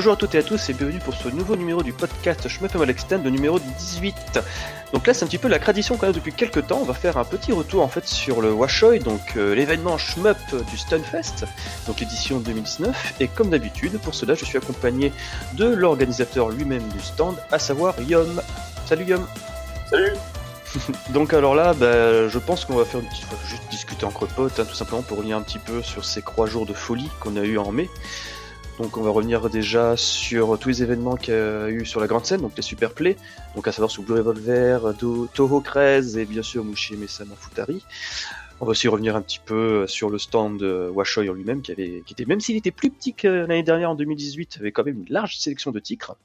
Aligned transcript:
Bonjour 0.00 0.14
à 0.14 0.16
toutes 0.16 0.34
et 0.34 0.38
à 0.38 0.42
tous 0.42 0.70
et 0.70 0.72
bienvenue 0.72 0.98
pour 0.98 1.12
ce 1.12 1.28
nouveau 1.28 1.56
numéro 1.56 1.82
du 1.82 1.92
podcast 1.92 2.48
Shmup 2.48 2.74
Extend, 2.88 3.22
le 3.22 3.28
numéro 3.28 3.58
18. 3.58 4.40
Donc 4.94 5.06
là 5.06 5.12
c'est 5.12 5.26
un 5.26 5.28
petit 5.28 5.36
peu 5.36 5.46
la 5.46 5.58
tradition 5.58 5.98
qu'on 5.98 6.06
a 6.06 6.12
depuis 6.12 6.32
quelques 6.32 6.68
temps, 6.68 6.78
on 6.80 6.86
va 6.86 6.94
faire 6.94 7.18
un 7.18 7.24
petit 7.24 7.52
retour 7.52 7.82
en 7.82 7.88
fait 7.88 8.06
sur 8.06 8.40
le 8.40 8.50
Washoy, 8.50 9.00
donc 9.00 9.20
euh, 9.36 9.54
l'événement 9.54 9.98
Shmup 9.98 10.38
du 10.70 10.78
Stunfest, 10.78 11.44
donc 11.86 12.00
l'édition 12.00 12.40
2019, 12.40 13.16
et 13.20 13.28
comme 13.28 13.50
d'habitude 13.50 13.98
pour 13.98 14.14
cela 14.14 14.34
je 14.34 14.46
suis 14.46 14.56
accompagné 14.56 15.12
de 15.52 15.66
l'organisateur 15.66 16.48
lui-même 16.48 16.88
du 16.88 17.00
stand, 17.00 17.36
à 17.52 17.58
savoir 17.58 17.94
Yom. 18.00 18.40
Salut 18.86 19.04
Yom 19.04 19.26
Salut 19.90 20.14
Donc 21.10 21.34
alors 21.34 21.54
là, 21.54 21.74
bah, 21.74 22.26
je 22.26 22.38
pense 22.38 22.64
qu'on 22.64 22.76
va 22.76 22.86
faire 22.86 23.00
une 23.00 23.06
petite, 23.06 23.26
juste 23.46 23.64
discuter 23.70 24.06
entre 24.06 24.26
potes, 24.26 24.60
hein, 24.60 24.64
tout 24.64 24.74
simplement 24.74 25.02
pour 25.02 25.18
revenir 25.18 25.36
un 25.36 25.42
petit 25.42 25.58
peu 25.58 25.82
sur 25.82 26.06
ces 26.06 26.22
trois 26.22 26.46
jours 26.46 26.64
de 26.64 26.72
folie 26.72 27.10
qu'on 27.20 27.36
a 27.36 27.42
eu 27.42 27.58
en 27.58 27.70
mai. 27.70 27.90
Donc 28.80 28.96
on 28.96 29.02
va 29.02 29.10
revenir 29.10 29.50
déjà 29.50 29.94
sur 29.94 30.58
tous 30.58 30.70
les 30.70 30.82
événements 30.82 31.16
qu'il 31.16 31.34
y 31.34 31.36
a 31.36 31.68
eu 31.68 31.84
sur 31.84 32.00
la 32.00 32.06
grande 32.06 32.24
scène, 32.24 32.40
donc 32.40 32.52
les 32.56 32.62
super 32.62 32.94
plays, 32.94 33.18
donc 33.54 33.68
à 33.68 33.72
savoir 33.72 33.90
sous 33.90 34.02
Blue 34.02 34.14
Revolver, 34.14 34.94
Toho 35.34 35.60
13 35.60 36.16
et 36.16 36.24
bien 36.24 36.40
sûr 36.42 36.64
Mushi 36.64 36.96
Mesama 36.96 37.34
Futari. 37.36 37.84
On 38.58 38.64
va 38.64 38.70
aussi 38.70 38.88
revenir 38.88 39.16
un 39.16 39.20
petit 39.20 39.38
peu 39.38 39.86
sur 39.86 40.08
le 40.08 40.18
stand 40.18 40.62
Washoy 40.62 41.28
en 41.28 41.34
lui-même, 41.34 41.60
qui 41.60 41.72
avait, 41.72 42.02
qui 42.06 42.14
était, 42.14 42.24
même 42.24 42.40
s'il 42.40 42.56
était 42.56 42.70
plus 42.70 42.90
petit 42.90 43.12
que 43.12 43.28
l'année 43.28 43.62
dernière 43.62 43.90
en 43.90 43.94
2018, 43.94 44.56
avait 44.60 44.72
quand 44.72 44.84
même 44.84 45.00
une 45.00 45.12
large 45.12 45.36
sélection 45.36 45.72
de 45.72 45.78
titres. 45.78 46.16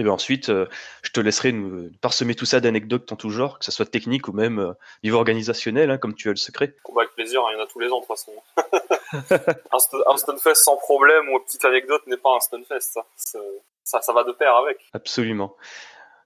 Et 0.00 0.02
bien 0.02 0.12
ensuite, 0.12 0.48
euh, 0.48 0.64
je 1.02 1.10
te 1.10 1.20
laisserai 1.20 1.52
nous 1.52 1.90
parsemer 2.00 2.34
tout 2.34 2.46
ça 2.46 2.60
d'anecdotes 2.60 3.12
en 3.12 3.16
tout 3.16 3.28
genre, 3.28 3.58
que 3.58 3.66
ce 3.66 3.70
soit 3.70 3.84
technique 3.84 4.28
ou 4.28 4.32
même 4.32 4.58
euh, 4.58 4.72
niveau 5.04 5.18
organisationnel, 5.18 5.90
hein, 5.90 5.98
comme 5.98 6.14
tu 6.14 6.28
as 6.28 6.32
le 6.32 6.36
secret. 6.36 6.74
Bon, 6.88 6.96
avec 6.96 7.12
plaisir, 7.12 7.42
hein, 7.42 7.48
il 7.52 7.58
y 7.58 7.60
en 7.60 7.64
a 7.64 7.66
tous 7.66 7.80
les 7.80 7.90
ans 7.90 8.00
de 8.00 8.06
toute 8.06 8.16
façon. 8.16 8.32
un, 9.72 9.78
st 9.78 9.96
un 10.06 10.16
Stunfest 10.16 10.54
sans 10.54 10.78
problème 10.78 11.28
ou 11.28 11.32
une 11.32 11.44
petite 11.44 11.66
anecdote 11.66 12.00
n'est 12.06 12.16
pas 12.16 12.34
un 12.34 12.40
Stunfest. 12.40 12.80
Ça. 12.80 13.04
ça, 13.84 14.00
ça 14.00 14.12
va 14.14 14.24
de 14.24 14.32
pair 14.32 14.56
avec. 14.56 14.78
Absolument. 14.94 15.54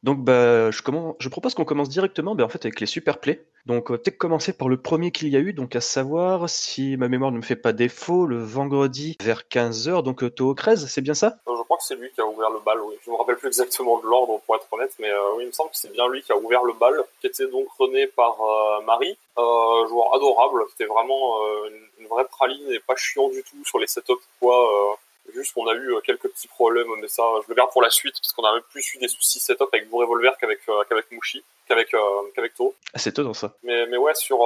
Donc 0.05 0.23
bah, 0.23 0.71
je, 0.71 0.83
commence, 0.83 1.17
je 1.19 1.31
propose 1.31 1.55
qu'on 1.55 1.65
commence 1.65 1.89
directement 1.89 2.35
bah, 2.35 2.45
en 2.45 2.49
fait, 2.51 2.65
avec 2.67 2.79
les 2.79 2.87
super 2.87 3.19
plays. 3.19 3.43
Donc 3.65 3.91
euh, 3.91 3.97
peut-être 3.97 4.19
commencer 4.19 4.53
par 4.53 4.69
le 4.69 4.77
premier 4.77 5.11
qu'il 5.11 5.29
y 5.29 5.37
a 5.37 5.41
eu, 5.41 5.55
donc 5.55 5.75
à 5.75 5.81
savoir, 5.81 6.51
si 6.51 6.99
ma 6.99 7.09
mémoire 7.09 7.33
ne 7.33 7.39
me 7.39 7.43
fait 7.43 7.57
pas 7.57 7.73
défaut, 7.73 8.27
le 8.27 8.37
vendredi 8.37 9.17
vers 9.23 9.45
15h, 9.51 10.03
donc 10.03 10.23
euh, 10.23 10.29
Toho 10.29 10.53
13, 10.53 10.87
c'est 10.87 11.01
bien 11.01 11.15
ça? 11.15 11.39
Crois 11.75 11.79
que 11.79 11.85
c'est 11.85 12.01
lui 12.01 12.11
qui 12.13 12.21
a 12.21 12.27
ouvert 12.27 12.51
le 12.51 12.61
bal, 12.61 12.81
oui. 12.81 12.95
Je 13.05 13.11
me 13.11 13.17
rappelle 13.17 13.37
plus 13.37 13.49
exactement 13.49 13.99
de 13.99 14.07
l'ordre 14.07 14.41
pour 14.47 14.57
être 14.57 14.67
honnête, 14.73 14.95
mais 14.99 15.11
euh, 15.11 15.35
oui, 15.37 15.45
il 15.45 15.47
me 15.49 15.53
semble 15.53 15.71
que 15.71 15.77
c'est 15.77 15.93
bien 15.93 16.09
lui 16.09 16.23
qui 16.23 16.33
a 16.33 16.37
ouvert 16.37 16.63
le 16.63 16.73
bal, 16.73 16.95
qui 17.21 17.27
était 17.27 17.47
donc 17.49 17.69
rené 17.79 18.07
par 18.07 18.41
euh, 18.41 18.81
Marie, 18.83 19.17
euh, 19.39 19.87
joueur 19.89 20.15
adorable, 20.15 20.65
c'était 20.71 20.87
vraiment 20.87 21.39
une, 21.67 21.89
une, 21.99 22.07
vraie 22.07 22.27
praline 22.27 22.71
et 22.71 22.79
pas 22.81 22.95
chiant 22.97 23.29
du 23.29 23.43
tout 23.43 23.65
sur 23.65 23.79
les 23.79 23.87
setups 23.87 24.13
quoi 24.39 24.99
Juste 25.33 25.55
qu'on 25.55 25.67
a 25.67 25.75
eu 25.75 25.95
quelques 26.05 26.29
petits 26.29 26.49
problèmes, 26.49 26.87
mais 27.01 27.09
ça, 27.09 27.23
je 27.43 27.49
le 27.49 27.55
garde 27.55 27.73
pour 27.73 27.81
la 27.81 27.89
suite, 27.89 28.15
parce 28.21 28.31
qu'on 28.33 28.45
a 28.45 28.53
même 28.53 28.63
plus 28.71 28.95
eu 28.95 28.99
des 28.99 29.09
soucis 29.09 29.41
setup 29.41 29.69
avec 29.73 29.89
vos 29.89 29.97
Revolver 29.97 30.37
qu'avec 30.39 30.61
qu'avec 30.87 31.11
Mushi, 31.11 31.43
qu'avec 31.67 31.95
euh, 31.95 31.99
qu'avec 32.35 32.55
To. 32.55 32.75
Ah, 32.93 32.99
c'est 32.99 33.19
dans 33.19 33.33
ça. 33.33 33.55
Mais, 33.63 33.87
mais 33.87 33.97
ouais, 33.97 34.15
sur, 34.15 34.39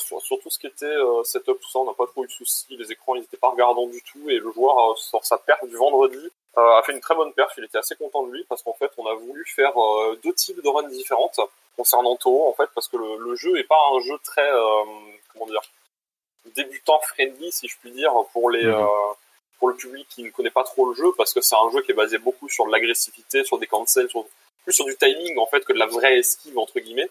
sur, 0.00 0.20
sur, 0.20 0.40
tout 0.40 0.50
ce 0.50 0.58
qui 0.58 0.66
était 0.66 0.92
setup, 1.22 1.60
tout 1.60 1.70
ça, 1.70 1.78
on 1.78 1.84
n'a 1.84 1.92
pas 1.92 2.06
trop 2.08 2.24
eu 2.24 2.26
de 2.26 2.32
soucis. 2.32 2.66
Les 2.70 2.90
écrans, 2.90 3.14
ils 3.14 3.22
étaient 3.22 3.36
pas 3.36 3.50
regardants 3.50 3.86
du 3.86 4.02
tout, 4.02 4.28
et 4.28 4.38
le 4.38 4.50
joueur, 4.50 4.98
sur 4.98 5.24
sa 5.24 5.38
perte 5.38 5.66
du 5.68 5.76
vendredi, 5.76 6.30
a 6.56 6.82
fait 6.84 6.92
une 6.92 7.00
très 7.00 7.14
bonne 7.14 7.32
perf. 7.32 7.52
Il 7.58 7.64
était 7.64 7.78
assez 7.78 7.96
content 7.96 8.22
de 8.24 8.32
lui, 8.32 8.44
parce 8.48 8.62
qu'en 8.62 8.74
fait, 8.74 8.90
on 8.98 9.06
a 9.06 9.14
voulu 9.14 9.44
faire 9.46 9.72
deux 10.22 10.34
types 10.34 10.62
de 10.62 10.68
runs 10.68 10.88
différentes 10.88 11.40
concernant 11.76 12.16
To, 12.16 12.48
en 12.48 12.52
fait, 12.52 12.68
parce 12.74 12.88
que 12.88 12.96
le, 12.96 13.18
le 13.18 13.34
jeu 13.36 13.58
est 13.58 13.64
pas 13.64 13.80
un 13.92 14.00
jeu 14.00 14.16
très, 14.22 14.48
comment 15.32 15.46
dire, 15.46 15.62
débutant 16.54 17.00
friendly, 17.00 17.50
si 17.52 17.68
je 17.68 17.76
puis 17.78 17.90
dire, 17.90 18.12
pour 18.32 18.50
les... 18.50 18.64
-hmm 18.64 19.14
pour 19.60 19.68
le 19.68 19.76
public 19.76 20.06
qui 20.08 20.22
ne 20.22 20.30
connaît 20.30 20.50
pas 20.50 20.64
trop 20.64 20.84
le 20.90 20.94
jeu, 20.94 21.12
parce 21.16 21.32
que 21.32 21.40
c'est 21.40 21.54
un 21.54 21.70
jeu 21.70 21.80
qui 21.82 21.92
est 21.92 21.94
basé 21.94 22.18
beaucoup 22.18 22.48
sur 22.48 22.66
de 22.66 22.72
l'agressivité, 22.72 23.44
sur 23.44 23.56
des 23.58 23.66
cancels, 23.66 24.10
sur, 24.10 24.26
plus 24.64 24.72
sur 24.72 24.84
du 24.84 24.96
timing 24.96 25.38
en 25.38 25.46
fait 25.46 25.64
que 25.64 25.72
de 25.72 25.78
la 25.78 25.86
vraie 25.86 26.18
esquive 26.18 26.58
entre 26.58 26.80
guillemets. 26.80 27.08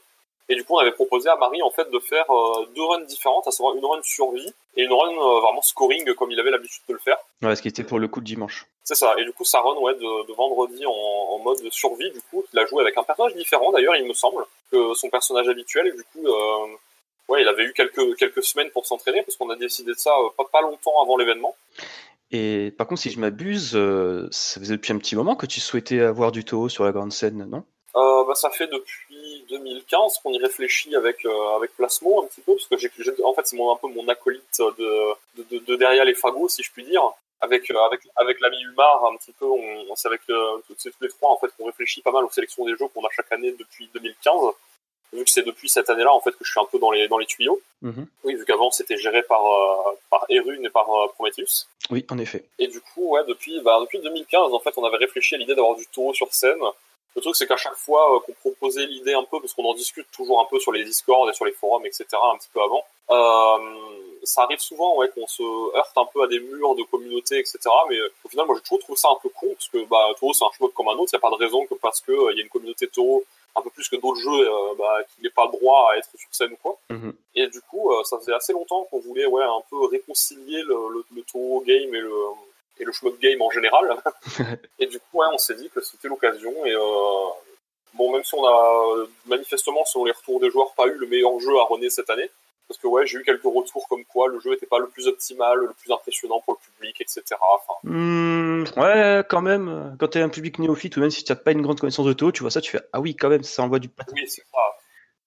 Et 0.50 0.56
du 0.56 0.64
coup, 0.64 0.76
on 0.76 0.80
avait 0.80 0.92
proposé 0.92 1.30
à 1.30 1.36
Marie 1.38 1.62
en 1.62 1.72
fait 1.72 1.90
de 1.90 2.00
faire 2.00 2.30
euh, 2.30 2.66
deux 2.76 2.84
runs 2.84 3.02
différentes, 3.02 3.48
à 3.48 3.52
savoir 3.52 3.76
une 3.76 3.86
run 3.86 4.02
survie 4.04 4.54
et 4.76 4.84
une 4.84 4.92
run 4.92 5.12
euh, 5.12 5.40
vraiment 5.40 5.62
scoring 5.62 6.14
comme 6.16 6.32
il 6.32 6.40
avait 6.40 6.52
l'habitude 6.52 6.84
de 6.88 6.94
le 6.94 7.00
faire. 7.00 7.18
Ouais, 7.42 7.56
ce 7.56 7.62
qui 7.62 7.70
était 7.70 7.84
pour 7.84 8.00
le 8.00 8.08
coup 8.08 8.20
de 8.20 8.26
dimanche. 8.26 8.66
C'est 8.84 8.96
ça. 8.96 9.16
Et 9.18 9.24
du 9.24 9.32
coup, 9.32 9.46
sa 9.46 9.62
run 9.62 9.78
ouais 9.78 9.94
de, 9.96 10.28
de 10.28 10.34
vendredi 10.34 10.86
en, 10.86 10.92
en, 10.92 11.40
mode 11.40 11.60
survie, 11.72 12.12
du 12.12 12.22
coup, 12.30 12.44
il 12.52 12.60
a 12.60 12.66
joué 12.66 12.82
avec 12.82 12.98
un 12.98 13.04
personnage 13.04 13.36
différent 13.36 13.72
d'ailleurs, 13.72 13.96
il 13.96 14.06
me 14.06 14.14
semble, 14.14 14.44
que 14.72 14.94
son 14.96 15.10
personnage 15.10 15.48
habituel. 15.48 15.88
Et 15.88 15.92
du 15.92 16.04
coup, 16.04 16.28
euh, 16.28 16.68
ouais, 17.30 17.42
il 17.42 17.48
avait 17.48 17.64
eu 17.64 17.74
quelques 17.74 18.18
quelques 18.18 18.44
semaines 18.44 18.70
pour 18.72 18.86
s'entraîner 18.86 19.24
parce 19.24 19.38
qu'on 19.38 19.50
a 19.50 19.56
décidé 19.56 19.92
de 19.92 19.98
ça 19.98 20.12
pas 20.38 20.46
pas 20.52 20.62
longtemps 20.62 21.02
avant 21.02 21.16
l'événement. 21.16 21.56
Et 22.32 22.74
par 22.78 22.88
contre, 22.88 23.02
si 23.02 23.12
je 23.12 23.20
m'abuse, 23.20 23.72
ça 24.32 24.60
faisait 24.60 24.76
depuis 24.76 24.92
un 24.92 24.98
petit 24.98 25.16
moment 25.16 25.36
que 25.36 25.46
tu 25.46 25.62
souhaitais 25.62 26.02
avoir 26.02 26.34
du 26.34 26.44
Toho 26.44 26.68
sur 26.68 26.84
la 26.84 26.92
grande 26.92 27.14
scène, 27.14 27.46
non? 27.50 27.64
Euh, 27.96 28.24
bah, 28.26 28.36
Ça 28.36 28.50
fait 28.50 28.68
depuis 28.68 29.46
2015 29.50 30.20
qu'on 30.24 30.32
y 30.34 30.40
réfléchit 30.40 30.96
avec, 30.96 31.26
euh, 31.26 31.56
avec 31.56 31.76
Plasmo 31.76 32.24
un 32.24 32.28
petit 32.28 32.42
peu, 32.42 32.54
parce 32.56 32.68
que 32.68 32.78
j'ai, 32.78 33.24
en 33.24 33.34
fait 33.34 33.46
c'est 33.46 33.56
mon, 33.58 33.72
un 33.72 33.78
peu 33.78 33.88
mon 33.88 34.08
acolyte 34.08 34.60
de, 34.60 35.14
de, 35.38 35.44
de, 35.52 35.58
de, 35.60 35.76
derrière 35.76 36.06
les 36.06 36.16
fagots, 36.16 36.50
si 36.50 36.64
je 36.64 36.72
puis 36.72 36.84
dire. 36.84 37.04
Avec, 37.42 37.70
euh, 37.72 37.78
avec, 37.88 38.00
avec 38.16 38.40
l'ami 38.40 38.58
Humar, 38.64 39.06
un 39.06 39.18
petit 39.18 39.34
peu, 39.34 39.46
on, 39.46 39.86
on 39.90 39.96
c'est 39.96 40.08
avec 40.08 40.22
euh, 40.30 40.60
tous 40.68 40.90
les 41.02 41.10
trois 41.10 41.32
en 41.32 41.38
fait 41.38 41.48
qu'on 41.58 41.66
réfléchit 41.66 42.02
pas 42.02 42.12
mal 42.12 42.24
aux 42.24 42.30
sélections 42.30 42.64
des 42.64 42.72
jeux 42.78 42.88
qu'on 42.94 43.06
a 43.06 43.10
chaque 43.14 43.32
année 43.34 43.52
depuis 43.52 43.90
2015 43.94 44.54
vu 45.14 45.24
que 45.24 45.30
c'est 45.30 45.44
depuis 45.44 45.70
cette 45.70 45.90
année-là 45.90 46.14
en 46.14 46.20
fait 46.20 46.32
que 46.32 46.44
je 46.44 46.52
suis 46.52 46.60
un 46.60 46.66
peu 46.66 46.80
dans 46.80 46.92
les 46.92 47.08
dans 47.08 47.18
les 47.18 47.26
tuyaux. 47.26 47.62
Mmh. 47.82 48.04
Oui, 48.24 48.36
vu 48.36 48.46
qu'avant 48.46 48.72
c'était 48.72 48.98
géré 48.98 49.24
par 49.24 49.46
euh, 49.46 49.92
par 50.10 50.26
Erune 50.30 50.66
et 50.66 50.70
par 50.70 50.90
euh, 50.90 51.08
Prometheus. 51.14 51.68
Oui, 51.90 52.06
en 52.10 52.18
effet. 52.18 52.44
Et 52.60 52.68
du 52.68 52.82
coup, 52.82 53.10
ouais, 53.10 53.22
depuis 53.28 53.60
bah 53.62 53.78
depuis 53.82 54.00
2015 54.00 54.54
en 54.54 54.60
fait, 54.60 54.74
on 54.78 54.86
avait 54.86 54.98
réfléchi 54.98 55.36
à 55.36 55.38
l'idée 55.38 55.56
d'avoir 55.56 55.76
du 55.76 55.86
taureau 55.88 56.14
sur 56.14 56.34
scène. 56.34 56.62
Le 57.16 57.22
truc 57.22 57.36
c'est 57.36 57.48
qu'à 57.48 57.58
chaque 57.58 57.76
fois 57.76 58.16
euh, 58.16 58.20
qu'on 58.20 58.34
proposait 58.34 58.86
l'idée 58.86 59.14
un 59.14 59.24
peu, 59.24 59.40
parce 59.40 59.54
qu'on 59.54 59.66
en 59.66 59.74
discute 59.74 60.08
toujours 60.12 60.42
un 60.42 60.46
peu 60.46 60.60
sur 60.60 60.72
les 60.72 60.84
Discord 60.84 61.30
et 61.30 61.34
sur 61.34 61.46
les 61.46 61.52
forums, 61.52 61.86
etc. 61.86 62.06
un 62.12 62.38
petit 62.38 62.50
peu 62.54 62.62
avant, 62.62 62.84
ça 64.24 64.44
arrive 64.44 64.60
souvent 64.60 64.96
ouais 64.98 65.10
qu'on 65.10 65.28
se 65.28 65.44
heurte 65.76 65.98
un 65.98 66.06
peu 66.06 66.24
à 66.24 66.28
des 66.28 66.40
murs 66.40 66.76
de 66.76 66.84
communauté, 66.84 67.40
etc. 67.40 67.60
Mais 67.90 67.98
au 68.24 68.30
final, 68.30 68.46
moi 68.46 68.56
j'ai 68.56 68.62
toujours 68.62 68.80
trouvé 68.80 68.98
ça 68.98 69.10
un 69.10 69.18
peu 69.22 69.30
con 69.30 69.48
parce 69.54 69.68
que 69.68 69.84
bah 69.86 70.14
taureau 70.20 70.34
c'est 70.34 70.46
un 70.46 70.52
shmup 70.58 70.74
comme 70.74 70.88
un 70.88 70.94
autre. 70.94 71.10
Il 71.12 71.16
y 71.16 71.18
a 71.18 71.20
pas 71.20 71.30
de 71.30 71.36
raison 71.36 71.66
que 71.66 71.76
parce 71.76 72.02
que 72.02 72.32
il 72.32 72.38
y 72.38 72.40
a 72.40 72.44
une 72.44 72.50
communauté 72.50 72.88
taureau 72.88 73.24
un 73.56 73.62
peu 73.62 73.70
plus 73.70 73.88
que 73.88 73.96
d'autres 73.98 74.20
jeux 74.20 74.50
euh, 74.50 74.74
bah, 74.78 74.98
qui 75.04 75.22
n'ait 75.22 75.30
pas 75.30 75.46
le 75.46 75.52
droit 75.52 75.92
à 75.92 75.98
être 75.98 76.10
sur 76.18 76.30
scène 76.32 76.54
ou 76.54 76.58
quoi. 76.62 76.78
Mmh. 76.90 77.12
Et 77.36 77.48
du 77.48 77.62
coup, 77.62 77.92
euh, 77.92 78.04
ça 78.04 78.18
faisait 78.18 78.34
assez 78.34 78.54
longtemps 78.54 78.88
qu'on 78.90 79.00
voulait 79.00 79.26
ouais 79.26 79.44
un 79.44 79.62
peu 79.70 79.86
réconcilier 79.86 80.62
le, 80.64 80.76
le, 81.12 81.64
game 81.66 81.96
et 81.96 82.00
le 82.00 82.14
et 82.80 82.84
le 82.84 82.92
shmup 82.92 83.20
game 83.20 83.42
en 83.42 83.50
général. 83.50 83.96
et 84.80 84.88
du 84.88 85.00
coup, 85.00 85.20
ouais, 85.20 85.28
on 85.32 85.38
s'est 85.38 85.56
dit 85.56 85.70
que 85.70 85.82
c'était 85.82 86.08
l'occasion 86.08 86.54
et 86.66 86.74
euh, 86.74 87.30
bon, 87.94 88.12
même 88.12 88.24
si 88.24 88.36
on 88.36 88.46
a 88.46 89.06
manifestement 89.26 89.86
selon 89.86 90.06
les 90.06 90.12
retours 90.12 90.40
des 90.40 90.50
joueurs 90.50 90.74
pas 90.74 90.88
eu 90.88 90.96
le 90.96 91.08
meilleur 91.08 91.40
jeu 91.40 91.58
à 91.60 91.64
runner 91.64 91.90
cette 91.90 92.10
année, 92.10 92.30
parce 92.68 92.80
que 92.80 92.88
ouais, 92.88 93.06
j'ai 93.06 93.20
eu 93.20 93.24
quelques 93.24 93.44
retours 93.44 93.88
comme 93.88 94.06
quoi 94.06 94.28
le 94.28 94.40
jeu 94.40 94.52
n'était 94.52 94.66
pas 94.66 94.80
le 94.80 94.88
plus 94.88 95.08
optimal, 95.08 95.60
le 95.60 95.74
plus 95.74 95.92
impressionnant 95.92 96.42
pour 96.42 96.56
le 96.56 96.60
public, 96.72 97.02
etc. 97.02 97.24
Enfin, 97.40 97.74
mmh, 97.84 98.64
ouais, 98.78 99.24
quand 99.30 99.42
même, 99.42 99.96
quand 100.00 100.08
tu 100.08 100.18
es 100.18 100.22
un 100.22 100.30
public 100.30 100.60
néophyte 100.60 100.98
ou 100.98 101.02
même 101.02 101.12
si 101.12 101.24
tu 101.24 101.32
n'as 101.32 101.36
pas 101.36 101.52
une 101.52 101.62
grande 101.62 101.80
connaissance 101.80 102.06
de 102.06 102.14
Toho, 102.14 102.32
tu 102.32 102.42
vois 102.42 102.52
ça, 102.52 102.62
tu 102.62 102.72
fais 102.72 102.82
ah 102.94 103.02
oui, 103.02 103.16
quand 103.16 103.30
même, 103.30 103.44
ça 103.44 103.64
envoie 103.64 103.80
du 103.80 103.90
pâté. 103.90 104.14
Oui, 104.16 104.28
c'est 104.28 104.44
ça. 104.52 104.60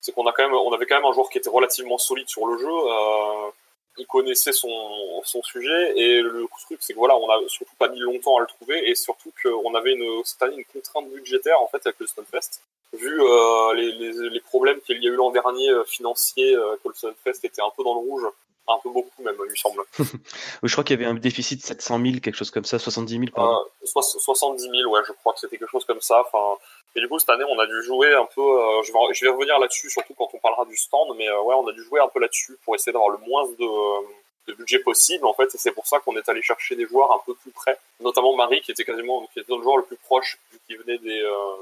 C'est 0.00 0.12
qu'on 0.12 0.26
a 0.26 0.32
quand 0.32 0.44
même, 0.44 0.54
on 0.54 0.72
avait 0.72 0.86
quand 0.86 0.96
même 0.96 1.04
un 1.04 1.12
joueur 1.12 1.28
qui 1.28 1.38
était 1.38 1.50
relativement 1.50 1.98
solide 1.98 2.28
sur 2.28 2.46
le 2.46 2.58
jeu. 2.58 2.68
Euh, 2.68 3.50
il 3.98 4.06
connaissait 4.06 4.52
son, 4.52 5.22
son 5.24 5.42
sujet. 5.42 5.98
Et 5.98 6.20
le 6.20 6.46
truc 6.64 6.78
c'est 6.80 6.92
que 6.92 6.98
voilà, 6.98 7.16
on 7.16 7.28
a 7.28 7.40
surtout 7.48 7.74
pas 7.78 7.88
mis 7.88 8.00
longtemps 8.00 8.36
à 8.36 8.40
le 8.40 8.46
trouver. 8.46 8.88
Et 8.88 8.94
surtout 8.94 9.32
qu'on 9.42 9.74
avait 9.74 9.94
une, 9.94 10.24
cette 10.24 10.42
une 10.56 10.64
contrainte 10.64 11.10
budgétaire 11.10 11.60
en 11.60 11.68
fait 11.68 11.84
avec 11.84 11.98
le 11.98 12.06
Stunfest. 12.06 12.60
Vu 12.92 13.20
euh, 13.20 13.74
les, 13.74 14.30
les, 14.30 14.40
problèmes 14.40 14.80
qu'il 14.80 15.02
y 15.02 15.08
a 15.08 15.10
eu 15.10 15.16
l'an 15.16 15.30
dernier 15.30 15.70
euh, 15.70 15.84
financiers, 15.84 16.54
euh, 16.54 16.76
que 16.82 16.88
le 16.88 16.94
Sunfest 16.94 17.44
était 17.44 17.60
un 17.60 17.70
peu 17.76 17.82
dans 17.82 17.94
le 17.94 18.00
rouge, 18.00 18.24
un 18.68 18.78
peu 18.82 18.90
beaucoup 18.90 19.22
même, 19.22 19.36
il 19.38 19.50
me 19.50 19.56
semble. 19.56 19.82
je 20.62 20.72
crois 20.72 20.84
qu'il 20.84 20.98
y 20.98 21.02
avait 21.02 21.10
un 21.10 21.14
déficit 21.14 21.60
de 21.60 21.66
700 21.66 22.00
000, 22.00 22.20
quelque 22.20 22.34
chose 22.34 22.50
comme 22.50 22.64
ça, 22.64 22.78
70 22.78 23.12
000 23.12 23.24
pardon. 23.34 23.64
Euh, 23.84 23.86
70 23.86 24.62
000, 24.62 24.90
ouais, 24.90 25.00
je 25.06 25.12
crois 25.12 25.32
que 25.32 25.40
c'était 25.40 25.58
quelque 25.58 25.70
chose 25.70 25.84
comme 25.84 26.00
ça. 26.00 26.22
Enfin, 26.26 26.60
et 26.94 27.00
du 27.00 27.08
coup 27.08 27.18
cette 27.18 27.30
année, 27.30 27.44
on 27.48 27.58
a 27.58 27.66
dû 27.66 27.82
jouer 27.84 28.14
un 28.14 28.26
peu. 28.34 28.40
Euh, 28.40 28.82
je, 28.82 28.92
vais, 28.92 28.98
je 29.14 29.24
vais 29.24 29.30
revenir 29.30 29.58
là-dessus, 29.58 29.90
surtout 29.90 30.14
quand 30.14 30.28
on 30.32 30.38
parlera 30.38 30.64
du 30.64 30.76
stand, 30.76 31.16
mais 31.16 31.28
euh, 31.28 31.42
ouais, 31.42 31.54
on 31.54 31.66
a 31.68 31.72
dû 31.72 31.82
jouer 31.82 32.00
un 32.00 32.08
peu 32.08 32.20
là-dessus 32.20 32.56
pour 32.64 32.74
essayer 32.74 32.92
d'avoir 32.92 33.10
le 33.10 33.18
moins 33.18 33.46
de 33.46 34.26
de 34.46 34.52
budget 34.52 34.78
possible 34.78 35.26
en 35.26 35.34
fait 35.34 35.52
et 35.52 35.58
c'est 35.58 35.72
pour 35.72 35.88
ça 35.88 35.98
qu'on 35.98 36.16
est 36.16 36.28
allé 36.28 36.40
chercher 36.40 36.76
des 36.76 36.86
joueurs 36.86 37.10
un 37.10 37.20
peu 37.26 37.34
plus 37.34 37.50
près 37.50 37.76
notamment 37.98 38.36
Marie 38.36 38.60
qui 38.60 38.70
était 38.70 38.84
quasiment 38.84 39.26
qui 39.34 39.40
était 39.40 39.52
le 39.52 39.60
joueur 39.60 39.78
le 39.78 39.82
plus 39.82 39.96
proche 39.96 40.38
vu 40.52 40.60
qu'il 40.68 40.78
venait 40.78 40.98
des 40.98 41.20
euh, 41.20 41.56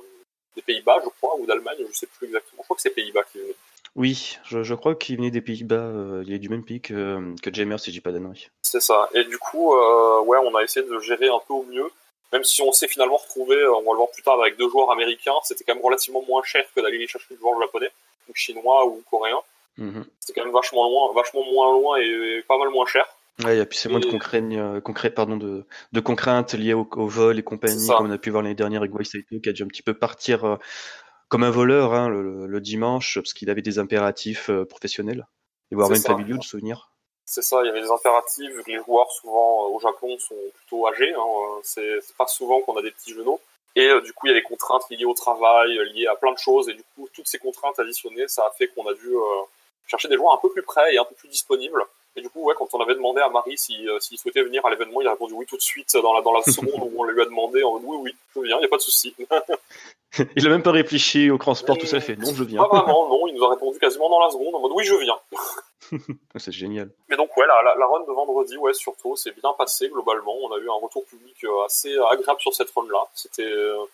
des 0.55 0.63
Pays-Bas, 0.63 1.01
je 1.05 1.09
crois, 1.21 1.37
ou 1.39 1.47
d'Allemagne, 1.47 1.79
je 1.89 1.93
sais 1.97 2.07
plus 2.07 2.27
exactement. 2.27 2.63
Je 2.63 2.65
crois 2.65 2.77
que 2.77 2.83
c'est 2.83 2.91
Pays-Bas 2.91 3.25
qui 3.25 3.39
venait. 3.39 3.55
Oui, 3.97 4.39
je, 4.45 4.63
je 4.63 4.75
crois 4.75 4.95
qu'il 4.97 5.17
venait 5.17 5.31
des 5.31 5.41
Pays-Bas. 5.41 5.77
Euh, 5.77 6.25
il 6.27 6.33
est 6.33 6.39
du 6.39 6.49
même 6.49 6.65
pays 6.65 6.81
que, 6.81 7.35
que 7.43 7.55
Jamer, 7.55 7.79
si 7.79 7.91
je 7.91 7.97
dis 7.97 8.01
pas 8.01 8.11
d'annerie. 8.13 8.49
C'est 8.63 8.81
ça. 8.81 9.09
Et 9.15 9.25
du 9.25 9.39
coup, 9.39 9.73
euh, 9.73 10.21
ouais, 10.23 10.39
on 10.45 10.55
a 10.57 10.63
essayé 10.63 10.85
de 10.87 10.99
gérer 10.99 11.29
un 11.29 11.41
peu 11.47 11.55
au 11.55 11.63
mieux. 11.65 11.89
Même 12.33 12.43
si 12.43 12.63
on 12.63 12.73
s'est 12.73 12.89
finalement 12.89 13.17
retrouvé, 13.17 13.57
on 13.69 13.83
va 13.83 13.93
le 13.93 13.97
voir 13.97 14.11
plus 14.11 14.23
tard, 14.23 14.41
avec 14.41 14.57
deux 14.57 14.69
joueurs 14.69 14.91
américains, 14.91 15.39
c'était 15.45 15.63
quand 15.63 15.75
même 15.77 15.85
relativement 15.85 16.23
moins 16.27 16.43
cher 16.43 16.65
que 16.75 16.81
d'aller 16.81 17.07
chercher 17.07 17.29
des 17.31 17.39
joueurs 17.39 17.61
japonais, 17.61 17.91
ou 18.29 18.33
chinois 18.35 18.87
ou 18.87 19.03
coréens. 19.09 19.43
Mm 19.79 19.91
-hmm. 19.91 20.05
C'était 20.19 20.41
quand 20.41 20.47
même 20.47 20.55
vachement 20.55 20.85
loin, 20.91 21.13
vachement 21.15 21.45
moins 21.53 21.71
loin 21.79 21.99
et, 21.99 22.39
et 22.39 22.43
pas 22.43 22.59
mal 22.59 22.71
moins 22.71 22.87
cher. 22.87 23.07
Ouais, 23.45 23.59
et 23.59 23.67
puis 23.67 23.79
c'est 23.79 23.89
moins 23.89 24.01
de 24.01 24.81
concret, 24.81 25.11
pardon, 25.11 25.37
de, 25.37 25.65
de 25.93 26.01
contraintes 26.01 26.55
liées 26.55 26.73
au, 26.73 26.87
vol 27.19 27.39
et 27.39 27.43
compagnie, 27.43 27.89
comme 27.89 28.07
on 28.07 28.11
a 28.11 28.19
pu 28.19 28.31
voir 28.31 28.43
l'année 28.43 28.55
dernière 28.55 28.83
avec 28.83 28.95
Waisaito, 28.95 29.41
qui 29.43 29.49
a 29.49 29.53
dû 29.53 29.63
un 29.65 29.67
petit 29.67 29.83
peu 29.83 29.95
partir 29.95 30.59
comme 31.29 31.45
un 31.45 31.51
voleur 31.51 31.95
hein, 31.95 32.09
le, 32.09 32.61
dimanche, 32.61 33.19
parce 33.19 33.33
qu'il 33.33 33.51
avait 33.51 33.63
des 33.63 33.79
impératifs 33.79 34.51
professionnels, 34.69 35.27
et 35.71 35.75
voire 35.75 35.91
même 35.91 36.01
familiaux 36.01 36.39
de 36.39 36.43
souvenirs. 36.43 36.91
C'est 37.27 37.43
ça, 37.43 37.63
il 37.63 37.67
y 37.67 37.71
avait 37.71 37.81
des 37.81 37.91
impératifs, 37.91 38.53
les 38.67 38.79
joueurs 38.85 39.11
souvent 39.11 39.69
au 39.69 39.81
Japon 39.81 40.19
sont 40.19 40.35
plutôt 40.55 40.87
âgés, 40.87 41.13
hein, 41.15 41.61
c'est 41.63 41.99
pas 42.19 42.27
souvent 42.27 42.61
qu'on 42.61 42.77
a 42.77 42.83
des 42.83 42.91
petits 42.91 43.15
genoux. 43.15 43.41
Et 43.77 43.89
du 44.05 44.13
coup, 44.13 44.27
il 44.27 44.31
y 44.31 44.33
a 44.33 44.39
des 44.39 44.43
contraintes 44.43 44.85
liées 44.91 45.05
au 45.05 45.15
travail, 45.15 45.69
liées 45.95 46.07
à 46.07 46.15
plein 46.15 46.33
de 46.33 46.39
choses, 46.39 46.69
et 46.69 46.75
du 46.75 46.85
coup, 46.95 47.09
toutes 47.13 47.27
ces 47.27 47.39
contraintes 47.39 47.79
additionnées, 47.79 48.29
ça 48.29 48.43
a 48.43 48.51
fait 48.51 48.69
qu'on 48.69 48.87
a 48.87 48.95
dû 48.95 49.11
chercher 49.87 50.09
des 50.09 50.17
joueurs 50.17 50.35
un 50.35 50.39
peu 50.39 50.51
plus 50.51 50.63
près 50.63 50.95
et 50.95 50.99
un 50.99 51.05
peu 51.05 51.15
plus 51.15 51.29
disponibles. 51.29 51.85
Et 52.17 52.21
du 52.21 52.29
coup, 52.31 52.45
ouais, 52.45 52.55
quand 52.57 52.69
on 52.75 52.81
avait 52.81 52.95
demandé 52.95 53.21
à 53.21 53.29
Marie 53.29 53.59
s'il 53.59 53.89
souhaitait 54.01 54.43
venir 54.43 54.65
à 54.65 54.71
l'événement, 54.71 55.01
il 55.01 55.07
a 55.09 55.13
répondu 55.13 55.35
oui 55.35 55.47
tout 55.47 55.57
de 55.57 55.63
suite 55.63 55.97
dans 55.97 56.13
la, 56.13 56.23
dans 56.23 56.33
la 56.33 56.43
seconde 56.47 56.91
où 56.93 57.01
on 57.01 57.05
lui 57.05 57.21
a 57.21 57.25
demandé 57.25 57.63
en 57.65 57.73
mode 57.73 57.83
oui, 57.85 57.97
oui, 58.03 58.17
je 58.37 58.41
viens, 58.43 58.57
il 58.57 58.61
n'y 58.61 58.67
a 58.67 58.69
pas 58.69 58.77
de 58.77 58.83
souci. 58.83 59.15
il 60.37 60.47
a 60.47 60.51
même 60.51 60.63
pas 60.63 60.71
réfléchi 60.71 61.31
au 61.31 61.39
transport, 61.39 61.79
tout 61.79 61.87
ça, 61.87 61.99
il 61.99 62.03
fait 62.03 62.17
non, 62.17 62.33
je 62.35 62.45
viens. 62.45 62.63
Pas 62.65 62.83
vraiment, 62.83 63.09
non, 63.09 63.27
il 63.27 63.35
nous 63.35 63.45
a 63.45 63.51
répondu 63.51 63.79
quasiment 63.79 64.09
dans 64.09 64.21
la 64.21 64.31
seconde 64.31 64.55
en 64.55 64.61
mode 64.61 64.73
oui, 64.75 64.85
je 64.85 64.95
viens. 64.95 65.19
c'est 66.37 66.53
génial. 66.53 66.91
Mais 67.09 67.17
donc, 67.17 67.37
ouais, 67.37 67.47
la, 67.47 67.75
la, 67.77 67.87
run 67.87 68.01
de 68.01 68.13
vendredi, 68.13 68.57
ouais, 68.57 68.73
surtout, 68.75 69.17
c'est 69.17 69.35
bien 69.39 69.53
passé 69.57 69.89
globalement. 69.89 70.35
On 70.43 70.53
a 70.53 70.59
eu 70.59 70.69
un 70.69 70.81
retour 70.83 71.05
public 71.05 71.37
euh, 71.45 71.65
assez 71.65 71.95
agréable 72.11 72.41
sur 72.41 72.55
cette 72.55 72.71
run-là. 72.71 73.07
C'était. 73.15 73.43
Euh, 73.43 73.85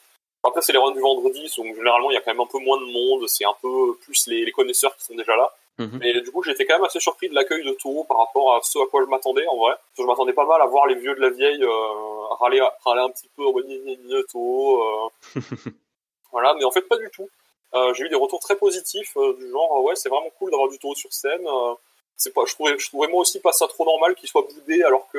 après, 0.43 0.63
c'est 0.63 0.73
les 0.73 0.79
runs 0.79 0.93
du 0.93 1.01
vendredi, 1.01 1.53
donc 1.59 1.77
généralement, 1.77 2.11
il 2.11 2.15
y 2.15 2.17
a 2.17 2.21
quand 2.21 2.33
même 2.33 2.41
un 2.41 2.47
peu 2.47 2.59
moins 2.59 2.81
de 2.81 2.87
monde. 2.87 3.29
C'est 3.29 3.45
un 3.45 3.55
peu 3.61 3.95
plus 4.05 4.27
les, 4.27 4.45
les 4.45 4.53
connaisseurs 4.53 4.97
qui 4.97 5.05
sont 5.05 5.15
déjà 5.15 5.37
là. 5.37 5.53
Mhm. 5.81 5.99
Mais 5.99 6.21
du 6.21 6.31
coup, 6.31 6.43
j'étais 6.43 6.67
quand 6.67 6.75
même 6.75 6.85
assez 6.85 7.01
surpris 7.01 7.29
de 7.31 7.35
l'accueil 7.35 7.65
de 7.65 7.73
Toho 7.73 8.05
par 8.05 8.19
rapport 8.19 8.55
à 8.55 8.61
ce 8.63 8.79
à 8.79 8.87
quoi 8.91 9.03
je 9.03 9.09
m'attendais 9.09 9.47
en 9.47 9.57
vrai. 9.57 9.75
je 9.97 10.03
m'attendais 10.03 10.35
pas 10.35 10.45
mal 10.45 10.61
à 10.61 10.67
voir 10.67 10.87
les 10.87 10.95
vieux 10.95 11.15
de 11.15 11.21
la 11.21 11.31
vieille 11.31 11.65
euh, 11.65 12.35
râler, 12.39 12.61
râler 12.85 13.01
un 13.01 13.11
petit 13.11 13.29
peu 13.35 13.47
en 13.47 13.53
mode. 13.53 13.67
Euh. 13.67 15.41
voilà, 16.33 16.55
mais 16.55 16.65
en 16.65 16.71
fait 16.71 16.83
pas 16.83 16.97
du 16.97 17.11
tout. 17.11 17.29
Euh, 17.75 17.95
j'ai 17.95 18.05
eu 18.05 18.09
des 18.09 18.17
retours 18.17 18.41
très 18.41 18.57
positifs 18.57 19.17
euh, 19.17 19.37
du 19.39 19.49
genre 19.49 19.85
ouais 19.85 19.95
c'est 19.95 20.09
vraiment 20.09 20.31
cool 20.39 20.51
d'avoir 20.51 20.69
du 20.69 20.79
Toho 20.79 20.95
sur 20.95 21.13
scène. 21.13 21.47
Euh, 21.47 21.75
c'est 22.17 22.35
pas, 22.35 22.43
je 22.47 22.53
trouvais, 22.53 22.79
je 22.79 22.87
trouvais 22.89 23.09
moi 23.09 23.21
aussi 23.21 23.41
pas 23.41 23.53
ça 23.53 23.67
trop 23.67 23.85
normal 23.85 24.15
qu'il 24.15 24.29
soit 24.29 24.43
boudé 24.43 24.83
alors 24.83 25.09
que 25.09 25.19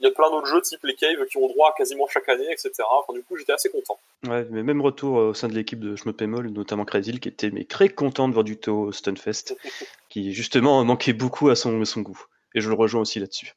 il 0.00 0.06
y 0.06 0.08
a 0.08 0.10
plein 0.10 0.30
d'autres 0.30 0.46
jeux 0.46 0.62
type 0.62 0.80
les 0.84 0.94
Caves 0.94 1.24
qui 1.26 1.36
ont 1.36 1.46
droit 1.48 1.74
quasiment 1.76 2.06
chaque 2.08 2.28
année, 2.28 2.46
etc. 2.50 2.72
Enfin, 2.90 3.12
du 3.12 3.22
coup, 3.22 3.36
j'étais 3.36 3.52
assez 3.52 3.70
content. 3.70 3.98
Ouais, 4.26 4.46
mais 4.50 4.62
même 4.62 4.80
retour 4.80 5.16
au 5.16 5.34
sein 5.34 5.48
de 5.48 5.54
l'équipe 5.54 5.78
de 5.78 5.96
Je 5.96 6.04
me 6.06 6.12
pémol, 6.12 6.48
notamment 6.48 6.84
Crazy, 6.84 7.20
qui 7.20 7.28
était 7.28 7.50
mais 7.50 7.64
très 7.64 7.88
content 7.90 8.26
de 8.28 8.32
voir 8.32 8.42
du 8.44 8.56
Toho 8.56 8.90
Stunfest, 8.90 9.54
qui 10.08 10.32
justement 10.32 10.82
manquait 10.84 11.12
beaucoup 11.12 11.48
à 11.48 11.56
son, 11.56 11.84
son 11.84 12.00
goût. 12.00 12.20
Et 12.54 12.60
je 12.60 12.68
le 12.68 12.74
rejoins 12.74 13.02
aussi 13.02 13.20
là-dessus. 13.20 13.54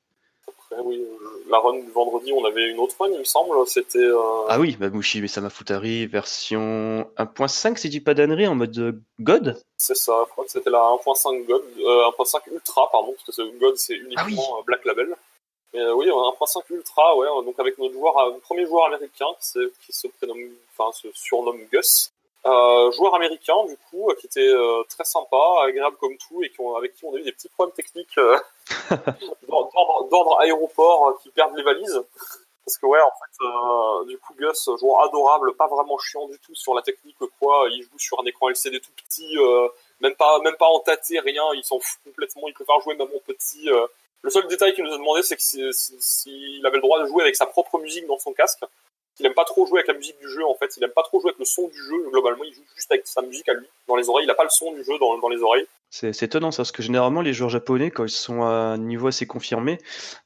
Après, 0.47 0.81
oui, 0.83 1.01
la 1.49 1.59
run 1.59 1.79
du 1.79 1.91
vendredi, 1.91 2.31
on 2.31 2.43
avait 2.45 2.69
une 2.69 2.79
autre 2.79 2.95
run, 2.99 3.09
il 3.11 3.19
me 3.19 3.23
semble. 3.23 3.55
C'était. 3.67 3.99
Euh... 3.99 4.45
Ah 4.47 4.59
oui, 4.59 4.75
Babushi 4.79 5.21
Mesama 5.21 5.49
Futari, 5.49 6.05
version 6.05 7.09
1.5, 7.17 7.77
si 7.77 7.87
je 7.87 7.91
dis 7.91 8.01
pas 8.01 8.13
d'annerie, 8.13 8.47
en 8.47 8.55
mode 8.55 8.77
euh, 8.77 8.93
God 9.19 9.61
C'est 9.77 9.95
ça, 9.95 10.23
je 10.25 10.31
crois 10.31 10.45
que 10.45 10.51
c'était 10.51 10.69
la 10.69 10.79
1.5 10.79 11.45
God, 11.45 11.63
euh, 11.79 12.09
1.5 12.17 12.41
Ultra, 12.51 12.89
pardon, 12.91 13.13
parce 13.13 13.25
que 13.25 13.31
ce 13.31 13.57
God 13.57 13.77
c'est 13.77 13.95
uniquement 13.95 14.55
ah 14.55 14.59
euh, 14.59 14.63
Black 14.65 14.85
Label. 14.85 15.15
Mais 15.73 15.81
euh, 15.81 15.93
oui, 15.93 16.09
on 16.11 16.19
a 16.19 16.27
un 16.27 16.31
1.5 16.31 16.63
Ultra, 16.69 17.17
ouais, 17.17 17.27
donc 17.45 17.59
avec 17.59 17.77
notre 17.77 17.93
joueur, 17.93 18.15
premier 18.41 18.65
joueur 18.65 18.85
américain 18.85 19.27
qui, 19.41 19.59
qui 19.85 19.93
se 19.93 20.07
prénomme, 20.07 20.49
enfin, 20.77 20.91
se 20.93 21.07
surnomme 21.13 21.59
Gus. 21.71 22.11
Euh, 22.45 22.91
joueur 22.91 23.15
américain 23.15 23.65
du 23.65 23.75
coup 23.89 24.09
qui 24.19 24.27
était 24.27 24.47
euh, 24.47 24.83
très 24.89 25.03
sympa, 25.03 25.63
agréable 25.63 25.97
comme 25.97 26.15
tout 26.17 26.43
et 26.43 26.49
qui 26.49 26.61
ont, 26.61 26.75
avec 26.75 26.93
qui 26.93 27.03
on 27.03 27.13
a 27.13 27.17
eu 27.17 27.23
des 27.23 27.33
petits 27.33 27.49
problèmes 27.49 27.73
techniques 27.73 28.17
euh, 28.19 28.37
d'ordre 29.49 30.39
aéroport 30.39 31.09
euh, 31.09 31.13
qui 31.21 31.29
perdent 31.31 31.57
les 31.57 31.63
valises. 31.63 32.01
Parce 32.63 32.77
que 32.77 32.85
ouais, 32.85 32.99
en 32.99 33.11
fait, 33.11 34.07
du 34.07 34.17
coup 34.17 34.33
Gus, 34.37 34.69
joueur 34.77 35.01
adorable, 35.01 35.55
pas 35.55 35.67
vraiment 35.67 35.97
chiant 35.97 36.27
du 36.27 36.37
tout 36.39 36.53
sur 36.53 36.73
la 36.73 36.81
technique 36.81 37.17
quoi. 37.39 37.65
Il 37.71 37.81
joue 37.81 37.97
sur 37.97 38.19
un 38.19 38.25
écran 38.25 38.49
LCD 38.49 38.81
tout 38.81 38.91
petit, 38.91 39.37
même 40.01 40.15
pas 40.15 40.39
même 40.39 40.57
pas 40.57 40.65
en 40.65 40.81
tâté, 40.81 41.17
rien. 41.21 41.43
Il 41.53 41.63
s'en 41.63 41.79
fout 41.79 42.01
complètement. 42.03 42.43
Il 42.49 42.53
préfère 42.53 42.77
jouer 42.81 42.95
même 42.95 43.07
en 43.07 43.19
petit. 43.25 43.69
Le 44.21 44.29
seul 44.29 44.45
détail 44.47 44.73
qu'il 44.73 44.83
nous 44.83 44.93
a 44.93 44.97
demandé, 44.97 45.23
c'est 45.23 45.37
que 45.37 45.71
s'il 45.71 46.65
avait 46.65 46.75
le 46.75 46.81
droit 46.81 46.99
de 46.99 47.05
jouer 47.05 47.23
avec 47.23 47.37
sa 47.37 47.45
propre 47.45 47.79
musique 47.79 48.05
dans 48.05 48.19
son 48.19 48.33
casque 48.33 48.65
il 49.19 49.25
aime 49.25 49.33
pas 49.33 49.45
trop 49.45 49.65
jouer 49.65 49.79
avec 49.79 49.87
la 49.87 49.93
musique 49.93 50.19
du 50.19 50.29
jeu 50.29 50.45
en 50.45 50.55
fait, 50.55 50.75
il 50.77 50.83
aime 50.83 50.91
pas 50.91 51.03
trop 51.03 51.19
jouer 51.19 51.29
avec 51.29 51.39
le 51.39 51.45
son 51.45 51.67
du 51.67 51.77
jeu 51.77 52.09
globalement, 52.09 52.43
il 52.43 52.53
joue 52.53 52.63
juste 52.75 52.91
avec 52.91 53.07
sa 53.07 53.21
musique 53.21 53.49
à 53.49 53.53
lui 53.53 53.65
dans 53.87 53.95
les 53.95 54.09
oreilles, 54.09 54.25
il 54.25 54.31
a 54.31 54.35
pas 54.35 54.43
le 54.43 54.49
son 54.49 54.71
du 54.73 54.83
jeu 54.83 54.97
dans, 54.99 55.17
dans 55.17 55.29
les 55.29 55.41
oreilles. 55.41 55.65
C'est 55.89 56.21
étonnant 56.21 56.51
ça, 56.51 56.57
parce 56.57 56.71
que 56.71 56.83
généralement 56.83 57.21
les 57.21 57.33
joueurs 57.33 57.49
japonais 57.49 57.91
quand 57.91 58.05
ils 58.05 58.09
sont 58.09 58.43
à 58.43 58.47
un 58.47 58.77
niveau 58.77 59.07
assez 59.07 59.25
confirmé, 59.25 59.79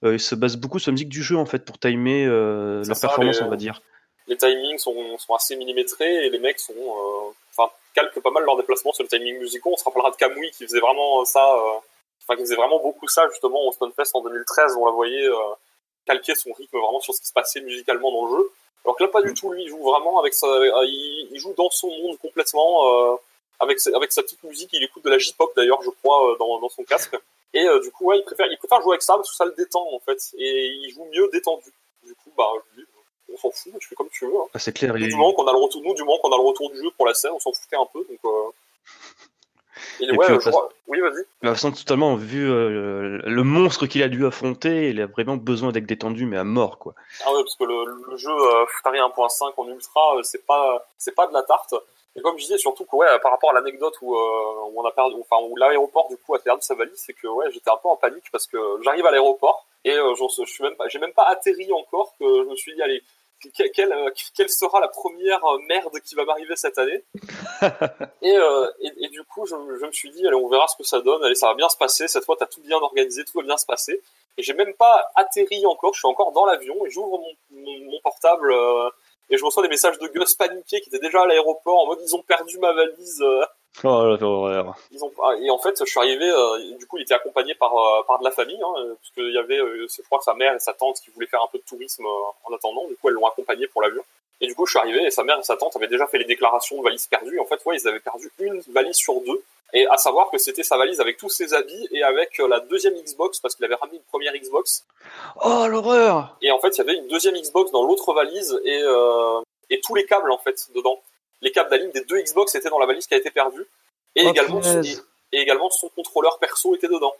euh, 0.03 0.15
ils 0.15 0.19
se 0.19 0.35
basent 0.35 0.57
beaucoup 0.57 0.79
sur 0.79 0.91
la 0.91 0.93
musique 0.93 1.09
du 1.09 1.23
jeu 1.23 1.37
en 1.37 1.45
fait 1.45 1.63
pour 1.63 1.79
timer 1.79 2.25
euh, 2.25 2.83
leur 2.83 2.99
performance 2.99 3.41
on 3.41 3.49
va 3.49 3.55
dire. 3.55 3.81
Les 4.27 4.37
timings 4.37 4.77
sont, 4.77 5.17
sont, 5.17 5.35
assez 5.35 5.55
millimétrés 5.55 6.25
et 6.25 6.29
les 6.29 6.39
mecs 6.39 6.59
sont, 6.59 6.73
euh, 6.73 7.31
enfin 7.55 7.71
calquent 7.93 8.21
pas 8.21 8.31
mal 8.31 8.43
leurs 8.43 8.57
déplacements 8.57 8.93
sur 8.93 9.03
le 9.03 9.09
timing 9.09 9.37
musical. 9.39 9.73
On 9.73 9.77
se 9.77 9.83
rappellera 9.83 10.11
de 10.11 10.15
Kamui 10.15 10.51
qui 10.51 10.65
faisait 10.65 10.79
vraiment 10.79 11.25
ça, 11.25 11.53
euh, 11.53 11.79
enfin 12.23 12.35
qui 12.35 12.43
faisait 12.43 12.55
vraiment 12.55 12.79
beaucoup 12.79 13.07
ça 13.07 13.27
justement 13.29 13.67
au 13.67 13.71
Stonefest 13.71 14.15
en 14.15 14.21
2013, 14.21 14.77
on 14.79 14.85
la 14.85 14.91
voyait 14.91 15.27
calquer 16.05 16.35
son 16.35 16.51
rythme 16.53 16.77
vraiment 16.77 16.99
sur 16.99 17.13
ce 17.13 17.21
qui 17.21 17.27
se 17.27 17.33
passait 17.33 17.61
musicalement 17.61 18.11
dans 18.11 18.25
le 18.25 18.37
jeu. 18.37 18.51
Alors 18.83 18.95
que 18.97 19.03
là, 19.03 19.09
pas 19.09 19.21
du 19.21 19.33
tout. 19.33 19.51
Lui, 19.51 19.63
il 19.63 19.69
joue 19.69 19.81
vraiment 19.81 20.19
avec 20.19 20.33
sa, 20.33 20.47
il, 20.85 21.37
joue 21.37 21.53
dans 21.53 21.69
son 21.69 21.87
monde 21.87 22.17
complètement, 22.19 23.13
euh, 23.13 23.15
avec 23.59 23.79
sa, 23.79 23.95
avec 23.95 24.11
sa 24.11 24.23
petite 24.23 24.43
musique. 24.43 24.69
Il 24.73 24.83
écoute 24.83 25.03
de 25.03 25.09
la 25.09 25.17
J-pop 25.17 25.51
d'ailleurs, 25.55 25.81
je 25.83 25.89
crois, 25.89 26.31
euh, 26.31 26.37
dans, 26.37 26.59
dans 26.59 26.69
son 26.69 26.83
casque. 26.83 27.15
Et 27.53 27.65
euh, 27.65 27.79
du 27.79 27.91
coup, 27.91 28.05
ouais, 28.05 28.17
il 28.17 28.23
préfère, 28.23 28.47
il 28.49 28.57
préfère 28.57 28.81
jouer 28.81 28.93
avec 28.93 29.03
ça 29.03 29.15
parce 29.15 29.29
que 29.29 29.35
ça 29.35 29.45
le 29.45 29.53
détend 29.53 29.85
en 29.93 29.99
fait. 29.99 30.17
Et 30.37 30.67
il 30.67 30.89
joue 30.91 31.05
mieux 31.13 31.29
détendu. 31.31 31.71
Du 32.03 32.15
coup, 32.15 32.31
bah, 32.37 32.49
on 33.31 33.37
s'en 33.37 33.51
fout. 33.51 33.73
Tu 33.79 33.87
fais 33.89 33.95
comme 33.95 34.09
tu 34.09 34.25
veux. 34.25 34.35
Hein. 34.35 34.47
Ah, 34.53 34.59
c'est 34.59 34.73
clair. 34.73 34.93
Du 34.93 35.15
moment 35.15 35.33
qu'on 35.33 35.45
a 35.47 35.51
le 35.51 35.59
retour, 35.59 35.81
nous, 35.83 35.93
du 35.93 36.03
moment 36.03 36.17
qu'on 36.19 36.31
a 36.31 36.37
le 36.37 36.43
retour 36.43 36.71
du 36.71 36.77
jeu 36.77 36.89
pour 36.97 37.05
la 37.05 37.13
scène, 37.13 37.31
on 37.33 37.39
s'en 37.39 37.53
foutait 37.53 37.75
un 37.75 37.85
peu. 37.85 38.05
Donc. 38.09 38.19
Euh... 38.25 38.51
Et, 39.99 40.11
ouais, 40.11 40.37
puis, 40.37 40.51
Oui, 40.87 40.99
vas-y. 40.99 41.11
De 41.11 41.17
toute 41.41 41.49
façon, 41.49 41.71
totalement, 41.71 42.15
vu 42.15 42.49
euh, 42.49 43.19
le 43.23 43.43
monstre 43.43 43.85
qu'il 43.87 44.03
a 44.03 44.07
dû 44.09 44.25
affronter, 44.25 44.89
il 44.89 45.01
a 45.01 45.05
vraiment 45.07 45.37
besoin 45.37 45.71
d'être 45.71 45.85
détendu, 45.85 46.25
mais 46.25 46.37
à 46.37 46.43
mort, 46.43 46.79
quoi. 46.79 46.93
Ah 47.25 47.31
ouais, 47.33 47.43
parce 47.43 47.55
que 47.55 47.63
le, 47.63 47.85
le 48.09 48.17
jeu 48.17 48.31
euh, 48.31 48.65
Futari 48.67 48.99
1.5 48.99 49.53
en 49.57 49.67
ultra, 49.67 50.17
euh, 50.17 50.23
c'est 50.23 50.45
pas, 50.45 50.87
c'est 50.97 51.15
pas 51.15 51.27
de 51.27 51.33
la 51.33 51.43
tarte. 51.43 51.75
Et 52.15 52.21
comme 52.21 52.37
je 52.37 52.43
disais, 52.43 52.57
surtout 52.57 52.85
que 52.85 52.95
ouais, 52.95 53.07
par 53.21 53.31
rapport 53.31 53.51
à 53.51 53.53
l'anecdote 53.53 53.95
où, 54.01 54.15
euh, 54.15 54.69
où 54.71 54.81
on 54.81 54.85
a 54.85 54.91
perdu, 54.91 55.15
enfin 55.21 55.41
où 55.45 55.55
l'aéroport 55.55 56.09
du 56.09 56.17
coup 56.17 56.35
a 56.35 56.39
perdu 56.39 56.61
sa 56.61 56.75
valise, 56.75 56.97
c'est 56.97 57.13
que 57.13 57.27
ouais, 57.27 57.49
j'étais 57.51 57.69
un 57.69 57.77
peu 57.81 57.87
en 57.87 57.95
panique 57.95 58.25
parce 58.33 58.47
que 58.47 58.57
j'arrive 58.83 59.05
à 59.05 59.11
l'aéroport 59.11 59.65
et 59.85 59.91
je, 59.91 60.43
je 60.45 60.51
suis 60.51 60.63
même 60.63 60.75
pas, 60.75 60.89
j'ai 60.89 60.99
même 60.99 61.13
pas 61.13 61.23
atterri 61.29 61.71
encore 61.71 62.13
que 62.19 62.25
je 62.25 62.49
me 62.49 62.55
suis 62.57 62.75
dit 62.75 62.81
allez, 62.81 63.01
quelle, 63.73 63.91
euh, 63.91 64.09
quelle, 64.35 64.49
sera 64.49 64.79
la 64.79 64.87
première 64.87 65.43
euh, 65.45 65.59
merde 65.67 65.99
qui 66.01 66.15
va 66.15 66.25
m'arriver 66.25 66.55
cette 66.55 66.77
année 66.77 67.03
et, 68.21 68.37
euh, 68.37 68.67
et, 68.79 69.05
et, 69.05 69.07
du 69.09 69.23
coup, 69.23 69.45
je, 69.45 69.55
je, 69.79 69.85
me 69.85 69.91
suis 69.91 70.09
dit, 70.11 70.25
allez, 70.25 70.35
on 70.35 70.49
verra 70.49 70.67
ce 70.67 70.75
que 70.75 70.83
ça 70.83 71.01
donne, 71.01 71.23
allez, 71.23 71.35
ça 71.35 71.47
va 71.47 71.55
bien 71.55 71.69
se 71.69 71.77
passer, 71.77 72.07
cette 72.07 72.25
fois, 72.25 72.35
t'as 72.37 72.45
tout 72.45 72.61
bien 72.61 72.77
organisé, 72.77 73.23
tout 73.25 73.37
va 73.39 73.43
bien 73.43 73.57
se 73.57 73.65
passer. 73.65 74.01
Et 74.37 74.43
j'ai 74.43 74.53
même 74.53 74.73
pas 74.73 75.11
atterri 75.15 75.65
encore, 75.65 75.93
je 75.93 75.99
suis 75.99 76.07
encore 76.07 76.31
dans 76.31 76.45
l'avion, 76.45 76.85
et 76.85 76.89
j'ouvre 76.89 77.19
mon, 77.19 77.33
mon, 77.51 77.91
mon, 77.91 77.99
portable, 78.01 78.51
euh, 78.51 78.89
et 79.29 79.37
je 79.37 79.45
reçois 79.45 79.63
des 79.63 79.69
messages 79.69 79.99
de 79.99 80.07
Gus 80.07 80.35
paniqués 80.35 80.81
qui 80.81 80.89
étaient 80.89 80.99
déjà 80.99 81.23
à 81.23 81.27
l'aéroport, 81.27 81.79
en 81.81 81.85
mode, 81.87 81.99
ils 82.05 82.15
ont 82.15 82.21
perdu 82.21 82.57
ma 82.59 82.73
valise. 82.73 83.23
Oh 83.83 84.17
la 84.17 84.75
Ils 84.91 85.03
ont 85.03 85.11
et 85.41 85.49
en 85.49 85.57
fait 85.57 85.75
je 85.79 85.89
suis 85.89 85.99
arrivé 85.99 86.29
euh, 86.29 86.77
du 86.77 86.85
coup 86.85 86.97
il 86.97 87.03
était 87.03 87.13
accompagné 87.13 87.55
par 87.55 87.75
euh, 87.75 88.03
par 88.05 88.19
de 88.19 88.23
la 88.23 88.31
famille 88.31 88.59
hein, 88.61 88.95
parce 89.01 89.11
qu'il 89.13 89.33
y 89.33 89.37
avait 89.37 89.59
euh, 89.59 89.87
je 89.87 90.01
crois 90.03 90.19
que 90.19 90.25
sa 90.25 90.33
mère 90.33 90.53
et 90.53 90.59
sa 90.59 90.73
tante 90.73 90.99
qui 90.99 91.09
voulaient 91.11 91.27
faire 91.27 91.41
un 91.41 91.47
peu 91.51 91.57
de 91.57 91.63
tourisme 91.63 92.05
en 92.05 92.53
attendant. 92.53 92.85
Du 92.87 92.95
coup 92.95 93.07
elles 93.07 93.15
l'ont 93.15 93.25
accompagné 93.25 93.67
pour 93.67 93.81
l'avion. 93.81 94.03
Et 94.41 94.47
du 94.47 94.55
coup 94.55 94.65
je 94.65 94.71
suis 94.71 94.79
arrivé 94.79 95.05
et 95.05 95.11
sa 95.11 95.23
mère 95.23 95.39
et 95.39 95.43
sa 95.43 95.55
tante 95.55 95.75
avaient 95.77 95.87
déjà 95.87 96.05
fait 96.05 96.17
les 96.17 96.25
déclarations 96.25 96.77
de 96.77 96.83
valises 96.83 97.07
perdues. 97.07 97.39
En 97.39 97.45
fait 97.45 97.63
ouais 97.65 97.77
ils 97.77 97.87
avaient 97.87 98.01
perdu 98.01 98.31
une 98.39 98.61
valise 98.73 98.97
sur 98.97 99.21
deux. 99.21 99.41
Et 99.73 99.87
à 99.87 99.95
savoir 99.95 100.29
que 100.29 100.37
c'était 100.37 100.63
sa 100.63 100.77
valise 100.77 100.99
avec 100.99 101.15
tous 101.15 101.29
ses 101.29 101.53
habits 101.53 101.87
et 101.91 102.03
avec 102.03 102.39
la 102.39 102.59
deuxième 102.59 102.93
Xbox 102.95 103.39
parce 103.39 103.55
qu'il 103.55 103.63
avait 103.63 103.75
ramené 103.75 103.99
une 103.99 104.03
première 104.03 104.33
Xbox. 104.33 104.85
Oh 105.45 105.65
l'horreur. 105.67 106.35
Et 106.41 106.51
en 106.51 106.59
fait 106.59 106.75
il 106.75 106.79
y 106.79 106.81
avait 106.81 106.97
une 106.97 107.07
deuxième 107.07 107.35
Xbox 107.35 107.71
dans 107.71 107.83
l'autre 107.83 108.13
valise 108.13 108.59
et 108.65 108.81
et 109.69 109.79
tous 109.79 109.95
les 109.95 110.05
câbles 110.05 110.31
en 110.31 110.37
fait 110.37 110.67
dedans 110.75 110.99
les 111.41 111.51
câbles 111.51 111.69
d'Aline 111.69 111.91
des 111.91 112.03
deux 112.05 112.21
Xbox 112.21 112.55
étaient 112.55 112.69
dans 112.69 112.79
la 112.79 112.85
valise 112.85 113.07
qui 113.07 113.13
a 113.13 113.17
été 113.17 113.31
perdue. 113.31 113.65
Et, 114.15 114.23
oh, 114.25 114.29
également, 114.29 114.61
son, 114.61 114.81
et 114.81 115.39
également 115.39 115.69
son 115.69 115.89
contrôleur 115.89 116.39
perso 116.39 116.75
était 116.75 116.87
dedans. 116.87 117.13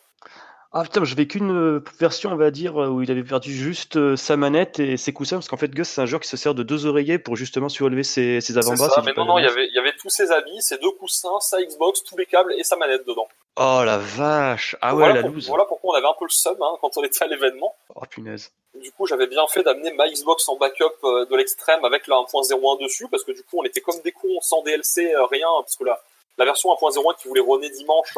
Ah 0.74 0.84
putain, 0.84 1.04
j'avais 1.04 1.28
qu'une 1.28 1.52
euh, 1.52 1.84
version, 2.00 2.32
on 2.32 2.38
va 2.38 2.50
dire, 2.50 2.78
où 2.78 3.02
il 3.02 3.12
avait 3.12 3.26
perdu 3.26 3.54
juste 3.54 3.98
euh, 3.98 4.16
sa 4.16 4.38
manette 4.38 4.80
et 4.80 4.96
ses 4.96 5.12
coussins, 5.12 5.36
parce 5.36 5.50
qu'en 5.50 5.58
fait, 5.58 5.68
Gus, 5.72 5.90
c'est 5.90 6.00
un 6.00 6.06
joueur 6.06 6.22
qui 6.22 6.30
se 6.30 6.38
sert 6.38 6.56
de 6.56 6.64
deux 6.64 6.86
oreillers 6.86 7.20
pour 7.20 7.36
justement 7.36 7.68
surélever 7.68 8.04
ses, 8.04 8.40
ses 8.40 8.58
avant-bras. 8.58 8.90
Si 8.90 9.02
mais 9.06 9.12
non, 9.18 9.26
non, 9.26 9.38
il 9.38 9.44
y, 9.44 9.48
avait, 9.48 9.68
il 9.68 9.76
y 9.76 9.80
avait 9.80 9.92
tous 9.98 10.10
ses 10.10 10.32
habits, 10.32 10.62
ses 10.62 10.78
deux 10.78 10.92
coussins, 10.92 11.42
sa 11.42 11.62
Xbox, 11.62 12.06
tous 12.06 12.16
les 12.16 12.26
câbles 12.26 12.54
et 12.58 12.64
sa 12.64 12.78
manette 12.78 13.06
dedans. 13.06 13.28
Oh 13.58 13.82
la 13.86 13.98
vache 13.98 14.78
Ah 14.80 14.96
ouais, 14.96 15.00
voilà 15.00 15.16
la 15.16 15.22
pour, 15.24 15.32
loose 15.32 15.48
Voilà 15.50 15.66
pourquoi 15.66 15.94
on 15.94 15.98
avait 15.98 16.08
un 16.08 16.16
peu 16.18 16.24
le 16.24 16.32
seum 16.32 16.56
hein, 16.62 16.78
quand 16.80 16.96
on 16.96 17.04
était 17.04 17.26
à 17.26 17.28
l'événement. 17.28 17.76
Oh 17.94 18.06
punaise. 18.10 18.54
Du 18.82 18.94
coup, 18.94 19.06
j'avais 19.06 19.28
bien 19.28 19.46
fait 19.48 19.64
d'amener 19.64 19.92
ma 19.92 20.08
Xbox 20.08 20.48
en 20.48 20.56
backup 20.56 20.86
euh, 21.04 21.26
de 21.26 21.36
l'extrême 21.36 21.84
avec 21.84 22.08
la 22.08 22.16
1.01 22.16 22.82
dessus, 22.82 23.10
parce 23.12 23.26
que 23.26 23.34
du 23.34 23.44
coup, 23.44 23.60
on 23.60 23.64
était 23.64 23.82
comme 23.82 24.00
des 24.06 24.14
cons, 24.14 24.40
sans 24.40 24.64
DLC, 24.64 25.12
rien, 25.30 25.50
parce 25.60 25.76
que 25.76 25.84
la, 25.84 26.02
la 26.38 26.46
version 26.46 26.70
1.01 26.70 27.22
qui 27.22 27.28
voulait 27.28 27.42
runner 27.42 27.70
dimanche... 27.72 28.18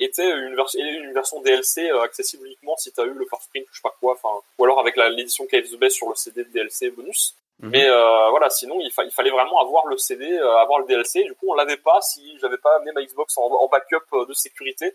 Euh, 0.00 0.04
était 0.04 0.30
une, 0.30 0.54
version 0.54 0.80
une 0.80 1.12
version 1.12 1.40
DLC 1.40 1.90
accessible 1.90 2.46
uniquement 2.46 2.76
si 2.76 2.92
tu 2.92 3.00
as 3.00 3.04
eu 3.04 3.12
le 3.12 3.26
first 3.26 3.48
print, 3.50 3.66
je 3.70 3.76
sais 3.76 3.82
pas 3.82 3.94
quoi, 4.00 4.12
enfin, 4.12 4.42
ou 4.58 4.64
alors 4.64 4.78
avec 4.80 4.96
l'édition 4.96 5.46
Cave 5.46 5.64
the 5.64 5.76
Best 5.76 5.96
sur 5.96 6.08
le 6.08 6.14
CD 6.14 6.44
de 6.44 6.50
DLC 6.50 6.90
bonus. 6.90 7.34
Mhm. 7.60 7.70
Mais 7.70 7.88
voilà, 8.30 8.50
sinon 8.50 8.78
il, 8.80 8.90
il, 9.04 9.10
fallait 9.10 9.30
vraiment 9.30 9.60
avoir 9.60 9.86
le 9.86 9.96
CD, 9.96 10.38
avoir 10.38 10.80
le 10.80 10.86
DLC. 10.86 11.24
Du 11.24 11.34
coup, 11.34 11.46
on 11.48 11.54
l'avait 11.54 11.78
pas 11.78 12.00
si 12.02 12.38
j'avais 12.40 12.58
pas 12.58 12.76
amené 12.76 12.92
ma 12.92 13.02
Xbox 13.02 13.38
en, 13.38 13.44
en 13.44 13.68
backup 13.68 14.26
de 14.28 14.32
sécurité. 14.34 14.94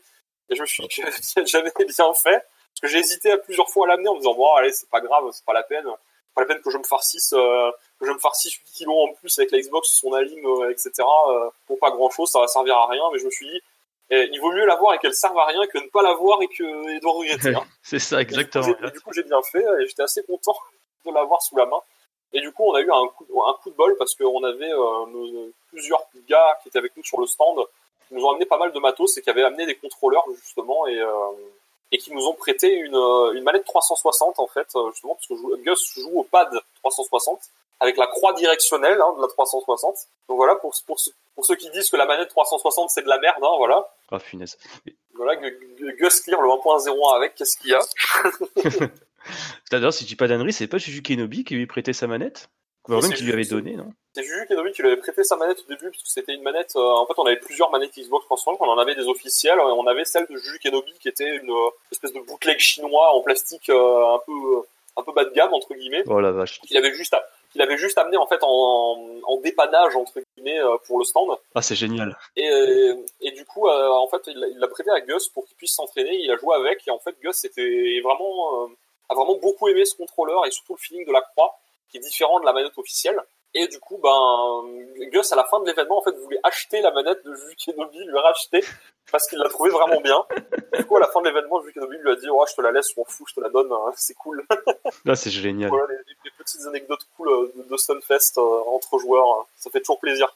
Et 0.49 0.55
je 0.55 0.61
me 0.61 0.67
suis 0.67 0.83
dit 0.83 0.89
que 0.89 1.45
j'avais 1.45 1.71
bien 1.71 2.13
fait 2.13 2.45
parce 2.73 2.81
que 2.81 2.87
j'ai 2.87 2.99
hésité 2.99 3.31
à 3.31 3.37
plusieurs 3.37 3.69
fois 3.69 3.87
à 3.87 3.89
l'amener 3.89 4.09
en 4.09 4.13
me 4.13 4.19
disant 4.19 4.35
bon 4.35 4.53
allez 4.53 4.71
c'est 4.71 4.89
pas 4.89 5.01
grave, 5.01 5.23
c'est 5.31 5.45
pas 5.45 5.53
la 5.53 5.63
peine 5.63 5.87
pas 6.33 6.41
la 6.41 6.47
peine 6.47 6.61
que 6.61 6.71
je 6.71 6.77
me 6.77 6.83
farcisse 6.83 7.33
euh, 7.33 7.71
que 7.99 8.05
je 8.05 8.11
me 8.11 8.19
farcisse 8.19 8.53
8 8.53 8.63
kilos 8.73 9.09
en 9.09 9.13
plus 9.13 9.37
avec 9.39 9.51
la 9.51 9.59
Xbox, 9.59 9.89
son 9.89 10.13
alim, 10.13 10.45
euh, 10.45 10.71
etc. 10.71 10.91
Euh, 10.99 11.49
pour 11.67 11.79
pas 11.79 11.91
grand 11.91 12.09
chose, 12.09 12.29
ça 12.29 12.39
va 12.39 12.47
servir 12.47 12.75
à 12.77 12.87
rien. 12.87 13.03
Mais 13.11 13.19
je 13.19 13.25
me 13.25 13.31
suis 13.31 13.47
dit, 13.47 13.61
eh, 14.11 14.29
il 14.31 14.39
vaut 14.39 14.51
mieux 14.51 14.65
l'avoir 14.65 14.93
et 14.93 14.99
qu'elle 14.99 15.13
serve 15.13 15.37
à 15.39 15.45
rien 15.45 15.65
que 15.67 15.77
ne 15.77 15.87
pas 15.87 16.01
l'avoir 16.03 16.41
et 16.41 16.47
que 16.47 16.95
et 16.95 16.99
de 16.99 17.07
regretter. 17.07 17.55
Hein. 17.55 17.63
c'est 17.81 17.99
ça, 17.99 18.21
exactement. 18.21 18.67
du 18.67 18.99
coup, 19.01 19.13
j'ai 19.13 19.23
bien 19.23 19.41
fait 19.51 19.63
et 19.81 19.87
j'étais 19.87 20.03
assez 20.03 20.23
content 20.23 20.55
de 21.05 21.11
l'avoir 21.11 21.41
sous 21.41 21.57
la 21.57 21.65
main. 21.65 21.79
Et 22.33 22.39
du 22.39 22.51
coup, 22.51 22.63
on 22.65 22.73
a 22.73 22.81
eu 22.81 22.89
un 22.91 23.07
coup, 23.07 23.25
un 23.45 23.53
coup 23.61 23.71
de 23.71 23.75
bol 23.75 23.95
parce 23.97 24.15
qu'on 24.15 24.43
avait 24.43 24.71
plusieurs 25.69 26.03
gars 26.29 26.57
qui 26.61 26.69
étaient 26.69 26.77
avec 26.77 26.95
nous 26.95 27.03
sur 27.03 27.19
le 27.19 27.27
stand 27.27 27.59
qui 28.07 28.15
nous 28.15 28.23
ont 28.25 28.31
amené 28.31 28.45
pas 28.45 28.57
mal 28.57 28.71
de 28.71 28.79
matos 28.79 29.17
et 29.17 29.21
qui 29.21 29.29
avaient 29.29 29.43
amené 29.43 29.65
des 29.65 29.75
contrôleurs 29.75 30.25
justement 30.35 30.87
et 30.87 31.01
et 31.91 31.97
qui 31.97 32.13
nous 32.13 32.25
ont 32.25 32.33
prêté 32.33 32.73
une, 32.73 32.95
euh, 32.95 33.33
une 33.33 33.43
manette 33.43 33.65
360 33.65 34.39
en 34.39 34.47
fait, 34.47 34.67
euh, 34.75 34.91
justement 34.91 35.15
parce 35.15 35.27
que 35.27 35.55
Gus 35.63 35.99
joue 35.99 36.19
au 36.19 36.23
pad 36.23 36.49
360 36.83 37.39
avec 37.81 37.97
la 37.97 38.07
croix 38.07 38.31
directionnelle 38.33 39.01
hein, 39.01 39.13
de 39.17 39.21
la 39.21 39.27
360. 39.27 39.95
Donc 40.29 40.37
voilà, 40.37 40.55
pour, 40.55 40.73
pour, 40.85 40.97
pour, 41.35 41.45
ceux 41.45 41.55
qui 41.55 41.69
disent 41.71 41.89
que 41.89 41.97
la 41.97 42.05
manette 42.05 42.29
360 42.29 42.91
c'est 42.91 43.01
de 43.01 43.09
la 43.09 43.19
merde, 43.19 43.43
hein, 43.43 43.55
voilà. 43.57 43.91
Ah, 44.11 44.19
finesse. 44.19 44.57
Voilà, 45.15 45.35
Gus 45.35 46.21
clear 46.21 46.41
le 46.41 46.47
1.01 46.47 47.15
avec, 47.17 47.35
qu'est-ce 47.35 47.57
qu'il 47.57 47.71
y 47.71 47.73
a? 47.73 47.81
D'ailleurs, 49.71 49.93
si 49.93 50.05
tu 50.05 50.09
dis 50.09 50.15
pas 50.15 50.27
d'annerie, 50.27 50.53
c'est 50.53 50.67
pas 50.67 50.77
Juju 50.77 51.01
Kenobi 51.01 51.43
qui 51.43 51.55
lui 51.55 51.67
prêtait 51.67 51.93
sa 51.93 52.07
manette? 52.07 52.49
Ou 52.87 52.99
même 52.99 53.13
qui 53.13 53.23
lui 53.23 53.33
avait 53.33 53.45
donné, 53.45 53.75
non? 53.75 53.93
C'est 54.13 54.23
Juju 54.23 54.45
Kenobi 54.47 54.71
qui 54.71 54.81
lui 54.81 54.89
avait 54.89 55.01
prêté 55.01 55.23
sa 55.23 55.35
manette 55.35 55.59
au 55.59 55.69
début, 55.69 55.89
parce 55.89 56.03
que 56.03 56.09
c'était 56.09 56.33
une 56.33 56.41
manette. 56.41 56.75
Euh, 56.75 56.79
en 56.79 57.05
fait, 57.05 57.13
on 57.17 57.25
avait 57.25 57.37
plusieurs 57.37 57.71
manettes 57.71 57.91
Xbox 57.97 58.25
360, 58.25 58.57
on 58.59 58.71
en 58.71 58.77
avait 58.77 58.95
des 58.95 59.07
officielles, 59.07 59.57
et 59.57 59.61
on 59.61 59.87
avait 59.87 60.05
celle 60.05 60.25
de 60.27 60.35
Juju 60.35 60.59
Kenobi 60.59 60.93
qui 60.99 61.07
était 61.07 61.37
une 61.37 61.51
euh, 61.51 61.69
espèce 61.91 62.13
de 62.13 62.19
bootleg 62.19 62.59
chinois 62.59 63.15
en 63.15 63.21
plastique 63.21 63.69
euh, 63.69 64.15
un 64.15 64.19
peu 64.25 64.63
un 64.97 65.03
peu 65.03 65.13
bas 65.13 65.25
de 65.25 65.31
gamme 65.31 65.53
entre 65.53 65.73
guillemets. 65.73 66.03
Oh 66.07 66.19
la 66.19 66.31
vache. 66.31 66.59
Qu'il 66.61 66.77
avait 66.77 66.93
juste 66.93 67.15
qu'il 67.51 67.61
avait 67.61 67.77
juste 67.77 67.97
amené 67.97 68.17
en 68.17 68.27
fait 68.27 68.39
en, 68.43 69.19
en 69.23 69.37
dépannage 69.41 69.95
entre 69.95 70.19
guillemets 70.35 70.59
pour 70.85 70.97
le 70.99 71.03
stand. 71.05 71.29
Ah 71.55 71.61
c'est 71.61 71.75
génial. 71.75 72.17
Et, 72.35 72.49
et 73.21 73.31
du 73.31 73.45
coup 73.45 73.67
en 73.67 74.07
fait 74.07 74.21
il 74.27 74.37
l'a 74.57 74.67
prêté 74.67 74.89
à 74.91 75.01
Gus 75.01 75.29
pour 75.29 75.45
qu'il 75.45 75.57
puisse 75.57 75.75
s'entraîner. 75.75 76.15
Il 76.15 76.31
a 76.31 76.37
joué 76.37 76.55
avec 76.55 76.87
et 76.87 76.91
en 76.91 76.99
fait 76.99 77.15
Gus 77.21 77.43
était 77.45 77.99
vraiment 78.03 78.69
a 79.09 79.15
vraiment 79.15 79.35
beaucoup 79.35 79.67
aimé 79.67 79.83
ce 79.85 79.95
contrôleur 79.95 80.45
et 80.45 80.51
surtout 80.51 80.73
le 80.73 80.79
feeling 80.79 81.05
de 81.05 81.11
la 81.11 81.21
croix 81.21 81.57
qui 81.89 81.97
est 81.97 82.01
différent 82.01 82.39
de 82.39 82.45
la 82.45 82.53
manette 82.53 82.77
officielle. 82.77 83.19
Et 83.53 83.67
du 83.67 83.79
coup, 83.81 83.97
ben, 83.97 84.63
Gus, 85.11 85.29
à 85.33 85.35
la 85.35 85.43
fin 85.43 85.59
de 85.59 85.65
l'événement, 85.65 85.97
en 85.97 86.01
fait, 86.01 86.15
voulait 86.15 86.39
acheter 86.41 86.79
la 86.79 86.91
manette 86.91 87.21
de 87.25 87.31
Vu 87.31 87.55
Kenobi, 87.57 87.97
lui 87.97 88.17
racheter, 88.17 88.63
parce 89.11 89.27
qu'il 89.27 89.39
l'a 89.39 89.49
trouvé 89.49 89.69
vraiment 89.69 90.01
bien. 90.01 90.25
Du 90.77 90.85
coup, 90.85 90.97
à 90.97 90.99
la 90.99 91.07
fin 91.07 91.21
de 91.21 91.27
l'événement, 91.27 91.59
Vu 91.59 91.73
Kenobi 91.73 91.97
lui 91.97 92.11
a 92.11 92.15
dit, 92.15 92.27
oh, 92.29 92.43
je 92.49 92.55
te 92.55 92.61
la 92.61 92.71
laisse, 92.71 92.95
m'en 92.97 93.05
fous, 93.05 93.25
je 93.27 93.35
te 93.35 93.39
la 93.41 93.49
donne, 93.49 93.71
hein, 93.71 93.91
c'est 93.95 94.13
cool. 94.13 94.45
Là, 95.05 95.15
c'est 95.15 95.29
génial. 95.29 95.69
Voilà, 95.69 95.87
les, 95.87 96.31
petites 96.37 96.65
anecdotes 96.65 97.07
cool 97.15 97.29
euh, 97.29 97.53
de, 97.55 97.63
de 97.69 97.77
Stunfest 97.77 98.37
euh, 98.37 98.61
entre 98.67 98.97
joueurs, 98.97 99.29
hein. 99.31 99.45
ça 99.57 99.69
fait 99.69 99.79
toujours 99.79 99.99
plaisir. 99.99 100.35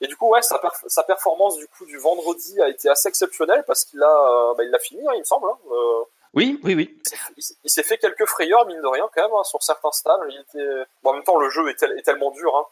Et 0.00 0.06
du 0.06 0.16
coup, 0.16 0.28
ouais, 0.28 0.42
sa, 0.42 0.60
sa 0.86 1.02
performance 1.02 1.56
du 1.56 1.66
coup 1.66 1.86
du 1.86 1.98
vendredi 1.98 2.60
a 2.60 2.68
été 2.68 2.88
assez 2.88 3.08
exceptionnelle 3.08 3.64
parce 3.66 3.84
qu'il 3.84 4.02
a, 4.02 4.50
euh, 4.50 4.54
bah, 4.54 4.64
il 4.64 4.70
l'a 4.70 4.78
fini, 4.78 5.00
hein, 5.08 5.12
il 5.14 5.20
me 5.20 5.24
semble. 5.24 5.48
Hein, 5.48 6.04
oui, 6.34 6.60
oui, 6.64 6.74
oui. 6.74 7.00
Il 7.62 7.70
s'est 7.70 7.84
fait 7.84 7.96
quelques 7.96 8.26
frayeurs, 8.26 8.66
mine 8.66 8.80
de 8.80 8.86
rien, 8.86 9.08
quand 9.14 9.22
même, 9.22 9.34
hein, 9.34 9.44
sur 9.44 9.62
certains 9.62 9.92
stades. 9.92 10.20
Il 10.28 10.40
était... 10.40 10.84
bon, 11.02 11.10
en 11.10 11.14
même 11.14 11.22
temps, 11.22 11.38
le 11.38 11.48
jeu 11.48 11.68
est, 11.68 12.02
tellement 12.02 12.32
dur. 12.32 12.70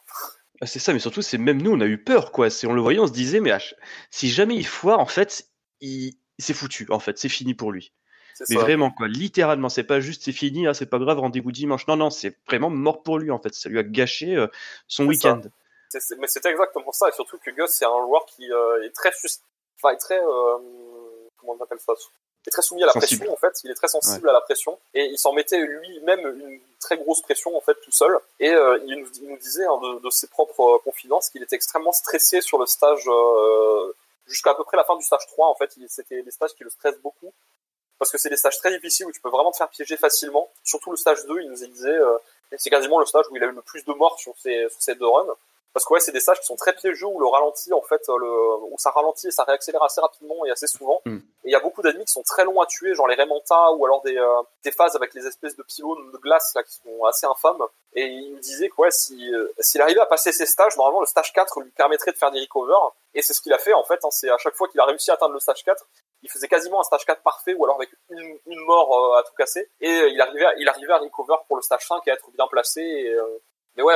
Hein. 0.63 0.65
Ah, 0.65 0.67
c'est 0.67 0.79
ça, 0.79 0.93
mais 0.93 1.01
surtout, 1.01 1.23
c'est 1.23 1.39
même 1.39 1.61
nous, 1.61 1.73
on 1.73 1.81
a 1.81 1.87
eu 1.87 1.99
peur, 1.99 2.31
quoi. 2.31 2.49
Si 2.49 2.67
on 2.67 2.73
le 2.73 2.81
voyait, 2.81 3.01
on 3.01 3.07
se 3.07 3.13
disait, 3.13 3.41
mais 3.41 3.53
si 4.11 4.31
jamais 4.31 4.55
il 4.55 4.67
foire, 4.67 5.01
en 5.01 5.07
fait, 5.07 5.47
il, 5.81 6.15
s'est 6.39 6.55
foutu, 6.55 6.87
en 6.91 7.01
fait, 7.01 7.19
c'est 7.19 7.29
fini 7.29 7.55
pour 7.55 7.73
lui. 7.73 7.93
Mais 8.49 8.57
vraiment, 8.57 8.91
quoi, 8.91 9.09
littéralement, 9.09 9.69
c'est 9.69 9.85
pas 9.85 10.01
juste 10.01 10.23
c'est 10.25 10.33
fini, 10.33 10.67
ah, 10.67 10.75
c'est 10.75 10.87
pas 10.87 10.99
grave, 10.99 11.19
rendez-vous 11.19 11.53
dimanche. 11.53 11.87
Non, 11.87 11.97
non, 11.97 12.11
c'est 12.11 12.39
vraiment 12.47 12.71
mort 12.71 13.03
pour 13.03 13.19
lui, 13.19 13.31
en 13.31 13.39
fait. 13.39 13.55
Ça 13.55 13.69
lui 13.69 13.79
a 13.79 13.83
gâché 13.83 14.35
euh, 14.35 14.47
son 14.89 15.07
week-end. 15.07 15.43
Mais 16.19 16.27
c'était 16.27 16.51
exactement 16.51 16.93
ça, 16.93 17.09
et 17.09 17.13
surtout 17.13 17.39
que 17.39 17.51
Gus, 17.51 17.71
c'est 17.71 17.85
un 17.85 18.07
joueur 18.07 18.25
qui 18.25 18.51
euh, 18.51 18.85
est 18.85 18.91
très, 18.91 19.11
enfin, 19.77 19.95
est 19.95 19.99
très, 19.99 20.19
euh, 20.19 20.59
comment 21.37 21.57
on 21.59 21.63
appelle 21.63 21.79
ça, 21.81 21.93
est 22.49 22.53
très 22.53 22.63
soumis 22.63 22.83
à 22.83 22.87
la 22.87 22.93
pression 22.93 23.33
en 23.33 23.37
fait, 23.37 23.61
il 23.65 23.71
est 23.71 23.75
très 23.75 23.89
sensible 23.89 24.29
à 24.29 24.33
la 24.33 24.41
pression. 24.41 24.79
Et 24.95 25.05
il 25.07 25.19
s'en 25.19 25.33
mettait 25.33 25.59
lui-même 25.59 26.21
une 26.21 26.61
très 26.81 26.97
grosse 26.97 27.23
pression 27.23 27.57
en 27.57 27.61
fait 27.61 27.75
tout 27.85 27.93
seul. 27.93 28.19
Et 28.41 28.51
euh, 28.51 28.79
il, 28.87 28.99
nous, 28.99 29.09
il, 29.21 29.29
nous, 29.29 29.39
disait 29.39 29.65
hein, 29.65 29.79
de, 29.83 30.01
de, 30.01 30.11
ses 30.11 30.27
propres 30.27 30.61
euh, 30.61 30.79
confidences 30.85 31.31
qu'il 31.31 31.43
était 31.43 31.57
extrêmement 31.57 31.93
stressé 31.93 32.41
sur 32.41 32.59
le 32.59 32.67
stage 32.67 33.05
euh, 33.09 33.95
jusqu'à 34.27 34.51
à 34.51 34.55
peu 34.55 34.65
près 34.65 34.77
la 34.77 34.85
fin 34.85 34.97
du 34.97 35.05
stage 35.05 35.27
3 35.29 35.49
en 35.49 35.55
fait, 35.55 35.73
c'était 35.89 36.23
des 36.23 36.31
stages 36.31 36.55
qui 36.55 36.65
le 36.65 36.71
stressent 36.71 37.01
beaucoup. 37.03 37.33
Parce 37.99 38.11
que 38.11 38.19
c'est 38.19 38.31
des 38.31 38.37
stages 38.37 38.59
très 38.59 38.73
difficiles 38.73 39.07
où 39.07 39.13
tu 39.13 39.21
peux 39.21 39.31
vraiment 39.31 39.53
te 39.53 39.59
faire 39.59 39.69
piéger 39.69 39.97
facilement, 39.97 40.51
surtout 40.65 40.91
le 40.91 40.97
stage 40.97 41.25
2, 41.27 41.41
il 41.43 41.51
nous 41.51 41.67
disait 41.67 41.89
euh, 41.89 42.17
c'est 42.57 42.71
quasiment 42.71 42.99
le 42.99 43.07
stage 43.07 43.27
où 43.31 43.37
il 43.37 43.45
a 43.45 43.47
eu 43.47 43.53
le 43.53 43.63
plus 43.63 43.85
de 43.85 43.93
morts 43.93 44.19
sur 44.19 44.35
ses, 44.39 44.69
sur 44.71 44.83
ses 44.83 44.95
deux 44.97 45.07
runs 45.07 45.37
parce 45.73 45.87
que 45.87 45.95
ouais, 45.95 46.01
c'est 46.01 46.13
des 46.13 46.21
stages 46.21 46.41
qui 46.41 46.47
sont 46.47 46.57
très 46.57 46.75
piégeux 46.75 47.07
où 47.07 47.19
le 47.19 47.27
ralenti, 47.27 47.73
en 47.73 47.81
fait, 47.81 48.03
le, 48.09 48.57
où 48.71 48.75
ça 48.79 48.91
ralentit 48.91 49.29
et 49.29 49.31
ça 49.31 49.45
réaccélère 49.45 49.83
assez 49.83 50.01
rapidement 50.01 50.45
et 50.45 50.51
assez 50.51 50.67
souvent. 50.67 51.01
Mm. 51.07 51.17
Et 51.17 51.49
il 51.49 51.51
y 51.51 51.55
a 51.55 51.61
beaucoup 51.61 51.81
d'ennemis 51.83 52.05
qui 52.05 52.13
sont 52.13 52.23
très 52.23 52.45
longs 52.45 52.61
à 52.61 52.67
tuer, 52.67 52.95
genre 52.95 53.09
les 53.09 53.15
Raymantas 53.15 53.73
ou 53.73 53.85
alors 53.87 54.03
des, 54.03 54.17
euh, 54.17 54.43
des 54.65 54.71
phases 54.71 54.95
avec 54.97 55.15
les 55.15 55.27
espèces 55.27 55.57
de 55.57 55.63
pylônes 55.63 56.13
de 56.13 56.19
glace 56.19 56.53
là 56.55 56.63
qui 56.63 56.75
sont 56.75 57.05
assez 57.05 57.27
infâmes. 57.27 57.63
Et 57.95 58.05
il 58.05 58.35
me 58.35 58.41
disait 58.41 58.69
que 58.69 58.75
ouais, 58.83 58.91
si, 58.91 59.35
euh, 59.35 59.53
s'il 59.61 59.81
arrivait 59.81 60.01
à 60.01 60.07
passer 60.07 60.33
ces 60.33 60.47
stages, 60.47 60.77
normalement 60.77 61.01
le 61.01 61.07
stage 61.07 61.33
4 61.33 61.61
lui 61.61 61.71
permettrait 61.71 62.13
de 62.13 62.19
faire 62.19 62.31
des 62.31 62.41
recovers. 62.41 62.93
Et 63.15 63.23
c'est 63.23 63.33
ce 63.33 63.41
qu'il 63.41 63.53
a 63.53 63.59
fait 63.59 63.73
en 63.73 63.85
fait. 63.85 64.05
Hein, 64.05 64.11
c'est 64.11 64.31
à 64.31 64.39
chaque 64.39 64.55
fois 64.55 64.69
qu'il 64.69 64.81
a 64.81 64.85
réussi 64.85 65.11
à 65.11 65.15
atteindre 65.15 65.35
le 65.35 65.41
stage 65.41 65.65
4, 65.65 65.87
il 66.23 66.31
faisait 66.31 66.49
quasiment 66.49 66.81
un 66.81 66.85
stage 66.85 67.05
4 67.07 67.23
parfait 67.23 67.55
ou 67.55 67.65
alors 67.65 67.77
avec 67.77 67.91
une, 68.11 68.39
une 68.47 68.61
mort 68.67 69.15
euh, 69.15 69.19
à 69.19 69.23
tout 69.23 69.35
casser. 69.35 69.71
Et 69.81 69.91
il 69.91 70.21
arrivait, 70.21 70.45
à, 70.45 70.55
il 70.59 70.69
arrivait 70.69 70.93
à 70.93 70.99
recover 70.99 71.37
pour 71.49 71.57
le 71.57 71.63
stage 71.63 71.87
5 71.87 72.03
et 72.07 72.11
à 72.11 72.15
être 72.15 72.31
bien 72.31 72.47
placé. 72.47 72.83
Et, 72.83 73.17
mais 73.77 73.83
ouais, 73.83 73.95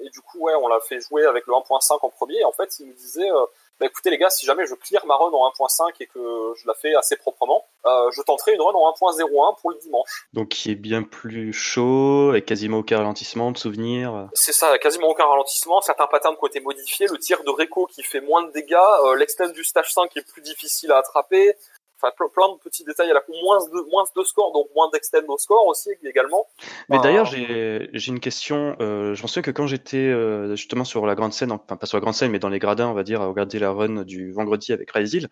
et, 0.00 0.10
du 0.10 0.20
coup, 0.20 0.40
ouais, 0.40 0.54
on 0.54 0.68
l'a 0.68 0.80
fait 0.80 1.00
jouer 1.00 1.24
avec 1.24 1.46
le 1.46 1.54
1.5 1.54 1.98
en 2.02 2.10
premier. 2.10 2.38
Et 2.38 2.44
en 2.44 2.52
fait, 2.52 2.78
il 2.78 2.86
nous 2.86 2.94
disait, 2.94 3.30
euh, 3.30 3.44
bah, 3.80 3.86
écoutez 3.86 4.10
les 4.10 4.18
gars, 4.18 4.30
si 4.30 4.46
jamais 4.46 4.64
je 4.64 4.74
clear 4.76 5.04
ma 5.06 5.16
run 5.16 5.32
en 5.32 5.50
1.5 5.50 5.94
et 5.98 6.06
que 6.06 6.52
je 6.56 6.66
la 6.68 6.74
fais 6.74 6.94
assez 6.94 7.16
proprement, 7.16 7.66
euh, 7.84 8.10
je 8.12 8.22
tenterai 8.22 8.54
une 8.54 8.60
run 8.60 8.72
en 8.74 8.92
1.01 8.92 9.60
pour 9.60 9.70
le 9.70 9.78
dimanche. 9.78 10.28
Donc 10.32 10.50
qui 10.50 10.70
est 10.70 10.76
bien 10.76 11.02
plus 11.02 11.52
chaud, 11.52 12.28
avec 12.30 12.46
quasiment 12.46 12.78
aucun 12.78 12.98
ralentissement 12.98 13.50
de 13.50 13.58
souvenirs. 13.58 14.28
C'est 14.34 14.52
ça, 14.52 14.78
quasiment 14.78 15.08
aucun 15.08 15.26
ralentissement, 15.26 15.80
certains 15.80 16.06
patterns 16.06 16.36
qui 16.36 16.44
ont 16.44 16.46
été 16.46 16.60
modifiés, 16.60 17.08
le 17.10 17.18
tir 17.18 17.42
de 17.42 17.50
Reco 17.50 17.86
qui 17.86 18.04
fait 18.04 18.20
moins 18.20 18.44
de 18.44 18.52
dégâts, 18.52 18.76
euh, 19.04 19.16
l'extend 19.16 19.48
du 19.48 19.64
stage 19.64 19.92
5 19.92 20.08
qui 20.10 20.20
est 20.20 20.32
plus 20.32 20.42
difficile 20.42 20.92
à 20.92 20.98
attraper, 20.98 21.56
enfin 22.02 22.28
plein 22.32 22.48
de 22.52 22.58
petits 22.58 22.84
détails. 22.84 23.08
Elle 23.10 23.16
a 23.16 23.24
moins 23.42 23.58
de 23.64 23.90
moins 23.90 24.04
de 24.16 24.22
score, 24.24 24.52
donc 24.52 24.68
moins 24.74 24.88
d'extend 24.92 25.18
au 25.28 25.38
score 25.38 25.66
aussi 25.66 25.90
également. 26.04 26.46
Mais 26.88 26.98
d'ailleurs, 26.98 27.26
j'ai 27.26 27.90
j'ai 27.92 28.10
une 28.10 28.20
question. 28.20 28.76
Euh, 28.80 29.14
je 29.14 29.22
me 29.22 29.28
souviens 29.28 29.42
que 29.42 29.50
quand 29.50 29.66
j'étais 29.66 29.96
euh, 29.96 30.54
justement 30.56 30.84
sur 30.84 31.06
la 31.06 31.14
grande 31.14 31.32
scène, 31.32 31.52
enfin 31.52 31.76
pas 31.76 31.86
sur 31.86 31.96
la 31.96 32.02
grande 32.02 32.14
scène, 32.14 32.30
mais 32.30 32.38
dans 32.38 32.48
les 32.48 32.58
gradins, 32.58 32.88
on 32.88 32.94
va 32.94 33.02
dire, 33.02 33.20
à 33.22 33.26
regarder 33.26 33.58
la 33.58 33.70
run 33.70 34.02
du 34.02 34.32
vendredi 34.32 34.72
avec 34.72 34.90
Ryzil, 34.90 35.28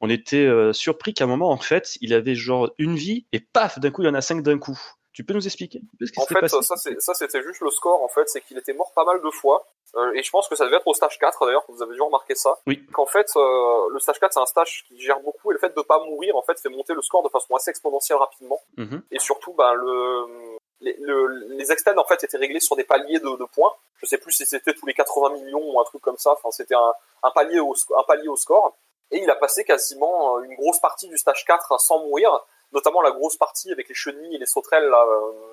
on 0.00 0.10
était 0.10 0.46
euh, 0.46 0.72
surpris 0.72 1.14
qu'à 1.14 1.24
un 1.24 1.26
moment, 1.26 1.50
en 1.50 1.56
fait, 1.56 1.96
il 2.00 2.14
avait 2.14 2.34
genre 2.34 2.70
une 2.78 2.96
vie 2.96 3.26
et 3.32 3.40
paf, 3.40 3.78
d'un 3.78 3.90
coup, 3.90 4.02
il 4.02 4.06
y 4.06 4.08
en 4.08 4.14
a 4.14 4.20
cinq 4.20 4.42
d'un 4.42 4.58
coup. 4.58 4.78
Tu 5.18 5.24
peux 5.24 5.34
nous 5.34 5.44
expliquer 5.44 5.80
ce 6.00 6.12
qui 6.12 6.20
En 6.20 6.26
fait, 6.26 6.38
passé 6.38 6.56
ça, 7.00 7.12
c'était 7.12 7.42
juste 7.42 7.60
le 7.60 7.72
score. 7.72 8.04
En 8.04 8.08
fait, 8.08 8.28
c'est 8.28 8.40
qu'il 8.40 8.56
était 8.56 8.72
mort 8.72 8.92
pas 8.94 9.04
mal 9.04 9.20
de 9.20 9.30
fois. 9.30 9.66
Euh, 9.96 10.12
et 10.14 10.22
je 10.22 10.30
pense 10.30 10.46
que 10.46 10.54
ça 10.54 10.64
devait 10.64 10.76
être 10.76 10.86
au 10.86 10.94
stage 10.94 11.18
4 11.18 11.44
d'ailleurs, 11.44 11.64
vous 11.68 11.82
avez 11.82 11.92
dû 11.92 12.00
remarquer 12.00 12.36
ça. 12.36 12.56
Oui. 12.68 12.86
Qu'en 12.92 13.06
fait, 13.06 13.26
euh, 13.34 13.88
le 13.90 13.98
stage 13.98 14.20
4 14.20 14.34
c'est 14.34 14.38
un 14.38 14.46
stage 14.46 14.84
qui 14.86 15.00
gère 15.00 15.18
beaucoup 15.18 15.50
et 15.50 15.54
le 15.54 15.58
fait 15.58 15.76
de 15.76 15.82
pas 15.82 15.98
mourir 16.04 16.36
en 16.36 16.42
fait 16.42 16.60
fait 16.60 16.68
monter 16.68 16.94
le 16.94 17.02
score 17.02 17.24
de 17.24 17.30
façon 17.30 17.52
assez 17.56 17.68
exponentielle 17.68 18.18
rapidement. 18.18 18.60
Mhm. 18.76 19.02
Et 19.10 19.18
surtout, 19.18 19.54
ben 19.54 19.74
le 19.74 20.56
les, 20.82 20.96
le, 21.00 21.56
les 21.56 21.72
extends 21.72 21.98
en 21.98 22.04
fait 22.04 22.22
étaient 22.22 22.38
réglés 22.38 22.60
sur 22.60 22.76
des 22.76 22.84
paliers 22.84 23.18
de, 23.18 23.36
de 23.36 23.44
points. 23.44 23.72
Je 23.96 24.06
sais 24.06 24.18
plus 24.18 24.30
si 24.30 24.46
c'était 24.46 24.74
tous 24.74 24.86
les 24.86 24.94
80 24.94 25.30
millions 25.30 25.72
ou 25.72 25.80
un 25.80 25.84
truc 25.84 26.00
comme 26.00 26.18
ça. 26.18 26.30
Enfin, 26.30 26.52
c'était 26.52 26.76
un, 26.76 26.92
un 27.24 27.30
palier 27.32 27.58
au 27.58 27.74
un 27.96 28.04
palier 28.04 28.28
au 28.28 28.36
score. 28.36 28.76
Et 29.10 29.20
il 29.20 29.30
a 29.30 29.34
passé 29.34 29.64
quasiment 29.64 30.36
euh, 30.36 30.42
une 30.42 30.54
grosse 30.54 30.78
partie 30.78 31.08
du 31.08 31.18
stage 31.18 31.44
4 31.44 31.80
sans 31.80 31.98
mourir, 32.04 32.30
notamment 32.72 33.00
la 33.02 33.10
grosse 33.10 33.36
partie 33.36 33.72
avec 33.72 33.88
les 33.88 33.94
chenilles 33.94 34.34
et 34.34 34.38
les 34.38 34.46
sauterelles 34.46 34.88
là, 34.88 35.06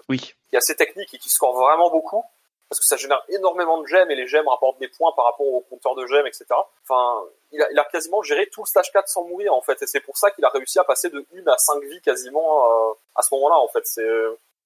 oui. 0.10 0.20
qui 0.20 0.56
est 0.56 0.58
assez 0.58 0.76
technique 0.76 1.14
et 1.14 1.18
qui 1.18 1.30
score 1.30 1.54
vraiment 1.54 1.90
beaucoup 1.90 2.24
parce 2.70 2.80
que 2.80 2.86
ça 2.86 2.98
génère 2.98 3.24
énormément 3.30 3.80
de 3.80 3.86
gemmes 3.86 4.10
et 4.10 4.16
les 4.16 4.28
gemmes 4.28 4.48
rapportent 4.48 4.80
des 4.80 4.88
points 4.88 5.12
par 5.16 5.26
rapport 5.26 5.46
au 5.46 5.62
compteur 5.62 5.96
de 5.96 6.06
gemmes, 6.08 6.26
etc. 6.26 6.46
Enfin, 6.84 7.24
il 7.52 7.62
a, 7.62 7.72
il 7.72 7.78
a 7.78 7.86
quasiment 7.86 8.24
géré 8.24 8.48
tout 8.48 8.62
le 8.64 8.68
stage 8.68 8.92
4 8.92 9.08
sans 9.08 9.24
mourir 9.24 9.54
en 9.54 9.62
fait, 9.62 9.82
et 9.82 9.88
c'est 9.88 10.00
pour 10.00 10.18
ça 10.18 10.32
qu'il 10.32 10.44
a 10.46 10.50
réussi 10.50 10.80
à 10.80 10.84
passer 10.84 11.10
de 11.10 11.26
1 11.36 11.48
à 11.48 11.58
5 11.58 11.84
vies 11.84 12.02
quasiment 12.02 12.90
euh, 12.90 12.94
à 13.16 13.22
ce 13.22 13.34
moment-là 13.36 13.58
en 13.58 13.68
fait. 13.68 13.86
C'est 13.86 14.08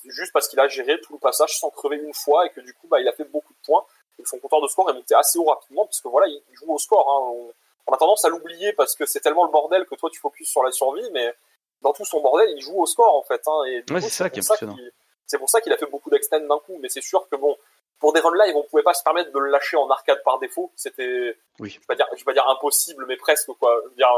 juste 0.06 0.32
parce 0.32 0.48
qu'il 0.48 0.60
a 0.60 0.68
géré 0.68 1.00
tout 1.02 1.14
le 1.14 1.20
passage 1.20 1.58
sans 1.58 1.70
crever 1.72 1.98
une 1.98 2.14
fois 2.14 2.46
et 2.46 2.50
que 2.52 2.62
du 2.62 2.74
coup 2.74 2.88
bah 2.88 3.02
il 3.02 3.08
a 3.08 3.12
fait 3.12 3.26
beaucoup 3.26 3.52
de 3.52 3.60
points 3.66 3.84
et 4.18 4.24
que 4.24 4.30
son 4.30 4.40
compteur 4.40 4.62
de 4.62 4.68
score 4.68 4.90
est 4.90 4.94
monté 4.94 5.14
assez 5.14 5.38
haut 5.38 5.44
rapidement 5.44 5.86
parce 5.86 6.00
que 6.00 6.08
voilà 6.08 6.28
il 6.28 6.42
joue 6.54 6.74
au 6.74 6.78
score. 6.78 7.06
Hein. 7.12 7.52
on 7.86 7.94
a 7.94 7.98
tendance 7.98 8.24
à 8.24 8.30
l'oublier 8.30 8.72
parce 8.74 8.96
que 8.96 9.06
c'est 9.06 9.20
tellement 9.20 9.44
le 9.44 9.52
bordel 9.52 9.86
que 9.86 9.96
toi 9.96 10.10
tu 10.10 10.20
focuses 10.20 10.48
sur 10.48 10.64
la 10.64 10.72
survie, 10.72 11.10
mais 11.12 11.36
dans 11.82 11.94
tout 11.94 12.06
son 12.06 12.22
bordel, 12.22 12.50
il 12.56 12.62
joue 12.62 12.80
au 12.80 12.86
score 12.86 13.16
en 13.16 13.24
fait. 13.24 13.42
Hein, 13.48 13.64
et 13.68 13.84
ouais, 13.92 14.02
c'est 14.02 14.10
ça 14.10 14.30
qui 14.30 14.40
est 14.40 14.44
impressionnant. 14.44 14.78
C'est 15.26 15.38
pour 15.38 15.50
ça 15.50 15.62
qu'il 15.62 15.72
a 15.72 15.78
fait 15.78 15.86
beaucoup 15.86 16.10
d'extend 16.10 16.40
d'un 16.40 16.60
coup, 16.60 16.78
mais 16.82 16.90
c'est 16.90 17.02
sûr 17.02 17.28
que 17.30 17.36
bon, 17.36 17.56
pour 18.00 18.14
des 18.14 18.20
runs 18.20 18.34
live, 18.44 18.56
on 18.56 18.64
pouvait 18.64 18.84
pas 18.84 18.94
se 18.94 19.04
permettre 19.04 19.32
de 19.32 19.40
le 19.40 19.50
lâcher 19.50 19.78
en 19.78 19.90
arcade 19.90 20.22
par 20.24 20.40
défaut. 20.40 20.72
C'était, 20.76 21.38
oui. 21.60 21.70
je 21.70 21.80
vais 21.80 21.86
pas 21.88 21.96
dire, 21.96 22.08
je 22.14 22.18
vais 22.18 22.24
pas 22.24 22.34
dire 22.34 22.50
impossible, 22.50 23.06
mais 23.08 23.16
presque 23.16 23.52
quoi. 23.60 23.80
Dire, 23.96 24.10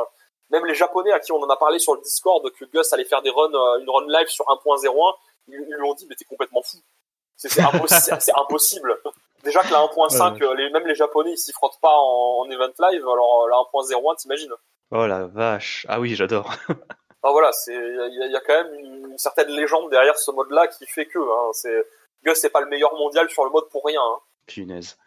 même 0.51 0.65
les 0.65 0.75
Japonais 0.75 1.11
à 1.11 1.19
qui 1.19 1.31
on 1.31 1.41
en 1.41 1.49
a 1.49 1.57
parlé 1.57 1.79
sur 1.79 1.95
le 1.95 2.01
Discord 2.01 2.49
que 2.51 2.65
Gus 2.65 2.93
allait 2.93 3.05
faire 3.05 3.21
des 3.21 3.29
runs, 3.29 3.53
euh, 3.53 3.79
une 3.79 3.89
run 3.89 4.05
live 4.07 4.27
sur 4.27 4.45
1.01, 4.45 5.15
ils, 5.47 5.55
lui 5.55 5.89
ont 5.89 5.93
dit 5.93 6.05
mais 6.09 6.15
t'es 6.15 6.25
complètement 6.25 6.61
fou. 6.61 6.77
C'est 7.35 7.59
impossible. 7.61 9.01
Déjà 9.43 9.61
que 9.61 9.71
la 9.71 9.79
1.5, 9.79 10.53
les, 10.53 10.69
même 10.69 10.85
les 10.85 10.93
Japonais 10.93 11.31
ils 11.31 11.37
s'y 11.37 11.51
frottent 11.51 11.79
pas 11.81 11.95
en, 11.95 12.47
event 12.49 12.71
live, 12.79 13.01
alors 13.01 13.47
la 13.47 13.57
1.01, 13.57 14.15
t'imagines 14.17 14.53
Oh 14.91 15.07
la 15.07 15.25
vache. 15.25 15.85
Ah 15.89 15.99
oui, 15.99 16.15
j'adore. 16.15 16.53
ah 17.23 17.31
voilà, 17.31 17.51
c'est 17.51 17.73
il 17.73 18.31
y, 18.31 18.35
a 18.35 18.39
quand 18.41 18.63
même 18.63 18.73
une, 18.79 19.17
certaine 19.17 19.49
légende 19.49 19.91
derrière 19.91 20.17
ce 20.17 20.31
mode-là 20.31 20.67
qui 20.67 20.85
fait 20.87 21.05
que 21.05 21.19
hein, 21.19 21.51
c'est 21.53 21.85
Gus 22.23 22.37
c'est 22.39 22.49
pas 22.49 22.61
le 22.61 22.67
meilleur 22.67 22.93
mondial 22.95 23.29
sur 23.29 23.43
le 23.45 23.51
mode 23.51 23.69
pour 23.69 23.85
rien. 23.85 24.01
Hein. 24.01 24.19
Punaise. 24.47 24.97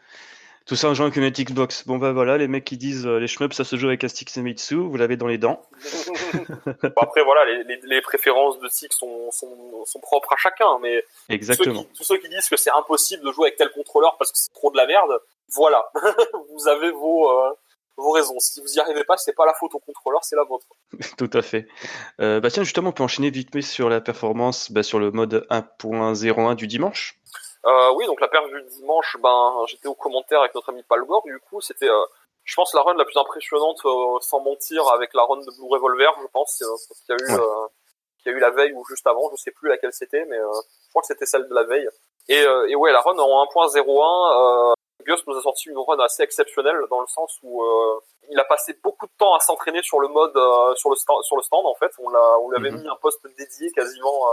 Tout 0.66 0.76
ça 0.76 0.88
en 0.88 0.94
jouant 0.94 1.06
avec 1.06 1.16
une 1.16 1.28
Xbox. 1.28 1.86
Bon 1.86 1.98
bah 1.98 2.12
voilà, 2.12 2.38
les 2.38 2.48
mecs 2.48 2.64
qui 2.64 2.78
disent 2.78 3.06
euh, 3.06 3.18
les 3.18 3.26
shmups 3.26 3.54
ça 3.54 3.64
se 3.64 3.76
joue 3.76 3.88
avec 3.88 4.02
un 4.02 4.08
stick 4.08 4.30
Semitsu, 4.30 4.76
vous 4.76 4.96
l'avez 4.96 5.16
dans 5.16 5.26
les 5.26 5.36
dents. 5.36 5.60
bon, 6.64 6.90
après 6.96 7.22
voilà, 7.22 7.44
les, 7.44 7.64
les, 7.64 7.80
les, 7.82 8.00
préférences 8.00 8.58
de 8.60 8.68
stick 8.68 8.92
sont, 8.94 9.30
sont, 9.30 9.84
sont, 9.84 10.00
propres 10.00 10.32
à 10.32 10.36
chacun, 10.36 10.78
mais 10.80 11.04
Exactement. 11.28 11.84
Tous, 11.94 12.04
ceux 12.04 12.16
qui, 12.16 12.30
disent 12.30 12.48
que 12.48 12.56
c'est 12.56 12.70
impossible 12.70 13.22
de 13.24 13.32
jouer 13.32 13.48
avec 13.48 13.58
tel 13.58 13.70
contrôleur 13.72 14.16
parce 14.16 14.32
que 14.32 14.38
c'est 14.38 14.54
trop 14.54 14.70
de 14.70 14.78
la 14.78 14.86
merde, 14.86 15.20
voilà, 15.52 15.90
vous 16.54 16.68
avez 16.68 16.90
vos, 16.92 17.30
euh, 17.30 17.50
vos 17.96 18.10
raisons. 18.10 18.38
Si 18.38 18.60
vous 18.60 18.74
y 18.74 18.80
arrivez 18.80 19.04
pas, 19.04 19.16
c'est 19.16 19.32
pas 19.32 19.46
la 19.46 19.54
faute 19.54 19.74
au 19.74 19.78
contrôleur, 19.78 20.24
c'est 20.24 20.36
la 20.36 20.44
vôtre. 20.44 20.66
Tout 21.18 21.30
à 21.32 21.42
fait. 21.42 21.66
Euh, 22.20 22.40
bah 22.40 22.50
tiens, 22.50 22.64
justement, 22.64 22.90
on 22.90 22.92
peut 22.92 23.02
enchaîner 23.02 23.30
vite 23.30 23.52
fait 23.52 23.62
sur 23.62 23.88
la 23.88 24.00
performance 24.00 24.70
bah, 24.70 24.82
sur 24.82 24.98
le 24.98 25.10
mode 25.10 25.46
1.01 25.50 26.54
du 26.54 26.66
dimanche. 26.66 27.20
Euh, 27.66 27.92
oui, 27.96 28.06
donc 28.06 28.20
la 28.20 28.28
perf 28.28 28.46
du 28.46 28.62
dimanche, 28.78 29.16
ben 29.22 29.64
j'étais 29.66 29.88
au 29.88 29.94
commentaire 29.94 30.40
avec 30.40 30.54
notre 30.54 30.68
ami 30.70 30.82
Palgor. 30.82 31.22
Du 31.24 31.38
coup, 31.40 31.60
c'était, 31.62 31.88
euh, 31.88 32.04
je 32.42 32.54
pense, 32.54 32.74
la 32.74 32.82
run 32.82 32.94
la 32.94 33.04
plus 33.04 33.16
impressionnante, 33.16 33.80
euh, 33.86 34.18
sans 34.20 34.40
mentir, 34.40 34.86
avec 34.88 35.14
la 35.14 35.24
run 35.24 35.38
de 35.38 35.50
Blue 35.56 35.68
Revolver, 35.70 36.10
je 36.20 36.26
pense, 36.26 36.58
qu'il 36.58 36.66
y 37.08 37.12
a 37.12 37.14
eu, 37.14 37.38
qu'il 38.22 38.32
y 38.32 38.34
a 38.34 38.36
eu 38.36 38.40
la 38.40 38.50
veille 38.50 38.74
ou 38.74 38.84
juste 38.84 39.06
avant, 39.06 39.30
je 39.30 39.36
sais 39.36 39.50
plus 39.50 39.70
laquelle 39.70 39.94
c'était, 39.94 40.26
mais 40.26 40.36
je 40.36 40.88
crois 40.90 41.00
que 41.00 41.06
c'était 41.06 41.26
celle 41.26 41.48
de 41.48 41.54
la 41.54 41.64
veille. 41.64 41.88
Et, 42.28 42.44
et 42.68 42.76
ouais, 42.76 42.92
la 42.92 43.00
run 43.00 43.18
en 43.18 43.46
1.01, 43.46 44.74
Gus 45.06 45.26
nous 45.26 45.36
a 45.36 45.42
sorti 45.42 45.68
une 45.68 45.78
run 45.78 45.98
assez 46.00 46.22
exceptionnelle 46.22 46.78
dans 46.90 47.00
le 47.00 47.06
sens 47.06 47.38
où 47.42 47.62
il 48.30 48.38
a 48.38 48.44
passé 48.44 48.78
beaucoup 48.82 49.06
de 49.06 49.12
temps 49.18 49.34
à 49.34 49.40
s'entraîner 49.40 49.82
sur 49.82 50.00
le 50.00 50.08
mode 50.08 50.34
sur 50.76 50.90
le 50.90 50.96
stand, 50.96 51.22
sur 51.22 51.36
le 51.36 51.42
stand 51.42 51.64
en 51.66 51.74
fait. 51.74 51.92
On 51.98 52.08
l'a 52.08 52.38
on 52.40 52.50
lui 52.50 52.56
avait 52.56 52.70
mhm. 52.70 52.82
mis 52.82 52.88
un 52.88 52.96
poste 52.96 53.20
dédié 53.36 53.70
quasiment 53.72 54.26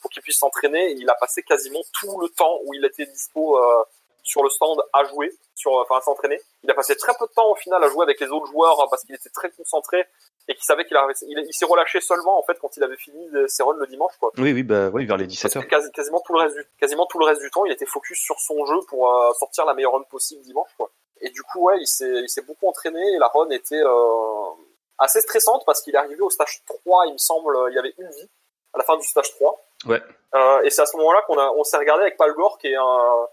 pour 0.00 0.10
qu'il 0.10 0.22
puisse 0.22 0.38
s'entraîner. 0.38 0.92
Il 0.92 1.08
a 1.08 1.14
passé 1.14 1.42
quasiment 1.42 1.80
tout 2.00 2.20
le 2.20 2.28
temps 2.28 2.58
où 2.64 2.74
il 2.74 2.84
était 2.84 3.06
dispo 3.06 3.58
euh, 3.58 3.84
sur 4.28 4.42
le 4.42 4.50
stand 4.50 4.80
à 4.92 5.04
jouer, 5.04 5.32
sur, 5.54 5.72
enfin 5.72 5.96
à 5.96 6.00
s'entraîner. 6.00 6.40
Il 6.62 6.70
a 6.70 6.74
passé 6.74 6.96
très 6.96 7.12
peu 7.18 7.26
de 7.26 7.32
temps 7.32 7.50
au 7.50 7.54
final 7.56 7.82
à 7.82 7.88
jouer 7.88 8.02
avec 8.02 8.20
les 8.20 8.28
autres 8.28 8.46
joueurs 8.46 8.86
parce 8.90 9.04
qu'il 9.04 9.14
était 9.14 9.30
très 9.30 9.50
concentré 9.50 10.06
et 10.46 10.54
qu'il 10.54 10.64
savait 10.64 10.84
qu'il 10.84 10.96
avait, 10.96 11.14
il, 11.22 11.52
s'est 11.52 11.64
relâché 11.64 12.00
seulement 12.00 12.38
en 12.38 12.42
fait 12.42 12.58
quand 12.60 12.76
il 12.76 12.82
avait 12.82 12.96
fini 12.96 13.28
ses 13.48 13.62
runs 13.62 13.76
le 13.78 13.86
dimanche 13.86 14.12
quoi. 14.18 14.30
Oui 14.38 14.52
oui 14.52 14.62
bah 14.62 14.88
oui 14.92 15.04
vers 15.04 15.16
les 15.16 15.26
17 15.26 15.56
h 15.56 15.90
quasiment 15.90 16.20
tout 16.20 16.32
le 16.32 16.40
reste 16.40 16.54
du 16.54 16.64
quasiment 16.78 17.06
tout 17.06 17.18
le 17.18 17.26
reste 17.26 17.40
du 17.40 17.50
temps, 17.50 17.64
il 17.64 17.72
était 17.72 17.86
focus 17.86 18.18
sur 18.18 18.38
son 18.40 18.64
jeu 18.64 18.78
pour 18.88 19.12
euh, 19.12 19.32
sortir 19.34 19.64
la 19.66 19.74
meilleure 19.74 19.92
run 19.92 20.02
possible 20.10 20.42
dimanche 20.42 20.70
quoi. 20.76 20.90
Et 21.20 21.30
du 21.30 21.42
coup 21.42 21.64
ouais, 21.64 21.78
il 21.80 21.86
s'est 21.86 22.20
il 22.22 22.28
s'est 22.28 22.42
beaucoup 22.42 22.68
entraîné 22.68 23.00
et 23.14 23.18
la 23.18 23.28
run 23.28 23.50
était 23.50 23.82
euh, 23.82 24.50
assez 24.98 25.20
stressante 25.20 25.62
parce 25.66 25.80
qu'il 25.80 25.94
est 25.94 25.98
arrivé 25.98 26.20
au 26.20 26.30
stage 26.30 26.62
3, 26.84 27.06
il 27.06 27.12
me 27.12 27.18
semble, 27.18 27.56
il 27.70 27.74
y 27.74 27.78
avait 27.78 27.94
une 27.98 28.10
vie 28.10 28.28
à 28.74 28.78
la 28.78 28.84
fin 28.84 28.96
du 28.96 29.06
stage 29.06 29.30
3. 29.36 29.56
Ouais. 29.86 30.02
Euh, 30.34 30.60
et 30.62 30.70
c'est 30.70 30.82
à 30.82 30.86
ce 30.86 30.96
moment-là 30.96 31.22
qu'on 31.26 31.38
a, 31.38 31.50
on 31.56 31.64
s'est 31.64 31.78
regardé 31.78 32.02
avec 32.02 32.16
Palgor, 32.16 32.58
qui 32.58 32.68
est 32.68 32.76
un, 32.76 33.28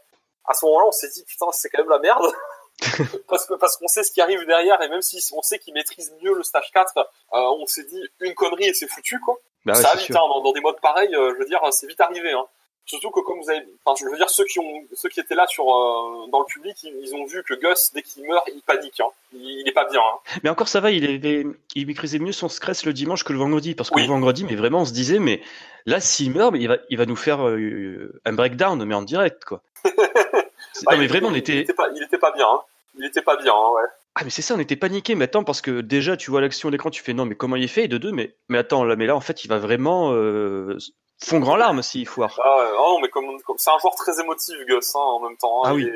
à 0.48 0.54
ce 0.54 0.66
moment-là, 0.66 0.86
on 0.88 0.92
s'est 0.92 1.10
dit, 1.10 1.24
putain, 1.24 1.48
c'est 1.52 1.70
quand 1.70 1.82
même 1.82 1.90
la 1.90 2.00
merde. 2.00 2.32
parce 3.30 3.46
que, 3.46 3.54
parce 3.54 3.78
qu'on 3.78 3.88
sait 3.88 4.04
ce 4.04 4.12
qui 4.12 4.22
arrive 4.22 4.46
derrière, 4.46 4.82
et 4.82 4.90
même 4.90 5.02
si 5.02 5.22
on 5.34 5.42
sait 5.42 5.60
qu'il 5.60 5.74
maîtrise 5.74 6.14
mieux 6.22 6.36
le 6.36 6.44
stage 6.44 6.72
4, 6.74 6.98
euh, 6.98 7.04
on 7.32 7.66
s'est 7.66 7.86
dit, 7.86 8.02
une 8.20 8.36
connerie 8.36 8.68
et 8.68 8.74
c'est 8.74 8.88
foutu, 8.88 9.20
quoi. 9.20 9.38
Bah 9.66 9.74
ça 9.74 9.90
a 9.90 9.96
vite, 9.96 10.12
hein, 10.12 10.20
dans, 10.20 10.42
dans, 10.42 10.52
des 10.52 10.62
modes 10.62 10.80
pareils, 10.80 11.16
euh, 11.16 11.34
je 11.34 11.40
veux 11.40 11.46
dire, 11.46 11.62
c'est 11.72 11.88
vite 11.88 12.02
arrivé, 12.02 12.34
hein. 12.34 12.46
Surtout 12.88 13.10
que 13.10 13.20
comme 13.22 13.40
vous 13.42 13.50
avez, 13.50 13.66
enfin, 13.84 14.00
je 14.00 14.08
veux 14.08 14.18
dire, 14.18 14.30
ceux 14.30 14.46
qui 14.46 14.60
ont, 14.60 14.84
ceux 14.94 15.10
qui 15.10 15.20
étaient 15.20 15.34
là 15.34 15.48
sur, 15.48 15.64
euh, 15.64 16.28
dans 16.32 16.40
le 16.40 16.46
public, 16.46 16.78
ils, 16.84 17.16
ont 17.16 17.26
vu 17.26 17.42
que 17.44 17.56
Gus, 17.56 17.92
dès 17.94 18.04
qu'il 18.04 18.28
meurt, 18.28 18.48
il 18.54 18.62
panique. 18.62 19.00
Hein. 19.00 19.10
Il, 19.34 19.42
il, 19.42 19.68
est 19.68 19.72
pas 19.72 19.90
bien. 19.90 20.02
Hein. 20.02 20.20
Mais 20.44 20.52
encore, 20.52 20.68
ça 20.68 20.82
va. 20.82 20.92
Il, 20.92 21.04
avait, 21.04 21.48
il 21.74 21.88
maîtrisait 21.88 22.20
mieux 22.20 22.32
son 22.32 22.48
stress 22.48 22.86
le 22.86 22.94
dimanche 22.94 23.24
que 23.24 23.34
le 23.34 23.40
vendredi, 23.40 23.74
parce 23.74 23.90
que 23.90 24.00
le 24.00 24.06
vendredi, 24.06 24.44
mais 24.44 24.56
vraiment, 24.56 24.82
on 24.82 24.86
se 24.86 24.94
disait, 24.94 25.18
mais 25.18 25.42
là, 25.88 26.00
s'il 26.00 26.32
meurt, 26.32 26.54
mais 26.54 26.60
il 26.60 26.68
va, 26.68 26.78
il 26.92 26.98
va 27.00 27.08
nous 27.08 27.16
faire 27.16 27.48
euh, 27.48 28.22
un 28.24 28.34
breakdown, 28.34 28.84
mais 28.86 28.94
en 28.94 29.02
direct, 29.02 29.46
quoi. 29.46 29.64
Non, 29.86 30.98
mais 30.98 31.08
vraiment, 31.08 31.30
on 31.30 31.36
était. 31.36 31.54
Il 31.54 31.60
était 31.60 31.74
pas, 31.74 31.90
il 31.96 32.04
était 32.04 32.18
pas 32.18 32.32
bien. 32.32 32.48
Hein. 32.48 32.62
Il 32.98 33.06
était 33.06 33.22
pas 33.22 33.36
bien, 33.38 33.54
hein, 33.54 33.72
ouais. 33.76 33.90
Ah 34.16 34.24
mais 34.24 34.30
c'est 34.30 34.42
ça, 34.42 34.56
on 34.56 34.60
était 34.60 34.78
paniqué. 34.78 35.16
Mais 35.16 35.26
attends, 35.26 35.44
parce 35.44 35.62
que 35.62 35.82
déjà 35.82 36.16
tu 36.16 36.32
vois 36.32 36.40
l'action 36.40 36.70
d'écran, 36.70 36.90
tu 36.90 37.04
fais 37.04 37.14
non, 37.14 37.26
mais 37.26 37.36
comment 37.36 37.58
il 37.58 37.64
est 37.64 37.68
fait 37.68 37.84
Et 37.84 37.88
de 37.90 37.98
deux, 37.98 38.12
mais 38.12 38.36
mais 38.48 38.58
attends, 38.58 38.86
là, 38.86 38.96
mais 38.96 39.06
là 39.06 39.16
en 39.16 39.22
fait, 39.22 39.44
il 39.44 39.50
va 39.50 39.60
vraiment 39.60 40.14
euh, 40.14 40.78
fondre 41.22 41.50
en 41.50 41.58
larmes 41.58 41.82
s'il 41.82 42.08
foire. 42.08 42.40
Ah 42.42 42.58
ouais, 42.58 42.72
non, 42.78 43.00
mais 43.02 43.10
comme, 43.10 43.38
c'est 43.58 43.72
un 43.72 43.80
joueur 43.80 43.96
très 43.96 44.20
émotif, 44.22 44.56
Gus, 44.68 44.96
hein, 44.96 45.00
en 45.00 45.20
même 45.20 45.36
temps. 45.38 45.66
Hein, 45.66 45.70
ah 45.70 45.74
oui. 45.74 45.90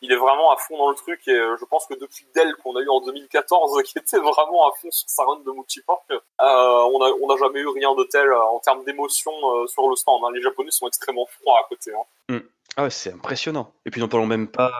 il, 0.00 0.12
est, 0.12 0.16
vraiment 0.16 0.50
à 0.50 0.56
fond 0.56 0.78
dans 0.78 0.88
le 0.88 0.96
truc 0.96 1.20
et 1.26 1.32
euh, 1.32 1.56
je 1.60 1.64
pense 1.66 1.86
que 1.86 1.94
depuis 1.94 2.24
Dell 2.34 2.54
qu'on 2.62 2.74
a 2.76 2.80
eu 2.80 2.88
en 2.88 3.02
2014, 3.02 3.82
qui 3.84 3.98
était 3.98 4.18
vraiment 4.18 4.68
à 4.68 4.72
fond 4.80 4.90
sur 4.90 5.08
sa 5.08 5.24
run 5.24 5.40
de 5.44 5.52
Muchi 5.52 5.82
Park, 5.86 6.10
euh, 6.10 6.16
on 6.40 7.02
a 7.02 7.10
on 7.20 7.26
n'a 7.26 7.36
jamais 7.36 7.60
eu 7.60 7.68
rien 7.68 7.94
de 7.94 8.04
tel 8.04 8.28
euh, 8.28 8.42
en 8.42 8.60
termes 8.60 8.84
d'émotion 8.84 9.32
euh, 9.32 9.66
sur 9.66 9.88
le 9.88 9.96
stand. 9.96 10.22
Hein. 10.24 10.30
Les 10.34 10.40
Japonais 10.40 10.70
sont 10.70 10.86
extrêmement 10.86 11.26
froids 11.26 11.58
à 11.58 11.68
côté. 11.68 11.92
Hein. 11.92 12.34
Mm. 12.36 12.38
Ah 12.78 12.84
ouais, 12.84 12.90
c'est 12.90 13.12
impressionnant. 13.12 13.72
Et 13.86 13.90
puis 13.90 14.00
n'en 14.00 14.06
parlons 14.06 14.26
même 14.26 14.46
pas 14.46 14.70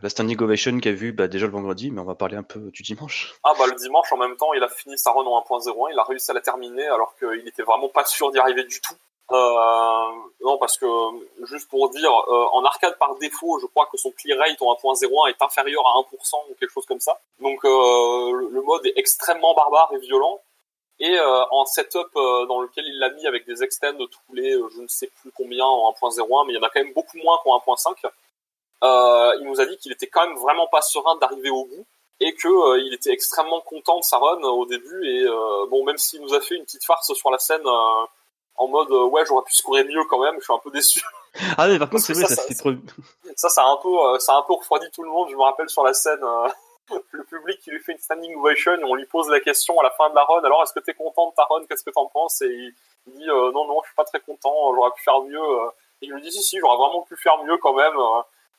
la 0.00 0.08
standing 0.08 0.40
ovation 0.40 0.80
qu'a 0.80 0.92
vu 0.92 1.12
bah, 1.12 1.28
déjà 1.28 1.44
le 1.44 1.52
vendredi, 1.52 1.90
mais 1.90 2.00
on 2.00 2.04
va 2.04 2.14
parler 2.14 2.36
un 2.36 2.42
peu 2.42 2.70
du 2.72 2.82
dimanche. 2.82 3.34
Ah 3.44 3.52
bah 3.58 3.66
le 3.66 3.74
dimanche 3.74 4.10
en 4.10 4.16
même 4.16 4.36
temps, 4.36 4.54
il 4.54 4.62
a 4.62 4.70
fini 4.70 4.96
sa 4.96 5.12
run 5.12 5.26
en 5.26 5.38
1.01, 5.42 5.92
il 5.92 5.98
a 5.98 6.04
réussi 6.04 6.30
à 6.30 6.34
la 6.34 6.40
terminer 6.40 6.86
alors 6.86 7.14
qu'il 7.18 7.46
était 7.46 7.62
vraiment 7.62 7.90
pas 7.90 8.06
sûr 8.06 8.30
d'y 8.30 8.38
arriver 8.38 8.64
du 8.64 8.80
tout. 8.80 8.94
Euh, 9.32 10.12
non, 10.40 10.56
parce 10.58 10.78
que 10.78 10.86
juste 11.44 11.68
pour 11.68 11.90
dire, 11.90 12.10
euh, 12.10 12.46
en 12.52 12.64
arcade 12.64 12.96
par 12.98 13.16
défaut, 13.16 13.58
je 13.60 13.66
crois 13.66 13.86
que 13.92 13.98
son 13.98 14.12
clear 14.12 14.38
rate 14.38 14.60
en 14.62 14.72
1.01 14.72 15.28
est 15.28 15.42
inférieur 15.42 15.86
à 15.86 16.00
1% 16.00 16.50
ou 16.50 16.54
quelque 16.54 16.72
chose 16.72 16.86
comme 16.86 17.00
ça. 17.00 17.20
Donc 17.40 17.64
euh, 17.66 18.48
le 18.50 18.62
mode 18.62 18.86
est 18.86 18.94
extrêmement 18.96 19.54
barbare 19.54 19.90
et 19.94 19.98
violent. 19.98 20.40
Et 21.02 21.18
euh, 21.18 21.44
en 21.50 21.66
setup 21.66 22.08
euh, 22.16 22.46
dans 22.46 22.60
lequel 22.60 22.84
il 22.86 22.98
l'a 22.98 23.10
mis 23.10 23.26
avec 23.26 23.44
des 23.44 23.62
extends 23.62 23.96
tous 23.96 24.34
les, 24.34 24.52
je 24.52 24.80
ne 24.80 24.86
sais 24.88 25.10
plus 25.20 25.30
combien 25.32 25.66
en 25.66 25.92
1.01, 25.92 26.46
mais 26.46 26.52
il 26.52 26.56
y 26.56 26.58
en 26.58 26.62
a 26.62 26.70
quand 26.70 26.82
même 26.82 26.92
beaucoup 26.94 27.18
moins 27.18 27.38
qu'en 27.42 27.58
1.5. 27.58 29.36
il 29.40 29.46
nous 29.46 29.60
a 29.60 29.66
dit 29.66 29.76
qu'il 29.78 29.92
était 29.92 30.06
quand 30.06 30.26
même 30.26 30.38
vraiment 30.38 30.68
pas 30.68 30.80
serein 30.80 31.16
d'arriver 31.16 31.50
au 31.50 31.64
bout 31.64 31.86
et 32.20 32.32
que 32.34 32.78
il 32.86 32.94
était 32.94 33.10
extrêmement 33.10 33.60
content 33.60 33.98
de 33.98 34.04
sa 34.04 34.16
run 34.16 34.40
au 34.42 34.64
début. 34.64 35.06
Et 35.06 35.26
bon, 35.70 35.84
même 35.84 35.98
s'il 35.98 36.22
nous 36.22 36.34
a 36.34 36.40
fait 36.40 36.54
une 36.54 36.64
petite 36.64 36.84
farce 36.84 37.12
sur 37.12 37.30
la 37.30 37.38
scène 37.38 37.66
en 38.56 38.68
mode 38.68 38.90
euh, 38.90 39.04
ouais 39.04 39.24
j'aurais 39.26 39.44
pu 39.44 39.54
scorer 39.54 39.84
mieux 39.84 40.04
quand 40.08 40.22
même 40.22 40.34
je 40.38 40.44
suis 40.44 40.52
un 40.52 40.58
peu 40.58 40.70
déçu 40.70 41.02
ah 41.58 41.68
mais 41.68 41.78
par 41.78 41.90
contre 41.90 42.02
c'est 42.02 42.12
vrai 42.12 42.26
ça, 42.26 42.36
ça, 42.36 42.54
trop 42.54 42.72
ça 43.36 43.48
ça 43.48 43.62
a 43.62 43.66
un 43.66 43.76
peu 43.78 43.88
euh, 43.88 44.18
ça 44.18 44.34
a 44.34 44.38
un 44.38 44.42
peu 44.42 44.54
refroidi 44.54 44.86
tout 44.92 45.02
le 45.02 45.10
monde 45.10 45.28
je 45.30 45.36
me 45.36 45.42
rappelle 45.42 45.68
sur 45.68 45.82
la 45.82 45.94
scène 45.94 46.22
euh, 46.22 46.48
le 47.12 47.24
public 47.24 47.60
qui 47.60 47.70
lui 47.70 47.80
fait 47.80 47.92
une 47.92 47.98
standing 47.98 48.34
ovation 48.36 48.72
on 48.82 48.94
lui 48.94 49.06
pose 49.06 49.28
la 49.30 49.40
question 49.40 49.78
à 49.80 49.82
la 49.82 49.90
fin 49.90 50.10
de 50.10 50.14
la 50.14 50.24
run 50.24 50.42
alors 50.44 50.62
est-ce 50.62 50.72
que 50.72 50.80
t'es 50.80 50.94
content 50.94 51.30
de 51.30 51.34
ta 51.34 51.44
run? 51.44 51.64
Qu'est-ce 51.68 51.84
que 51.84 51.90
t'en 51.90 52.06
penses? 52.06 52.42
Et 52.42 52.48
il, 52.48 52.74
dit 53.06 53.26
non 53.26 53.66
non 53.66 53.80
je 53.82 53.88
suis 53.88 53.96
pas 53.96 54.04
très 54.04 54.20
content 54.20 54.74
j'aurais 54.74 54.90
pu 54.92 55.02
faire 55.02 55.20
mieux 55.22 55.40
et 56.02 56.06
il 56.06 56.12
lui 56.12 56.22
dit 56.22 56.32
si 56.32 56.42
si 56.42 56.58
j'aurais 56.58 56.76
vraiment 56.76 57.02
pu 57.02 57.16
faire 57.16 57.42
mieux 57.44 57.56
quand 57.58 57.74
même 57.74 57.94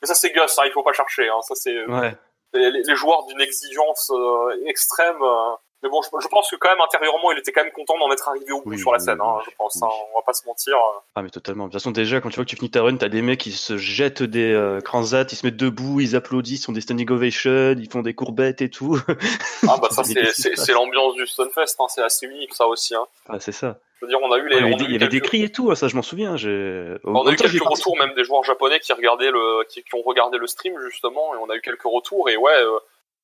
mais 0.02 0.08
ça 0.08 0.16
c'est 0.16 0.32
Gus 0.32 0.58
hein, 0.58 0.64
il 0.66 0.72
faut 0.72 0.84
pas 0.84 0.94
chercher 0.94 1.30
hein. 1.30 1.42
ça 1.42 1.56
c'est 1.56 1.86
ouais. 1.86 2.16
les, 2.54 2.72
les, 2.72 2.96
joueurs 2.96 3.26
d'une 3.26 3.42
exigence 3.42 4.12
extrême 4.66 5.24
mais 5.84 5.90
bon, 5.90 6.02
je, 6.02 6.28
pense 6.30 6.50
que 6.50 6.56
quand 6.56 6.70
même 6.70 6.80
intérieurement, 6.80 7.34
il 7.34 7.40
était 7.40 7.52
quand 7.52 7.64
même 7.64 7.74
content 7.74 7.98
d'en 8.00 8.10
être 8.12 8.30
arrivé 8.30 8.54
au 8.54 8.62
bout 8.62 8.78
sur 8.78 8.94
la 8.94 9.00
scène. 9.00 9.20
hein, 9.20 9.40
je 9.46 9.52
pense, 9.58 9.84
hein, 9.84 9.90
on 10.14 10.18
va 10.18 10.24
pas 10.26 10.34
se 10.34 10.46
mentir. 10.46 10.78
Ah 11.16 11.22
mais 11.22 11.30
totalement. 11.30 11.66
De 11.66 11.72
toute 11.72 11.82
façon, 11.82 11.92
déjà 11.92 12.22
quand 12.22 12.30
tu 12.30 12.36
vois 12.36 12.46
que 12.46 12.50
tu 12.50 12.56
finis 12.56 12.72
ta 12.72 12.82
run, 12.82 12.96
t'as 12.96 13.10
des 13.10 13.22
mecs 13.22 13.42
qui 13.42 13.52
se 13.52 13.78
jettent 13.78 14.24
des 14.24 14.54
euh, 14.54 14.80
transats, 14.80 15.26
ils 15.30 15.36
se 15.36 15.46
mettent 15.46 15.58
debout, 15.58 16.00
ils 16.00 16.16
applaudissent, 16.16 16.62
ils 16.62 16.66
font 16.66 16.72
des 16.72 16.80
standing 16.80 17.10
ovations, 17.12 17.76
ils 17.78 17.90
font 17.92 18.02
des 18.02 18.14
courbettes 18.14 18.62
et 18.62 18.70
tout. 18.70 18.98
ah 19.68 19.78
bah 19.82 19.90
ça 19.92 20.04
c'est 20.34 20.72
l'ambiance 20.72 21.16
du 21.16 21.28
Stunfest, 21.28 21.76
hein, 21.80 21.86
c'est 21.90 22.04
assez 22.04 22.28
unique 22.28 22.54
ça 22.54 22.66
aussi. 22.66 22.96
Hein. 22.96 23.06
Ah 23.28 23.40
c'est 23.42 23.52
ça. 23.52 23.78
Je 24.00 24.06
veux 24.06 24.10
dire, 24.10 24.20
on 24.22 24.32
a 24.32 24.38
eu 24.38 24.48
les. 24.48 24.58
il 24.58 24.92
y 24.92 24.96
avait, 24.96 25.08
des, 25.08 25.22
cris 25.22 25.44
et 25.44 25.52
tout, 25.52 25.72
hein, 25.72 25.76
ça 25.76 25.88
je 25.90 25.96
m'en 25.96 26.02
souviens. 26.02 26.36
On 27.04 27.28
a 27.28 27.32
eu 27.32 27.36
quelques 27.36 27.64
retours 27.64 27.98
même 27.98 28.14
des 28.16 28.24
joueurs 28.24 28.44
japonais 28.44 28.80
qui 28.80 28.94
regardaient 28.94 29.32
le, 29.32 29.64
qui, 29.66 29.84
ont 29.94 30.02
regardé 30.02 30.38
le 30.38 30.48
stream 30.48 30.74
justement, 30.80 31.36
et 31.36 31.38
on 31.38 31.50
a 31.50 31.56
eu 31.56 31.62
quelques 31.62 31.84
retours 31.84 32.30
et 32.30 32.38
ouais. 32.38 32.52
Euh, 32.52 32.80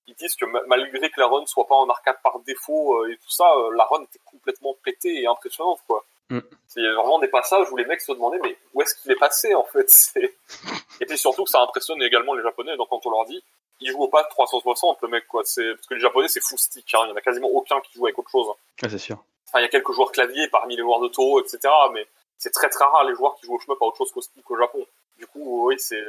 ils 0.09 0.15
disent 0.15 0.35
que 0.35 0.45
malgré 0.67 1.09
que 1.09 1.19
la 1.19 1.27
run 1.27 1.45
soit 1.45 1.67
pas 1.67 1.75
en 1.75 1.89
arcade 1.89 2.17
par 2.23 2.39
défaut 2.39 2.97
euh, 2.97 3.11
et 3.11 3.17
tout 3.17 3.29
ça, 3.29 3.45
euh, 3.55 3.71
la 3.75 3.85
run 3.85 4.03
était 4.03 4.19
complètement 4.25 4.75
pétée 4.83 5.21
et 5.21 5.27
impressionnante 5.27 5.79
quoi. 5.87 6.03
Mm. 6.29 6.39
Il 6.75 6.83
y 6.83 6.85
avait 6.85 6.95
vraiment 6.95 7.19
des 7.19 7.27
passages 7.27 7.71
où 7.71 7.77
les 7.77 7.85
mecs 7.85 8.01
se 8.01 8.11
demandaient 8.11 8.39
mais 8.43 8.57
où 8.73 8.81
est-ce 8.81 8.95
qu'il 8.95 9.11
est 9.11 9.19
passé 9.19 9.53
en 9.55 9.63
fait. 9.65 9.91
Et 11.01 11.05
puis 11.05 11.17
surtout 11.17 11.43
que 11.43 11.49
ça 11.49 11.61
impressionne 11.61 12.01
également 12.01 12.33
les 12.33 12.43
Japonais. 12.43 12.75
Donc 12.77 12.89
quand 12.89 13.05
on 13.05 13.11
leur 13.11 13.25
dit 13.25 13.43
il 13.81 13.91
joue 13.91 14.03
au 14.03 14.07
pas 14.07 14.23
360 14.23 15.01
le 15.03 15.07
mec 15.07 15.27
quoi. 15.27 15.43
C'est 15.45 15.73
parce 15.75 15.87
que 15.87 15.93
les 15.93 16.01
japonais 16.01 16.27
c'est 16.27 16.41
full 16.41 16.57
stick. 16.57 16.93
Hein. 16.93 16.99
Il 17.05 17.09
y 17.09 17.11
en 17.13 17.15
a 17.15 17.21
quasiment 17.21 17.47
aucun 17.47 17.79
qui 17.81 17.93
joue 17.93 18.05
avec 18.05 18.17
autre 18.19 18.29
chose. 18.29 18.47
Ah, 18.81 18.89
c'est 18.89 18.97
sûr. 18.97 19.17
Enfin, 19.47 19.59
il 19.59 19.63
y 19.63 19.65
a 19.65 19.69
quelques 19.69 19.91
joueurs 19.93 20.11
clavier 20.11 20.47
parmi 20.49 20.75
les 20.75 20.81
joueurs 20.81 20.99
de 20.99 21.07
Toho, 21.07 21.39
etc. 21.39 21.59
Mais 21.93 22.05
c'est 22.37 22.51
très 22.51 22.69
très 22.69 22.85
rare 22.85 23.03
les 23.05 23.15
joueurs 23.15 23.35
qui 23.35 23.45
jouent 23.45 23.55
au 23.55 23.59
shmup 23.59 23.81
à 23.81 23.85
autre 23.85 23.97
chose 23.97 24.11
qu'au 24.11 24.21
stick 24.21 24.49
au 24.49 24.57
Japon. 24.57 24.85
Du 25.17 25.27
coup, 25.27 25.67
oui, 25.67 25.75
c'est 25.79 26.03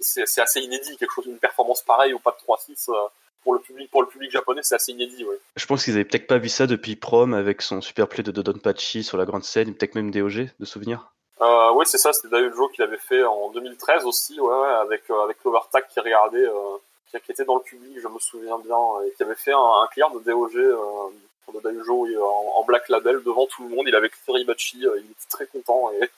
c'est 0.00 0.40
assez 0.40 0.60
inédit 0.60 0.96
quelque 0.96 1.12
chose, 1.12 1.26
une 1.26 1.38
performance 1.38 1.82
pareille 1.82 2.12
au 2.12 2.18
pas 2.18 2.32
de 2.32 2.52
3-6 2.52 2.90
euh, 2.90 3.08
pour 3.42 3.54
le 3.54 3.60
public 3.60 3.90
pour 3.90 4.02
le 4.02 4.08
public 4.08 4.30
japonais, 4.30 4.60
c'est 4.62 4.74
assez 4.74 4.92
inédit. 4.92 5.24
Ouais. 5.24 5.38
Je 5.56 5.66
pense 5.66 5.84
qu'ils 5.84 5.94
avaient 5.94 6.04
peut-être 6.04 6.26
pas 6.26 6.38
vu 6.38 6.48
ça 6.48 6.66
depuis 6.66 6.96
Prom 6.96 7.34
avec 7.34 7.62
son 7.62 7.80
super 7.80 8.08
play 8.08 8.22
de 8.22 8.30
Dodonpachi 8.30 9.02
sur 9.04 9.18
la 9.18 9.24
grande 9.24 9.44
scène, 9.44 9.74
peut-être 9.74 9.94
même 9.94 10.10
DOG 10.10 10.48
de 10.58 10.64
souvenir. 10.64 11.12
Euh, 11.42 11.72
oui, 11.74 11.84
c'est 11.88 11.98
ça, 11.98 12.12
c'était 12.12 12.28
David 12.28 12.54
Joe 12.54 12.70
qui 12.70 12.80
l'avait 12.80 12.98
fait 12.98 13.24
en 13.24 13.50
2013 13.50 14.04
aussi, 14.04 14.40
ouais, 14.40 14.68
avec 14.80 15.02
euh, 15.10 15.24
avec 15.24 15.38
qui 15.40 16.00
regardait, 16.00 16.46
euh, 16.46 17.18
qui, 17.20 17.32
était 17.32 17.44
dans 17.44 17.56
le 17.56 17.62
public, 17.62 17.98
je 18.00 18.06
me 18.06 18.18
souviens 18.20 18.58
bien, 18.58 18.78
et 19.06 19.12
qui 19.12 19.22
avait 19.24 19.34
fait 19.34 19.52
un, 19.52 19.82
un 19.82 19.88
clear 19.90 20.10
de 20.12 20.20
DOG 20.20 20.56
euh, 20.56 20.78
de 21.52 21.60
Daiojo 21.60 22.06
en, 22.22 22.60
en, 22.60 22.64
black 22.64 22.88
label 22.88 23.22
devant 23.24 23.46
tout 23.46 23.64
le 23.64 23.74
monde. 23.74 23.86
Il 23.88 23.94
avait 23.96 24.06
écrit 24.06 24.20
Ribachi, 24.28 24.86
euh, 24.86 24.98
il 24.98 25.10
était 25.10 25.28
très 25.28 25.46
content 25.46 25.90
et 26.00 26.08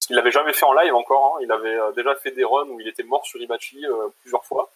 qu'il 0.00 0.14
l'avait 0.14 0.30
jamais 0.30 0.52
fait 0.52 0.64
en 0.64 0.72
live 0.72 0.94
encore. 0.94 1.36
Hein. 1.36 1.40
Il 1.42 1.50
avait 1.50 1.76
déjà 1.96 2.14
fait 2.14 2.30
des 2.30 2.44
runs 2.44 2.68
où 2.68 2.80
il 2.80 2.86
était 2.86 3.02
mort 3.02 3.26
sur 3.26 3.40
Ribachi 3.40 3.84
plusieurs 4.22 4.44
fois, 4.44 4.70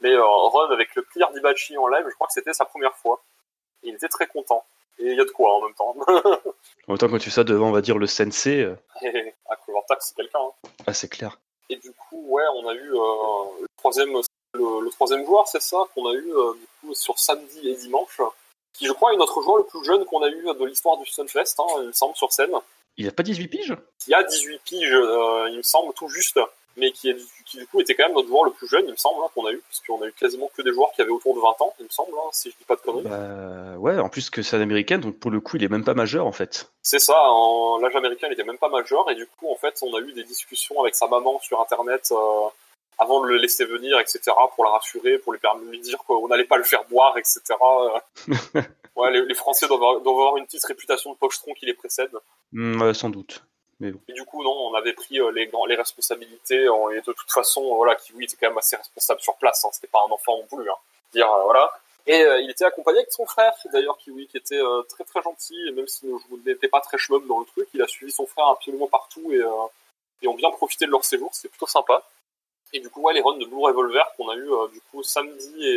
mais 0.00 0.14
run 0.16 0.70
avec 0.70 0.94
le 0.94 1.02
clear 1.02 1.32
d'Ibachi 1.32 1.76
en 1.76 1.88
live, 1.88 2.04
je 2.08 2.14
crois 2.14 2.26
que 2.26 2.32
c'était 2.32 2.52
sa 2.52 2.64
première 2.64 2.94
fois. 2.96 3.22
Et 3.82 3.88
il 3.88 3.94
était 3.94 4.08
très 4.08 4.26
content. 4.26 4.64
Et 4.98 5.06
il 5.12 5.16
y 5.16 5.20
a 5.20 5.24
de 5.24 5.30
quoi 5.30 5.54
en 5.54 5.62
même 5.62 5.74
temps. 5.74 5.94
en 6.08 6.88
même 6.88 6.98
temps, 6.98 7.08
quand 7.08 7.18
tu 7.18 7.30
fais 7.30 7.36
ça 7.36 7.44
devant, 7.44 7.68
on 7.68 7.72
va 7.72 7.80
dire, 7.80 7.98
le 7.98 8.06
sensei. 8.06 8.62
Euh... 8.62 8.74
à 9.48 9.56
Clovertax, 9.56 10.08
c'est 10.08 10.16
quelqu'un. 10.16 10.40
Hein. 10.40 10.68
Ah, 10.86 10.92
c'est 10.92 11.08
clair. 11.08 11.38
Et 11.70 11.76
du 11.76 11.92
coup, 11.92 12.24
ouais, 12.28 12.44
on 12.54 12.68
a 12.68 12.74
eu 12.74 12.94
euh, 12.94 13.60
le 13.60 13.66
troisième, 13.76 14.12
le, 14.54 14.80
le 14.80 14.90
troisième 14.90 15.24
joueur, 15.24 15.46
c'est 15.46 15.62
ça, 15.62 15.84
qu'on 15.94 16.08
a 16.08 16.14
eu 16.14 16.32
euh, 16.34 16.54
du 16.54 16.66
coup 16.80 16.94
sur 16.94 17.18
samedi 17.18 17.68
et 17.68 17.74
dimanche, 17.76 18.20
qui 18.72 18.86
je 18.86 18.92
crois 18.92 19.12
est 19.12 19.16
notre 19.16 19.42
joueur 19.42 19.58
le 19.58 19.64
plus 19.64 19.84
jeune 19.84 20.04
qu'on 20.06 20.22
a 20.22 20.28
eu 20.28 20.42
de 20.42 20.64
l'histoire 20.64 20.96
du 20.96 21.06
Sunfest, 21.06 21.56
hein, 21.58 21.66
il 21.80 21.88
me 21.88 21.92
semble, 21.92 22.16
sur 22.16 22.32
scène. 22.32 22.52
Il 22.96 23.06
a 23.06 23.12
pas 23.12 23.22
18 23.22 23.48
piges? 23.48 23.76
Il 24.06 24.14
a 24.14 24.22
18 24.24 24.60
piges, 24.64 24.92
euh, 24.92 25.48
il 25.50 25.58
me 25.58 25.62
semble, 25.62 25.92
tout 25.92 26.08
juste 26.08 26.40
mais 26.78 26.92
qui, 26.92 27.12
du 27.54 27.66
coup 27.66 27.80
était 27.80 27.94
quand 27.94 28.06
même 28.06 28.14
notre 28.14 28.28
joueur 28.28 28.44
le 28.44 28.50
plus 28.50 28.68
jeune, 28.68 28.84
il 28.86 28.92
me 28.92 28.96
semble, 28.96 29.22
hein, 29.22 29.28
qu'on 29.34 29.46
a 29.46 29.52
eu, 29.52 29.60
parce 29.68 29.80
qu'on 29.86 30.02
a 30.02 30.06
eu 30.06 30.12
quasiment 30.12 30.50
que 30.56 30.62
des 30.62 30.72
joueurs 30.72 30.90
qui 30.94 31.02
avaient 31.02 31.10
autour 31.10 31.34
de 31.34 31.40
20 31.40 31.48
ans, 31.60 31.74
il 31.78 31.84
me 31.84 31.90
semble, 31.90 32.12
hein, 32.16 32.28
si 32.32 32.50
je 32.50 32.56
dis 32.56 32.64
pas 32.64 32.76
de 32.76 32.80
conneries. 32.80 33.04
Bah, 33.04 33.78
ouais, 33.78 33.98
en 33.98 34.08
plus 34.08 34.30
que 34.30 34.42
c'est 34.42 34.56
un 34.56 34.60
américain, 34.60 34.98
donc 34.98 35.18
pour 35.18 35.30
le 35.30 35.40
coup, 35.40 35.56
il 35.56 35.64
est 35.64 35.68
même 35.68 35.84
pas 35.84 35.94
majeur 35.94 36.26
en 36.26 36.32
fait. 36.32 36.70
C'est 36.82 36.98
ça, 36.98 37.16
en 37.30 37.78
l'âge 37.78 37.96
américain, 37.96 38.28
il 38.28 38.32
était 38.32 38.44
même 38.44 38.58
pas 38.58 38.68
majeur, 38.68 39.10
et 39.10 39.14
du 39.14 39.26
coup, 39.26 39.50
en 39.50 39.56
fait, 39.56 39.78
on 39.82 39.94
a 39.94 40.00
eu 40.00 40.12
des 40.12 40.24
discussions 40.24 40.80
avec 40.80 40.94
sa 40.94 41.08
maman 41.08 41.38
sur 41.40 41.60
Internet 41.60 42.08
euh, 42.12 42.48
avant 42.98 43.20
de 43.22 43.28
le 43.28 43.36
laisser 43.36 43.64
venir, 43.64 43.98
etc., 44.00 44.20
pour 44.54 44.64
la 44.64 44.70
rassurer, 44.70 45.18
pour 45.18 45.32
lui 45.32 45.80
dire 45.80 45.98
qu'on 46.06 46.28
n'allait 46.28 46.44
pas 46.44 46.56
le 46.56 46.64
faire 46.64 46.84
boire, 46.84 47.16
etc. 47.16 47.40
ouais, 48.96 49.10
les, 49.12 49.24
les 49.24 49.34
Français 49.34 49.68
doivent 49.68 49.82
avoir, 49.82 50.00
doivent 50.00 50.18
avoir, 50.18 50.36
une 50.36 50.46
petite 50.46 50.64
réputation 50.64 51.12
de 51.12 51.16
pochetron 51.16 51.54
qui 51.54 51.66
les 51.66 51.74
précède. 51.74 52.10
Mmh, 52.52 52.92
sans 52.94 53.10
doute. 53.10 53.44
Et 53.80 54.12
du 54.12 54.24
coup, 54.24 54.42
non, 54.42 54.70
on 54.70 54.74
avait 54.74 54.92
pris 54.92 55.20
euh, 55.20 55.30
les, 55.30 55.48
les 55.68 55.74
responsabilités, 55.76 56.64
et 56.64 57.00
de 57.00 57.12
toute 57.12 57.30
façon, 57.30 57.62
euh, 57.62 57.76
voilà, 57.76 57.94
Kiwi 57.94 58.24
était 58.24 58.36
quand 58.36 58.48
même 58.48 58.58
assez 58.58 58.74
responsable 58.74 59.20
sur 59.20 59.36
place, 59.36 59.64
hein, 59.64 59.68
c'était 59.72 59.86
pas 59.86 60.00
un 60.00 60.10
enfant 60.10 60.36
non 60.36 60.46
plus, 60.56 60.68
hein. 60.68 60.74
Dire, 61.12 61.30
euh, 61.30 61.44
voilà. 61.44 61.70
Et 62.06 62.24
il 62.42 62.50
était 62.50 62.64
accompagné 62.64 63.00
avec 63.00 63.12
son 63.12 63.26
frère, 63.26 63.52
d'ailleurs, 63.70 63.98
Kiwi, 63.98 64.28
qui 64.28 64.38
était 64.38 64.58
très 64.88 65.04
très 65.04 65.20
gentil, 65.20 65.54
et 65.68 65.72
même 65.72 65.86
s'il 65.86 66.08
n'était 66.46 66.68
pas 66.68 66.80
très 66.80 66.96
chmum 66.96 67.26
dans 67.26 67.38
le 67.38 67.44
truc, 67.44 67.68
il 67.74 67.82
a 67.82 67.86
suivi 67.86 68.10
son 68.10 68.24
frère 68.24 68.46
absolument 68.46 68.86
partout 68.86 69.30
et, 69.30 69.42
et 70.22 70.26
ont 70.26 70.32
bien 70.32 70.50
profité 70.50 70.86
de 70.86 70.90
leur 70.90 71.04
séjour, 71.04 71.28
c'était 71.34 71.50
plutôt 71.50 71.66
sympa. 71.66 72.02
Et 72.72 72.80
du 72.80 72.88
coup, 72.88 73.02
ouais, 73.02 73.12
les 73.12 73.20
runs 73.20 73.36
de 73.36 73.44
Blue 73.44 73.60
Revolver 73.60 74.10
qu'on 74.16 74.30
a 74.30 74.36
eu 74.36 74.48
du 74.72 74.80
coup 74.90 75.02
samedi 75.02 75.68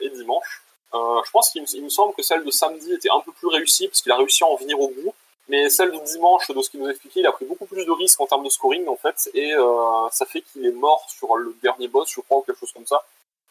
et, 0.00 0.10
dimanche. 0.10 0.62
je 0.92 1.30
pense 1.32 1.50
qu'il 1.50 1.62
me 1.82 1.88
semble 1.88 2.14
que 2.14 2.22
celle 2.22 2.44
de 2.44 2.52
samedi 2.52 2.94
était 2.94 3.10
un 3.10 3.20
peu 3.20 3.32
plus 3.32 3.48
réussie, 3.48 3.88
parce 3.88 4.00
qu'il 4.00 4.12
a 4.12 4.16
réussi 4.16 4.44
à 4.44 4.46
en 4.46 4.54
venir 4.54 4.78
au 4.78 4.90
bout. 4.90 5.12
Mais 5.50 5.68
celle 5.68 5.90
du 5.90 5.98
dimanche, 6.04 6.48
de 6.48 6.62
ce 6.62 6.70
qu'il 6.70 6.78
nous 6.78 6.86
a 6.86 6.90
expliqué, 6.90 7.20
il 7.20 7.26
a 7.26 7.32
pris 7.32 7.44
beaucoup 7.44 7.66
plus 7.66 7.84
de 7.84 7.90
risques 7.90 8.20
en 8.20 8.26
termes 8.26 8.44
de 8.44 8.48
scoring 8.48 8.86
en 8.86 8.94
fait, 8.94 9.28
et 9.34 9.52
euh, 9.52 10.08
ça 10.12 10.24
fait 10.24 10.42
qu'il 10.42 10.64
est 10.64 10.70
mort 10.72 11.04
sur 11.08 11.36
le 11.36 11.54
dernier 11.60 11.88
boss, 11.88 12.08
je 12.14 12.20
crois, 12.20 12.38
ou 12.38 12.42
quelque 12.42 12.60
chose 12.60 12.70
comme 12.72 12.86
ça. 12.86 13.02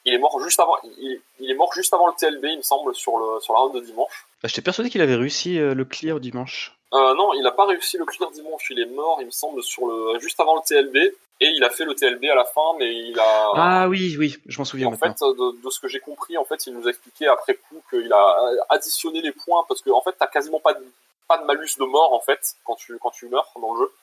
Il 0.06 0.14
est 0.14 0.18
mort 0.18 0.42
juste 0.42 0.62
avant, 0.62 0.78
il, 0.84 1.20
il 1.42 1.52
est 1.52 1.56
mort 1.56 1.74
juste 1.74 1.94
avant 1.94 2.08
le 2.08 2.14
TLB, 2.18 2.46
il 2.46 2.58
me 2.58 2.62
semble, 2.62 2.96
sur 2.96 3.18
le 3.18 3.42
sur 3.42 3.54
la 3.54 3.60
round 3.60 3.76
de 3.76 3.82
dimanche. 3.82 4.26
Bah, 4.42 4.48
J'étais 4.48 4.62
persuadé 4.62 4.90
qu'il 4.90 5.02
avait 5.02 5.16
réussi 5.16 5.60
euh, 5.60 5.74
le 5.74 5.84
clear 5.84 6.22
dimanche. 6.22 6.74
Euh, 6.94 7.14
non, 7.16 7.34
il 7.34 7.44
n'a 7.44 7.52
pas 7.52 7.66
réussi 7.66 7.98
le 7.98 8.06
clear 8.06 8.32
dimanche. 8.32 8.66
Il 8.72 8.80
est 8.80 8.86
mort, 8.86 9.18
il 9.20 9.26
me 9.26 9.32
semble, 9.32 9.62
sur 9.62 9.86
le 9.86 10.18
juste 10.20 10.40
avant 10.40 10.56
le 10.56 10.62
TLB, 10.66 10.96
et 11.42 11.48
il 11.48 11.62
a 11.66 11.70
fait 11.70 11.84
le 11.84 11.96
TLB 11.96 12.24
à 12.32 12.36
la 12.36 12.46
fin, 12.46 12.78
mais 12.80 12.96
il 12.96 13.20
a. 13.20 13.52
Ah 13.56 13.90
oui, 13.90 14.16
oui, 14.18 14.38
je 14.46 14.58
m'en 14.58 14.66
souviens. 14.66 14.88
en 14.88 14.96
fait, 14.96 15.20
de, 15.20 15.62
de, 15.62 15.70
ce 15.70 15.82
que 15.82 15.90
j'ai 15.90 16.00
compris, 16.00 16.38
en 16.38 16.46
fait, 16.46 16.66
il 16.66 16.74
nous 16.74 16.88
a 16.88 16.92
expliqué 16.92 17.28
après 17.28 17.56
coup 17.56 17.84
qu'il 17.90 18.12
a 18.14 18.38
additionné 18.70 19.22
les 19.22 19.34
points 19.34 19.66
parce 19.68 19.82
que 19.82 19.90
en 19.90 20.02
fait, 20.02 20.16
t'as 20.18 20.28
quasiment 20.28 20.62
pas 20.62 20.74
de 20.74 20.86
pas 21.30 21.38
de 21.38 21.46
malus 21.46 21.78
de 21.78 21.86
mort 21.86 22.14
en 22.14 22.20
fait 22.20 22.56
quand 22.66 22.76
tu 22.76 22.98
quand 22.98 23.12
tu 23.12 23.30
meurs 23.30 23.50
dans 23.62 23.74
le 23.74 23.86
jeu. 23.86 23.94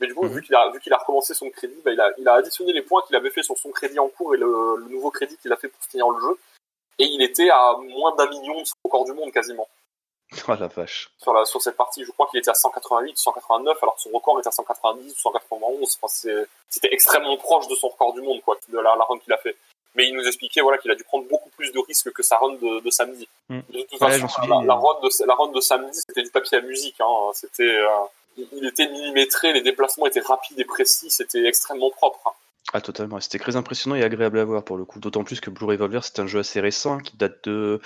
Mais 0.00 0.06
du 0.06 0.14
coup, 0.14 0.24
mmh. 0.24 0.28
vu 0.28 0.42
qu'il 0.42 0.54
a 0.54 0.70
vu 0.70 0.80
qu'il 0.80 0.92
a 0.92 0.96
recommencé 0.96 1.34
son 1.34 1.50
crédit, 1.50 1.80
bah, 1.84 1.92
il 1.92 2.00
a 2.00 2.10
il 2.16 2.26
a 2.26 2.34
additionné 2.34 2.72
les 2.72 2.82
points 2.82 3.02
qu'il 3.02 3.16
avait 3.16 3.30
fait 3.30 3.42
sur 3.42 3.58
son 3.58 3.70
crédit 3.70 3.98
en 3.98 4.08
cours 4.08 4.34
et 4.34 4.38
le, 4.38 4.76
le 4.78 4.88
nouveau 4.88 5.10
crédit 5.10 5.36
qu'il 5.36 5.52
a 5.52 5.56
fait 5.56 5.68
pour 5.68 5.82
finir 5.84 6.08
le 6.08 6.20
jeu. 6.20 6.38
Et 6.98 7.04
il 7.04 7.22
était 7.22 7.50
à 7.50 7.76
moins 7.76 8.14
d'un 8.14 8.28
million 8.28 8.60
de 8.60 8.64
son 8.64 8.76
record 8.84 9.04
du 9.04 9.12
monde 9.12 9.32
quasiment. 9.32 9.68
Oh 10.48 10.54
la 10.58 10.66
vache. 10.66 11.10
Sur 11.18 11.32
la 11.32 11.44
sur 11.44 11.62
cette 11.62 11.76
partie, 11.76 12.04
je 12.04 12.10
crois 12.10 12.26
qu'il 12.28 12.40
était 12.40 12.50
à 12.50 12.54
188, 12.54 13.16
189, 13.16 13.78
alors 13.82 13.94
que 13.94 14.00
son 14.00 14.10
record 14.10 14.38
était 14.40 14.48
à 14.48 14.52
190 14.52 15.12
ou 15.12 15.16
191. 15.16 15.98
Enfin, 16.02 16.46
c'était 16.68 16.92
extrêmement 16.92 17.36
proche 17.36 17.68
de 17.68 17.74
son 17.74 17.88
record 17.88 18.14
du 18.14 18.22
monde 18.22 18.40
quoi, 18.42 18.56
de 18.68 18.78
la, 18.78 18.96
la 18.96 19.04
run 19.04 19.18
qu'il 19.18 19.32
a 19.32 19.38
fait 19.38 19.56
mais 19.94 20.08
il 20.08 20.14
nous 20.14 20.26
expliquait 20.26 20.60
voilà 20.60 20.78
qu'il 20.78 20.90
a 20.90 20.94
dû 20.94 21.04
prendre 21.04 21.26
beaucoup 21.28 21.50
plus 21.50 21.72
de 21.72 21.78
risques 21.78 22.12
que 22.12 22.22
sa 22.22 22.36
run 22.36 22.54
de, 22.54 22.80
de 22.80 22.90
samedi. 22.90 23.28
Mm. 23.48 23.60
De 23.70 23.82
toute 23.82 24.00
ouais, 24.00 24.18
façon, 24.18 24.42
la, 24.42 24.62
la, 24.64 24.74
run 24.74 25.00
de 25.02 25.26
la 25.26 25.34
run 25.34 25.52
de 25.52 25.60
samedi 25.60 26.00
c'était 26.06 26.22
du 26.22 26.30
papier 26.30 26.58
à 26.58 26.60
musique. 26.60 26.96
Hein. 27.00 27.30
C'était 27.34 27.62
euh, 27.62 27.88
il 28.36 28.66
était 28.66 28.88
millimétré, 28.88 29.52
les 29.52 29.62
déplacements 29.62 30.06
étaient 30.06 30.20
rapides 30.20 30.58
et 30.58 30.64
précis, 30.64 31.10
c'était 31.10 31.46
extrêmement 31.46 31.90
propre. 31.90 32.20
Hein. 32.26 32.32
Ah 32.72 32.80
totalement, 32.80 33.20
c'était 33.20 33.38
très 33.38 33.56
impressionnant 33.56 33.94
et 33.94 34.02
agréable 34.02 34.38
à 34.38 34.44
voir 34.44 34.64
pour 34.64 34.76
le 34.76 34.84
coup. 34.84 34.98
D'autant 34.98 35.22
plus 35.22 35.40
que 35.40 35.50
Blue 35.50 35.66
Revolver 35.66 36.02
c'est 36.02 36.18
un 36.18 36.26
jeu 36.26 36.40
assez 36.40 36.60
récent 36.60 36.98
qui 36.98 37.16
date 37.16 37.44
de 37.48 37.80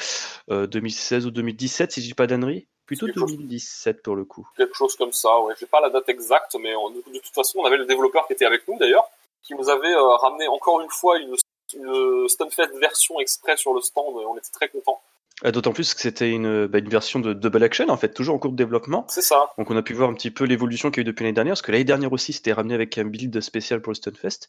euh, 0.50 0.66
2016 0.66 1.26
ou 1.26 1.30
2017 1.30 1.92
si 1.92 2.00
je 2.00 2.06
dis 2.06 2.14
pas 2.14 2.26
d'annerie. 2.26 2.66
Plutôt 2.86 3.06
2017 3.06 3.96
chose, 3.96 4.02
pour 4.02 4.16
le 4.16 4.24
coup. 4.24 4.48
Quelque 4.56 4.74
chose 4.74 4.96
comme 4.96 5.12
ça, 5.12 5.38
ouais. 5.40 5.52
J'ai 5.60 5.66
pas 5.66 5.80
la 5.82 5.90
date 5.90 6.08
exacte, 6.08 6.56
mais 6.58 6.74
on, 6.74 6.88
de, 6.88 6.96
de, 6.96 7.18
toute 7.18 7.34
façon 7.34 7.58
on 7.58 7.66
avait 7.66 7.76
le 7.76 7.84
développeur 7.84 8.26
qui 8.26 8.32
était 8.32 8.46
avec 8.46 8.66
nous 8.66 8.78
d'ailleurs, 8.78 9.04
qui 9.42 9.54
nous 9.54 9.68
avait 9.68 9.92
euh, 9.92 10.16
ramené 10.16 10.48
encore 10.48 10.80
une 10.80 10.88
fois 10.88 11.18
une 11.18 11.34
une 11.74 12.28
Stunfest 12.28 12.78
version 12.80 13.20
exprès 13.20 13.56
sur 13.56 13.74
le 13.74 13.80
stand, 13.80 14.14
on 14.14 14.36
était 14.36 14.50
très 14.52 14.68
contents. 14.68 15.00
D'autant 15.44 15.72
plus 15.72 15.94
que 15.94 16.00
c'était 16.00 16.32
une, 16.32 16.66
bah, 16.66 16.78
une 16.78 16.88
version 16.88 17.20
de 17.20 17.32
double 17.32 17.62
action 17.62 17.88
en 17.90 17.96
fait, 17.96 18.12
toujours 18.12 18.34
en 18.34 18.38
cours 18.40 18.50
de 18.50 18.56
développement. 18.56 19.06
C'est 19.08 19.22
ça. 19.22 19.52
Donc 19.56 19.70
on 19.70 19.76
a 19.76 19.82
pu 19.82 19.94
voir 19.94 20.10
un 20.10 20.14
petit 20.14 20.32
peu 20.32 20.42
l'évolution 20.42 20.90
qu'il 20.90 20.98
y 20.98 21.00
a 21.00 21.02
eu 21.02 21.04
depuis 21.04 21.22
l'année 21.22 21.34
dernière, 21.34 21.52
parce 21.52 21.62
que 21.62 21.70
l'année 21.70 21.84
dernière 21.84 22.12
aussi 22.12 22.32
c'était 22.32 22.52
ramené 22.52 22.74
avec 22.74 22.98
un 22.98 23.04
build 23.04 23.40
spécial 23.40 23.80
pour 23.80 23.92
le 23.92 23.94
Stunfest. 23.94 24.48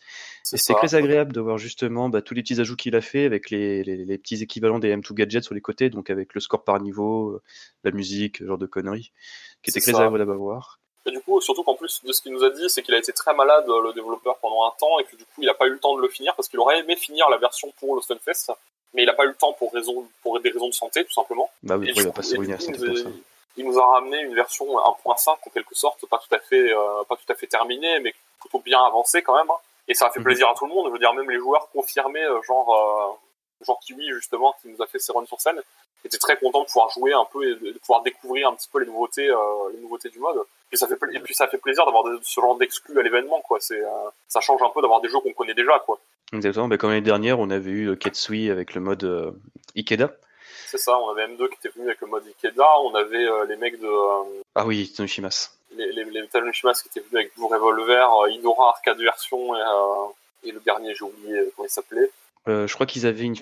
Et 0.52 0.58
c'était 0.58 0.74
très 0.74 0.96
agréable 0.96 1.32
de 1.32 1.42
voir 1.42 1.60
justement 1.60 2.10
bah, 2.10 2.24
tous 2.24 2.34
les 2.34 2.42
petits 2.42 2.60
ajouts 2.60 2.76
qu'il 2.76 2.96
a 2.96 3.02
fait 3.02 3.26
avec 3.26 3.52
les, 3.52 3.84
les, 3.84 3.98
les, 3.98 4.18
petits 4.18 4.42
équivalents 4.42 4.80
des 4.80 4.96
M2 4.96 5.14
gadgets 5.14 5.44
sur 5.44 5.54
les 5.54 5.62
côtés, 5.62 5.92
donc 5.92 6.10
avec 6.10 6.34
le 6.34 6.42
score 6.42 6.64
par 6.64 6.82
niveau, 6.82 7.40
la 7.84 7.92
musique, 7.92 8.38
ce 8.38 8.46
genre 8.46 8.58
de 8.58 8.66
conneries, 8.66 9.12
qui 9.62 9.70
était 9.70 9.82
très 9.82 9.92
ça. 9.92 10.06
agréable 10.06 10.22
à 10.22 10.36
voir. 10.36 10.80
Et 11.06 11.12
du 11.12 11.22
coup, 11.22 11.40
surtout 11.42 11.64
qu'en 11.64 11.76
plus 11.76 12.04
de 12.04 12.12
ce 12.12 12.22
qu'il 12.22 12.34
nous 12.34 12.44
a 12.44 12.50
dit, 12.50 12.70
c'est 12.70 12.84
qu'il 12.84 12.94
a 12.94 12.98
été 12.98 13.14
très 13.14 13.34
malade, 13.34 13.66
le 13.68 13.94
développeur, 13.94 14.38
pendant 14.38 14.66
un 14.66 14.72
temps, 14.78 15.00
et 15.00 15.06
que 15.06 15.16
du 15.16 15.24
coup, 15.26 15.42
il 15.42 15.46
n'a 15.46 15.54
pas 15.54 15.66
eu 15.68 15.72
le 15.72 15.80
temps 15.80 15.96
de 15.96 16.02
le 16.02 16.10
finir, 16.10 16.36
parce 16.36 16.48
qu'il 16.50 16.60
aurait 16.60 16.80
aimé 16.80 16.96
finir 16.96 17.30
la 17.30 17.38
version 17.38 17.72
pour 17.80 17.96
le 17.96 18.02
Stunfest, 18.02 18.52
mais 18.94 19.04
il 19.04 19.06
n'a 19.06 19.14
pas 19.14 19.24
eu 19.24 19.30
le 19.30 19.36
temps 19.36 19.54
pour, 19.54 19.72
raison, 19.72 20.08
pour 20.22 20.40
des 20.40 20.50
raisons 20.50 20.68
de 20.68 20.74
santé, 20.74 21.06
tout 21.06 21.14
simplement. 21.14 21.50
Bah 21.64 21.78
oui, 21.78 21.92
il 21.96 22.04
va 22.04 22.12
pas 22.12 22.22
il, 22.22 22.40
nous 22.42 22.52
a, 22.54 23.12
il 23.56 23.66
nous 23.66 23.80
a 23.80 23.86
ramené 23.94 24.20
une 24.22 24.36
version 24.36 24.66
1.5, 24.66 25.30
en 25.30 25.50
quelque 25.54 25.76
sorte, 25.76 26.06
pas 26.08 26.20
tout 26.20 26.36
à 26.36 26.40
fait, 26.40 26.74
euh, 26.74 27.04
pas 27.08 27.16
tout 27.16 27.32
à 27.32 27.36
fait 27.36 27.48
terminée, 27.48 28.00
mais 28.02 28.14
plutôt 28.40 28.60
bien 28.60 28.84
avancée 28.84 29.22
quand 29.22 29.36
même. 29.36 29.50
Hein. 29.50 29.60
Et 29.88 29.94
ça 29.94 30.08
a 30.08 30.12
fait 30.12 30.20
-hmm. 30.20 30.24
plaisir 30.24 30.50
à 30.50 30.54
tout 30.54 30.66
le 30.68 30.74
monde, 30.74 30.88
je 30.88 30.92
veux 30.92 31.00
dire, 31.00 31.14
même 31.14 31.30
les 31.30 31.40
joueurs 31.40 31.70
confirmés, 31.72 32.26
genre, 32.46 32.70
euh, 32.76 33.66
genre 33.66 33.80
Kiwi, 33.80 34.12
justement, 34.12 34.54
qui 34.62 34.68
nous 34.68 34.82
a 34.82 34.88
fait 34.88 35.00
ses 35.00 35.12
runs 35.14 35.26
sur 35.26 35.40
scène, 35.40 35.62
étaient 36.06 36.18
très 36.18 36.38
contents 36.38 36.62
de 36.62 36.68
pouvoir 36.68 36.90
jouer 36.90 37.14
un 37.14 37.26
peu 37.32 37.44
et 37.44 37.56
de 37.56 37.78
pouvoir 37.80 38.02
découvrir 38.04 38.50
un 38.50 38.56
petit 38.56 38.70
peu 38.72 38.80
les 38.80 38.86
nouveautés, 38.86 39.30
euh, 39.30 39.36
les 39.74 39.80
nouveautés 39.80 40.10
du 40.10 40.20
mode. 40.20 40.38
Et 40.72 40.76
ça 40.76 40.88
fait, 40.88 40.98
et 41.14 41.20
puis 41.20 41.34
ça 41.34 41.48
fait 41.48 41.58
plaisir 41.58 41.86
d'avoir 41.86 42.06
ce 42.22 42.42
genre 42.42 42.58
d'exclus 42.58 43.00
à 43.00 43.04
l'événement, 43.04 43.42
quoi. 43.42 43.60
C'est, 43.60 43.82
euh, 43.82 44.10
ça 44.28 44.40
change 44.40 44.62
un 44.62 44.70
peu 44.70 44.82
d'avoir 44.82 45.02
des 45.02 45.10
jeux 45.10 45.20
qu'on 45.20 45.34
connaît 45.34 45.56
déjà, 45.56 45.80
quoi. 45.80 46.00
Exactement. 46.34 46.68
Ben, 46.68 46.78
comme 46.78 46.92
l'année 46.92 47.02
dernière, 47.02 47.40
on 47.40 47.50
avait 47.50 47.72
eu 47.72 47.98
Ketsui 47.98 48.50
avec 48.50 48.76
le 48.76 48.82
mode 48.82 49.04
euh, 49.04 49.32
Ikeda. 49.76 50.14
C'est 50.68 50.78
ça. 50.78 50.98
On 51.00 51.10
avait 51.10 51.28
M2 51.28 51.50
qui 51.50 51.56
était 51.56 51.70
venu 51.70 51.88
avec 51.88 52.02
le 52.02 52.08
mode 52.08 52.24
Ikeda. 52.28 52.66
On 52.84 52.94
avait 52.94 53.26
euh, 53.26 53.46
les 53.46 53.56
mecs 53.56 53.80
de. 53.80 53.88
Euh, 53.88 54.42
ah 54.56 54.66
oui, 54.66 54.92
Tanoshimas. 54.96 55.52
Les, 55.76 55.92
les, 55.92 56.04
les 56.06 56.28
Tanoshimas 56.28 56.82
qui 56.82 56.90
étaient 56.90 57.08
venus 57.08 57.26
avec 57.26 57.36
Blue 57.36 57.46
Revolver, 57.46 58.08
Idora 58.30 58.70
arcade 58.70 59.00
version 59.00 59.56
et, 59.56 60.50
et 60.50 60.52
le 60.52 60.60
dernier, 60.60 60.94
j'ai 60.96 61.06
oublié 61.06 61.52
comment 61.56 61.68
il 61.68 61.72
s'appelait. 61.72 62.10
je 62.48 62.74
crois 62.74 62.88
qu'ils 62.88 63.06
avaient 63.06 63.26
une, 63.26 63.36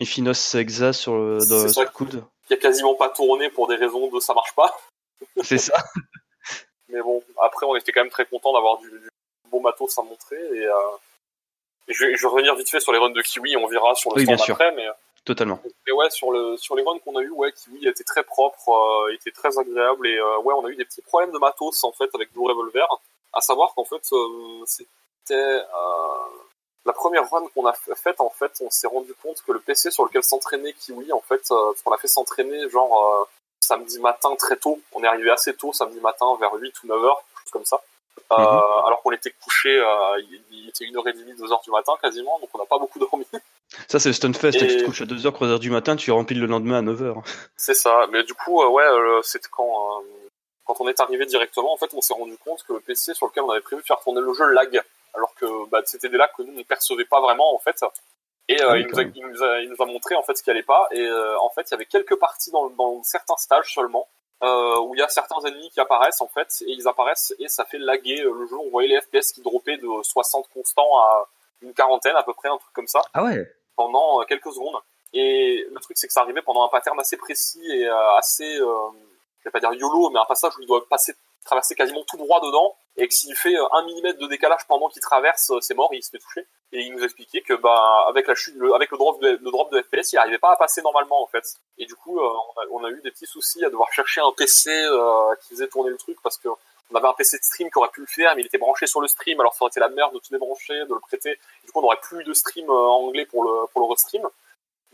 une 0.00 0.06
Finos 0.06 0.54
Exa 0.54 0.92
sur 0.92 1.14
le, 1.14 1.38
dans, 1.38 1.68
sur 1.68 1.82
le 1.82 1.88
coude. 1.88 2.24
Qui 2.46 2.54
a 2.54 2.56
quasiment 2.56 2.94
pas 2.94 3.08
tourné 3.08 3.48
pour 3.50 3.68
des 3.68 3.76
raisons 3.76 4.08
de 4.08 4.20
ça 4.20 4.34
marche 4.34 4.54
pas. 4.54 4.76
C'est 5.42 5.58
ça. 5.58 5.74
Mais 6.88 7.00
bon, 7.00 7.22
après, 7.42 7.66
on 7.66 7.74
était 7.76 7.92
quand 7.92 8.02
même 8.02 8.10
très 8.10 8.26
content 8.26 8.52
d'avoir 8.52 8.78
du, 8.78 8.90
du, 8.90 9.08
bon 9.50 9.60
matos 9.60 9.98
à 9.98 10.02
montrer. 10.02 10.36
Et, 10.36 10.66
euh, 10.66 10.74
je, 11.88 12.04
vais, 12.04 12.16
je 12.16 12.22
vais 12.22 12.28
revenir 12.28 12.54
vite 12.54 12.70
fait 12.70 12.80
sur 12.80 12.92
les 12.92 12.98
runs 12.98 13.10
de 13.10 13.22
Kiwi, 13.22 13.56
on 13.56 13.66
verra 13.66 13.94
sur 13.94 14.14
le 14.14 14.22
oui, 14.22 14.24
stand 14.24 14.50
après, 14.50 14.72
mais 14.72 14.86
totalement. 15.24 15.60
Et 15.86 15.92
ouais, 15.92 16.10
sur 16.10 16.30
le 16.30 16.56
sur 16.56 16.76
les 16.76 16.82
runs 16.82 16.98
qu'on 16.98 17.16
a 17.16 17.22
eu, 17.22 17.30
ouais, 17.30 17.52
Kiwi 17.52 17.86
était 17.88 18.04
très 18.04 18.22
propre, 18.22 18.68
euh, 18.70 19.14
était 19.14 19.30
très 19.30 19.58
agréable 19.58 20.06
et 20.06 20.16
euh, 20.16 20.38
ouais, 20.40 20.54
on 20.56 20.64
a 20.64 20.70
eu 20.70 20.76
des 20.76 20.84
petits 20.84 21.02
problèmes 21.02 21.32
de 21.32 21.38
matos 21.38 21.82
en 21.84 21.92
fait 21.92 22.10
avec 22.14 22.32
Blue 22.32 22.46
Revolver, 22.46 22.86
à 23.32 23.40
savoir 23.40 23.74
qu'en 23.74 23.84
fait 23.84 24.02
euh, 24.12 24.64
c'était 24.66 25.34
euh, 25.34 25.64
la 26.86 26.92
première 26.92 27.28
run 27.30 27.46
qu'on 27.54 27.66
a 27.66 27.72
faite 27.72 28.20
en 28.20 28.30
fait, 28.30 28.52
on 28.60 28.70
s'est 28.70 28.86
rendu 28.86 29.14
compte 29.22 29.42
que 29.46 29.52
le 29.52 29.60
PC 29.60 29.90
sur 29.90 30.04
lequel 30.04 30.22
s'entraînait 30.22 30.72
Kiwi 30.74 31.12
en 31.12 31.20
fait, 31.20 31.50
on 31.50 31.92
a 31.92 31.96
fait 31.96 32.08
s'entraîner 32.08 32.68
genre 32.68 33.28
samedi 33.60 33.98
matin 33.98 34.34
très 34.36 34.56
tôt, 34.56 34.80
on 34.92 35.02
est 35.02 35.06
arrivé 35.06 35.30
assez 35.30 35.54
tôt 35.54 35.72
samedi 35.72 36.00
matin 36.00 36.26
vers 36.38 36.52
8 36.52 36.82
ou 36.84 36.86
9 36.88 37.04
heures, 37.04 37.24
chose 37.42 37.50
comme 37.50 37.64
ça. 37.64 37.80
Euh, 38.32 38.36
mhm. 38.36 38.86
alors 38.86 39.02
qu'on 39.02 39.12
était 39.12 39.32
couché, 39.42 39.76
euh, 39.76 40.20
il 40.50 40.68
était 40.68 40.84
1h30, 40.84 41.36
2h 41.36 41.64
du 41.64 41.70
matin 41.70 41.92
quasiment, 42.00 42.38
donc 42.40 42.48
on 42.54 42.58
n'a 42.58 42.64
pas 42.64 42.78
beaucoup 42.78 42.98
dormi. 42.98 43.26
Ça, 43.88 43.98
c'est 43.98 44.08
le 44.08 44.14
Stunfest, 44.14 44.56
et... 44.56 44.66
tu 44.66 44.76
te 44.78 44.84
couches 44.84 45.02
à 45.02 45.04
2h, 45.04 45.30
3h 45.30 45.58
du 45.58 45.70
matin, 45.70 45.96
tu 45.96 46.10
remplis 46.10 46.36
le 46.36 46.46
lendemain 46.46 46.78
à 46.78 46.82
9h. 46.82 47.22
C'est 47.56 47.74
ça, 47.74 48.06
mais 48.10 48.22
du 48.22 48.34
coup, 48.34 48.62
euh, 48.62 48.68
ouais, 48.68 48.84
c'était 49.22 49.48
quand, 49.50 50.02
quand 50.64 50.76
on 50.80 50.88
est 50.88 51.00
arrivé 51.00 51.26
directement, 51.26 51.72
en 51.72 51.76
fait, 51.76 51.92
on 51.92 52.00
s'est 52.00 52.14
rendu 52.14 52.36
compte 52.38 52.62
que 52.62 52.72
le 52.72 52.80
PC 52.80 53.14
sur 53.14 53.26
lequel 53.26 53.42
on 53.42 53.50
avait 53.50 53.60
prévu 53.60 53.82
de 53.82 53.86
faire 53.86 54.00
tourner 54.00 54.20
le 54.20 54.32
jeu 54.32 54.46
lag, 54.52 54.80
alors 55.14 55.34
que 55.34 55.68
bah, 55.68 55.82
c'était 55.84 56.08
des 56.08 56.16
lags 56.16 56.32
que 56.36 56.42
nous 56.42 56.52
ne 56.52 56.62
percevait 56.62 57.04
pas 57.04 57.20
vraiment, 57.20 57.54
en 57.54 57.58
fait. 57.58 57.76
Et 58.48 58.60
ah 58.60 58.76
il, 58.76 58.86
nous 58.86 58.98
a, 58.98 59.02
il, 59.02 59.26
nous 59.26 59.42
a, 59.42 59.60
il, 59.60 59.70
nous 59.70 59.82
a, 59.82 59.86
montré 59.86 60.14
en 60.16 60.22
fait 60.22 60.36
ce 60.36 60.42
qui 60.42 60.50
allait 60.50 60.62
pas. 60.62 60.86
Et 60.92 61.08
en 61.40 61.48
fait, 61.50 61.62
il 61.62 61.70
y 61.70 61.74
avait 61.74 61.86
quelques 61.86 62.16
parties 62.16 62.50
dans, 62.50 62.68
dans 62.70 63.02
certains 63.02 63.36
stages 63.36 63.72
seulement 63.72 64.06
euh, 64.42 64.80
où 64.80 64.94
il 64.94 64.98
y 64.98 65.02
a 65.02 65.08
certains 65.08 65.40
ennemis 65.46 65.70
qui 65.70 65.80
apparaissent 65.80 66.20
en 66.20 66.28
fait 66.28 66.48
et 66.66 66.70
ils 66.70 66.88
apparaissent 66.88 67.34
et 67.38 67.48
ça 67.48 67.64
fait 67.64 67.78
laguer 67.78 68.20
euh, 68.20 68.32
le 68.32 68.46
jeu. 68.46 68.56
On 68.56 68.70
voyait 68.70 68.88
les 68.88 69.00
FPS 69.00 69.32
qui 69.32 69.42
droppaient 69.42 69.76
de 69.76 69.88
60 70.02 70.48
constants 70.52 70.98
à 70.98 71.28
une 71.62 71.72
quarantaine 71.72 72.16
à 72.16 72.22
peu 72.22 72.34
près, 72.34 72.48
un 72.48 72.58
truc 72.58 72.72
comme 72.72 72.86
ça. 72.86 73.00
Ah 73.14 73.24
ouais. 73.24 73.50
Pendant 73.76 74.20
euh, 74.20 74.24
quelques 74.24 74.52
secondes. 74.52 74.76
Et 75.12 75.66
le 75.72 75.80
truc 75.80 75.96
c'est 75.96 76.08
que 76.08 76.12
ça 76.12 76.22
arrivait 76.22 76.42
pendant 76.42 76.64
un 76.64 76.68
pattern 76.68 76.98
assez 76.98 77.16
précis 77.16 77.64
et 77.70 77.86
euh, 77.86 78.16
assez, 78.16 78.58
euh, 78.60 78.88
je 79.44 79.50
vais 79.50 79.52
pas 79.52 79.60
dire 79.60 79.72
YOLO, 79.72 80.10
mais 80.10 80.18
un 80.18 80.24
passage 80.24 80.56
où 80.56 80.62
il 80.62 80.66
doit 80.66 80.86
passer, 80.88 81.14
traverser 81.44 81.74
quasiment 81.74 82.02
tout 82.04 82.16
droit 82.16 82.40
dedans 82.40 82.74
et 82.96 83.06
que 83.08 83.14
s'il 83.14 83.34
fait 83.36 83.54
un 83.72 83.84
millimètre 83.84 84.18
de 84.18 84.26
décalage 84.26 84.66
pendant 84.66 84.88
qu'il 84.88 85.02
traverse, 85.02 85.52
c'est 85.60 85.74
mort, 85.74 85.90
il 85.92 86.02
se 86.02 86.10
fait 86.10 86.18
toucher. 86.18 86.46
Et 86.72 86.80
il 86.80 86.92
nous 86.92 87.04
expliquait 87.04 87.40
que 87.40 87.54
bah 87.54 88.06
avec 88.08 88.26
la 88.26 88.34
chute, 88.34 88.54
avec 88.74 88.90
le 88.90 88.98
drop 88.98 89.20
de, 89.20 89.38
le 89.42 89.50
drop 89.50 89.70
de 89.72 89.82
FPS, 89.82 90.12
il 90.12 90.18
arrivait 90.18 90.38
pas 90.38 90.52
à 90.52 90.56
passer 90.56 90.82
normalement 90.82 91.22
en 91.22 91.26
fait. 91.26 91.44
Et 91.78 91.86
du 91.86 91.94
coup, 91.94 92.18
euh, 92.18 92.22
on, 92.22 92.60
a, 92.60 92.64
on, 92.70 92.84
a, 92.84 92.90
eu 92.90 93.00
des 93.02 93.10
petits 93.10 93.26
soucis 93.26 93.64
à 93.64 93.70
devoir 93.70 93.92
chercher 93.92 94.20
un 94.20 94.32
PC 94.32 94.70
euh, 94.70 95.34
qui 95.42 95.50
faisait 95.50 95.68
tourner 95.68 95.90
le 95.90 95.96
truc 95.96 96.16
parce 96.22 96.38
que 96.38 96.48
on 96.90 96.96
avait 96.96 97.08
un 97.08 97.14
PC 97.14 97.38
de 97.38 97.42
stream 97.42 97.70
qui 97.70 97.78
aurait 97.78 97.90
pu 97.90 98.00
le 98.00 98.06
faire, 98.06 98.34
mais 98.36 98.42
il 98.42 98.46
était 98.46 98.58
branché 98.58 98.86
sur 98.86 99.00
le 99.00 99.08
stream, 99.08 99.40
alors 99.40 99.54
ça 99.54 99.62
aurait 99.62 99.70
été 99.70 99.80
la 99.80 99.88
merde 99.88 100.14
de 100.14 100.18
tout 100.18 100.30
débrancher, 100.30 100.74
de 100.74 100.94
le 100.94 101.00
prêter. 101.00 101.38
Du 101.64 101.72
coup, 101.72 101.78
on 101.78 101.82
n'aurait 101.82 102.00
plus 102.02 102.24
de 102.24 102.32
stream 102.32 102.68
euh, 102.68 102.72
anglais 102.72 103.26
pour 103.26 103.44
le 103.44 103.66
pour 103.72 103.80
le 103.80 103.86
restream. 103.86 104.22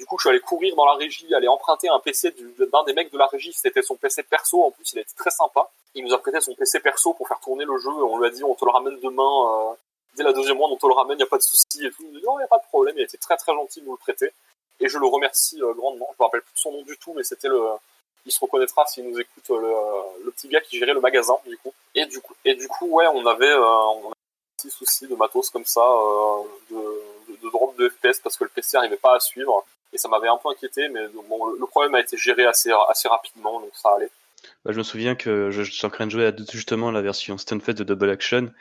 Du 0.00 0.06
coup, 0.06 0.16
je 0.16 0.22
suis 0.22 0.30
allé 0.30 0.40
courir 0.40 0.74
dans 0.76 0.86
la 0.86 0.94
régie, 0.94 1.34
aller 1.34 1.46
emprunter 1.46 1.90
un 1.90 1.98
PC 1.98 2.34
d'un 2.58 2.84
des 2.84 2.94
mecs 2.94 3.12
de 3.12 3.18
la 3.18 3.26
régie. 3.26 3.52
C'était 3.52 3.82
son 3.82 3.96
PC 3.96 4.22
perso. 4.22 4.64
En 4.64 4.70
plus, 4.70 4.90
il 4.94 4.98
a 4.98 5.02
été 5.02 5.12
très 5.14 5.28
sympa. 5.28 5.68
Il 5.94 6.02
nous 6.02 6.14
a 6.14 6.18
prêté 6.18 6.40
son 6.40 6.54
PC 6.54 6.80
perso 6.80 7.12
pour 7.12 7.28
faire 7.28 7.38
tourner 7.38 7.66
le 7.66 7.76
jeu. 7.76 7.90
On 7.90 8.16
lui 8.16 8.26
a 8.26 8.30
dit, 8.30 8.42
on 8.42 8.54
te 8.54 8.64
le 8.64 8.70
ramène 8.70 8.98
demain. 9.00 9.70
Euh, 9.70 9.74
dès 10.16 10.22
la 10.22 10.32
deuxième 10.32 10.56
mois, 10.56 10.70
on 10.70 10.76
te 10.78 10.86
le 10.86 10.94
ramène, 10.94 11.16
il 11.16 11.18
n'y 11.18 11.24
a 11.24 11.26
pas 11.26 11.36
de 11.36 11.42
souci 11.42 11.84
et 11.84 11.90
tout. 11.90 12.02
Il 12.02 12.12
nous 12.12 12.16
a 12.16 12.20
dit, 12.20 12.24
non, 12.24 12.38
il 12.38 12.38
n'y 12.38 12.44
a 12.44 12.48
pas 12.48 12.56
de 12.56 12.64
problème. 12.68 12.94
Il 12.96 13.02
été 13.02 13.18
très 13.18 13.36
très 13.36 13.52
gentil 13.52 13.82
de 13.82 13.84
nous 13.84 13.92
le 13.92 13.98
prêter. 13.98 14.32
Et 14.80 14.88
je 14.88 14.96
le 14.96 15.06
remercie 15.06 15.62
euh, 15.62 15.74
grandement. 15.74 16.08
Je 16.16 16.22
me 16.22 16.24
rappelle 16.24 16.40
plus 16.40 16.54
de 16.54 16.58
son 16.58 16.72
nom 16.72 16.80
du 16.80 16.96
tout, 16.96 17.12
mais 17.12 17.22
c'était 17.22 17.48
le, 17.48 17.60
il 18.24 18.32
se 18.32 18.40
reconnaîtra 18.40 18.86
s'il 18.86 19.06
nous 19.06 19.20
écoute, 19.20 19.50
euh, 19.50 19.60
le, 19.60 20.24
le, 20.24 20.30
petit 20.30 20.48
gars 20.48 20.62
qui 20.62 20.78
gérait 20.78 20.94
le 20.94 21.02
magasin, 21.02 21.36
du 21.44 21.58
coup. 21.58 21.74
Et 21.94 22.06
du 22.06 22.22
coup, 22.22 22.32
et 22.46 22.54
du 22.54 22.68
coup, 22.68 22.86
ouais, 22.86 23.06
on 23.08 23.26
avait, 23.26 23.52
on 23.52 23.98
avait 23.98 24.06
un 24.06 24.56
petit 24.56 24.70
souci 24.70 25.06
de 25.06 25.14
matos 25.14 25.50
comme 25.50 25.66
ça, 25.66 25.86
de, 26.70 26.74
de, 26.74 27.36
de, 27.36 27.50
drop 27.50 27.76
de 27.76 27.90
FPS 27.90 28.18
parce 28.22 28.38
que 28.38 28.44
le 28.44 28.50
PC 28.50 28.78
n'arrivait 28.78 28.96
pas 28.96 29.16
à 29.16 29.20
suivre 29.20 29.66
et 29.92 29.98
ça 29.98 30.08
m'avait 30.08 30.28
un 30.28 30.36
peu 30.36 30.48
inquiété, 30.48 30.88
mais 30.88 31.06
bon, 31.08 31.46
le 31.46 31.66
problème 31.66 31.94
a 31.94 32.00
été 32.00 32.16
géré 32.16 32.46
assez, 32.46 32.70
assez 32.88 33.08
rapidement, 33.08 33.60
donc 33.60 33.70
ça 33.74 33.90
allait. 33.96 34.10
Bah, 34.64 34.72
je 34.72 34.78
me 34.78 34.82
souviens 34.82 35.14
que 35.14 35.50
je, 35.50 35.62
suis 35.62 35.86
en 35.86 35.90
train 35.90 36.06
de 36.06 36.10
jouer 36.10 36.26
à 36.26 36.32
justement 36.50 36.90
la 36.90 37.02
version 37.02 37.38
Stunfest 37.38 37.74
de 37.74 37.84
Double 37.84 38.10
Action. 38.10 38.52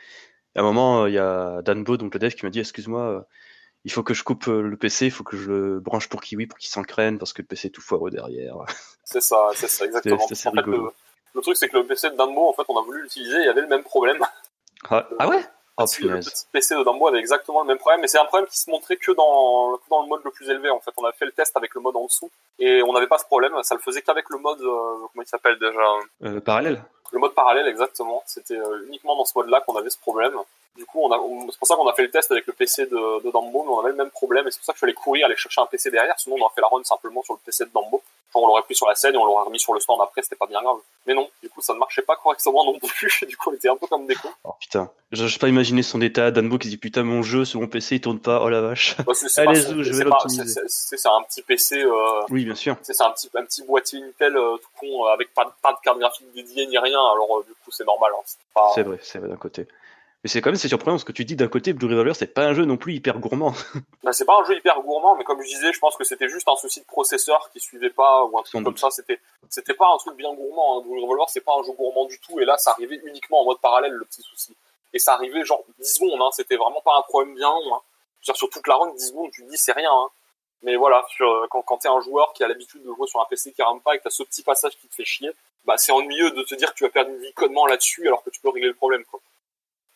à 0.56 0.60
un 0.60 0.62
moment, 0.62 1.06
il 1.06 1.14
y 1.14 1.18
a 1.18 1.62
Danbo, 1.62 1.96
donc 1.96 2.14
le 2.14 2.20
dev, 2.20 2.30
qui 2.30 2.44
m'a 2.44 2.50
dit 2.50 2.60
Excuse-moi, 2.60 3.02
euh, 3.02 3.20
il 3.84 3.92
faut 3.92 4.02
que 4.02 4.14
je 4.14 4.24
coupe 4.24 4.48
euh, 4.48 4.62
le 4.62 4.76
PC, 4.76 5.06
il 5.06 5.10
faut 5.10 5.24
que 5.24 5.36
je 5.36 5.50
le 5.50 5.80
branche 5.80 6.08
pour 6.08 6.20
Kiwi 6.20 6.46
pour 6.46 6.58
qu'il 6.58 6.70
s'encrène 6.70 7.18
parce 7.18 7.32
que 7.32 7.42
le 7.42 7.46
PC 7.46 7.68
est 7.68 7.70
tout 7.70 7.80
foireux 7.80 8.10
derrière. 8.10 8.56
C'est 9.04 9.20
ça, 9.20 9.48
c'est 9.54 9.66
ça, 9.66 9.86
exactement. 9.86 10.22
en 10.22 10.28
fait, 10.28 10.66
le, 10.66 10.92
le, 11.34 11.40
truc, 11.40 11.56
c'est 11.56 11.68
que 11.68 11.76
le 11.76 11.84
PC 11.84 12.10
de 12.10 12.14
Danbo, 12.14 12.48
en 12.48 12.52
fait, 12.52 12.62
on 12.68 12.78
a 12.78 12.82
voulu 12.82 13.02
l'utiliser, 13.02 13.38
il 13.38 13.44
y 13.44 13.48
avait 13.48 13.62
le 13.62 13.66
même 13.66 13.82
problème. 13.82 14.24
Ah, 14.88 15.08
ah 15.18 15.28
ouais? 15.28 15.44
Oh, 15.80 16.06
le 16.06 16.20
petit 16.20 16.44
PC 16.52 16.74
de 16.76 16.84
Dumbo 16.84 17.08
avait 17.08 17.18
exactement 17.18 17.62
le 17.62 17.66
même 17.66 17.78
problème, 17.78 18.00
mais 18.00 18.08
c'est 18.08 18.18
un 18.18 18.24
problème 18.24 18.48
qui 18.48 18.58
se 18.58 18.70
montrait 18.70 18.96
que 18.96 19.12
dans, 19.12 19.78
dans 19.88 20.02
le 20.02 20.08
mode 20.08 20.20
le 20.24 20.30
plus 20.30 20.48
élevé. 20.50 20.70
En 20.70 20.80
fait, 20.80 20.92
on 20.96 21.04
a 21.04 21.12
fait 21.12 21.24
le 21.24 21.32
test 21.32 21.56
avec 21.56 21.74
le 21.74 21.80
mode 21.80 21.96
en 21.96 22.04
dessous 22.04 22.30
et 22.58 22.82
on 22.82 22.92
n'avait 22.92 23.06
pas 23.06 23.18
ce 23.18 23.24
problème. 23.24 23.52
Ça 23.62 23.74
le 23.74 23.80
faisait 23.80 24.02
qu'avec 24.02 24.28
le 24.30 24.38
mode 24.38 24.60
euh, 24.60 25.06
comment 25.12 25.22
il 25.22 25.28
s'appelle 25.28 25.58
déjà? 25.58 25.80
Euh, 26.24 26.40
Parallèle. 26.40 26.82
Le 27.12 27.18
mode 27.18 27.34
parallèle, 27.34 27.66
exactement. 27.66 28.22
C'était 28.26 28.56
euh, 28.56 28.86
uniquement 28.86 29.16
dans 29.16 29.24
ce 29.24 29.32
mode-là 29.36 29.60
qu'on 29.66 29.76
avait 29.76 29.90
ce 29.90 29.98
problème. 29.98 30.34
Du 30.76 30.86
coup, 30.86 31.00
on 31.02 31.10
a, 31.12 31.18
c'est 31.50 31.58
pour 31.58 31.68
ça 31.68 31.74
qu'on 31.74 31.88
a 31.88 31.92
fait 31.92 32.02
le 32.02 32.10
test 32.10 32.30
avec 32.30 32.46
le 32.46 32.52
PC 32.52 32.86
de, 32.86 33.22
de 33.24 33.30
Dambo, 33.30 33.64
mais 33.64 33.70
on 33.70 33.80
avait 33.80 33.90
le 33.90 33.96
même 33.96 34.10
problème, 34.10 34.46
et 34.46 34.50
c'est 34.50 34.58
pour 34.58 34.66
ça 34.66 34.72
que 34.72 34.76
je 34.76 34.80
suis 34.80 34.86
allé 34.86 34.94
courir, 34.94 35.26
aller 35.26 35.36
chercher 35.36 35.60
un 35.60 35.66
PC 35.66 35.90
derrière, 35.90 36.14
sinon 36.18 36.36
on 36.38 36.44
aurait 36.44 36.54
fait 36.54 36.60
la 36.60 36.68
run 36.68 36.82
simplement 36.84 37.22
sur 37.22 37.34
le 37.34 37.40
PC 37.44 37.64
de 37.64 37.70
Dambo. 37.74 38.02
Genre, 38.32 38.44
on 38.44 38.46
l'aurait 38.46 38.62
pris 38.62 38.76
sur 38.76 38.86
la 38.86 38.94
scène 38.94 39.14
et 39.14 39.18
on 39.18 39.24
l'aurait 39.24 39.44
remis 39.44 39.58
sur 39.58 39.74
le 39.74 39.80
stand 39.80 40.00
après, 40.00 40.22
c'était 40.22 40.36
pas 40.36 40.46
bien 40.46 40.62
grave. 40.62 40.76
Mais 41.06 41.14
non, 41.14 41.28
du 41.42 41.48
coup, 41.48 41.60
ça 41.60 41.74
ne 41.74 41.78
marchait 41.78 42.02
pas 42.02 42.14
correctement 42.14 42.64
non 42.64 42.78
plus, 42.78 43.24
du 43.28 43.36
coup, 43.36 43.50
on 43.50 43.54
était 43.54 43.68
un 43.68 43.76
peu 43.76 43.88
comme 43.88 44.06
des 44.06 44.14
cons. 44.14 44.30
Oh 44.44 44.54
putain, 44.60 44.88
je 45.10 45.24
n'ai 45.24 45.38
pas 45.40 45.48
imaginé 45.48 45.82
son 45.82 46.00
état, 46.00 46.30
Danbo 46.30 46.56
qui 46.56 46.68
dit 46.68 46.76
putain, 46.76 47.02
mon 47.02 47.22
jeu 47.22 47.44
sur 47.44 47.60
mon 47.60 47.66
PC 47.66 47.96
il 47.96 48.00
tourne 48.00 48.20
pas, 48.20 48.40
oh 48.42 48.48
la 48.48 48.60
vache. 48.60 48.96
Bah, 49.04 49.12
Allez, 49.38 49.60
je 49.60 49.92
vais 49.92 50.04
l'optimiser. 50.04 50.60
C'est 50.68 51.06
un 51.06 51.22
petit 51.22 51.42
PC, 51.42 51.82
euh... 51.82 52.22
Oui, 52.30 52.44
bien 52.44 52.54
sûr. 52.54 52.76
C'est 52.82 53.00
un 53.00 53.10
petit, 53.10 53.28
un 53.34 53.44
petit 53.44 53.64
boîtier 53.64 54.00
Intel 54.02 54.36
euh, 54.36 54.56
tout 54.56 54.70
con, 54.78 55.06
euh, 55.06 55.12
avec 55.12 55.34
pas, 55.34 55.52
pas 55.60 55.72
de 55.72 55.78
carte 55.82 55.98
graphique 55.98 56.32
dédiée 56.32 56.66
ni 56.68 56.78
rien, 56.78 57.00
alors 57.12 57.42
du 57.44 57.52
coup, 57.64 57.70
c'est 57.72 57.84
normal. 57.84 58.12
Hein. 58.16 58.62
C'est 58.74 58.82
vrai, 58.82 58.98
c'est 59.02 59.18
vrai 59.18 59.28
d'un 59.28 59.36
côté. 59.36 59.66
Mais 60.22 60.28
c'est 60.28 60.42
quand 60.42 60.50
même 60.50 60.56
c'est 60.56 60.68
surprenant 60.68 60.98
ce 60.98 61.04
que 61.04 61.12
tu 61.12 61.24
dis 61.24 61.34
d'un 61.34 61.48
côté 61.48 61.72
Blue 61.72 61.86
Revolver 61.86 62.14
c'est 62.14 62.34
pas 62.34 62.44
un 62.44 62.52
jeu 62.52 62.64
non 62.64 62.76
plus 62.76 62.94
hyper 62.94 63.18
gourmand. 63.18 63.54
bah, 64.02 64.12
c'est 64.12 64.24
pas 64.24 64.38
un 64.40 64.44
jeu 64.44 64.56
hyper 64.56 64.80
gourmand 64.82 65.16
mais 65.16 65.24
comme 65.24 65.40
je 65.40 65.46
disais 65.46 65.72
je 65.72 65.78
pense 65.78 65.96
que 65.96 66.04
c'était 66.04 66.28
juste 66.28 66.48
un 66.48 66.56
souci 66.56 66.80
de 66.80 66.86
processeur 66.86 67.50
qui 67.52 67.60
suivait 67.60 67.90
pas 67.90 68.24
ou 68.24 68.38
un 68.38 68.42
truc 68.42 68.62
comme 68.64 68.76
ça 68.76 68.90
c'était 68.90 69.18
c'était 69.48 69.74
pas 69.74 69.86
un 69.94 69.96
truc 69.98 70.16
bien 70.16 70.32
gourmand 70.34 70.78
hein. 70.78 70.82
Blue 70.82 71.00
Revolver 71.00 71.26
c'est 71.28 71.40
pas 71.40 71.52
un 71.58 71.62
jeu 71.62 71.72
gourmand 71.72 72.04
du 72.04 72.18
tout 72.20 72.38
et 72.40 72.44
là 72.44 72.56
ça 72.58 72.72
arrivait 72.72 73.00
uniquement 73.04 73.40
en 73.40 73.44
mode 73.44 73.60
parallèle 73.60 73.92
le 73.92 74.04
petit 74.04 74.22
souci. 74.22 74.54
Et 74.92 74.98
ça 74.98 75.14
arrivait 75.14 75.44
genre 75.44 75.64
10 75.78 75.86
secondes 75.86 76.20
hein. 76.20 76.30
c'était 76.32 76.56
vraiment 76.56 76.82
pas 76.82 76.98
un 76.98 77.02
problème 77.02 77.34
bien 77.34 77.48
long 77.48 77.74
hein. 77.74 77.80
sur 78.20 78.50
toute 78.50 78.66
la 78.66 78.76
run 78.76 78.92
10 78.92 79.08
secondes 79.08 79.30
tu 79.32 79.42
te 79.44 79.50
dis 79.50 79.56
c'est 79.56 79.72
rien 79.72 79.90
hein. 79.90 80.08
Mais 80.62 80.76
voilà, 80.76 81.04
sur, 81.08 81.46
quand, 81.50 81.62
quand 81.62 81.78
t'es 81.78 81.88
un 81.88 82.00
joueur 82.00 82.32
qui 82.34 82.44
a 82.44 82.48
l'habitude 82.48 82.82
de 82.82 82.92
jouer 82.92 83.06
sur 83.06 83.20
un 83.20 83.24
PC 83.24 83.52
qui 83.52 83.62
rame 83.62 83.80
pas 83.80 83.94
et 83.94 83.98
que 83.98 84.04
t'as 84.04 84.10
ce 84.10 84.22
petit 84.22 84.42
passage 84.42 84.76
qui 84.76 84.88
te 84.88 84.94
fait 84.94 85.04
chier, 85.04 85.30
bah 85.64 85.76
c'est 85.78 85.92
ennuyeux 85.92 86.30
de 86.32 86.42
te 86.42 86.54
dire 86.54 86.70
que 86.72 86.78
tu 86.78 86.84
vas 86.84 86.90
perdre 86.90 87.10
une 87.10 87.20
vie 87.20 87.32
connement 87.32 87.66
là-dessus 87.66 88.06
alors 88.06 88.22
que 88.22 88.30
tu 88.30 88.40
peux 88.40 88.50
régler 88.50 88.68
le 88.68 88.74
problème 88.74 89.04
quoi. 89.04 89.20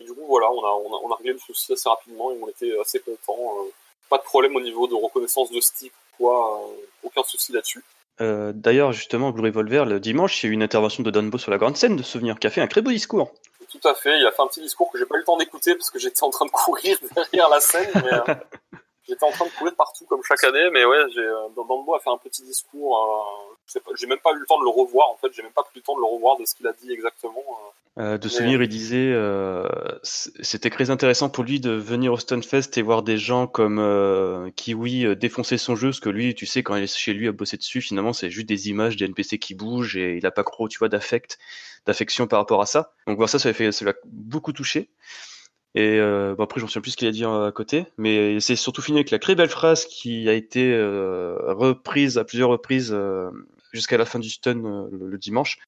Et 0.01 0.05
du 0.05 0.13
coup, 0.13 0.25
voilà, 0.27 0.51
on 0.51 0.65
a, 0.65 0.71
on 0.71 0.95
a, 0.95 1.01
on 1.05 1.13
a 1.13 1.17
réglé 1.17 1.33
le 1.33 1.39
souci 1.39 1.73
assez 1.73 1.89
rapidement 1.89 2.33
et 2.33 2.39
on 2.43 2.49
était 2.49 2.73
assez 2.81 3.01
contents. 3.01 3.39
Euh, 3.39 3.71
pas 4.11 4.19
de 4.19 4.23
problème 4.23 4.55
au 4.57 4.61
niveau 4.61 4.87
de 4.87 4.95
reconnaissance 4.95 5.51
de 5.51 5.61
stick 5.61 5.93
quoi, 6.17 6.61
euh, 6.61 6.87
aucun 7.03 7.23
souci 7.25 7.53
là-dessus. 7.53 7.83
Euh, 8.21 8.53
D'ailleurs, 8.55 8.93
justement, 8.93 9.31
Blue 9.31 9.43
Revolver, 9.43 9.87
le 9.87 9.99
dimanche, 9.99 10.43
il 10.43 10.47
y 10.47 10.49
a 10.49 10.51
eu 10.51 10.55
une 10.55 10.63
intervention 10.63 11.03
de 11.03 11.11
Danbo 11.11 11.39
sur 11.39 11.51
la 11.51 11.59
grande 11.59 11.77
scène 11.77 11.97
de 11.97 12.03
souvenir, 12.03 12.39
qui 12.39 12.47
a 12.47 12.51
fait 12.51 12.61
un 12.61 12.67
très 12.67 12.81
beau 12.81 12.91
discours. 12.91 13.33
Tout 13.69 13.89
à 13.89 13.95
fait, 13.95 14.19
il 14.19 14.27
a 14.27 14.31
fait 14.31 14.43
un 14.43 14.47
petit 14.47 14.61
discours 14.61 14.91
que 14.93 14.99
j'ai 14.99 15.07
pas 15.07 15.17
eu 15.17 15.19
le 15.19 15.25
temps 15.25 15.37
d'écouter 15.37 15.75
parce 15.75 15.91
que 15.91 15.99
j'étais 15.99 16.23
en 16.23 16.31
train 16.31 16.47
de 16.47 16.51
courir 16.51 16.97
derrière 17.17 17.49
la 17.49 17.61
scène. 17.61 17.91
Mais, 17.95 18.35
j'étais 19.09 19.25
en 19.25 19.31
train 19.31 19.47
de 19.47 19.51
courir 19.51 19.75
partout 19.75 20.05
comme 20.07 20.23
chaque 20.23 20.45
année, 20.45 20.69
mais 20.73 20.85
ouais, 20.85 21.05
j'ai, 21.15 21.29
Danbo 21.57 21.95
a 21.95 22.01
fait 22.01 22.11
un 22.11 22.19
petit 22.19 22.43
discours. 22.43 23.57
j'ai 23.97 24.07
même 24.07 24.19
pas 24.19 24.33
eu 24.33 24.39
le 24.39 24.47
temps 24.47 24.59
de 24.59 24.65
le 24.65 24.71
revoir 24.71 25.11
en 25.11 25.17
fait, 25.17 25.33
j'ai 25.33 25.43
même 25.43 25.53
pas 25.53 25.63
pris 25.63 25.77
le 25.77 25.83
temps 25.83 25.95
de 25.95 26.01
le 26.01 26.07
revoir 26.07 26.37
de 26.39 26.45
ce 26.45 26.55
qu'il 26.55 26.67
a 26.67 26.73
dit 26.73 26.93
exactement. 26.93 27.45
Euh, 27.97 28.19
de 28.19 28.29
souvenir, 28.29 28.61
il 28.61 28.69
disait 28.69 29.13
euh, 29.13 29.69
c'était 30.03 30.71
très 30.71 30.91
intéressant 30.91 31.31
pour 31.31 31.45
lui 31.45 31.61
de 31.61 31.71
venir 31.71 32.13
au 32.13 32.19
Stunfest 32.19 32.77
et 32.77 32.83
voir 32.83 33.05
des 33.05 33.19
gens 33.19 33.47
comme 33.47 33.79
euh, 33.79 34.51
Kiwi 34.57 35.07
euh, 35.07 35.15
défoncer 35.15 35.59
son 35.59 35.77
jeu, 35.77 35.91
parce 35.91 36.01
que 36.01 36.09
lui, 36.09 36.35
tu 36.35 36.45
sais, 36.45 36.65
quand 36.65 36.75
il 36.75 36.83
est 36.83 36.97
chez 36.97 37.15
lui 37.15 37.29
à 37.29 37.33
bosser 37.33 37.57
dessus, 37.57 37.81
finalement, 37.81 38.13
c'est 38.13 38.31
juste 38.31 38.49
des 38.49 38.69
images 38.69 38.97
des 38.97 39.05
NPC 39.05 39.39
qui 39.39 39.55
bougent 39.55 39.97
et 39.97 40.17
il 40.17 40.27
a 40.27 40.33
pas 40.33 40.43
trop, 40.43 40.69
tu 40.69 40.79
vois, 40.79 40.89
d'affect, 40.89 41.39
d'affection 41.87 42.27
par 42.27 42.41
rapport 42.41 42.61
à 42.61 42.67
ça. 42.67 42.93
Donc 43.07 43.17
voir 43.17 43.29
ça, 43.29 43.39
ça 43.39 43.53
ça 43.53 43.85
l'a 43.85 43.95
beaucoup 44.07 44.53
touché. 44.53 44.91
Et 45.75 45.99
euh, 45.99 46.35
bon 46.37 46.45
après, 46.45 46.61
j'en 46.61 46.69
sais 46.69 46.81
plus 46.81 46.93
ce 46.93 46.97
qu'il 46.97 47.09
a 47.09 47.11
dit 47.11 47.25
à 47.25 47.51
côté, 47.53 47.87
mais 47.99 48.39
c'est 48.41 48.57
surtout 48.57 48.83
fini 48.83 48.99
avec 48.99 49.11
la 49.11 49.19
très 49.19 49.35
belle 49.35 49.49
phrase 49.49 49.87
qui 49.87 50.29
a 50.29 50.33
été 50.33 50.73
reprise 50.77 52.17
à 52.19 52.25
plusieurs 52.25 52.51
reprises 52.51 52.97
jusqu'à 53.73 53.99
la 53.99 54.07
fin 54.07 54.21
du 54.21 54.31
stun 54.31 54.89
le, 54.91 55.19
dimanche 55.19 55.59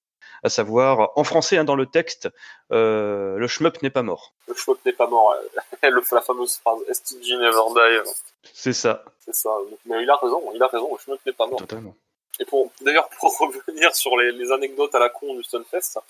à 0.42 0.48
savoir 0.48 1.10
en 1.16 1.24
français 1.24 1.56
hein, 1.58 1.64
dans 1.64 1.74
le 1.74 1.86
texte, 1.86 2.28
euh, 2.72 3.36
le 3.36 3.46
shmup 3.48 3.82
n'est 3.82 3.90
pas 3.90 4.02
mort. 4.02 4.32
Le 4.48 4.54
shmup 4.54 4.78
n'est 4.84 4.92
pas 4.92 5.08
mort. 5.08 5.34
le, 5.82 6.02
la 6.12 6.20
fameuse 6.20 6.56
phrase 6.58 6.80
STG 6.92 7.36
never 7.36 7.62
die. 7.74 8.10
C'est 8.52 8.72
ça. 8.72 9.04
C'est 9.24 9.34
ça. 9.34 9.50
Mais 9.86 10.02
il 10.02 10.10
a 10.10 10.16
raison, 10.16 10.42
il 10.54 10.62
a 10.62 10.66
raison, 10.68 10.92
le 10.92 10.98
shmup 10.98 11.20
n'est 11.26 11.32
pas 11.32 11.46
mort. 11.46 11.58
Totalement. 11.58 11.94
Et 12.38 12.44
pour 12.44 12.70
d'ailleurs 12.80 13.08
pour 13.18 13.36
revenir 13.40 13.94
sur 13.94 14.16
les, 14.16 14.32
les, 14.32 14.52
anecdotes 14.52 14.94
à 14.94 14.98
la 14.98 15.08
con 15.08 15.34
du 15.34 15.42
Stunfest, 15.42 15.96
euh, 15.96 16.00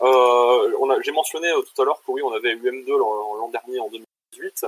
j'ai 0.00 1.12
mentionné 1.12 1.48
euh, 1.48 1.62
tout 1.62 1.82
à 1.82 1.84
l'heure 1.84 2.00
que 2.04 2.10
oui, 2.10 2.22
on 2.22 2.32
avait 2.32 2.54
UM2 2.54 2.88
l'an 2.88 3.48
dernier 3.48 3.80
en 3.80 3.88
2018. 3.88 4.66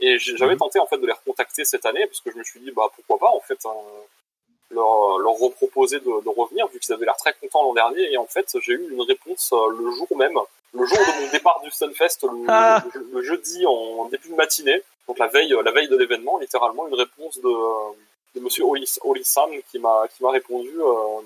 Et 0.00 0.18
j'avais 0.18 0.52
mhm. 0.52 0.58
tenté 0.58 0.78
en 0.78 0.86
fait 0.86 0.98
de 0.98 1.06
les 1.06 1.12
recontacter 1.12 1.64
cette 1.64 1.84
année 1.84 2.06
parce 2.06 2.20
que 2.20 2.30
je 2.30 2.38
me 2.38 2.44
suis 2.44 2.60
dit 2.60 2.70
bah 2.70 2.90
pourquoi 2.94 3.18
pas 3.18 3.36
en 3.36 3.40
fait 3.40 3.58
hein, 3.66 3.74
leur, 4.70 5.18
leur 5.18 5.34
reproposer 5.34 6.00
de, 6.00 6.04
de 6.24 6.28
revenir 6.28 6.66
vu 6.68 6.78
qu'ils 6.78 6.94
avaient 6.94 7.04
l'air 7.04 7.16
très 7.16 7.34
contents 7.34 7.62
l'an 7.64 7.74
dernier 7.74 8.10
et 8.10 8.16
en 8.16 8.26
fait 8.26 8.56
j'ai 8.62 8.72
eu 8.72 8.88
une 8.90 9.02
réponse 9.02 9.52
euh, 9.52 9.68
le 9.78 9.90
jour 9.90 10.08
même, 10.16 10.38
le 10.72 10.86
jour 10.86 10.98
de 10.98 11.24
mon 11.24 11.30
départ 11.30 11.60
du 11.62 11.70
Stunfest, 11.70 12.22
le, 12.22 12.46
ah. 12.48 12.82
le, 13.12 13.22
jeudi 13.22 13.66
en 13.66 14.06
début 14.06 14.30
de 14.30 14.36
matinée, 14.36 14.82
donc 15.06 15.18
la 15.18 15.26
veille 15.26 15.54
la 15.62 15.70
veille 15.70 15.88
de 15.88 15.96
l'événement, 15.96 16.38
littéralement 16.38 16.88
une 16.88 16.94
réponse 16.94 17.38
de, 17.38 17.52
de 18.36 18.40
Monsieur 18.40 18.64
Olisan 19.02 19.50
qui 19.70 19.78
m'a 19.78 20.06
qui 20.08 20.22
m'a 20.22 20.30
répondu 20.30 20.72
euh, 20.80 21.20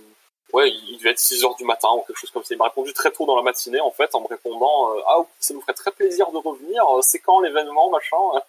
ouais, 0.55 0.71
il 0.71 0.97
devait 0.99 1.11
être 1.11 1.19
6 1.19 1.45
heures 1.45 1.57
du 1.57 1.65
matin 1.65 1.89
ou 1.95 2.01
quelque 2.07 2.17
chose 2.17 2.31
comme 2.31 2.45
ça. 2.45 2.55
Il 2.55 2.59
m'a 2.59 2.65
répondu 2.65 2.93
très 2.93 3.11
tôt 3.11 3.27
dans 3.27 3.37
la 3.37 3.43
matinée, 3.43 3.81
en 3.81 3.91
fait, 3.91 4.15
en 4.15 4.21
me 4.21 4.27
répondant 4.27 4.95
euh, 4.95 5.01
Ah 5.07 5.19
ça 5.41 5.53
nous 5.55 5.61
ferait 5.61 5.75
très 5.75 5.91
plaisir 5.91 6.31
de 6.33 6.39
revenir, 6.39 6.85
c'est 7.03 7.19
quand 7.19 7.41
l'événement, 7.41 7.91
machin? 7.91 8.17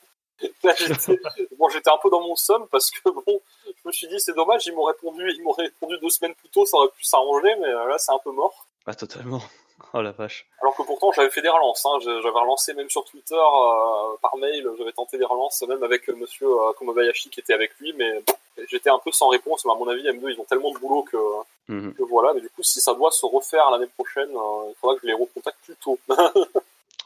Bon, 1.58 1.70
j'étais 1.70 1.90
un 1.90 1.98
peu 1.98 2.10
dans 2.10 2.20
mon 2.20 2.36
somme 2.36 2.68
parce 2.70 2.92
que 2.92 3.10
bon, 3.10 3.42
je 3.66 3.88
me 3.88 3.92
suis 3.94 4.08
dit 4.08 4.20
c'est 4.20 4.36
dommage, 4.36 4.68
ils 4.68 4.76
m'ont 4.76 4.84
répondu, 4.84 5.32
ils 5.34 5.42
m'ont 5.42 5.54
répondu 5.54 5.98
deux 6.02 6.10
semaines 6.10 6.36
plus 6.36 6.50
tôt, 6.50 6.66
ça 6.66 6.76
aurait 6.76 6.90
pu 6.90 7.06
s'arranger, 7.06 7.56
mais 7.62 7.70
euh, 7.70 7.88
là 7.88 7.98
c'est 7.98 8.12
un 8.12 8.20
peu 8.20 8.32
mort. 8.32 8.68
Ah 8.86 8.94
totalement. 8.94 9.42
Oh 9.94 10.02
la 10.02 10.12
vache. 10.12 10.46
Alors 10.62 10.76
que 10.76 10.84
pourtant 10.84 11.12
j'avais 11.12 11.30
fait 11.30 11.42
des 11.42 11.50
relances, 11.50 11.86
hein. 11.86 12.00
j'avais 12.02 12.30
relancé 12.30 12.74
même 12.74 12.90
sur 12.90 13.04
Twitter 13.06 13.36
euh, 13.36 14.16
par 14.22 14.36
mail, 14.38 14.68
j'avais 14.78 14.92
tenté 14.92 15.18
des 15.18 15.26
relances 15.26 15.62
même 15.68 15.84
avec 15.84 16.10
euh, 16.10 16.16
Monsieur 16.16 16.48
euh, 16.48 16.74
Komobayashi 16.74 17.30
qui 17.30 17.40
était 17.40 17.54
avec 17.54 17.78
lui, 17.80 17.94
mais 17.94 18.24
j'étais 18.70 18.90
un 18.90 19.00
peu 19.04 19.12
sans 19.12 19.30
réponse. 19.30 19.66
Mais 19.66 19.72
à 19.72 19.76
mon 19.76 19.88
avis 19.88 20.04
M2 20.04 20.34
ils 20.34 20.40
ont 20.40 20.46
tellement 20.46 20.72
de 20.72 20.80
boulot 20.80 21.04
que, 21.04 21.18
mhm. 21.68 21.94
que 21.94 22.04
voilà. 22.04 22.34
Mais 22.34 22.42
du 22.42 22.50
coup 22.50 22.64
si 22.64 22.80
ça 22.80 22.94
doit 22.94 23.12
se 23.12 23.26
refaire 23.26 23.70
l'année 23.72 23.90
prochaine, 23.98 24.30
il 24.30 24.76
faudra 24.80 24.96
que 24.96 25.02
je 25.04 25.08
les 25.08 25.14
recontacte 25.14 25.58
plus 25.66 25.76
tôt. 25.76 26.00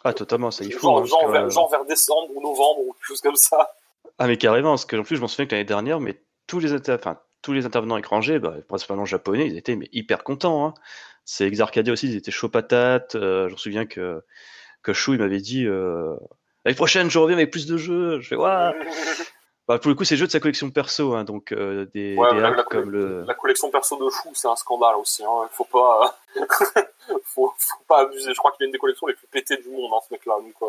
Ah, 0.04 0.14
totalement, 0.14 0.50
ça 0.52 0.64
y 0.64 0.72
faut. 0.72 0.98
Hein, 0.98 1.06
genre, 1.06 1.30
vers, 1.30 1.86
décembre 1.86 2.30
ou 2.34 2.42
novembre 2.42 2.80
ou 2.80 2.94
quelque 2.94 3.08
chose 3.08 3.22
comme 3.22 3.36
ça. 3.36 3.74
Ah, 4.18 4.28
mais 4.28 4.38
carrément, 4.38 4.72
parce 4.72 4.86
que 4.86 4.96
en 4.96 5.04
plus, 5.04 5.18
je 5.18 5.22
m'en 5.22 5.28
souviens 5.28 5.46
que 5.46 5.52
l'année 5.52 5.66
dernière, 5.66 6.00
mais 6.00 6.18
tous 6.48 6.60
les, 6.60 6.74
enfin, 6.90 7.20
tous 7.42 7.54
les 7.54 7.66
intervenants 7.66 7.98
étrangers, 7.98 8.40
bah, 8.40 8.56
principalement 8.68 9.06
japonais, 9.06 9.48
ils 9.48 9.58
étaient 9.58 9.76
mais, 9.76 9.90
hyper 9.92 10.24
contents. 10.24 10.66
Hein. 10.66 10.74
C'est 11.26 11.46
Exarcadia 11.46 11.94
aussi, 11.94 12.08
ils 12.08 12.16
étaient 12.16 12.32
chaud 12.32 12.50
patates. 12.50 13.16
Euh, 13.16 13.48
je 13.50 13.54
me 13.54 13.58
souviens 13.58 13.86
que, 13.86 14.24
que 14.84 14.94
Chou, 14.94 15.14
il 15.14 15.20
m'avait 15.20 15.42
dit 15.42 15.66
euh, 15.66 16.16
L'année 16.66 16.76
prochaine, 16.76 17.10
je 17.10 17.20
reviens 17.20 17.38
avec 17.38 17.52
plus 17.52 17.66
de 17.66 17.78
jeux. 17.78 18.20
Je 18.20 18.30
fais 18.30 18.36
Waouh 18.36 18.74
bah, 19.70 19.78
pour 19.78 19.90
le 19.90 19.94
coup, 19.94 20.04
c'est 20.04 20.18
jeux 20.18 20.26
de 20.26 20.32
sa 20.32 20.40
collection 20.40 20.72
perso, 20.72 21.14
hein, 21.14 21.24
donc 21.24 21.52
euh, 21.52 21.86
des, 21.94 22.16
la, 22.16 22.64
comme 22.64 22.90
le. 22.90 23.24
La 23.28 23.36
collection 23.36 23.70
perso 23.70 24.04
de 24.04 24.10
Chou, 24.10 24.32
c'est 24.34 24.48
un 24.48 24.56
scandale 24.56 24.96
aussi. 24.96 25.24
Hein. 25.24 25.30
Il 25.44 25.56
faut 25.56 25.64
pas, 25.64 26.18
faut, 27.24 27.54
faut, 27.56 27.84
pas 27.88 28.00
abuser. 28.00 28.34
Je 28.34 28.38
crois 28.40 28.52
qu'il 28.54 28.64
a 28.64 28.66
une 28.66 28.72
des 28.72 28.80
collections 28.80 29.06
les 29.06 29.14
plus 29.14 29.28
pétées 29.28 29.58
du 29.58 29.70
monde, 29.70 29.92
hein, 29.94 30.00
ce 30.08 30.12
mec-là. 30.12 30.38
Donc, 30.38 30.56
euh... 30.64 30.66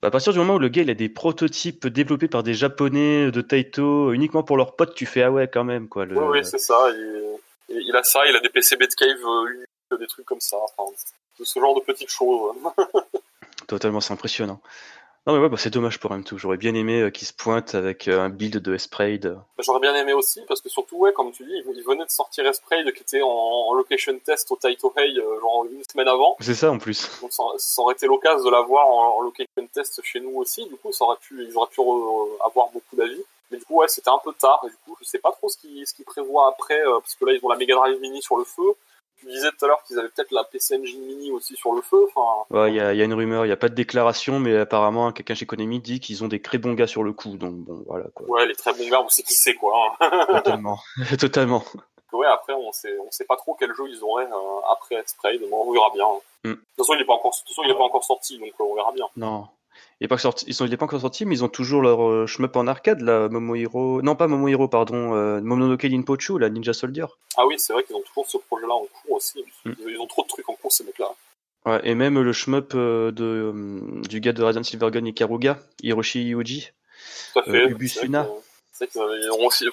bah, 0.00 0.08
à 0.08 0.10
partir 0.10 0.32
du 0.32 0.38
moment 0.38 0.54
où 0.54 0.58
le 0.58 0.70
gars 0.70 0.80
il 0.80 0.88
a 0.88 0.94
des 0.94 1.10
prototypes 1.10 1.88
développés 1.88 2.28
par 2.28 2.42
des 2.42 2.54
japonais 2.54 3.30
de 3.30 3.40
Taito 3.42 4.14
uniquement 4.14 4.42
pour 4.42 4.56
leurs 4.56 4.76
potes, 4.76 4.94
tu 4.94 5.04
fais 5.04 5.24
ah 5.24 5.30
ouais 5.30 5.46
quand 5.46 5.64
même 5.64 5.86
quoi. 5.86 6.06
Le... 6.06 6.18
Oui, 6.18 6.42
c'est 6.42 6.56
ça. 6.56 6.88
Il, 6.88 7.38
il, 7.68 7.94
a 7.94 8.02
ça, 8.02 8.20
il 8.26 8.34
a 8.34 8.40
des 8.40 8.48
PCB 8.48 8.80
de 8.86 8.94
cave 8.94 9.08
euh, 9.92 9.98
des 9.98 10.06
trucs 10.06 10.24
comme 10.24 10.40
ça. 10.40 10.56
Enfin, 10.56 10.90
ce 11.44 11.60
genre 11.60 11.78
de 11.78 11.84
petites 11.84 12.08
choses. 12.08 12.56
Totalement, 13.66 14.00
c'est 14.00 14.14
impressionnant. 14.14 14.62
Non 15.28 15.34
mais 15.34 15.40
ouais, 15.40 15.50
bah, 15.50 15.58
c'est 15.58 15.68
dommage 15.68 16.00
pour 16.00 16.10
M2. 16.12 16.38
J'aurais 16.38 16.56
bien 16.56 16.74
aimé 16.74 17.02
euh, 17.02 17.10
qu'il 17.10 17.28
se 17.28 17.34
pointe 17.34 17.74
avec 17.74 18.08
euh, 18.08 18.18
un 18.18 18.30
build 18.30 18.62
de 18.62 18.74
Esprade. 18.74 19.38
J'aurais 19.58 19.80
bien 19.80 19.94
aimé 19.94 20.14
aussi 20.14 20.40
parce 20.48 20.62
que 20.62 20.70
surtout 20.70 20.96
ouais, 20.96 21.12
comme 21.12 21.32
tu 21.32 21.44
dis, 21.44 21.52
il 21.52 21.84
venait 21.84 22.06
de 22.06 22.10
sortir 22.10 22.46
Esprade 22.46 22.90
qui 22.92 23.02
était 23.02 23.20
en, 23.20 23.74
location 23.74 24.18
test 24.24 24.50
au 24.50 24.56
Taito 24.56 24.90
Hey 24.96 25.18
euh, 25.18 25.38
genre 25.38 25.66
une 25.70 25.84
semaine 25.84 26.08
avant. 26.08 26.34
C'est 26.40 26.54
ça 26.54 26.70
en 26.70 26.78
plus. 26.78 27.06
Donc 27.20 27.30
ça, 27.34 27.82
aurait 27.82 27.92
été 27.92 28.06
l'occasion 28.06 28.42
de 28.42 28.50
l'avoir 28.50 28.86
en, 28.88 29.20
location 29.20 29.68
test 29.70 30.00
chez 30.02 30.20
nous 30.20 30.34
aussi. 30.36 30.64
Du 30.64 30.76
coup, 30.76 30.92
ça 30.92 31.04
aurait 31.04 31.18
pu, 31.20 31.44
ils 31.46 31.54
auraient 31.58 31.68
pu 31.68 31.82
avoir 31.82 32.70
beaucoup 32.72 32.96
d'avis. 32.96 33.22
Mais 33.50 33.58
du 33.58 33.66
coup 33.66 33.74
ouais, 33.80 33.88
c'était 33.88 34.08
un 34.08 34.20
peu 34.24 34.32
tard. 34.32 34.62
Et 34.64 34.70
du 34.70 34.76
coup, 34.86 34.96
je 34.98 35.06
sais 35.06 35.18
pas 35.18 35.32
trop 35.32 35.50
ce 35.50 35.58
qu'ils 35.58 35.86
ce 35.86 35.92
qu'ils 35.92 36.06
prévoient 36.06 36.48
après 36.48 36.80
parce 37.02 37.14
que 37.14 37.26
là 37.26 37.34
ils 37.34 37.44
ont 37.44 37.50
la 37.50 37.56
Mega 37.56 37.74
Drive 37.74 38.00
Mini 38.00 38.22
sur 38.22 38.38
le 38.38 38.44
feu. 38.44 38.74
Tu 39.20 39.26
disais 39.26 39.48
tout 39.50 39.64
à 39.64 39.68
l'heure 39.68 39.82
qu'ils 39.84 39.98
avaient 39.98 40.08
peut-être 40.08 40.30
la 40.30 40.44
PC 40.44 40.78
Engine 40.78 41.04
Mini 41.04 41.30
aussi 41.30 41.56
sur 41.56 41.72
le 41.72 41.82
feu. 41.82 42.06
Enfin... 42.14 42.44
Ouais, 42.50 42.70
il 42.70 42.76
y 42.76 42.80
a, 42.80 42.94
y 42.94 43.02
a, 43.02 43.04
une 43.04 43.14
rumeur, 43.14 43.44
il 43.44 43.48
n'y 43.48 43.52
a 43.52 43.56
pas 43.56 43.68
de 43.68 43.74
déclaration, 43.74 44.38
mais 44.38 44.56
apparemment 44.56 45.12
quelqu'un 45.12 45.34
chez 45.34 45.46
Konami 45.46 45.80
dit 45.80 46.00
qu'ils 46.00 46.22
ont 46.24 46.28
des 46.28 46.40
très 46.40 46.58
bons 46.58 46.74
gars 46.74 46.86
sur 46.86 47.02
le 47.02 47.12
coup. 47.12 47.36
Donc 47.36 47.54
bon, 47.54 47.82
voilà 47.86 48.06
quoi. 48.14 48.28
Ouais, 48.28 48.46
les 48.46 48.54
très 48.54 48.72
bons 48.72 48.88
gars, 48.88 49.02
on 49.02 49.08
sait 49.08 49.22
qui 49.22 49.34
c'est 49.34 49.54
quoi. 49.54 49.96
Hein. 50.00 50.26
Totalement, 50.32 50.78
totalement. 51.18 51.64
Ouais, 52.12 52.26
après 52.26 52.54
on 52.54 52.72
sait, 52.72 52.96
on 52.98 53.10
sait 53.10 53.24
pas 53.24 53.36
trop 53.36 53.54
quel 53.58 53.74
jeu 53.74 53.84
ils 53.88 54.02
auraient 54.02 54.24
euh, 54.24 54.72
après 54.72 55.02
Spray, 55.06 55.38
donc 55.38 55.50
on 55.52 55.72
verra 55.72 55.90
bien. 55.92 56.06
Mm. 56.44 56.50
De 56.50 56.54
toute 56.54 56.64
façon, 56.78 56.94
il 56.94 56.98
n'est 56.98 57.04
pas 57.04 57.14
encore, 57.14 57.32
de 57.32 57.36
toute 57.36 57.48
façon, 57.48 57.62
il 57.64 57.70
est 57.70 57.76
pas 57.76 57.84
encore 57.84 58.04
sorti, 58.04 58.38
donc 58.38 58.48
euh, 58.48 58.64
on 58.64 58.74
verra 58.74 58.92
bien. 58.92 59.06
Non, 59.16 59.46
il 60.00 60.04
n'est 60.04 60.08
pas 60.08 60.18
sorti, 60.18 60.44
ils 60.48 60.54
sont, 60.54 60.66
il 60.66 60.72
est 60.72 60.76
pas 60.76 60.84
encore 60.84 61.00
sorti, 61.00 61.24
mais 61.24 61.34
ils 61.34 61.44
ont 61.44 61.48
toujours 61.48 61.82
leur 61.82 62.06
euh, 62.08 62.26
shmup 62.26 62.56
en 62.56 62.66
arcade, 62.66 63.00
là, 63.00 63.28
Momohiro, 63.28 64.02
non 64.02 64.14
pas 64.14 64.28
Momohiro, 64.28 64.68
pardon, 64.68 65.14
euh, 65.14 65.40
Momononoke 65.40 65.84
Ninpochu, 65.84 66.38
la 66.38 66.50
Ninja 66.50 66.72
Soldier. 66.72 67.06
Ah 67.36 67.46
oui, 67.46 67.56
c'est 67.58 67.72
vrai 67.72 67.84
qu'ils 67.84 67.96
ont 67.96 68.02
toujours 68.02 68.28
ce 68.28 68.38
projet-là 68.38 68.74
en 68.74 68.86
cours 68.86 69.16
aussi. 69.16 69.44
Mm. 69.64 69.72
Ils 69.88 69.98
ont 70.00 70.06
trop 70.06 70.22
de 70.22 70.28
trucs 70.28 70.48
en 70.48 70.54
cours 70.54 70.72
ces 70.72 70.84
mecs-là. 70.84 71.14
Ouais, 71.66 71.80
et 71.84 71.94
même 71.94 72.20
le 72.20 72.32
shmup 72.32 72.72
euh, 72.74 73.10
de, 73.10 73.52
euh, 73.54 74.00
du 74.08 74.20
gars 74.20 74.32
de 74.32 74.42
Radiant 74.42 74.62
Silvergun 74.62 75.04
Ikaruga, 75.04 75.58
Hiroshi 75.82 76.22
Yuji, 76.22 76.70
Tout 77.32 77.40
à 77.40 77.42
fait. 77.42 77.50
Euh, 77.50 77.70
Ubusuna. 77.70 78.28
C'est 78.72 78.90
vrai 78.92 79.08
qu'ils 79.10 79.30
ont 79.32 79.46
aussi. 79.46 79.66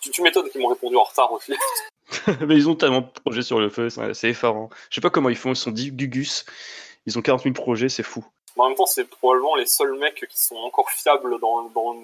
tu, 0.00 0.10
tu 0.10 0.22
m'étonnes 0.22 0.50
qu'ils 0.50 0.60
m'ont 0.60 0.68
répondu 0.68 0.96
en 0.96 1.04
retard 1.04 1.32
aussi. 1.32 1.52
mais 2.46 2.56
ils 2.56 2.68
ont 2.68 2.74
tellement 2.74 3.02
de 3.02 3.20
projets 3.24 3.42
sur 3.42 3.60
le 3.60 3.68
feu, 3.68 3.88
c'est 3.88 4.28
effarant. 4.28 4.68
Je 4.90 4.96
sais 4.96 5.00
pas 5.00 5.10
comment 5.10 5.28
ils 5.28 5.36
font, 5.36 5.50
ils 5.52 5.56
sont 5.56 5.70
10 5.70 5.92
gugus, 5.92 6.44
ils 7.06 7.16
ont 7.16 7.22
40 7.22 7.44
000 7.44 7.54
projets, 7.54 7.88
c'est 7.88 8.02
fou 8.02 8.24
en 8.60 8.68
même 8.68 8.76
temps, 8.76 8.86
c'est 8.86 9.04
probablement 9.04 9.54
les 9.54 9.66
seuls 9.66 9.96
mecs 9.98 10.26
qui 10.28 10.38
sont 10.40 10.56
encore 10.56 10.90
fiables 10.90 11.38
dans, 11.40 11.62
dans, 11.70 11.96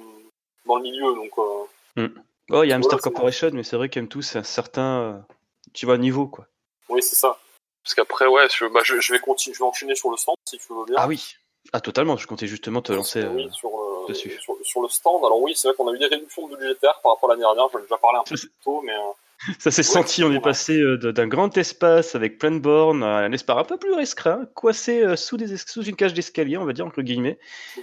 dans 0.64 0.76
le 0.76 0.82
milieu. 0.82 1.14
Donc, 1.14 1.30
euh... 1.38 2.02
mm. 2.02 2.22
Oh, 2.50 2.62
il 2.62 2.68
y 2.68 2.72
a 2.72 2.76
Hamster 2.76 3.00
Corporation, 3.00 3.50
mais 3.52 3.64
c'est 3.64 3.76
vrai 3.76 3.88
qu'M2, 3.88 4.22
c'est 4.22 4.38
un 4.38 4.44
certain, 4.44 5.00
euh, 5.00 5.18
tu 5.72 5.84
vois, 5.84 5.98
niveau, 5.98 6.28
quoi. 6.28 6.46
Oui, 6.88 7.02
c'est 7.02 7.16
ça. 7.16 7.38
Parce 7.82 7.94
qu'après, 7.94 8.26
ouais, 8.26 8.46
je, 8.56 8.66
bah, 8.66 8.80
je, 8.84 9.00
je, 9.00 9.12
vais 9.12 9.18
continuer, 9.18 9.54
je 9.54 9.58
vais 9.58 9.64
enchaîner 9.64 9.96
sur 9.96 10.10
le 10.10 10.16
stand, 10.16 10.36
si 10.48 10.58
tu 10.58 10.72
veux 10.72 10.84
bien. 10.84 10.94
Ah 10.96 11.08
oui. 11.08 11.34
Ah, 11.72 11.80
totalement. 11.80 12.16
Je 12.16 12.26
comptais 12.28 12.46
justement 12.46 12.82
te 12.82 12.92
lancer 12.92 13.24
oui, 13.24 13.46
euh, 13.46 13.50
sur, 13.50 13.70
euh, 13.70 14.06
dessus. 14.08 14.38
Sur, 14.40 14.56
sur, 14.62 14.82
le 14.82 14.88
stand. 14.88 15.24
Alors 15.24 15.40
oui, 15.40 15.54
c'est 15.56 15.68
vrai 15.68 15.76
qu'on 15.76 15.88
a 15.88 15.92
eu 15.92 15.98
des 15.98 16.06
réductions 16.06 16.46
budgétaires 16.46 17.00
par 17.02 17.12
rapport 17.12 17.30
à 17.30 17.32
l'année 17.32 17.42
dernière. 17.42 17.68
J'en 17.72 17.80
ai 17.80 17.82
déjà 17.82 17.98
parlé 17.98 18.18
un 18.18 18.22
peu 18.22 18.36
plus 18.36 18.52
tôt, 18.62 18.80
mais 18.82 18.94
Ça 19.58 19.70
s'est 19.70 19.82
senti, 19.82 20.24
on 20.24 20.32
est 20.32 20.40
passé 20.40 20.80
euh, 20.80 20.96
d'un 21.12 21.26
grand 21.26 21.56
espace 21.56 22.14
avec 22.14 22.38
plein 22.38 22.50
de 22.50 22.58
bornes 22.58 23.02
à 23.02 23.18
un 23.18 23.32
espace 23.32 23.58
un 23.58 23.64
peu 23.64 23.76
plus 23.76 23.92
restreint, 23.92 24.46
coincé 24.54 25.02
euh, 25.02 25.14
sous, 25.14 25.36
des, 25.36 25.56
sous 25.56 25.84
une 25.84 25.94
cage 25.94 26.14
d'escalier, 26.14 26.56
on 26.56 26.64
va 26.64 26.72
dire, 26.72 26.86
entre 26.86 27.02
guillemets, 27.02 27.38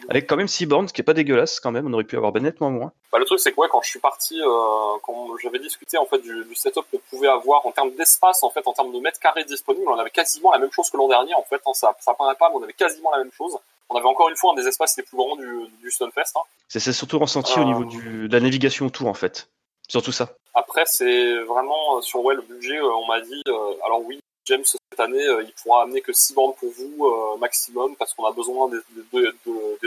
avec 0.09 0.27
quand 0.27 0.35
même 0.35 0.47
six 0.47 0.65
bornes, 0.65 0.87
ce 0.87 0.93
qui 0.93 1.01
est 1.01 1.03
pas 1.03 1.13
dégueulasse 1.13 1.59
quand 1.59 1.71
même, 1.71 1.87
on 1.87 1.93
aurait 1.93 2.03
pu 2.03 2.17
avoir 2.17 2.33
nettement 2.33 2.71
moins. 2.71 2.91
Bah, 3.11 3.19
le 3.19 3.25
truc, 3.25 3.39
c'est 3.39 3.51
que 3.51 3.59
ouais, 3.59 3.67
quand 3.71 3.81
je 3.81 3.89
suis 3.89 3.99
parti, 3.99 4.41
euh, 4.41 4.97
quand 5.03 5.27
j'avais 5.41 5.59
discuté 5.59 5.97
en 5.97 6.05
fait 6.05 6.19
du, 6.19 6.43
du 6.43 6.55
setup 6.55 6.85
qu'on 6.91 6.99
pouvait 7.09 7.27
avoir 7.27 7.65
en 7.65 7.71
termes 7.71 7.91
d'espace, 7.91 8.43
en 8.43 8.49
fait, 8.49 8.67
en 8.67 8.73
termes 8.73 8.91
de 8.91 8.99
mètres 8.99 9.19
carrés 9.19 9.45
disponibles, 9.45 9.87
on 9.87 9.99
avait 9.99 10.09
quasiment 10.09 10.51
la 10.51 10.59
même 10.59 10.71
chose 10.71 10.89
que 10.89 10.97
l'an 10.97 11.07
dernier, 11.07 11.33
en 11.35 11.43
fait, 11.43 11.61
hein, 11.65 11.71
ça, 11.73 11.95
ça 11.99 12.13
paraît 12.13 12.35
pas, 12.35 12.49
mais 12.49 12.55
on 12.59 12.63
avait 12.63 12.73
quasiment 12.73 13.11
la 13.11 13.19
même 13.19 13.31
chose. 13.37 13.55
On 13.89 13.95
avait 13.95 14.07
encore 14.07 14.29
une 14.29 14.35
fois 14.35 14.53
un 14.53 14.55
des 14.55 14.67
espaces 14.67 14.97
les 14.97 15.03
plus 15.03 15.17
grands 15.17 15.35
du, 15.35 15.47
du 15.81 15.91
Stunfest. 15.91 16.35
Hein. 16.35 16.41
C'est 16.67 16.79
surtout 16.91 17.19
ressenti 17.19 17.59
au 17.59 17.63
niveau 17.63 17.83
du, 17.83 18.27
de 18.27 18.33
la 18.33 18.39
navigation 18.39 18.87
autour, 18.87 19.07
en 19.07 19.13
fait. 19.13 19.49
Surtout 19.87 20.11
ça. 20.11 20.29
Après, 20.53 20.83
c'est 20.85 21.35
vraiment 21.43 21.97
euh, 21.97 22.01
sur 22.01 22.23
ouais, 22.23 22.35
le 22.35 22.41
budget, 22.41 22.77
euh, 22.77 22.93
on 22.95 23.05
m'a 23.07 23.21
dit, 23.21 23.41
euh, 23.47 23.73
alors 23.85 24.01
oui, 24.05 24.19
James, 24.45 24.63
cette 24.65 24.99
année, 24.99 25.25
il 25.45 25.53
pourra 25.63 25.83
amener 25.83 26.01
que 26.01 26.13
6 26.13 26.33
bornes 26.33 26.53
pour 26.59 26.69
vous 26.71 27.37
maximum, 27.39 27.95
parce 27.95 28.13
qu'on 28.13 28.25
a 28.25 28.31
besoin 28.33 28.67
des, 28.67 28.77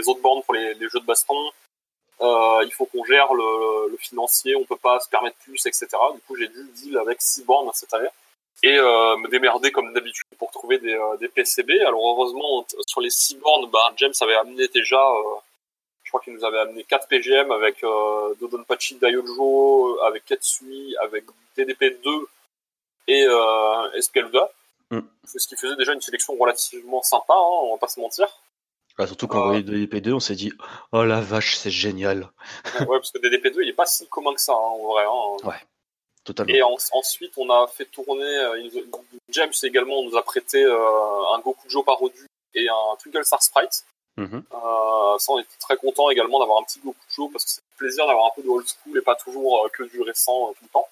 autres 0.07 0.21
bornes 0.21 0.41
pour 0.41 0.55
les, 0.55 0.73
jeux 0.79 0.99
de 0.99 1.05
baston. 1.05 1.35
il 2.19 2.71
faut 2.73 2.87
qu'on 2.87 3.03
gère 3.05 3.31
le, 3.35 3.95
financier, 3.99 4.55
on 4.55 4.65
peut 4.65 4.75
pas 4.75 4.99
se 4.99 5.09
permettre 5.09 5.37
plus, 5.37 5.63
etc. 5.67 5.87
Du 6.15 6.21
coup, 6.21 6.35
j'ai 6.35 6.47
dû 6.47 6.63
deal 6.73 6.97
avec 6.97 7.21
6 7.21 7.43
bornes 7.45 7.69
cette 7.73 7.93
année 7.93 8.09
et 8.63 8.77
me 8.77 9.29
démerder 9.29 9.71
comme 9.71 9.93
d'habitude 9.93 10.25
pour 10.39 10.49
trouver 10.49 10.79
des, 10.79 10.97
des 11.19 11.27
PCB. 11.27 11.79
Alors 11.85 12.01
heureusement, 12.09 12.65
sur 12.87 12.99
les 12.99 13.11
6 13.11 13.35
bornes, 13.35 13.69
bah, 13.69 13.93
James 13.97 14.13
avait 14.21 14.37
amené 14.37 14.67
déjà 14.69 14.99
je 16.07 16.11
crois 16.11 16.21
qu'il 16.21 16.33
nous 16.33 16.45
avait 16.45 16.59
amené 16.59 16.85
4 16.85 17.09
PGM 17.09 17.51
avec 17.51 17.83
euh, 17.83 18.33
Dodonpachi 18.39 18.95
Daiojo, 18.95 19.99
avec 20.03 20.23
Ketsui, 20.23 20.95
avec 21.03 21.25
DDP2 21.57 22.23
et 23.09 23.25
euh. 23.25 24.47
Mm. 24.89 25.01
Ce 25.25 25.47
qui 25.49 25.57
faisait 25.57 25.75
déjà 25.75 25.91
une 25.91 25.99
sélection 25.99 26.33
relativement 26.37 27.03
sympa, 27.03 27.33
hein, 27.33 27.59
on 27.63 27.73
va 27.73 27.77
pas 27.77 27.89
se 27.89 27.99
mentir. 27.99 28.25
Ah, 28.97 29.05
surtout 29.05 29.27
quand 29.27 29.41
on 29.41 29.47
voyait 29.47 29.63
DDP2, 29.63 30.13
on 30.13 30.21
s'est 30.21 30.35
dit 30.35 30.53
Oh 30.93 31.03
la 31.03 31.19
vache, 31.19 31.57
c'est 31.57 31.71
génial. 31.71 32.31
ouais, 32.79 32.85
parce 32.87 33.11
que 33.11 33.17
DDP2, 33.17 33.63
il 33.63 33.67
est 33.67 33.73
pas 33.73 33.85
si 33.85 34.07
commun 34.07 34.33
que 34.33 34.39
ça, 34.39 34.53
hein, 34.53 34.55
en 34.55 34.87
vrai. 34.87 35.03
Hein. 35.03 35.45
Ouais, 35.45 35.59
totalement. 36.23 36.53
Et 36.53 36.63
ensuite, 36.63 37.33
on 37.35 37.49
a 37.49 37.67
fait 37.67 37.85
tourner. 37.85 38.23
Euh, 38.23 38.69
James 39.27 39.51
également 39.63 40.03
nous 40.03 40.15
a 40.15 40.23
prêté 40.23 40.63
euh, 40.63 41.33
un 41.35 41.39
Gokujo 41.39 41.83
Parodu 41.83 42.27
et 42.53 42.69
un 42.69 42.95
Twinkle 42.97 43.25
Star 43.25 43.43
Sprite. 43.43 43.83
Mhm. 44.17 44.43
Euh, 44.51 45.17
ça, 45.19 45.31
on 45.31 45.39
était 45.39 45.57
très 45.59 45.77
content 45.77 46.09
également 46.09 46.39
d'avoir 46.39 46.59
un 46.59 46.63
petit 46.63 46.79
Gokujo 46.79 47.29
parce 47.29 47.45
que 47.45 47.51
c'est 47.51 47.61
plaisir 47.77 48.07
d'avoir 48.07 48.25
un 48.25 48.29
peu 48.35 48.41
de 48.41 48.49
old 48.49 48.65
school 48.65 48.97
et 48.97 49.01
pas 49.01 49.15
toujours 49.15 49.65
euh, 49.65 49.69
que 49.69 49.83
du 49.83 50.01
récent 50.01 50.49
euh, 50.49 50.53
tout 50.57 50.63
le 50.63 50.69
temps. 50.69 50.87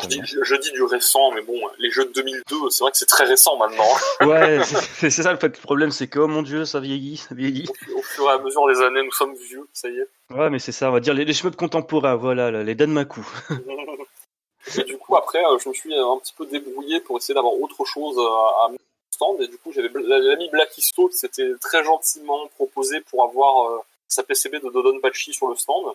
je, 0.00 0.56
dis, 0.56 0.72
du 0.72 0.82
récent, 0.82 1.30
mais 1.32 1.42
bon, 1.42 1.60
les 1.78 1.90
jeux 1.90 2.06
de 2.06 2.12
2002, 2.12 2.70
c'est 2.70 2.82
vrai 2.82 2.90
que 2.90 2.96
c'est 2.96 3.04
très 3.04 3.24
récent 3.24 3.56
maintenant. 3.58 3.84
ouais, 4.22 4.60
c'est 4.64 5.10
ça 5.10 5.30
le, 5.30 5.38
fait, 5.38 5.48
le 5.48 5.62
problème, 5.62 5.90
c'est 5.90 6.08
que, 6.08 6.20
oh 6.20 6.26
mon 6.26 6.40
dieu, 6.40 6.64
ça 6.64 6.80
vieillit, 6.80 7.18
ça 7.18 7.34
vieillit. 7.34 7.68
Au, 7.94 8.00
fur 8.00 8.24
et 8.30 8.32
à 8.32 8.38
mesure 8.38 8.66
des 8.68 8.80
années, 8.80 9.02
nous 9.04 9.12
sommes 9.12 9.34
vieux, 9.34 9.68
ça 9.74 9.90
y 9.90 9.98
est. 9.98 10.08
Ouais, 10.30 10.48
mais 10.48 10.58
c'est 10.58 10.72
ça, 10.72 10.88
on 10.88 10.92
va 10.92 11.00
dire 11.00 11.12
les, 11.12 11.26
les 11.26 11.34
contemporains, 11.56 12.16
voilà, 12.16 12.50
les 12.50 12.74
Danmaku. 12.74 13.26
et 14.78 14.84
du 14.84 14.96
coup, 14.96 15.16
après, 15.16 15.44
euh, 15.44 15.58
je 15.62 15.68
me 15.68 15.74
suis 15.74 15.94
un 15.94 16.16
petit 16.16 16.32
peu 16.32 16.46
débrouillé 16.46 17.00
pour 17.00 17.18
essayer 17.18 17.34
d'avoir 17.34 17.52
autre 17.52 17.84
chose 17.84 18.18
à, 18.18 18.68
mon 18.70 18.78
stand, 19.14 19.40
et 19.40 19.48
du 19.48 19.58
coup, 19.58 19.72
j'avais 19.72 19.90
l'ami 19.94 20.48
Blackisto 20.50 21.08
qui 21.08 21.16
s'était 21.16 21.52
très 21.60 21.82
gentiment 21.84 22.46
proposé 22.56 23.00
pour 23.00 23.24
avoir 23.24 23.70
euh, 23.70 23.78
sa 24.08 24.22
PCB 24.22 24.60
de 24.60 24.70
Dodonpachi 24.70 25.32
sur 25.32 25.48
le 25.48 25.56
stand 25.56 25.94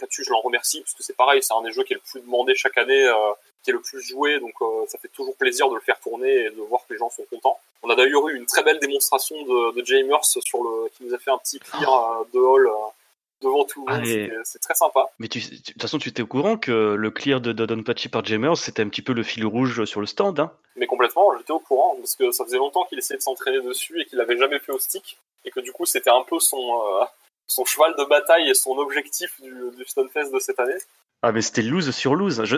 là-dessus, 0.00 0.24
je 0.24 0.30
l'en 0.30 0.40
remercie 0.40 0.80
parce 0.80 0.94
que 0.94 1.02
c'est 1.02 1.16
pareil, 1.16 1.42
c'est 1.42 1.54
un 1.54 1.62
des 1.62 1.72
jeux 1.72 1.84
qui 1.84 1.92
est 1.92 1.96
le 1.96 2.02
plus 2.10 2.20
demandé 2.20 2.54
chaque 2.54 2.78
année, 2.78 3.04
euh, 3.04 3.32
qui 3.62 3.70
est 3.70 3.72
le 3.72 3.80
plus 3.80 4.00
joué, 4.00 4.40
donc 4.40 4.54
euh, 4.62 4.84
ça 4.88 4.98
fait 4.98 5.08
toujours 5.08 5.36
plaisir 5.36 5.68
de 5.68 5.74
le 5.74 5.80
faire 5.80 5.98
tourner 6.00 6.32
et 6.46 6.50
de 6.50 6.60
voir 6.62 6.80
que 6.86 6.92
les 6.92 6.98
gens 6.98 7.10
sont 7.10 7.24
contents. 7.30 7.58
On 7.82 7.90
a 7.90 7.94
d'ailleurs 7.94 8.28
eu 8.28 8.36
une 8.36 8.46
très 8.46 8.62
belle 8.62 8.78
démonstration 8.78 9.36
de, 9.42 9.72
de 9.72 9.84
Jamers 9.84 10.24
sur 10.24 10.62
le, 10.62 10.88
qui 10.90 11.04
nous 11.04 11.14
a 11.14 11.18
fait 11.18 11.30
un 11.30 11.38
petit 11.38 11.58
clear 11.58 12.24
de 12.32 12.38
hall 12.38 12.70
devant 13.42 13.64
tout 13.64 13.84
le 13.86 13.94
monde. 13.94 14.42
C'est 14.44 14.58
très 14.58 14.74
sympa. 14.74 15.06
Mais 15.18 15.28
tu, 15.28 15.40
de 15.40 15.56
toute 15.56 15.80
façon, 15.80 15.98
tu 15.98 16.08
étais 16.08 16.22
au 16.22 16.26
courant 16.26 16.56
que 16.56 16.94
le 16.94 17.10
clear 17.10 17.40
de 17.40 17.52
Don 17.52 17.82
Patchy 17.82 18.08
par 18.08 18.24
Jamers, 18.24 18.56
c'était 18.56 18.82
un 18.82 18.88
petit 18.88 19.02
peu 19.02 19.12
le 19.12 19.22
fil 19.22 19.44
rouge 19.46 19.84
sur 19.84 20.00
le 20.00 20.06
stand, 20.06 20.40
hein 20.40 20.52
Mais 20.76 20.86
complètement, 20.86 21.36
j'étais 21.38 21.52
au 21.52 21.60
courant 21.60 21.96
parce 21.96 22.16
que 22.16 22.30
ça 22.32 22.44
faisait 22.44 22.58
longtemps 22.58 22.84
qu'il 22.84 22.98
essayait 22.98 23.18
de 23.18 23.22
s'entraîner 23.22 23.60
dessus 23.60 24.00
et 24.00 24.04
qu'il 24.06 24.18
l'avait 24.18 24.38
jamais 24.38 24.58
fait 24.58 24.72
au 24.72 24.78
stick 24.78 25.18
et 25.44 25.50
que 25.50 25.60
du 25.60 25.72
coup, 25.72 25.86
c'était 25.86 26.10
un 26.10 26.22
peu 26.28 26.38
son 26.38 26.80
son 27.50 27.64
cheval 27.64 27.94
de 27.98 28.04
bataille 28.04 28.48
et 28.48 28.54
son 28.54 28.78
objectif 28.78 29.40
du, 29.40 29.52
du 29.76 29.84
Stonefest 29.84 30.32
de 30.32 30.38
cette 30.38 30.60
année. 30.60 30.78
Ah, 31.22 31.32
mais 31.32 31.42
c'était 31.42 31.62
lose 31.62 31.90
sur 31.90 32.14
lose. 32.14 32.44
Je, 32.44 32.56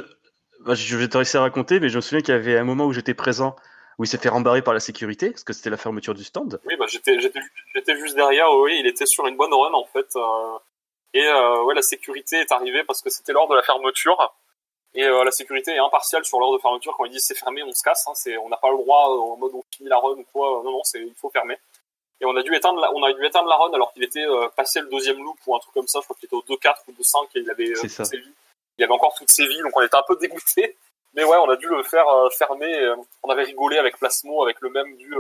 bah, 0.61 0.75
je 0.75 0.97
vais 0.97 1.09
te 1.09 1.19
laisser 1.19 1.39
raconter, 1.39 1.81
mais 1.81 1.89
je 1.89 1.97
me 1.97 2.01
souviens 2.01 2.21
qu'il 2.21 2.35
y 2.35 2.37
avait 2.37 2.59
un 2.59 2.65
moment 2.65 2.87
où 2.87 2.93
j'étais 2.93 3.15
présent 3.15 3.57
où 3.99 4.05
il 4.05 4.07
s'est 4.07 4.19
fait 4.19 4.29
rembarrer 4.29 4.63
par 4.63 4.75
la 4.75 4.81
sécurité, 4.81 5.31
parce 5.31 5.45
que 5.45 5.53
c'était 5.53 5.71
la 5.71 5.77
fermeture 5.77 6.15
du 6.15 6.25
stand. 6.25 6.61
Oui, 6.65 6.77
bah, 6.79 6.87
j'étais, 6.89 7.19
j'étais, 7.21 7.97
juste 7.99 8.17
derrière, 8.17 8.51
oui, 8.57 8.79
il 8.81 8.87
était 8.87 9.07
sur 9.07 9.27
une 9.27 9.37
bonne 9.37 9.53
run 9.53 9.73
en 9.73 9.85
fait. 9.85 10.07
Euh, 10.17 10.59
et 11.15 11.27
euh, 11.27 11.63
ouais, 11.65 11.75
la 11.75 11.83
sécurité 11.83 12.37
est 12.37 12.53
arrivée 12.53 12.85
parce 12.85 13.03
que 13.03 13.11
c'était 13.11 13.33
l'heure 13.33 13.49
de 13.49 13.55
la 13.55 13.63
fermeture. 13.63 14.35
Et 14.95 15.05
euh, 15.05 15.25
la 15.25 15.31
sécurité 15.31 15.73
est 15.73 15.79
impartiale 15.79 16.25
sur 16.25 16.39
l'heure 16.39 16.53
de 16.53 16.59
fermeture. 16.59 16.95
Quand 16.97 17.07
ils 17.07 17.13
disent 17.13 17.25
c'est 17.27 17.39
fermé, 17.39 17.63
on 17.63 17.73
se 17.73 17.83
casse. 17.83 18.07
Hein, 18.09 18.13
c'est, 18.15 18.37
on 18.37 18.49
n'a 18.49 18.59
pas 18.59 18.71
le 18.71 18.77
droit 18.77 19.09
en 19.09 19.37
mode 19.37 19.53
on 19.55 19.63
finit 19.75 19.89
la 19.89 19.99
run 19.99 20.13
ou 20.13 20.27
quoi. 20.33 20.63
Non, 20.65 20.73
non, 20.73 20.83
c'est, 20.85 21.01
il 21.01 21.15
faut 21.15 21.31
fermer 21.31 21.59
et 22.23 22.25
on 22.25 22.37
a 22.37 22.43
dû 22.43 22.55
éteindre 22.55 22.81
la, 22.81 22.93
on 22.95 23.03
a 23.03 23.13
dû 23.13 23.25
éteindre 23.27 23.49
la 23.49 23.57
run 23.57 23.73
alors 23.73 23.93
qu'il 23.93 24.05
était 24.05 24.25
euh, 24.25 24.49
passé 24.57 24.81
le 24.81 24.87
deuxième 24.87 25.19
loop 25.19 25.37
ou 25.47 25.57
un 25.57 25.59
truc 25.59 25.75
comme 25.75 25.89
ça 25.89 25.99
je 26.01 26.05
crois 26.05 26.17
qu'il 26.19 26.27
était 26.27 26.37
au 26.37 26.57
2-4 26.57 26.75
ou 26.89 26.93
2-5 26.93 27.27
et 27.35 27.41
il 27.41 27.51
avait 27.51 27.71
euh, 27.71 27.81
toutes 27.81 27.91
ses 27.91 28.17
vies 28.17 28.33
il 28.79 28.85
avait 28.85 28.93
encore 28.93 29.15
toutes 29.19 29.31
ses 29.31 29.47
vies 29.47 29.61
donc 29.61 29.77
on 29.77 29.83
était 29.83 29.97
un 29.97 30.05
peu 30.07 30.17
dégoûté 30.17 30.77
mais 31.15 31.25
ouais 31.25 31.37
on 31.37 31.51
a 31.51 31.57
dû 31.57 31.67
le 31.67 31.83
faire 31.83 32.09
euh, 32.09 32.31
fermer 32.31 32.95
on 33.25 33.31
avait 33.31 33.43
rigolé 33.43 33.77
avec 33.79 33.99
Plasmo 33.99 34.43
avec 34.43 34.61
le 34.61 34.71
même 34.71 34.97
du 34.97 35.13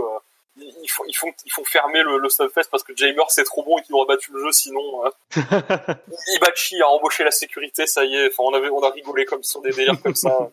ils, 0.57 0.89
font, 0.89 1.05
ils, 1.07 1.17
font, 1.17 1.33
ils 1.45 1.53
font 1.53 1.65
fermer 1.65 2.03
le, 2.03 2.19
le 2.19 2.29
Stunfest 2.29 2.69
parce 2.71 2.83
que 2.83 2.95
Jamer 2.95 3.25
c'est 3.29 3.45
trop 3.45 3.63
bon 3.65 3.79
et 3.79 3.83
qu'ils 3.83 3.95
ont 3.95 4.05
battu 4.05 4.33
le 4.33 4.41
jeu 4.45 4.53
sinon 4.53 5.03
Ibachi 6.35 6.81
a 6.83 6.89
embauché 6.89 7.25
la 7.25 7.31
sécurité 7.31 7.87
ça 7.87 8.05
y 8.05 8.15
est 8.15 8.29
enfin 8.29 8.45
on 8.45 8.55
avait 8.55 8.69
on 8.69 8.83
a 8.83 8.91
rigolé 8.91 9.25
comme 9.25 9.43
sur 9.43 9.63
des 9.63 9.71
délires 9.71 10.01
comme 10.03 10.15
ça 10.15 10.51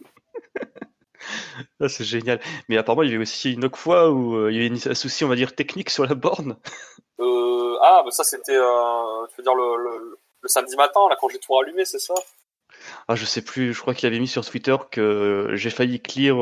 c'est 1.87 2.03
génial. 2.03 2.39
Mais 2.67 2.77
apparemment, 2.77 3.03
il 3.03 3.11
y 3.11 3.13
avait 3.13 3.21
aussi 3.21 3.53
une 3.53 3.65
autre 3.65 3.77
fois 3.77 4.09
où 4.09 4.35
euh, 4.35 4.51
il 4.51 4.61
y 4.61 4.65
avait 4.65 4.89
un 4.89 4.93
souci, 4.95 5.23
on 5.23 5.27
va 5.27 5.35
dire, 5.35 5.55
technique 5.55 5.89
sur 5.89 6.05
la 6.05 6.15
borne. 6.15 6.57
Euh, 7.19 7.77
ah, 7.81 8.01
bah 8.03 8.11
ça 8.11 8.23
c'était, 8.23 8.55
euh, 8.55 9.27
tu 9.29 9.35
veux 9.37 9.43
dire 9.43 9.55
le, 9.55 10.17
samedi 10.45 10.75
matin, 10.75 11.01
là, 11.09 11.17
quand 11.19 11.29
j'ai 11.29 11.39
tout 11.39 11.53
rallumé, 11.53 11.85
c'est 11.85 11.99
ça? 11.99 12.13
Ah, 13.09 13.15
je 13.15 13.25
sais 13.25 13.41
plus, 13.41 13.73
je 13.73 13.81
crois 13.81 13.95
qu'il 13.95 14.07
avait 14.07 14.19
mis 14.19 14.27
sur 14.27 14.45
Twitter 14.45 14.75
que 14.91 15.49
j'ai 15.53 15.71
failli 15.71 15.99
clear 15.99 16.37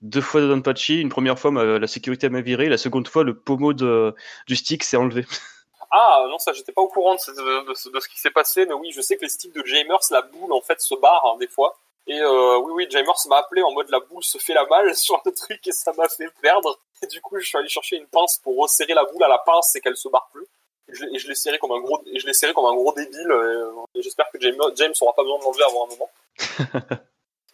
deux 0.00 0.20
fois 0.20 0.40
de 0.40 0.48
Donpachi. 0.48 1.00
Une 1.00 1.10
première 1.10 1.38
fois, 1.38 1.50
la 1.52 1.86
sécurité 1.86 2.30
m'a 2.30 2.40
viré. 2.40 2.68
La 2.68 2.78
seconde 2.78 3.06
fois, 3.06 3.24
le 3.24 3.38
pommeau 3.38 3.74
de, 3.74 4.14
du 4.46 4.56
stick 4.56 4.82
s'est 4.82 4.96
enlevé. 4.96 5.26
Ah 5.90 6.24
non, 6.28 6.38
ça 6.38 6.52
j'étais 6.52 6.70
pas 6.72 6.82
au 6.82 6.88
courant 6.88 7.14
de 7.14 7.18
ce, 7.18 8.08
qui 8.08 8.20
s'est 8.20 8.30
passé, 8.30 8.64
mais 8.64 8.74
oui, 8.74 8.92
je 8.92 9.00
sais 9.00 9.16
que 9.16 9.22
les 9.22 9.28
sticks 9.28 9.52
de 9.52 9.64
Jamers, 9.66 9.98
la 10.10 10.22
boule 10.22 10.52
en 10.52 10.60
fait 10.60 10.80
se 10.80 10.94
barre 10.94 11.26
hein, 11.26 11.36
des 11.40 11.48
fois. 11.48 11.76
Et 12.06 12.20
euh, 12.20 12.58
oui, 12.58 12.72
oui, 12.74 12.86
Jamers 12.88 13.16
m'a 13.28 13.38
appelé 13.38 13.62
en 13.62 13.72
mode 13.72 13.88
la 13.90 13.98
boule 13.98 14.22
se 14.22 14.38
fait 14.38 14.54
la 14.54 14.64
balle 14.66 14.94
sur 14.96 15.20
le 15.24 15.32
truc 15.32 15.66
et 15.66 15.72
ça 15.72 15.92
m'a 15.98 16.08
fait 16.08 16.30
perdre. 16.40 16.78
Et 17.02 17.06
du 17.08 17.20
coup, 17.20 17.38
je 17.38 17.44
suis 17.44 17.58
allé 17.58 17.68
chercher 17.68 17.96
une 17.96 18.06
pince 18.06 18.38
pour 18.38 18.56
resserrer 18.56 18.94
la 18.94 19.04
boule 19.04 19.22
à 19.24 19.28
la 19.28 19.38
pince 19.38 19.74
et 19.74 19.80
qu'elle 19.80 19.96
se 19.96 20.08
barre 20.08 20.28
plus. 20.32 20.46
Et 20.92 21.18
je, 21.18 21.28
l'ai 21.28 21.34
serré 21.34 21.58
comme 21.58 21.72
un 21.72 21.80
gros, 21.80 22.02
et 22.06 22.18
je 22.18 22.26
l'ai 22.26 22.32
serré 22.32 22.52
comme 22.52 22.66
un 22.66 22.74
gros 22.74 22.92
débile. 22.94 23.32
Et, 23.94 24.02
j'espère 24.02 24.26
que 24.32 24.40
James, 24.40 24.56
James 24.76 24.92
aura 25.00 25.14
pas 25.14 25.22
besoin 25.22 25.38
de 25.38 25.44
l'enlever 25.44 25.64
avant 25.64 25.86
un 25.86 25.90
moment. 25.90 26.10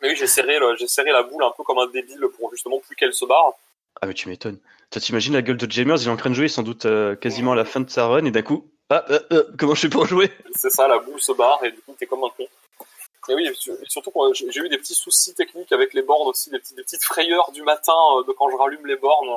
mais 0.03 0.11
oui, 0.11 0.17
j'ai 0.17 0.27
serré, 0.27 0.59
j'ai 0.79 0.89
serré 0.89 1.13
la 1.13 1.23
boule 1.23 1.45
un 1.45 1.53
peu 1.57 1.63
comme 1.63 1.79
un 1.79 1.87
débile 1.87 2.27
pour 2.37 2.51
justement 2.51 2.79
plus 2.79 2.97
qu'elle 2.97 3.15
se 3.15 3.25
barre. 3.25 3.55
Ah 4.01 4.07
mais 4.07 4.15
tu 4.15 4.29
m'étonnes. 4.29 4.59
Tu 4.91 5.01
t'imagines 5.01 5.35
la 5.35 5.43
gueule 5.43 5.57
de 5.57 5.71
Jamers, 5.71 5.97
il 6.03 6.09
est 6.09 6.11
en 6.11 6.17
train 6.17 6.31
de 6.31 6.35
jouer 6.35 6.49
sans 6.49 6.63
doute 6.63 6.87
euh, 6.87 7.17
quasiment 7.17 7.53
à 7.53 7.57
la 7.57 7.65
fin 7.65 7.81
de 7.81 7.91
sa 7.91 8.07
run 8.07 8.25
et 8.25 8.31
d'un 8.31 8.43
coup, 8.43 8.71
ah, 8.89 9.05
euh, 9.11 9.19
euh, 9.33 9.45
comment 9.59 9.75
je 9.75 9.81
fais 9.81 9.89
pour 9.89 10.07
jouer? 10.07 10.31
C'est 10.55 10.71
ça, 10.71 10.87
la 10.87 10.99
boule 10.99 11.21
se 11.21 11.33
barre 11.33 11.63
et 11.65 11.73
du 11.73 11.81
coup 11.81 11.95
t'es 11.99 12.07
comme 12.07 12.23
un 12.23 12.31
con. 12.37 12.47
Et 13.29 13.35
oui, 13.35 13.51
surtout 13.89 14.13
j'ai 14.33 14.61
eu 14.61 14.69
des 14.69 14.79
petits 14.79 14.95
soucis 14.95 15.35
techniques 15.35 15.73
avec 15.73 15.93
les 15.93 16.03
bornes 16.03 16.29
aussi, 16.29 16.51
des, 16.51 16.61
petites 16.61 17.03
frayeurs 17.03 17.51
du 17.51 17.63
matin 17.63 17.93
euh, 18.19 18.25
de 18.25 18.33
quand 18.33 18.49
je 18.49 18.57
rallume 18.57 18.87
les 18.87 18.95
bornes. 18.95 19.29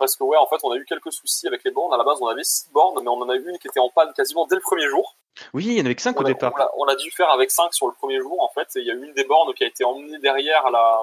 Parce 0.00 0.16
que 0.16 0.24
ouais, 0.24 0.38
en 0.38 0.46
fait, 0.46 0.56
on 0.62 0.70
a 0.72 0.76
eu 0.76 0.86
quelques 0.86 1.12
soucis 1.12 1.46
avec 1.46 1.62
les 1.62 1.70
bornes. 1.70 1.92
À 1.92 1.98
la 1.98 2.04
base, 2.04 2.16
on 2.22 2.26
avait 2.26 2.42
six 2.42 2.70
bornes, 2.72 2.98
mais 3.02 3.08
on 3.08 3.20
en 3.20 3.28
a 3.28 3.36
eu 3.36 3.46
une 3.46 3.58
qui 3.58 3.68
était 3.68 3.80
en 3.80 3.90
panne 3.90 4.10
quasiment 4.14 4.46
dès 4.46 4.56
le 4.56 4.62
premier 4.62 4.88
jour. 4.88 5.14
Oui, 5.52 5.66
il 5.66 5.78
y 5.78 5.82
en 5.82 5.84
avait 5.84 5.94
que 5.94 6.00
cinq 6.00 6.18
au 6.18 6.24
départ. 6.24 6.54
On 6.78 6.86
a, 6.86 6.96
dû 6.96 7.10
faire 7.10 7.28
avec 7.28 7.50
cinq 7.50 7.74
sur 7.74 7.86
le 7.86 7.92
premier 7.92 8.18
jour, 8.18 8.42
en 8.42 8.48
fait. 8.48 8.66
Et 8.76 8.80
il 8.80 8.86
y 8.86 8.90
a 8.90 8.94
eu 8.94 9.04
une 9.04 9.12
des 9.12 9.24
bornes 9.24 9.52
qui 9.52 9.62
a 9.62 9.66
été 9.66 9.84
emmenée 9.84 10.18
derrière 10.18 10.70
la, 10.70 11.02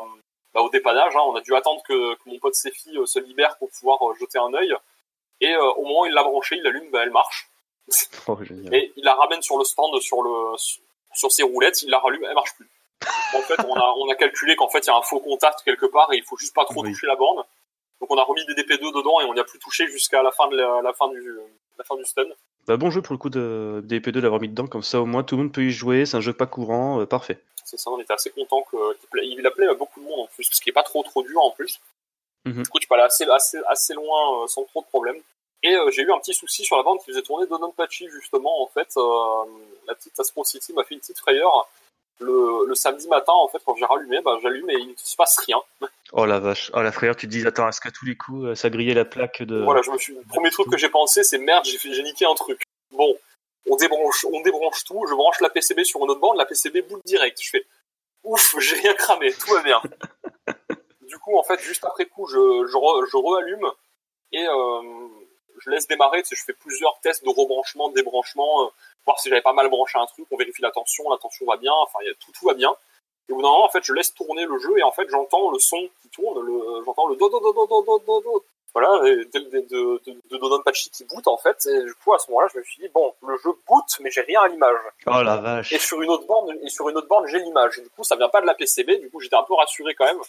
bah, 0.56 0.62
au 0.62 0.70
dépannage. 0.70 1.16
Hein. 1.16 1.22
On 1.28 1.36
a 1.36 1.42
dû 1.42 1.56
attendre 1.56 1.84
que, 1.88 2.18
mon 2.26 2.40
pote 2.40 2.56
Sefi 2.56 2.98
euh, 2.98 3.06
se 3.06 3.20
libère 3.20 3.56
pour 3.60 3.70
pouvoir 3.70 4.02
euh, 4.02 4.16
jeter 4.20 4.40
un 4.40 4.52
œil. 4.56 4.74
Et 5.42 5.56
au 5.56 5.84
moment 5.84 6.02
où 6.02 6.06
il 6.08 6.14
l'a 6.14 6.24
branchée, 6.24 6.56
il 6.56 6.64
l'allume, 6.64 6.90
bah, 6.90 7.02
elle 7.04 7.12
marche. 7.12 7.52
Oh, 8.28 8.38
et 8.74 8.92
il 8.98 9.04
la 9.04 9.14
ramène 9.14 9.44
sur 9.44 9.60
le 9.60 9.64
stand, 9.64 9.98
sur 10.02 10.24
le, 10.24 10.58
sur 11.14 11.32
ses 11.32 11.44
roulettes, 11.44 11.84
il 11.84 11.90
la 11.92 12.00
rallume, 12.00 12.26
elle 12.26 12.34
marche 12.34 12.56
plus. 12.56 12.70
En 13.36 13.42
fait, 13.42 13.64
on 13.64 13.74
a, 13.76 13.94
on 14.00 14.10
a 14.10 14.16
calculé 14.16 14.56
qu'en 14.56 14.68
fait, 14.68 14.80
il 14.80 14.88
y 14.88 14.90
a 14.90 14.96
un 14.96 15.02
faux 15.02 15.20
contact 15.20 15.62
quelque 15.64 15.86
part 15.86 16.12
et 16.12 16.18
il 16.18 16.24
faut 16.24 16.36
juste 16.36 16.56
pas 16.56 16.66
trop 16.66 16.84
toucher 16.84 17.06
la 17.06 17.16
borne. 17.16 17.44
Donc 18.00 18.12
on 18.12 18.18
a 18.18 18.24
remis 18.24 18.46
des 18.46 18.54
DP2 18.54 18.94
dedans 18.96 19.22
et 19.22 19.26
on 19.26 19.34
n'y 19.34 19.40
a 19.40 19.44
plus 19.44 19.60
touché 19.60 19.88
jusqu'à 19.88 20.22
la 20.22 20.32
fin 20.32 20.48
de 20.48 20.56
la, 20.56 20.94
fin 20.94 21.10
du, 21.10 21.40
la 21.78 21.84
fin 21.84 21.96
du 21.96 22.06
stun. 22.06 22.26
Bah, 22.68 22.78
bon 22.78 22.90
jeu 22.90 23.02
pour 23.02 23.14
le 23.14 23.18
coup 23.18 23.30
de 23.30 23.84
DP2 23.86 24.20
d'avoir 24.20 24.42
mis 24.42 24.50
dedans, 24.50 24.68
comme 24.68 24.84
ça 24.84 25.02
au 25.02 25.06
moins 25.06 25.24
tout 25.24 25.36
le 25.36 25.44
monde 25.44 25.54
peut 25.54 25.64
y 25.64 25.72
jouer, 25.72 26.06
c'est 26.06 26.18
un 26.18 26.22
jeu 26.22 26.34
pas 26.34 26.46
courant, 26.46 27.02
euh, 27.02 27.06
parfait. 27.06 27.40
C'est 27.66 27.78
ça, 27.78 27.90
on 27.90 28.00
était 28.00 28.14
assez 28.14 28.30
content 28.30 28.64
qu'il 28.70 29.48
appelait 29.48 29.68
à 29.68 29.74
beaucoup 29.74 30.00
de 30.00 30.06
monde 30.06 30.22
en 30.22 30.28
plus, 30.28 30.48
parce 30.48 30.60
qu'il 30.60 30.70
est 30.70 30.74
pas 30.74 30.84
trop 30.84 31.04
trop 31.04 31.24
dur 31.24 31.42
en 31.42 31.52
plus. 31.52 31.80
Mhm. 32.46 32.64
Du 32.64 32.70
coup, 32.70 32.80
tu 32.80 32.88
peux 32.88 32.96
aller 32.96 33.04
assez, 33.04 33.26
assez, 33.26 33.60
assez 33.68 33.94
loin 33.94 34.44
euh, 34.44 34.48
sans 34.48 34.64
trop 34.66 34.82
de 34.82 34.88
problèmes. 34.88 35.20
Et 35.64 35.76
euh, 35.76 35.90
j'ai 35.92 36.04
eu 36.04 36.12
un 36.12 36.20
petit 36.20 36.34
souci 36.34 36.64
sur 36.64 36.78
la 36.78 36.84
bande 36.84 37.00
qui 37.00 37.08
faisait 37.08 37.24
tourner 37.24 37.48
Donon 37.48 37.72
Patchy 37.72 38.08
justement. 38.10 38.62
En 38.62 38.68
fait, 38.68 38.94
la 39.88 39.96
petite 39.96 40.18
Astro 40.20 40.44
City 40.44 40.72
m'a 40.74 40.84
fait 40.84 40.94
une 40.94 41.02
petite 41.02 41.18
frayeur 41.18 41.68
le, 42.20 42.76
samedi 42.76 43.08
matin, 43.08 43.34
en 43.34 43.48
fait, 43.48 43.60
quand 43.66 43.76
j'ai 43.76 43.86
rallumé, 43.86 44.22
bah, 44.22 44.38
j'allume 44.42 44.70
et 44.70 44.76
il 44.76 44.90
ne 44.90 44.94
se 44.98 45.16
passe 45.16 45.38
rien. 45.46 45.58
Oh 46.12 46.26
la 46.26 46.40
vache, 46.40 46.72
oh 46.74 46.82
la 46.82 46.92
frère, 46.92 47.16
tu 47.16 47.28
te 47.28 47.32
dis, 47.32 47.46
attends, 47.46 47.68
est-ce 47.68 47.82
qu'à 47.82 47.92
tous 47.92 48.06
les 48.06 48.16
coups, 48.16 48.46
euh, 48.46 48.56
ça 48.56 48.70
grillait 48.70 48.94
la 48.94 49.06
plaque 49.06 49.42
de... 49.42 49.62
Voilà, 49.64 49.82
je 49.82 49.92
me 49.92 49.98
suis... 49.98 50.14
Le 50.14 50.22
premier 50.28 50.52
truc 50.52 50.70
que 50.70 50.78
j'ai 50.78 50.90
pensé, 50.90 51.24
c'est 51.24 51.38
merde, 51.38 51.66
j'ai 51.66 52.04
niqué 52.04 52.26
un 52.26 52.36
truc. 52.36 52.62
Bon, 52.92 53.16
on 53.70 53.76
débranche, 53.76 54.26
on 54.26 54.42
débranche 54.42 54.84
tout, 54.86 55.06
je 55.08 55.14
branche 55.14 55.40
la 55.42 55.50
PCB 55.50 55.84
sur 55.84 56.04
une 56.04 56.12
autre 56.12 56.20
bande, 56.20 56.38
la 56.38 56.46
PCB 56.46 56.82
boule 56.82 57.02
direct. 57.06 57.40
Je 57.42 57.50
fais, 57.50 57.66
ouf, 58.24 58.56
j'ai 58.60 58.76
rien 58.76 58.94
cramé, 58.94 59.34
tout 59.34 59.54
va 59.54 59.62
bien. 59.62 59.82
du 61.02 61.18
coup, 61.20 61.38
en 61.38 61.44
fait, 61.44 61.60
juste 61.62 61.84
après 61.86 62.06
coup, 62.06 62.28
je, 62.28 62.68
je, 62.68 63.18
re, 63.18 63.38
allume 63.38 63.72
et 64.32 64.46
euh, 64.46 65.08
je 65.60 65.70
laisse 65.70 65.88
démarrer, 65.88 66.22
tu 66.24 66.30
sais, 66.30 66.36
je 66.36 66.44
fais 66.44 66.54
plusieurs 66.54 67.00
tests 67.02 67.24
de 67.24 67.30
rebranchement, 67.30 67.90
de 67.90 67.96
débranchement, 67.96 68.66
euh, 68.66 68.70
voir 69.08 69.20
si 69.20 69.30
j'avais 69.30 69.42
pas 69.42 69.54
mal 69.54 69.70
branché 69.70 69.98
un 69.98 70.06
truc, 70.06 70.28
on 70.30 70.38
vérifie 70.38 70.62
la 70.62 70.72
tension, 70.72 71.10
la 71.10 71.18
tension 71.18 71.46
va 71.46 71.58
bien, 71.58 71.74
enfin 71.74 72.00
tout, 72.20 72.32
tout 72.32 72.46
va 72.46 72.54
bien. 72.54 72.76
Et 73.30 73.34
au 73.34 73.38
bout 73.38 73.42
d'un 73.42 73.50
moment, 73.50 73.66
en 73.66 73.70
fait, 73.70 73.84
je 73.84 73.94
laisse 73.94 74.14
tourner 74.14 74.46
le 74.46 74.58
jeu 74.60 74.78
et 74.78 74.84
en 74.84 74.92
fait, 74.92 75.10
j'entends 75.10 75.52
le 75.52 75.60
son 75.60 75.90
qui 76.02 76.10
tourne, 76.10 76.38
j'entends 76.86 77.08
le 77.08 77.16
do 77.16 77.30
do 77.30 77.40
do 77.40 77.54
do 77.54 77.66
do 77.68 78.00
do 78.06 78.22
do. 78.22 78.44
Voilà, 78.74 79.08
et 79.08 79.26
de, 79.26 79.40
de, 79.40 80.02
de, 80.06 80.90
qui 80.92 81.04
boot 81.06 81.28
en 81.28 81.38
fait. 81.38 81.66
Et 81.66 81.84
du 81.84 81.96
coup, 81.96 82.14
à 82.14 82.20
ce 82.20 82.30
moment-là, 82.30 82.48
je 82.54 82.60
me 82.60 82.64
suis 82.64 82.84
dit 82.84 82.90
bon, 82.94 83.14
le 83.26 83.36
jeu 83.38 83.50
boot, 83.68 83.86
mais 84.02 84.12
j'ai 84.12 84.22
rien 84.22 84.42
à 84.42 84.48
l'image. 84.50 84.78
Oh 85.08 85.24
la 85.24 85.38
vache. 85.38 85.74
Et 85.74 85.80
sur 85.80 86.02
une 86.02 86.10
autre 86.12 86.28
borne, 86.28 86.56
et 86.62 86.70
sur 86.70 86.88
une 86.88 86.98
autre 86.98 87.08
borne, 87.08 87.26
j'ai 87.28 87.40
l'image. 87.40 87.80
Du 87.80 87.90
coup, 87.90 88.04
ça 88.04 88.16
vient 88.16 88.30
pas 88.30 88.42
de 88.42 88.46
la 88.46 88.54
PCB. 88.54 89.00
Du 89.00 89.10
coup, 89.10 89.20
j'étais 89.20 89.36
un 89.36 89.44
peu 89.44 89.56
rassuré 89.56 89.96
quand 89.96 90.06
même. 90.06 90.22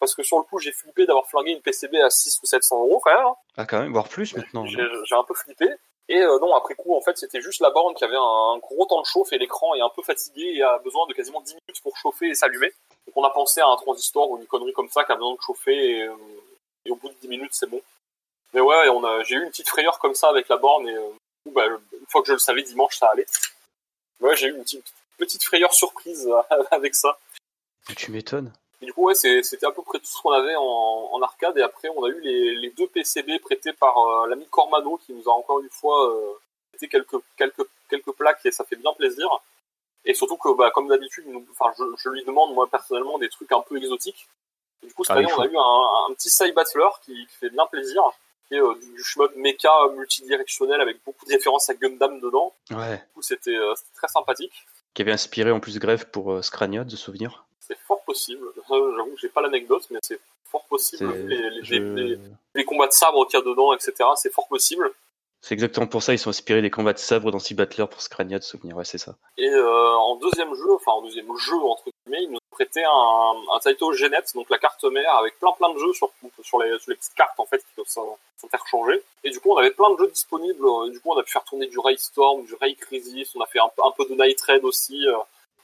Parce 0.00 0.14
que 0.14 0.22
sur 0.22 0.36
le 0.36 0.42
coup, 0.42 0.58
j'ai 0.58 0.72
flippé 0.72 1.06
d'avoir 1.06 1.26
flingué 1.26 1.52
une 1.52 1.62
PCB 1.62 1.96
à 2.02 2.10
6 2.10 2.40
ou 2.42 2.46
700 2.46 2.78
euros 2.80 3.00
quand 3.02 3.14
même. 3.14 3.32
Ah, 3.56 3.64
quand 3.64 3.80
même, 3.80 3.92
voire 3.92 4.08
plus 4.08 4.36
maintenant. 4.36 4.66
J'ai, 4.66 4.82
j'ai 5.04 5.14
un 5.14 5.24
peu 5.24 5.34
flippé. 5.34 5.66
Et 6.08 6.20
euh, 6.20 6.38
non, 6.38 6.54
après 6.54 6.74
coup, 6.74 6.94
en 6.94 7.00
fait, 7.00 7.16
c'était 7.16 7.40
juste 7.40 7.60
la 7.60 7.70
borne 7.70 7.94
qui 7.94 8.04
avait 8.04 8.16
un, 8.16 8.58
gros 8.58 8.84
temps 8.86 9.00
de 9.00 9.06
chauffe 9.06 9.32
et 9.32 9.38
l'écran 9.38 9.74
est 9.74 9.80
un 9.80 9.88
peu 9.88 10.02
fatigué 10.02 10.54
et 10.56 10.62
a 10.62 10.78
besoin 10.78 11.06
de 11.06 11.14
quasiment 11.14 11.40
10 11.40 11.54
minutes 11.54 11.82
pour 11.82 11.96
chauffer 11.96 12.28
et 12.28 12.34
s'allumer. 12.34 12.72
Donc 13.06 13.16
on 13.16 13.24
a 13.24 13.30
pensé 13.30 13.60
à 13.60 13.68
un 13.68 13.76
transistor 13.76 14.30
ou 14.30 14.38
une 14.38 14.46
connerie 14.46 14.74
comme 14.74 14.90
ça 14.90 15.04
qui 15.04 15.12
a 15.12 15.14
besoin 15.14 15.34
de 15.34 15.40
chauffer 15.40 15.98
et, 15.98 16.02
euh, 16.02 16.14
au 16.90 16.96
bout 16.96 17.08
de 17.08 17.14
10 17.22 17.28
minutes, 17.28 17.54
c'est 17.54 17.68
bon. 17.68 17.80
Mais 18.52 18.60
ouais, 18.60 18.88
on 18.90 19.02
a, 19.02 19.22
j'ai 19.22 19.36
eu 19.36 19.42
une 19.42 19.50
petite 19.50 19.68
frayeur 19.68 19.98
comme 19.98 20.14
ça 20.14 20.28
avec 20.28 20.48
la 20.48 20.58
borne 20.58 20.86
et 20.88 20.94
euh, 20.94 21.10
bah, 21.52 21.66
une 21.66 22.06
fois 22.08 22.20
que 22.20 22.28
je 22.28 22.34
le 22.34 22.38
savais, 22.38 22.62
dimanche, 22.62 22.96
ça 22.96 23.08
allait. 23.08 23.26
Ouais, 24.20 24.36
j'ai 24.36 24.48
eu 24.48 24.54
une 24.54 24.62
petite, 24.62 24.92
petite 25.16 25.42
frayeur 25.42 25.72
surprise 25.72 26.30
avec 26.70 26.94
ça. 26.94 27.18
Tu 27.96 28.10
m'étonnes. 28.10 28.52
Du 28.84 28.92
coup, 28.92 29.04
ouais, 29.04 29.14
c'était 29.14 29.66
à 29.66 29.70
peu 29.70 29.82
près 29.82 29.98
tout 29.98 30.06
ce 30.06 30.20
qu'on 30.20 30.32
avait 30.32 30.54
en, 30.56 31.20
arcade. 31.22 31.56
Et 31.58 31.62
après, 31.62 31.88
on 31.96 32.04
a 32.04 32.08
eu 32.08 32.20
les, 32.20 32.70
deux 32.70 32.86
PCB 32.88 33.38
prêtés 33.38 33.72
par 33.72 33.96
euh, 33.98 34.26
l'ami 34.26 34.46
Cormano 34.50 34.98
qui 34.98 35.12
nous 35.12 35.28
a 35.28 35.32
encore 35.32 35.60
une 35.60 35.70
fois 35.70 36.10
euh, 36.10 36.32
prêté 36.70 36.88
quelques, 36.88 37.16
quelques, 37.36 37.66
quelques 37.88 38.12
plaques 38.12 38.44
et 38.44 38.50
ça 38.50 38.64
fait 38.64 38.76
bien 38.76 38.92
plaisir. 38.94 39.28
Et 40.04 40.12
surtout 40.12 40.36
que, 40.36 40.54
bah, 40.54 40.70
comme 40.74 40.88
d'habitude, 40.88 41.24
enfin, 41.52 41.72
je, 41.78 42.10
lui 42.10 42.24
demande 42.24 42.52
moi 42.52 42.66
personnellement 42.70 43.18
des 43.18 43.28
trucs 43.28 43.52
un 43.52 43.62
peu 43.62 43.76
exotiques. 43.78 44.28
du 44.82 44.92
coup, 44.92 45.04
cette 45.04 45.16
ah, 45.16 45.20
année, 45.20 45.32
on 45.32 45.40
a 45.40 45.46
eu 45.46 45.56
un, 45.56 46.10
un 46.10 46.14
petit 46.14 46.28
Side 46.28 46.54
Battler 46.54 46.88
qui, 47.04 47.26
fait 47.40 47.48
bien 47.48 47.64
plaisir, 47.66 48.02
qui 48.48 48.56
est 48.56 48.60
euh, 48.60 48.74
du, 48.74 48.90
du 48.90 49.02
mode 49.16 49.34
mecha 49.36 49.70
multidirectionnel 49.96 50.80
avec 50.80 51.02
beaucoup 51.04 51.24
de 51.24 51.32
références 51.32 51.70
à 51.70 51.74
Gundam 51.74 52.20
dedans. 52.20 52.52
Ouais. 52.70 52.98
Du 52.98 53.12
coup, 53.14 53.22
c'était 53.22 53.56
très 53.94 54.08
sympathique. 54.08 54.66
Qui 54.94 55.02
avait 55.02 55.12
inspiré 55.12 55.50
en 55.50 55.58
plus 55.58 55.78
Grève 55.80 56.08
pour 56.10 56.32
euh, 56.32 56.42
Scraniot, 56.42 56.84
de 56.84 56.96
souvenir. 56.96 57.44
C'est 57.66 57.78
fort 57.78 58.02
possible. 58.02 58.46
J'avoue 58.68 59.14
que 59.14 59.20
j'ai 59.20 59.28
pas 59.28 59.40
l'anecdote, 59.40 59.86
mais 59.90 59.98
c'est 60.02 60.20
fort 60.44 60.64
possible. 60.64 61.12
Les, 62.54 62.64
combats 62.64 62.86
de 62.86 62.92
sabre 62.92 63.26
qu'il 63.26 63.38
y 63.38 63.42
a 63.42 63.44
dedans, 63.44 63.72
etc., 63.72 63.92
c'est 64.16 64.32
fort 64.32 64.48
possible. 64.48 64.92
C'est 65.40 65.54
exactement 65.54 65.86
pour 65.86 66.02
ça, 66.02 66.14
ils 66.14 66.18
sont 66.18 66.30
inspirés 66.30 66.62
des 66.62 66.70
combats 66.70 66.94
de 66.94 66.98
sabre 66.98 67.30
dans 67.30 67.38
Sea 67.38 67.54
Battler 67.54 67.84
pour 67.90 68.00
Scrania 68.00 68.38
de 68.38 68.44
souvenir, 68.44 68.76
ouais, 68.76 68.84
c'est 68.84 68.98
ça. 68.98 69.14
Et 69.36 69.46
euh, 69.46 69.94
en 69.94 70.16
deuxième 70.16 70.54
jeu, 70.54 70.72
enfin 70.74 70.92
en 70.92 71.02
deuxième 71.02 71.36
jeu, 71.36 71.56
entre 71.56 71.84
guillemets, 71.84 72.24
ils 72.24 72.30
nous 72.30 72.38
prêté 72.50 72.82
un, 72.82 73.34
un 73.52 73.58
Taito 73.58 73.92
Genet, 73.92 74.22
donc 74.34 74.48
la 74.48 74.58
carte 74.58 74.84
mère, 74.84 75.16
avec 75.16 75.38
plein 75.38 75.52
plein 75.52 75.72
de 75.74 75.78
jeux 75.78 75.92
sur, 75.92 76.10
sur, 76.42 76.62
les, 76.62 76.78
sur 76.78 76.90
les 76.90 76.96
petites 76.96 77.14
cartes 77.14 77.38
en 77.38 77.44
fait 77.44 77.58
qui 77.58 77.74
peuvent 77.76 78.08
s'interchanger. 78.36 79.02
Et 79.24 79.30
du 79.30 79.40
coup, 79.40 79.50
on 79.52 79.56
avait 79.56 79.72
plein 79.72 79.92
de 79.92 79.98
jeux 79.98 80.08
disponibles. 80.08 80.64
Du 80.90 81.00
coup, 81.00 81.10
on 81.10 81.18
a 81.18 81.22
pu 81.22 81.32
faire 81.32 81.44
tourner 81.44 81.66
du 81.66 81.78
Ray 81.78 81.98
Storm, 81.98 82.44
du 82.44 82.54
Ray 82.54 82.74
Crisis, 82.76 83.34
on 83.34 83.40
a 83.42 83.46
fait 83.46 83.58
un, 83.58 83.70
un 83.84 83.90
peu 83.90 84.06
de 84.06 84.14
Night 84.14 84.40
Raid 84.40 84.64
aussi. 84.64 85.06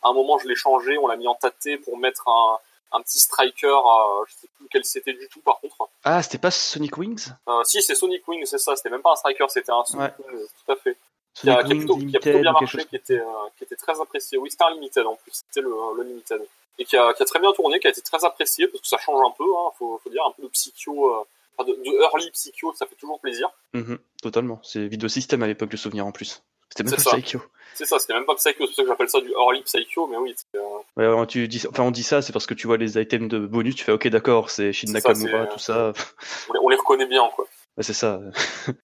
À 0.02 0.08
un 0.10 0.12
moment, 0.12 0.38
je 0.38 0.48
l'ai 0.48 0.56
changé, 0.56 0.98
on 0.98 1.06
l'a 1.06 1.16
mis 1.16 1.28
en 1.28 1.34
tâté 1.34 1.76
pour 1.78 1.96
mettre 1.98 2.28
un, 2.28 2.58
un 2.92 3.00
petit 3.02 3.18
striker, 3.20 3.66
euh, 3.66 4.24
je 4.28 4.32
sais 4.34 4.48
plus 4.56 4.66
quel 4.72 4.84
c'était 4.84 5.12
du 5.12 5.28
tout 5.28 5.40
par 5.40 5.60
contre. 5.60 5.88
Ah, 6.04 6.22
c'était 6.22 6.38
pas 6.38 6.50
Sonic 6.50 6.96
Wings? 6.98 7.28
Euh, 7.48 7.62
Si, 7.64 7.82
c'est 7.82 7.94
Sonic 7.94 8.26
Wings, 8.28 8.46
c'est 8.46 8.58
ça. 8.58 8.74
C'était 8.76 8.90
même 8.90 9.02
pas 9.02 9.12
un 9.12 9.16
striker, 9.16 9.46
c'était 9.48 9.72
un 9.72 9.84
Sonic 9.84 10.12
Wings, 10.18 10.46
tout 10.64 10.72
à 10.72 10.76
fait. 10.76 10.96
Qui 11.34 11.48
a, 11.48 11.62
qui, 11.62 11.72
a 11.72 11.76
plutôt, 11.76 11.96
qui 11.96 12.16
a, 12.16 12.20
plutôt, 12.20 12.38
bien 12.40 12.52
marché, 12.52 12.84
qui 12.86 12.96
était, 12.96 13.20
euh, 13.20 13.48
qui 13.56 13.62
était 13.64 13.76
très 13.76 14.00
apprécié. 14.00 14.36
Oui, 14.36 14.50
c'était 14.50 14.64
un 14.64 14.72
limited 14.74 15.06
en 15.06 15.14
plus, 15.14 15.32
c'était 15.32 15.60
le, 15.60 15.72
le 15.96 16.02
limited. 16.02 16.42
Et 16.78 16.84
qui 16.84 16.96
a, 16.96 17.12
qui 17.14 17.22
a 17.22 17.26
très 17.26 17.38
bien 17.38 17.52
tourné, 17.52 17.78
qui 17.78 17.86
a 17.86 17.90
été 17.90 18.00
très 18.00 18.24
apprécié 18.24 18.66
parce 18.66 18.80
que 18.82 18.88
ça 18.88 18.98
change 18.98 19.20
un 19.24 19.30
peu, 19.30 19.44
hein, 19.44 19.70
faut, 19.78 20.00
faut 20.02 20.10
dire, 20.10 20.24
un 20.26 20.32
peu 20.32 20.42
de 20.42 20.48
psycho, 20.48 21.14
euh, 21.14 21.20
enfin 21.56 21.70
de, 21.70 21.74
de, 21.76 22.02
early 22.02 22.30
psycho, 22.32 22.72
ça 22.74 22.86
fait 22.86 22.96
toujours 22.96 23.20
plaisir. 23.20 23.48
Mm 23.74 23.80
-hmm, 23.82 23.98
totalement, 24.22 24.58
c'est 24.64 24.86
vidéo 24.88 25.08
système 25.08 25.42
à 25.44 25.46
l'époque, 25.46 25.70
le 25.72 25.78
souvenir 25.78 26.04
en 26.06 26.12
plus. 26.12 26.42
C'était 26.70 26.84
même 26.84 27.02
pas 27.02 27.10
Psycho. 27.16 27.40
C'est 27.74 27.84
ça, 27.84 27.98
c'était 27.98 28.14
même 28.14 28.24
pas 28.24 28.34
Psycho, 28.34 28.66
c'est 28.66 28.66
pour 28.66 28.74
ça 28.74 28.82
que 28.82 28.88
j'appelle 28.88 29.08
ça 29.08 29.20
du 29.20 29.30
early 29.30 29.62
Psycho, 29.62 30.06
mais 30.06 30.16
oui. 30.16 30.34
Euh... 30.56 31.14
Ouais, 31.16 31.26
tu 31.26 31.48
dis, 31.48 31.62
enfin, 31.68 31.84
on 31.84 31.90
dit 31.90 32.02
ça, 32.02 32.22
c'est 32.22 32.32
parce 32.32 32.46
que 32.46 32.54
tu 32.54 32.66
vois 32.66 32.76
les 32.76 32.98
items 32.98 33.28
de 33.28 33.38
bonus, 33.38 33.74
tu 33.76 33.84
fais 33.84 33.92
ok, 33.92 34.08
d'accord, 34.08 34.50
c'est 34.50 34.72
Shin 34.72 34.92
Nakamura, 34.92 35.46
tout 35.46 35.58
ça. 35.58 35.92
On 36.48 36.52
les, 36.52 36.60
on 36.60 36.68
les, 36.68 36.76
reconnaît 36.76 37.06
bien, 37.06 37.28
quoi. 37.34 37.46
Ouais, 37.76 37.82
c'est 37.82 37.94
ça. 37.94 38.20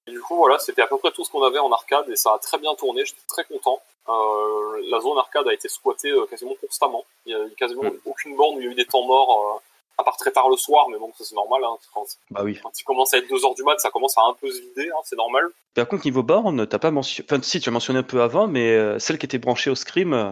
et 0.06 0.10
du 0.10 0.20
coup, 0.20 0.36
voilà, 0.36 0.58
c'était 0.58 0.82
à 0.82 0.86
peu 0.86 0.98
près 0.98 1.10
tout 1.10 1.24
ce 1.24 1.30
qu'on 1.30 1.42
avait 1.42 1.58
en 1.58 1.70
arcade 1.72 2.08
et 2.08 2.16
ça 2.16 2.34
a 2.34 2.38
très 2.38 2.58
bien 2.58 2.74
tourné, 2.74 3.04
j'étais 3.04 3.20
très 3.28 3.44
content. 3.44 3.80
Euh, 4.08 4.82
la 4.88 5.00
zone 5.00 5.18
arcade 5.18 5.48
a 5.48 5.52
été 5.52 5.68
squattée 5.68 6.10
euh, 6.10 6.26
quasiment 6.26 6.54
constamment. 6.60 7.04
Il 7.26 7.32
y 7.32 7.34
a 7.34 7.40
quasiment 7.56 7.84
mm. 7.84 7.98
aucune 8.04 8.36
borne 8.36 8.56
où 8.56 8.60
il 8.60 8.66
y 8.66 8.68
a 8.68 8.70
eu 8.70 8.74
des 8.74 8.84
temps 8.84 9.04
morts. 9.04 9.56
Euh, 9.56 9.60
à 9.98 10.04
part 10.04 10.16
très 10.16 10.30
tard 10.30 10.48
le 10.48 10.56
soir, 10.56 10.88
mais 10.90 10.98
bon, 10.98 11.10
ça 11.16 11.24
c'est 11.24 11.34
normal. 11.34 11.62
Hein, 11.64 11.76
quand, 11.94 12.04
bah 12.30 12.42
oui. 12.44 12.58
Quand 12.62 12.78
il 12.78 12.84
commence 12.84 13.14
à 13.14 13.18
être 13.18 13.28
2 13.28 13.44
heures 13.44 13.54
du 13.54 13.62
mat, 13.62 13.78
ça 13.78 13.90
commence 13.90 14.16
à 14.18 14.22
un 14.22 14.34
peu 14.34 14.50
se 14.50 14.60
vider, 14.60 14.90
hein, 14.90 15.00
c'est 15.04 15.16
normal. 15.16 15.48
Par 15.74 15.88
contre, 15.88 16.04
niveau 16.04 16.22
borne, 16.22 16.66
t'as 16.66 16.78
pas 16.78 16.90
mentionné. 16.90 17.26
Enfin, 17.30 17.42
si, 17.42 17.60
tu 17.60 17.68
as 17.68 17.72
mentionné 17.72 18.00
un 18.00 18.04
peu 18.04 18.22
avant, 18.22 18.46
mais 18.46 18.70
euh, 18.70 18.98
celle 18.98 19.18
qui 19.18 19.26
était 19.26 19.38
branchée 19.38 19.70
au 19.70 19.74
scrim, 19.74 20.12
euh, 20.12 20.30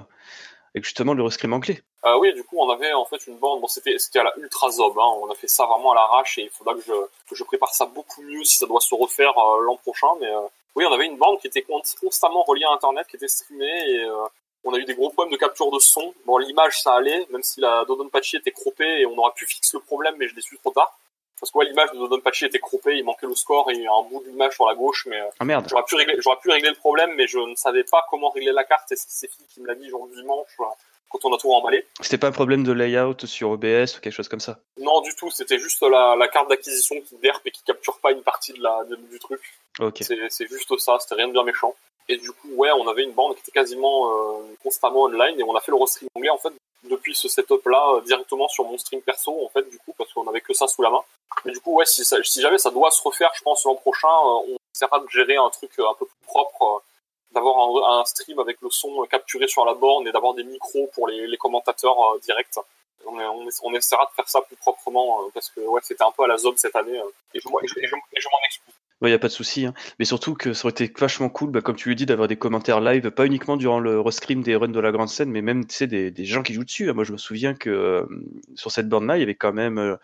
avec 0.74 0.84
justement 0.84 1.14
le 1.14 1.28
scrim 1.30 1.52
anglais. 1.52 1.82
Euh, 2.04 2.18
oui, 2.18 2.34
du 2.34 2.42
coup, 2.42 2.56
on 2.58 2.68
avait 2.68 2.92
en 2.92 3.04
fait 3.04 3.26
une 3.28 3.36
borne. 3.38 3.60
Bon, 3.60 3.68
c'était 3.68 3.96
à 4.18 4.24
la 4.24 4.32
Ultra 4.36 4.70
Zob. 4.70 4.98
Hein, 4.98 5.14
on 5.22 5.30
a 5.30 5.34
fait 5.34 5.46
ça 5.46 5.64
vraiment 5.66 5.92
à 5.92 5.94
l'arrache 5.94 6.38
et 6.38 6.42
il 6.42 6.50
faudra 6.50 6.74
que 6.74 6.80
je, 6.80 6.92
que 7.28 7.34
je 7.34 7.44
prépare 7.44 7.72
ça 7.72 7.86
beaucoup 7.86 8.22
mieux 8.22 8.42
si 8.44 8.56
ça 8.56 8.66
doit 8.66 8.80
se 8.80 8.94
refaire 8.94 9.32
euh, 9.38 9.60
l'an 9.62 9.76
prochain. 9.76 10.08
Mais 10.20 10.26
euh, 10.26 10.40
oui, 10.74 10.84
on 10.84 10.92
avait 10.92 11.06
une 11.06 11.16
borne 11.16 11.38
qui 11.38 11.46
était 11.46 11.64
constamment 12.00 12.42
reliée 12.42 12.64
à 12.64 12.72
Internet, 12.72 13.06
qui 13.06 13.16
était 13.16 13.28
streamée 13.28 13.90
et 13.90 14.00
euh, 14.00 14.24
on 14.64 14.74
a 14.74 14.78
eu 14.78 14.84
des 14.84 14.94
gros 14.94 15.10
problèmes 15.10 15.32
de 15.32 15.38
capture 15.38 15.70
de 15.70 15.78
son. 15.78 16.14
Bon, 16.26 16.38
l'image, 16.38 16.80
ça 16.80 16.94
allait, 16.94 17.26
même 17.30 17.42
si 17.42 17.60
la 17.60 17.84
Dodonpachi 17.86 18.36
était 18.36 18.50
croppée 18.50 19.00
et 19.00 19.06
on 19.06 19.16
aurait 19.18 19.32
pu 19.36 19.46
fixer 19.46 19.76
le 19.76 19.82
problème, 19.82 20.14
mais 20.18 20.28
je 20.28 20.34
l'ai 20.34 20.42
su 20.42 20.56
trop 20.58 20.70
tard. 20.70 20.98
Parce 21.40 21.50
que 21.50 21.58
ouais, 21.58 21.66
l'image 21.66 21.90
de 21.92 21.98
Dodonpachi 21.98 22.46
était 22.46 22.58
croppée, 22.58 22.96
il 22.96 23.04
manquait 23.04 23.26
le 23.26 23.34
score 23.34 23.70
et 23.70 23.86
un 23.86 24.02
bout 24.08 24.22
d'image 24.24 24.54
sur 24.54 24.66
la 24.66 24.74
gauche, 24.74 25.06
mais 25.06 25.20
ah, 25.38 25.44
merde. 25.44 25.66
j'aurais 25.68 25.84
pu 25.84 25.96
régler, 25.96 26.16
j'aurais 26.18 26.38
pu 26.38 26.50
régler 26.50 26.70
le 26.70 26.76
problème, 26.76 27.12
mais 27.16 27.26
je 27.26 27.38
ne 27.38 27.54
savais 27.54 27.84
pas 27.84 28.06
comment 28.10 28.30
régler 28.30 28.52
la 28.52 28.64
carte 28.64 28.90
et 28.92 28.96
c'est 28.96 29.30
Phil 29.30 29.44
qui 29.48 29.60
me 29.60 29.66
l'a 29.66 29.74
dit 29.74 29.88
jour 29.88 30.06
du 30.08 30.14
dimanche 30.14 30.56
quand 31.10 31.28
on 31.28 31.34
a 31.34 31.38
tout 31.38 31.52
emballé. 31.52 31.86
C'était 32.00 32.18
pas 32.18 32.28
un 32.28 32.32
problème 32.32 32.64
de 32.64 32.72
layout 32.72 33.26
sur 33.26 33.50
OBS 33.50 33.96
ou 33.96 34.00
quelque 34.00 34.10
chose 34.10 34.28
comme 34.28 34.40
ça? 34.40 34.58
Non, 34.80 35.00
du 35.00 35.14
tout. 35.14 35.30
C'était 35.30 35.58
juste 35.58 35.82
la, 35.82 36.16
la 36.16 36.28
carte 36.28 36.48
d'acquisition 36.48 37.00
qui 37.02 37.16
derpe 37.16 37.46
et 37.46 37.50
qui 37.50 37.62
capture 37.62 37.98
pas 38.00 38.10
une 38.10 38.22
partie 38.22 38.52
de 38.52 38.62
la, 38.62 38.84
de, 38.84 38.96
du 38.96 39.18
truc. 39.18 39.40
Ok. 39.78 39.98
C'est 40.02 40.48
juste 40.48 40.76
ça. 40.78 40.98
C'était 40.98 41.14
rien 41.14 41.28
de 41.28 41.32
bien 41.32 41.44
méchant. 41.44 41.74
Et 42.08 42.16
du 42.18 42.30
coup, 42.32 42.48
ouais, 42.50 42.70
on 42.72 42.86
avait 42.86 43.02
une 43.02 43.12
bande 43.12 43.34
qui 43.34 43.40
était 43.40 43.52
quasiment 43.52 44.10
euh, 44.10 44.42
constamment 44.62 45.04
online 45.04 45.40
et 45.40 45.42
on 45.42 45.54
a 45.56 45.60
fait 45.60 45.70
le 45.70 45.78
restream 45.78 46.08
anglais 46.14 46.30
en 46.30 46.38
fait 46.38 46.52
depuis 46.82 47.14
ce 47.14 47.28
setup-là 47.28 47.94
euh, 47.94 48.00
directement 48.02 48.46
sur 48.48 48.64
mon 48.64 48.76
stream 48.76 49.00
perso 49.00 49.42
en 49.42 49.48
fait 49.48 49.62
du 49.70 49.78
coup 49.78 49.94
parce 49.96 50.12
qu'on 50.12 50.28
avait 50.28 50.42
que 50.42 50.52
ça 50.52 50.66
sous 50.66 50.82
la 50.82 50.90
main. 50.90 51.00
Mais 51.46 51.52
du 51.52 51.60
coup, 51.60 51.72
ouais, 51.74 51.86
si, 51.86 52.04
ça, 52.04 52.22
si 52.22 52.42
jamais 52.42 52.58
ça 52.58 52.70
doit 52.70 52.90
se 52.90 53.02
refaire, 53.02 53.30
je 53.34 53.42
pense 53.42 53.64
l'an 53.64 53.74
prochain, 53.74 54.08
euh, 54.08 54.52
on 54.52 54.56
essaiera 54.74 55.00
de 55.00 55.08
gérer 55.08 55.36
un 55.36 55.48
truc 55.48 55.70
un 55.78 55.94
peu 55.94 56.04
plus 56.04 56.26
propre, 56.26 56.82
d'avoir 57.32 57.98
un, 58.00 58.04
stream 58.04 58.38
avec 58.38 58.60
le 58.60 58.70
son 58.70 59.04
capturé 59.06 59.48
sur 59.48 59.64
la 59.64 59.74
borne 59.74 60.06
et 60.06 60.12
d'avoir 60.12 60.34
des 60.34 60.44
micros 60.44 60.88
pour 60.94 61.08
les, 61.08 61.36
commentateurs 61.38 62.18
directs. 62.20 62.58
On, 63.06 63.74
essaiera 63.74 64.06
de 64.06 64.14
faire 64.14 64.28
ça 64.28 64.40
plus 64.42 64.56
proprement 64.56 65.28
parce 65.34 65.50
que 65.50 65.60
ouais, 65.60 65.80
c'était 65.82 66.04
un 66.04 66.12
peu 66.12 66.22
à 66.24 66.26
la 66.26 66.38
zone 66.38 66.56
cette 66.56 66.76
année 66.76 67.00
je 68.20 68.28
m'en 68.28 68.38
excuse. 68.46 68.63
Il 69.00 69.04
ouais, 69.06 69.10
n'y 69.10 69.14
a 69.16 69.18
pas 69.18 69.26
de 69.26 69.32
souci, 69.32 69.66
hein. 69.66 69.74
mais 69.98 70.04
surtout 70.04 70.34
que 70.34 70.52
ça 70.52 70.66
aurait 70.66 70.70
été 70.70 70.92
vachement 70.98 71.28
cool, 71.28 71.50
bah, 71.50 71.60
comme 71.60 71.74
tu 71.74 71.88
lui 71.88 71.96
dis, 71.96 72.06
d'avoir 72.06 72.28
des 72.28 72.36
commentaires 72.36 72.80
live, 72.80 73.10
pas 73.10 73.26
uniquement 73.26 73.56
durant 73.56 73.80
le 73.80 74.00
rescrim 74.00 74.40
des 74.40 74.54
runs 74.54 74.68
de 74.68 74.80
la 74.80 74.92
grande 74.92 75.08
scène, 75.08 75.30
mais 75.30 75.42
même 75.42 75.66
tu 75.66 75.74
sais, 75.74 75.86
des, 75.86 76.12
des 76.12 76.24
gens 76.24 76.42
qui 76.42 76.54
jouent 76.54 76.64
dessus. 76.64 76.88
Hein. 76.88 76.92
Moi, 76.94 77.02
je 77.02 77.12
me 77.12 77.18
souviens 77.18 77.54
que 77.54 77.70
euh, 77.70 78.06
sur 78.54 78.70
cette 78.70 78.88
borne-là, 78.88 79.16
il 79.16 79.20
y 79.20 79.22
avait 79.24 79.34
quand 79.34 79.52
même 79.52 79.78
euh, 79.78 79.96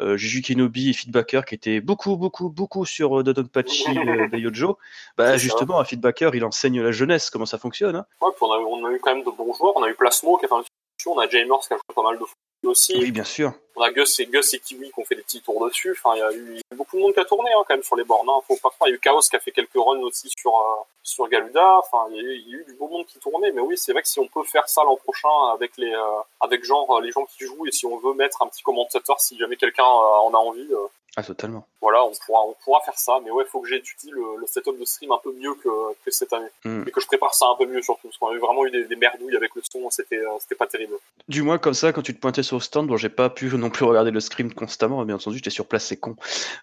euh, 0.00 0.16
Juju 0.16 0.40
Kenobi 0.40 0.90
et 0.90 0.92
Feedbacker 0.94 1.44
qui 1.44 1.54
étaient 1.54 1.80
beaucoup, 1.80 2.16
beaucoup, 2.16 2.48
beaucoup 2.48 2.86
sur 2.86 3.22
Dodonpachi 3.22 3.84
de 3.94 4.38
Yojo. 4.38 4.78
Bah, 5.18 5.36
justement, 5.36 5.78
un 5.78 5.84
Feedbacker, 5.84 6.34
il 6.34 6.44
enseigne 6.44 6.80
la 6.80 6.92
jeunesse, 6.92 7.28
comment 7.28 7.46
ça 7.46 7.58
fonctionne. 7.58 7.96
Hein. 7.96 8.06
Ouais, 8.22 8.32
on, 8.40 8.52
a, 8.52 8.56
on 8.56 8.86
a 8.86 8.90
eu 8.92 9.00
quand 9.00 9.14
même 9.14 9.24
de 9.24 9.30
bons 9.30 9.52
joueurs. 9.54 9.74
On 9.76 9.82
a 9.82 9.88
eu 9.90 9.94
Plasmo 9.94 10.38
qui 10.38 10.46
a 10.46 10.48
fait 10.48 10.54
une 10.54 10.62
on 11.06 11.18
a 11.18 11.28
Jamers 11.28 11.60
qui 11.60 11.72
a 11.72 11.76
joué 11.76 11.94
pas 11.94 12.02
mal 12.02 12.18
de 12.18 12.24
fois 12.24 12.34
aussi. 12.66 12.94
Oui, 12.96 13.10
bien 13.10 13.24
sûr. 13.24 13.52
On 13.76 13.82
a 13.82 13.90
Gus 13.92 14.20
et 14.20 14.26
Gus 14.26 14.52
et 14.54 14.58
Kiwi 14.58 14.90
qui 14.90 15.00
ont 15.00 15.04
fait 15.04 15.14
des 15.14 15.22
petits 15.22 15.40
tours 15.40 15.64
dessus. 15.66 15.92
Enfin, 15.92 16.14
il 16.16 16.18
y 16.18 16.22
a 16.22 16.32
eu 16.32 16.60
beaucoup 16.76 16.96
de 16.96 17.02
monde 17.02 17.14
qui 17.14 17.20
a 17.20 17.24
tourné 17.24 17.50
hein, 17.50 17.62
quand 17.66 17.74
même 17.74 17.82
sur 17.82 17.96
les 17.96 18.04
bornes. 18.04 18.28
Hein. 18.28 18.40
Faut 18.46 18.56
pas 18.56 18.70
croire. 18.70 18.88
Il 18.88 18.90
y 18.90 18.94
a 18.94 18.96
eu 18.96 18.98
Chaos 18.98 19.20
qui 19.20 19.36
a 19.36 19.40
fait 19.40 19.52
quelques 19.52 19.74
runs 19.74 20.00
aussi 20.02 20.28
sur 20.36 20.54
euh, 20.54 20.82
sur 21.02 21.28
Galuda. 21.28 21.78
Enfin, 21.78 22.06
il 22.10 22.16
y, 22.16 22.20
a 22.20 22.22
eu, 22.22 22.34
il 22.34 22.48
y, 22.50 22.54
a 22.54 22.58
eu, 22.58 22.64
du 22.64 22.74
beau 22.74 22.88
monde 22.88 23.06
qui 23.06 23.18
tournait. 23.18 23.52
Mais 23.52 23.62
oui, 23.62 23.78
c'est 23.78 23.92
vrai 23.92 24.02
que 24.02 24.08
si 24.08 24.18
on 24.18 24.26
peut 24.26 24.42
faire 24.44 24.68
ça 24.68 24.82
l'an 24.84 24.96
prochain 24.96 25.28
avec 25.54 25.72
les 25.78 25.92
euh, 25.92 26.20
avec 26.40 26.64
genre 26.64 27.00
les 27.00 27.10
gens 27.10 27.24
qui 27.24 27.44
jouent 27.44 27.66
et 27.66 27.72
si 27.72 27.86
on 27.86 27.96
veut 27.96 28.14
mettre 28.14 28.42
un 28.42 28.48
petit 28.48 28.62
commentateur 28.62 29.20
si 29.20 29.38
jamais 29.38 29.56
quelqu'un 29.56 29.82
euh, 29.82 30.26
en 30.26 30.34
a 30.34 30.38
envie. 30.38 30.68
Ah, 31.16 31.24
totalement. 31.24 31.66
Voilà, 31.80 32.04
on 32.04 32.12
pourra 32.24 32.44
on 32.46 32.54
pourra 32.64 32.80
faire 32.82 32.96
ça. 32.96 33.18
Mais 33.24 33.30
ouais, 33.30 33.44
faut 33.44 33.60
que 33.60 33.68
j'étudie 33.68 34.10
le, 34.10 34.22
le 34.38 34.46
setup 34.46 34.78
de 34.78 34.84
stream 34.84 35.10
un 35.10 35.18
peu 35.18 35.32
mieux 35.32 35.54
que, 35.54 35.68
que 36.04 36.10
cette 36.10 36.32
année 36.32 36.48
mm. 36.64 36.84
et 36.86 36.90
que 36.90 37.00
je 37.00 37.06
prépare 37.06 37.34
ça 37.34 37.46
un 37.46 37.56
peu 37.56 37.66
mieux 37.66 37.82
surtout 37.82 38.08
parce 38.08 38.18
qu'on 38.18 38.28
a 38.28 38.38
vraiment 38.38 38.64
eu 38.64 38.70
des, 38.70 38.84
des 38.84 38.96
merdouilles 38.96 39.36
avec 39.36 39.54
le 39.56 39.62
son. 39.68 39.90
C'était 39.90 40.20
c'était 40.38 40.54
pas 40.54 40.68
terrible. 40.68 40.94
Du 41.28 41.42
moins 41.42 41.58
comme 41.58 41.74
ça, 41.74 41.92
quand 41.92 42.02
tu 42.02 42.14
te 42.14 42.20
pointais 42.20 42.44
sur 42.44 42.56
le 42.56 42.62
stand, 42.62 42.86
bon, 42.86 42.96
j'ai 42.96 43.08
pas 43.08 43.28
pu 43.28 43.46
non 43.56 43.70
plus 43.70 43.84
regarder 43.84 44.12
le 44.12 44.20
scrim 44.20 44.52
constamment, 44.54 45.04
bien 45.04 45.16
entendu, 45.16 45.38
j'étais 45.38 45.50
sur 45.50 45.66
place, 45.66 45.86
c'est 45.86 45.96
con. 45.96 46.14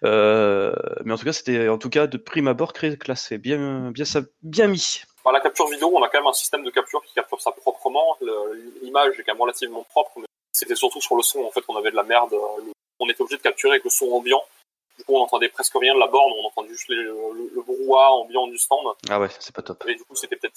Euh, 0.04 0.72
mais 1.04 1.12
en 1.12 1.18
tout 1.18 1.26
cas, 1.26 1.34
c'était 1.34 1.68
en 1.68 1.78
tout 1.78 1.90
cas 1.90 2.06
de 2.06 2.16
prime 2.16 2.48
abord 2.48 2.72
très 2.72 2.96
classé, 2.96 3.36
bien, 3.36 3.90
bien, 3.90 4.04
bien 4.42 4.66
mis. 4.66 5.02
Par 5.24 5.32
la 5.32 5.40
capture 5.40 5.68
vidéo, 5.68 5.90
on 5.94 6.02
a 6.02 6.08
quand 6.08 6.20
même 6.20 6.26
un 6.26 6.32
système 6.32 6.64
de 6.64 6.70
capture 6.70 7.02
qui 7.04 7.12
capture 7.12 7.40
ça 7.40 7.52
proprement. 7.52 8.16
L'image 8.82 9.18
est 9.18 9.24
quand 9.24 9.34
même 9.34 9.42
relativement 9.42 9.84
propre, 9.90 10.12
mais 10.16 10.26
c'était 10.52 10.74
surtout 10.76 11.02
sur 11.02 11.16
le 11.16 11.22
son. 11.22 11.40
En 11.40 11.50
fait, 11.50 11.62
on 11.68 11.76
avait 11.76 11.90
de 11.90 11.96
la 11.96 12.02
merde. 12.02 12.34
On 13.00 13.08
était 13.08 13.20
obligé 13.20 13.36
de 13.36 13.42
capturer 13.42 13.72
avec 13.72 13.84
le 13.84 13.90
son 13.90 14.10
ambiant. 14.10 14.42
Du 14.98 15.04
coup, 15.04 15.14
on 15.14 15.20
entendait 15.20 15.48
presque 15.48 15.74
rien 15.78 15.94
de 15.94 16.00
la 16.00 16.08
borne, 16.08 16.32
on 16.42 16.46
entendait 16.46 16.70
juste 16.70 16.88
les, 16.88 16.96
le, 16.96 17.14
le, 17.54 17.62
brouhaha 17.62 18.10
ambiant 18.10 18.48
du 18.48 18.58
stand. 18.58 18.84
Ah 19.08 19.20
ouais, 19.20 19.28
c'est 19.38 19.54
pas 19.54 19.62
top. 19.62 19.84
Et 19.86 19.94
du 19.94 20.02
coup, 20.02 20.16
c'était 20.16 20.34
peut-être 20.34 20.54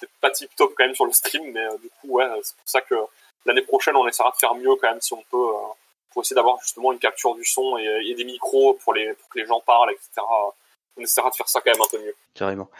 peut 0.00 0.08
pas 0.20 0.30
tip 0.30 0.50
top 0.56 0.72
quand 0.74 0.84
même 0.84 0.94
sur 0.94 1.04
le 1.04 1.12
stream, 1.12 1.52
mais 1.52 1.60
euh, 1.60 1.76
du 1.76 1.90
coup, 2.00 2.16
ouais, 2.16 2.26
c'est 2.42 2.56
pour 2.56 2.68
ça 2.68 2.80
que 2.80 2.94
l'année 3.44 3.60
prochaine, 3.60 3.94
on 3.94 4.08
essaiera 4.08 4.30
de 4.30 4.36
faire 4.36 4.54
mieux 4.54 4.74
quand 4.76 4.88
même 4.88 5.02
si 5.02 5.12
on 5.12 5.22
peut, 5.30 5.36
euh, 5.36 5.68
pour 6.10 6.22
essayer 6.22 6.34
d'avoir 6.34 6.58
justement 6.62 6.90
une 6.92 6.98
capture 6.98 7.34
du 7.34 7.44
son 7.44 7.76
et, 7.76 7.84
et, 8.06 8.14
des 8.14 8.24
micros 8.24 8.78
pour, 8.82 8.94
les, 8.94 9.12
pour 9.12 9.28
que 9.28 9.38
les 9.38 9.46
gens 9.46 9.60
parlent, 9.60 9.90
etc. 9.90 10.26
On 10.96 11.02
essaiera 11.02 11.28
de 11.28 11.34
faire 11.34 11.48
ça 11.48 11.60
quand 11.60 11.70
même 11.70 11.82
un 11.82 11.90
peu 11.90 12.02
mieux. 12.02 12.14
Carrément. 12.32 12.70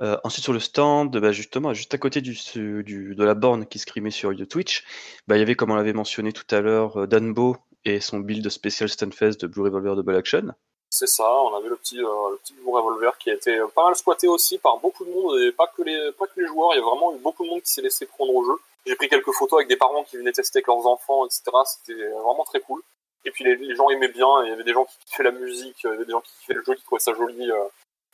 Euh, 0.00 0.16
ensuite 0.24 0.44
sur 0.44 0.54
le 0.54 0.60
stand, 0.60 1.14
bah 1.18 1.32
justement, 1.32 1.74
juste 1.74 1.92
à 1.92 1.98
côté 1.98 2.22
du, 2.22 2.32
du, 2.54 3.14
de 3.14 3.24
la 3.24 3.34
borne 3.34 3.66
qui 3.66 3.78
scrimait 3.78 4.10
sur 4.10 4.32
Twitch, 4.48 4.84
bah, 5.26 5.36
il 5.36 5.40
y 5.40 5.42
avait, 5.42 5.54
comme 5.54 5.70
on 5.70 5.74
l'avait 5.74 5.92
mentionné 5.92 6.32
tout 6.32 6.46
à 6.50 6.62
l'heure, 6.62 7.06
Danbo 7.06 7.58
et 7.86 8.00
son 8.00 8.18
build 8.18 8.48
spécial 8.50 8.88
Stunfest 8.88 9.40
de 9.40 9.46
Blue 9.46 9.62
Revolver 9.62 9.94
Double 9.94 10.16
Action. 10.16 10.52
C'est 10.90 11.06
ça, 11.06 11.30
on 11.30 11.54
avait 11.54 11.68
le 11.68 11.76
petit, 11.76 12.00
euh, 12.00 12.30
le 12.30 12.36
petit 12.38 12.52
Blue 12.54 12.70
Revolver 12.70 13.16
qui 13.18 13.30
a 13.30 13.34
été 13.34 13.58
pas 13.74 13.84
mal 13.84 13.96
squatté 13.96 14.28
aussi 14.28 14.58
par 14.58 14.78
beaucoup 14.78 15.04
de 15.04 15.10
monde 15.10 15.40
et 15.40 15.52
pas 15.52 15.68
que 15.68 15.82
les, 15.82 16.12
pas 16.18 16.26
que 16.26 16.40
les 16.40 16.46
joueurs, 16.46 16.74
il 16.74 16.78
y 16.78 16.80
a 16.80 16.84
vraiment 16.84 17.14
eu 17.14 17.18
beaucoup 17.18 17.44
de 17.44 17.50
monde 17.50 17.62
qui 17.62 17.70
s'est 17.70 17.82
laissé 17.82 18.06
prendre 18.06 18.34
au 18.34 18.44
jeu. 18.44 18.54
J'ai 18.86 18.96
pris 18.96 19.08
quelques 19.08 19.32
photos 19.32 19.58
avec 19.58 19.68
des 19.68 19.76
parents 19.76 20.04
qui 20.04 20.16
venaient 20.16 20.32
tester 20.32 20.58
avec 20.58 20.66
leurs 20.66 20.86
enfants, 20.86 21.26
etc. 21.26 21.42
C'était 21.64 22.08
vraiment 22.08 22.44
très 22.44 22.60
cool. 22.60 22.82
Et 23.24 23.30
puis 23.30 23.44
les, 23.44 23.74
gens 23.74 23.90
aimaient 23.90 24.08
bien, 24.08 24.28
il 24.44 24.50
y 24.50 24.52
avait 24.52 24.64
des 24.64 24.72
gens 24.72 24.84
qui 24.84 24.96
kiffaient 25.06 25.24
la 25.24 25.32
musique, 25.32 25.76
il 25.82 25.90
y 25.90 25.92
avait 25.92 26.04
des 26.04 26.12
gens 26.12 26.20
qui 26.20 26.32
kiffaient 26.40 26.54
le 26.54 26.62
jeu, 26.64 26.74
qui 26.74 26.84
trouvaient 26.84 27.00
ça 27.00 27.14
joli. 27.14 27.50
Euh. 27.50 27.64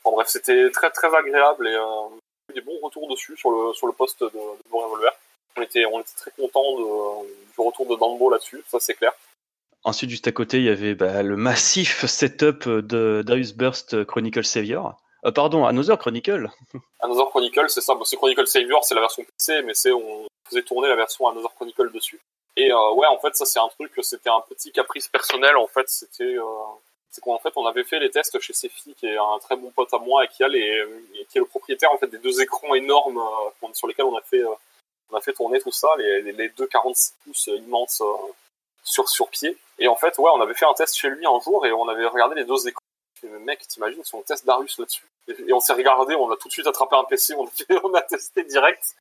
Enfin 0.03 0.15
bref, 0.15 0.27
c'était 0.27 0.69
très 0.71 0.89
très 0.91 1.13
agréable 1.15 1.67
et 1.67 1.75
euh, 1.75 2.07
eu 2.49 2.53
des 2.53 2.61
bons 2.61 2.79
retours 2.81 3.07
dessus 3.07 3.37
sur 3.37 3.51
le 3.51 3.73
sur 3.73 3.87
le 3.87 3.93
poste 3.93 4.21
de, 4.21 4.29
de 4.29 4.71
Revolver. 4.71 5.13
On 5.55 5.61
était 5.61 5.85
on 5.85 5.99
était 5.99 6.15
très 6.17 6.31
content 6.31 6.77
du 6.77 7.61
retour 7.61 7.85
de 7.85 7.95
Danbo 7.95 8.29
là-dessus, 8.29 8.63
ça 8.67 8.79
c'est 8.79 8.95
clair. 8.95 9.13
Ensuite, 9.83 10.09
juste 10.09 10.27
à 10.27 10.31
côté, 10.31 10.57
il 10.57 10.63
y 10.63 10.69
avait 10.69 10.95
bah, 10.95 11.23
le 11.23 11.35
massif 11.35 12.05
setup 12.05 12.67
de 12.67 13.21
Darius 13.25 13.53
Burst 13.53 14.05
Chronicle 14.05 14.45
Savior. 14.45 14.97
Euh, 15.25 15.31
pardon, 15.31 15.65
Another 15.65 15.97
Chronicle. 15.97 16.49
Another 17.01 17.29
Chronicle, 17.29 17.69
c'est 17.69 17.81
ça. 17.81 17.93
c'est 18.03 18.15
Chronicle 18.15 18.47
Savior, 18.47 18.83
c'est 18.83 18.95
la 18.95 19.01
version 19.01 19.23
PC, 19.23 19.61
mais 19.63 19.73
c'est 19.73 19.91
on 19.91 20.27
faisait 20.49 20.63
tourner 20.63 20.89
la 20.89 20.95
version 20.95 21.27
Another 21.27 21.53
Chronicle 21.55 21.91
dessus. 21.91 22.19
Et 22.55 22.71
euh, 22.71 22.93
ouais, 22.93 23.07
en 23.07 23.17
fait, 23.19 23.35
ça 23.35 23.45
c'est 23.45 23.59
un 23.59 23.67
truc, 23.69 23.91
c'était 24.01 24.29
un 24.29 24.41
petit 24.41 24.71
caprice 24.71 25.07
personnel. 25.07 25.57
En 25.57 25.67
fait, 25.67 25.87
c'était 25.89 26.35
euh, 26.37 26.43
c'est 27.13 27.21
qu'en 27.21 27.37
fait, 27.37 27.53
on 27.55 27.65
avait 27.67 27.83
fait 27.83 27.99
les 27.99 28.09
tests 28.09 28.39
chez 28.39 28.53
Sefi, 28.53 28.95
qui 28.95 29.05
est 29.05 29.17
un 29.17 29.37
très 29.39 29.55
bon 29.55 29.69
pote 29.69 29.93
à 29.93 29.99
moi 29.99 30.25
et 30.25 30.27
qui 30.27 30.43
a 30.43 30.47
les, 30.47 30.83
qui 31.29 31.37
est 31.37 31.41
le 31.41 31.45
propriétaire 31.45 31.91
en 31.91 31.97
fait 31.97 32.07
des 32.07 32.17
deux 32.17 32.41
écrans 32.41 32.73
énormes 32.73 33.19
euh, 33.19 33.67
sur 33.73 33.87
lesquels 33.87 34.05
on 34.05 34.17
a 34.17 34.21
fait, 34.21 34.43
euh, 34.43 34.49
on 35.11 35.17
a 35.17 35.21
fait 35.21 35.33
tourner 35.33 35.59
tout 35.59 35.71
ça, 35.71 35.89
les, 35.99 36.31
les 36.31 36.49
deux 36.49 36.65
46 36.65 37.13
pouces 37.23 37.47
immenses 37.47 38.01
sur 38.83 39.09
sur 39.09 39.29
pied. 39.29 39.57
Et 39.79 39.87
en 39.87 39.95
fait, 39.95 40.17
ouais, 40.17 40.29
on 40.33 40.41
avait 40.41 40.53
fait 40.53 40.65
un 40.65 40.73
test 40.73 40.95
chez 40.95 41.09
lui 41.09 41.25
un 41.25 41.39
jour 41.39 41.65
et 41.65 41.71
on 41.71 41.87
avait 41.87 42.05
regardé 42.05 42.35
les 42.35 42.67
écrans. 42.67 42.79
Et 43.23 43.27
le 43.27 43.39
mec, 43.39 43.65
t'imagines, 43.67 44.03
si 44.03 44.15
on 44.15 44.21
teste 44.21 44.45
Darius 44.45 44.77
là-dessus. 44.77 45.05
Et, 45.27 45.53
on 45.53 45.59
s'est 45.61 45.73
regardé, 45.73 46.13
on 46.15 46.29
a 46.29 46.37
tout 46.37 46.49
de 46.49 46.53
suite 46.53 46.67
attrapé 46.67 46.95
un 46.95 47.05
PC, 47.05 47.35
on 47.83 47.93
a, 47.93 48.01
testé 48.01 48.43
direct. 48.43 48.95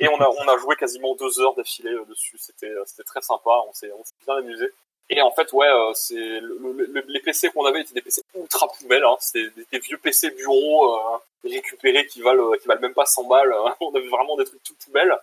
Et 0.00 0.08
on 0.08 0.18
a, 0.20 0.28
on 0.28 0.48
a 0.48 0.56
joué 0.58 0.74
quasiment 0.76 1.14
deux 1.16 1.40
heures 1.40 1.54
d'affilée 1.54 1.92
euh, 1.92 2.04
dessus. 2.06 2.36
C'était, 2.38 2.70
euh, 2.70 2.82
c'était 2.86 3.02
très 3.02 3.20
sympa. 3.20 3.50
On 3.68 3.72
s'est, 3.72 3.92
on 3.92 4.04
s'est 4.04 4.14
bien 4.26 4.36
amusé. 4.36 4.72
Et 5.10 5.20
en 5.20 5.30
fait, 5.30 5.52
ouais, 5.52 5.68
euh, 5.68 5.92
c'est 5.94 6.40
le, 6.40 7.04
les 7.06 7.20
PC 7.20 7.50
qu'on 7.50 7.66
avait 7.66 7.82
étaient 7.82 7.94
des 7.94 8.00
PC 8.00 8.22
ultra 8.34 8.68
poubelles. 8.68 9.04
Hein. 9.04 9.16
C'était 9.20 9.50
des, 9.70 9.78
vieux 9.78 9.98
PC 9.98 10.30
bureaux 10.30 10.98
récupérés 11.44 12.06
qui 12.06 12.22
valent, 12.22 12.52
qui 12.52 12.66
valent 12.66 12.80
même 12.80 12.94
pas 12.94 13.06
100 13.06 13.24
balles. 13.24 13.54
on 13.80 13.94
avait 13.94 14.08
vraiment 14.08 14.36
des 14.36 14.44
trucs 14.44 14.62
tout 14.62 14.74
poubelles 14.84 15.16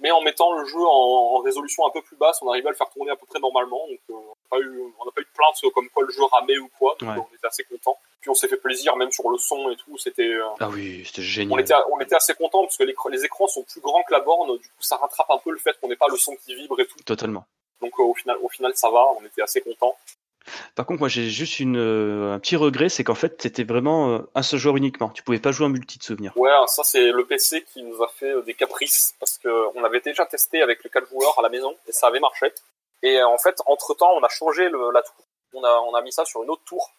mais 0.00 0.10
en 0.10 0.20
mettant 0.20 0.52
le 0.58 0.64
jeu 0.66 0.80
en, 0.80 1.38
résolution 1.40 1.86
un 1.86 1.90
peu 1.90 2.02
plus 2.02 2.16
basse, 2.16 2.40
on 2.42 2.48
arrivait 2.48 2.68
à 2.68 2.70
le 2.70 2.76
faire 2.76 2.90
tourner 2.90 3.10
à 3.10 3.16
peu 3.16 3.26
près 3.26 3.38
normalement. 3.38 3.86
Donc 3.88 4.00
euh, 4.10 4.14
on 4.14 4.18
n'a 4.18 4.34
pas, 4.50 4.56
pas, 4.56 5.20
eu 5.20 5.24
de 5.24 5.30
plainte 5.34 5.72
comme 5.74 5.88
quoi 5.90 6.04
le 6.04 6.12
jeu 6.12 6.22
ramait 6.24 6.58
ou 6.58 6.68
quoi, 6.78 6.96
donc 7.00 7.10
on 7.30 7.34
était 7.34 7.46
assez 7.46 7.64
content. 7.64 7.96
Puis 8.20 8.28
on 8.28 8.34
s'est 8.34 8.48
fait 8.48 8.58
plaisir 8.58 8.96
même 8.96 9.10
sur 9.10 9.30
le 9.30 9.38
son 9.38 9.70
et 9.70 9.76
tout, 9.76 9.96
c'était. 9.96 10.28
Euh, 10.28 10.44
ah 10.60 10.68
oui, 10.68 11.02
c'était 11.06 11.22
génial. 11.22 11.54
On 11.54 11.58
était, 11.58 11.74
on 11.90 12.00
était 12.00 12.16
assez 12.16 12.34
content 12.34 12.62
parce 12.62 12.76
que 12.76 12.84
les, 12.84 13.24
écrans 13.24 13.46
sont 13.46 13.62
plus 13.62 13.80
grands 13.80 14.02
que 14.02 14.12
la 14.12 14.20
borne, 14.20 14.58
du 14.58 14.68
coup 14.68 14.82
ça 14.82 14.96
rattrape 14.96 15.30
un 15.30 15.38
peu 15.38 15.50
le 15.50 15.58
fait 15.58 15.78
qu'on 15.80 15.88
n'ait 15.88 15.96
pas 15.96 16.08
le 16.08 16.16
son 16.16 16.36
qui 16.36 16.54
vibre 16.54 16.78
et 16.80 16.86
tout. 16.86 16.98
Totalement. 17.04 17.46
Donc 17.80 17.92
euh, 17.98 18.02
au 18.02 18.14
final, 18.14 18.36
au 18.42 18.48
final 18.48 18.72
ça 18.74 18.90
va, 18.90 19.06
on 19.18 19.24
était 19.24 19.42
assez 19.42 19.60
content. 19.60 19.96
Par 20.74 20.86
contre, 20.86 21.00
moi, 21.00 21.08
j'ai 21.08 21.28
juste 21.28 21.60
une, 21.60 21.76
euh, 21.76 22.32
un 22.32 22.38
petit 22.38 22.56
regret, 22.56 22.88
c'est 22.88 23.04
qu'en 23.04 23.14
fait, 23.14 23.40
c'était 23.40 23.64
vraiment 23.64 24.10
euh, 24.10 24.18
un 24.34 24.42
seul 24.42 24.58
joueur 24.58 24.76
uniquement. 24.76 25.10
Tu 25.10 25.22
pouvais 25.22 25.38
pas 25.38 25.52
jouer 25.52 25.66
en 25.66 25.70
multi 25.70 25.98
de 25.98 26.02
souvenirs. 26.02 26.32
Ouais, 26.36 26.50
ça 26.66 26.82
c'est 26.84 27.10
le 27.10 27.24
PC 27.24 27.64
qui 27.72 27.82
nous 27.82 28.02
a 28.02 28.08
fait 28.08 28.30
euh, 28.30 28.42
des 28.42 28.54
caprices 28.54 29.14
parce 29.18 29.38
que 29.38 29.48
on 29.76 29.84
avait 29.84 30.00
déjà 30.00 30.26
testé 30.26 30.62
avec 30.62 30.82
les 30.84 30.90
quatre 30.90 31.08
joueurs 31.08 31.38
à 31.38 31.42
la 31.42 31.48
maison 31.48 31.74
et 31.86 31.92
ça 31.92 32.08
avait 32.08 32.20
marché. 32.20 32.52
Et 33.02 33.22
en 33.22 33.38
fait, 33.38 33.60
entre 33.66 33.94
temps, 33.94 34.12
on 34.14 34.22
a 34.22 34.28
changé 34.28 34.68
le, 34.68 34.90
la 34.92 35.02
tour. 35.02 35.14
On 35.52 35.64
a, 35.64 35.80
on 35.88 35.94
a 35.94 36.02
mis 36.02 36.12
ça 36.12 36.24
sur 36.24 36.42
une 36.42 36.50
autre 36.50 36.62
tour 36.64 36.90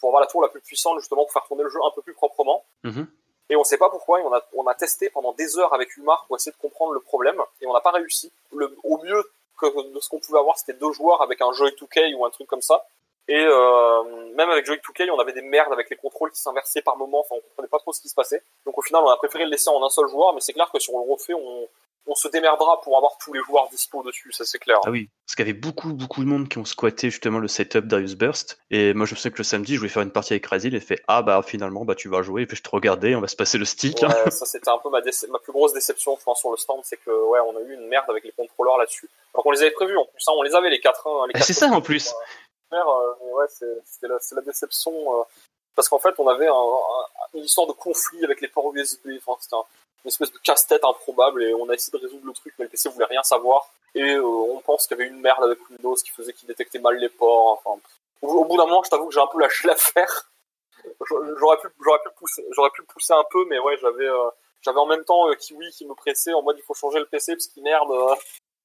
pour 0.00 0.08
avoir 0.08 0.20
la 0.20 0.26
tour 0.26 0.42
la 0.42 0.48
plus 0.48 0.60
puissante 0.60 0.98
justement 0.98 1.22
pour 1.22 1.32
faire 1.32 1.44
tourner 1.46 1.62
le 1.62 1.68
jeu 1.68 1.78
un 1.84 1.90
peu 1.94 2.02
plus 2.02 2.14
proprement. 2.14 2.64
Mm-hmm. 2.84 3.06
Et 3.50 3.56
on 3.56 3.64
sait 3.64 3.78
pas 3.78 3.90
pourquoi. 3.90 4.20
on 4.20 4.32
a, 4.32 4.42
on 4.54 4.66
a 4.66 4.74
testé 4.74 5.10
pendant 5.10 5.32
des 5.32 5.58
heures 5.58 5.74
avec 5.74 5.96
Umar 5.96 6.24
pour 6.26 6.36
essayer 6.36 6.52
de 6.52 6.56
comprendre 6.56 6.92
le 6.92 7.00
problème 7.00 7.40
et 7.60 7.66
on 7.66 7.72
n'a 7.72 7.80
pas 7.80 7.90
réussi. 7.90 8.32
Le, 8.54 8.74
au 8.84 8.98
mieux 9.02 9.22
de 9.66 10.00
ce 10.00 10.08
qu'on 10.08 10.18
pouvait 10.18 10.38
avoir, 10.38 10.58
c'était 10.58 10.78
deux 10.78 10.92
joueurs 10.92 11.22
avec 11.22 11.40
un 11.40 11.52
Joy 11.52 11.70
2K 11.70 12.14
ou 12.14 12.24
un 12.24 12.30
truc 12.30 12.46
comme 12.46 12.62
ça. 12.62 12.86
Et 13.28 13.38
euh, 13.38 14.02
même 14.34 14.50
avec 14.50 14.66
Joy 14.66 14.76
2K, 14.78 15.10
on 15.10 15.18
avait 15.18 15.32
des 15.32 15.42
merdes 15.42 15.72
avec 15.72 15.88
les 15.90 15.96
contrôles 15.96 16.32
qui 16.32 16.40
s'inversaient 16.40 16.82
par 16.82 16.96
moment. 16.96 17.20
Enfin, 17.20 17.36
on 17.36 17.40
comprenait 17.40 17.68
pas 17.68 17.78
trop 17.78 17.92
ce 17.92 18.00
qui 18.00 18.08
se 18.08 18.14
passait. 18.14 18.42
Donc 18.66 18.76
au 18.76 18.82
final, 18.82 19.02
on 19.04 19.08
a 19.08 19.16
préféré 19.16 19.44
le 19.44 19.50
laisser 19.50 19.70
en 19.70 19.84
un 19.84 19.88
seul 19.88 20.08
joueur. 20.08 20.34
Mais 20.34 20.40
c'est 20.40 20.52
clair 20.52 20.70
que 20.72 20.78
si 20.78 20.90
on 20.90 21.04
le 21.04 21.12
refait, 21.12 21.34
on, 21.34 21.68
on 22.06 22.14
se 22.14 22.28
démerdera 22.28 22.80
pour 22.80 22.96
avoir 22.96 23.16
tous 23.18 23.32
les 23.32 23.40
joueurs 23.46 23.68
dispo 23.70 24.02
dessus, 24.02 24.32
ça 24.32 24.44
c'est 24.44 24.58
clair. 24.58 24.78
Ah 24.84 24.90
oui, 24.90 25.08
parce 25.26 25.36
qu'il 25.36 25.46
y 25.46 25.50
avait 25.50 25.58
beaucoup 25.58 25.92
beaucoup 25.92 26.22
de 26.22 26.28
monde 26.28 26.48
qui 26.48 26.58
ont 26.58 26.64
squatté 26.64 27.10
justement 27.10 27.38
le 27.38 27.48
setup 27.48 27.86
Darius 27.86 28.14
Burst. 28.16 28.58
Et 28.70 28.94
moi 28.94 29.06
je 29.06 29.14
sais 29.14 29.30
que 29.30 29.38
le 29.38 29.44
samedi, 29.44 29.74
je 29.74 29.78
voulais 29.78 29.90
faire 29.90 30.02
une 30.02 30.10
partie 30.10 30.32
avec 30.32 30.46
Razil 30.46 30.74
et 30.74 30.80
fait 30.80 31.02
ah 31.08 31.22
bah 31.22 31.42
finalement 31.42 31.84
bah 31.84 31.94
tu 31.94 32.08
vas 32.08 32.22
jouer. 32.22 32.42
Et 32.42 32.46
puis 32.46 32.56
je 32.56 32.62
te 32.62 32.70
regardais, 32.70 33.14
on 33.14 33.20
va 33.20 33.28
se 33.28 33.36
passer 33.36 33.58
le 33.58 33.64
stick. 33.64 34.02
Ouais, 34.02 34.08
ça 34.30 34.46
c'était 34.46 34.70
un 34.70 34.78
peu 34.78 34.90
ma, 34.90 35.00
ma 35.00 35.38
plus 35.38 35.52
grosse 35.52 35.72
déception 35.72 36.16
je 36.18 36.24
pense 36.24 36.40
sur 36.40 36.50
le 36.50 36.56
stand, 36.56 36.80
c'est 36.84 36.96
que 36.96 37.10
ouais 37.10 37.40
on 37.40 37.56
a 37.56 37.60
eu 37.60 37.74
une 37.74 37.86
merde 37.86 38.08
avec 38.08 38.24
les 38.24 38.32
contrôleurs 38.32 38.78
là-dessus. 38.78 39.08
Alors 39.34 39.44
qu'on 39.44 39.52
les 39.52 39.62
avait 39.62 39.70
prévus 39.70 39.96
en 39.96 40.04
plus, 40.04 40.24
hein, 40.28 40.32
on 40.36 40.42
les 40.42 40.54
avait 40.54 40.70
les 40.70 40.80
quatre. 40.80 41.06
Hein, 41.06 41.28
ah, 41.34 41.40
c'est 41.40 41.52
ça 41.52 41.66
en 41.66 41.80
plus. 41.80 42.12
Euh, 42.72 43.34
ouais, 43.34 43.46
c'est 43.48 44.06
la, 44.06 44.18
la, 44.32 44.42
déception. 44.42 44.92
Euh, 44.92 45.24
parce 45.74 45.88
qu'en 45.88 45.98
fait, 45.98 46.14
on 46.18 46.28
avait 46.28 46.48
un, 46.48 46.64
une 47.34 47.44
histoire 47.44 47.66
de 47.66 47.72
conflit 47.72 48.24
avec 48.24 48.40
les 48.40 48.48
ports 48.48 48.72
USB. 48.74 49.08
Enfin, 49.18 49.38
c'était 49.40 49.56
une 50.04 50.08
espèce 50.08 50.32
de 50.32 50.38
casse-tête 50.38 50.84
improbable 50.84 51.42
et 51.42 51.54
on 51.54 51.68
a 51.68 51.74
essayé 51.74 51.96
de 51.98 52.02
résoudre 52.02 52.26
le 52.26 52.32
truc, 52.32 52.54
mais 52.58 52.64
le 52.64 52.70
PC 52.70 52.88
voulait 52.88 53.06
rien 53.06 53.22
savoir. 53.22 53.70
Et 53.94 54.14
euh, 54.14 54.24
on 54.24 54.60
pense 54.60 54.86
qu'il 54.86 54.96
y 54.96 55.00
avait 55.00 55.10
une 55.10 55.20
merde 55.20 55.42
avec 55.44 55.58
Windows 55.68 55.94
qui 55.96 56.10
faisait 56.10 56.32
qu'il 56.32 56.46
détectait 56.46 56.78
mal 56.78 56.96
les 56.96 57.08
ports. 57.08 57.60
Enfin, 57.64 57.80
au, 58.22 58.44
bout 58.44 58.56
d'un 58.56 58.66
moment, 58.66 58.82
je 58.82 58.90
t'avoue 58.90 59.08
que 59.08 59.14
j'ai 59.14 59.20
un 59.20 59.26
peu 59.26 59.40
lâché 59.40 59.66
l'affaire. 59.68 60.30
J'aurais 61.08 61.58
pu, 61.58 61.68
j'aurais 61.82 61.98
pu 61.98 62.08
pousser, 62.16 62.44
j'aurais 62.52 62.70
pu 62.70 62.82
pousser 62.84 63.12
un 63.12 63.24
peu, 63.30 63.44
mais 63.46 63.58
ouais, 63.58 63.76
j'avais, 63.82 64.08
j'avais 64.62 64.78
en 64.78 64.86
même 64.86 65.04
temps 65.04 65.30
Kiwi 65.38 65.70
qui 65.72 65.84
me 65.84 65.94
pressait 65.94 66.32
en 66.32 66.42
mode 66.42 66.56
il 66.58 66.62
faut 66.62 66.72
changer 66.72 66.98
le 66.98 67.06
PC 67.06 67.34
parce 67.34 67.48
qu'il 67.48 67.62
merde. 67.62 67.90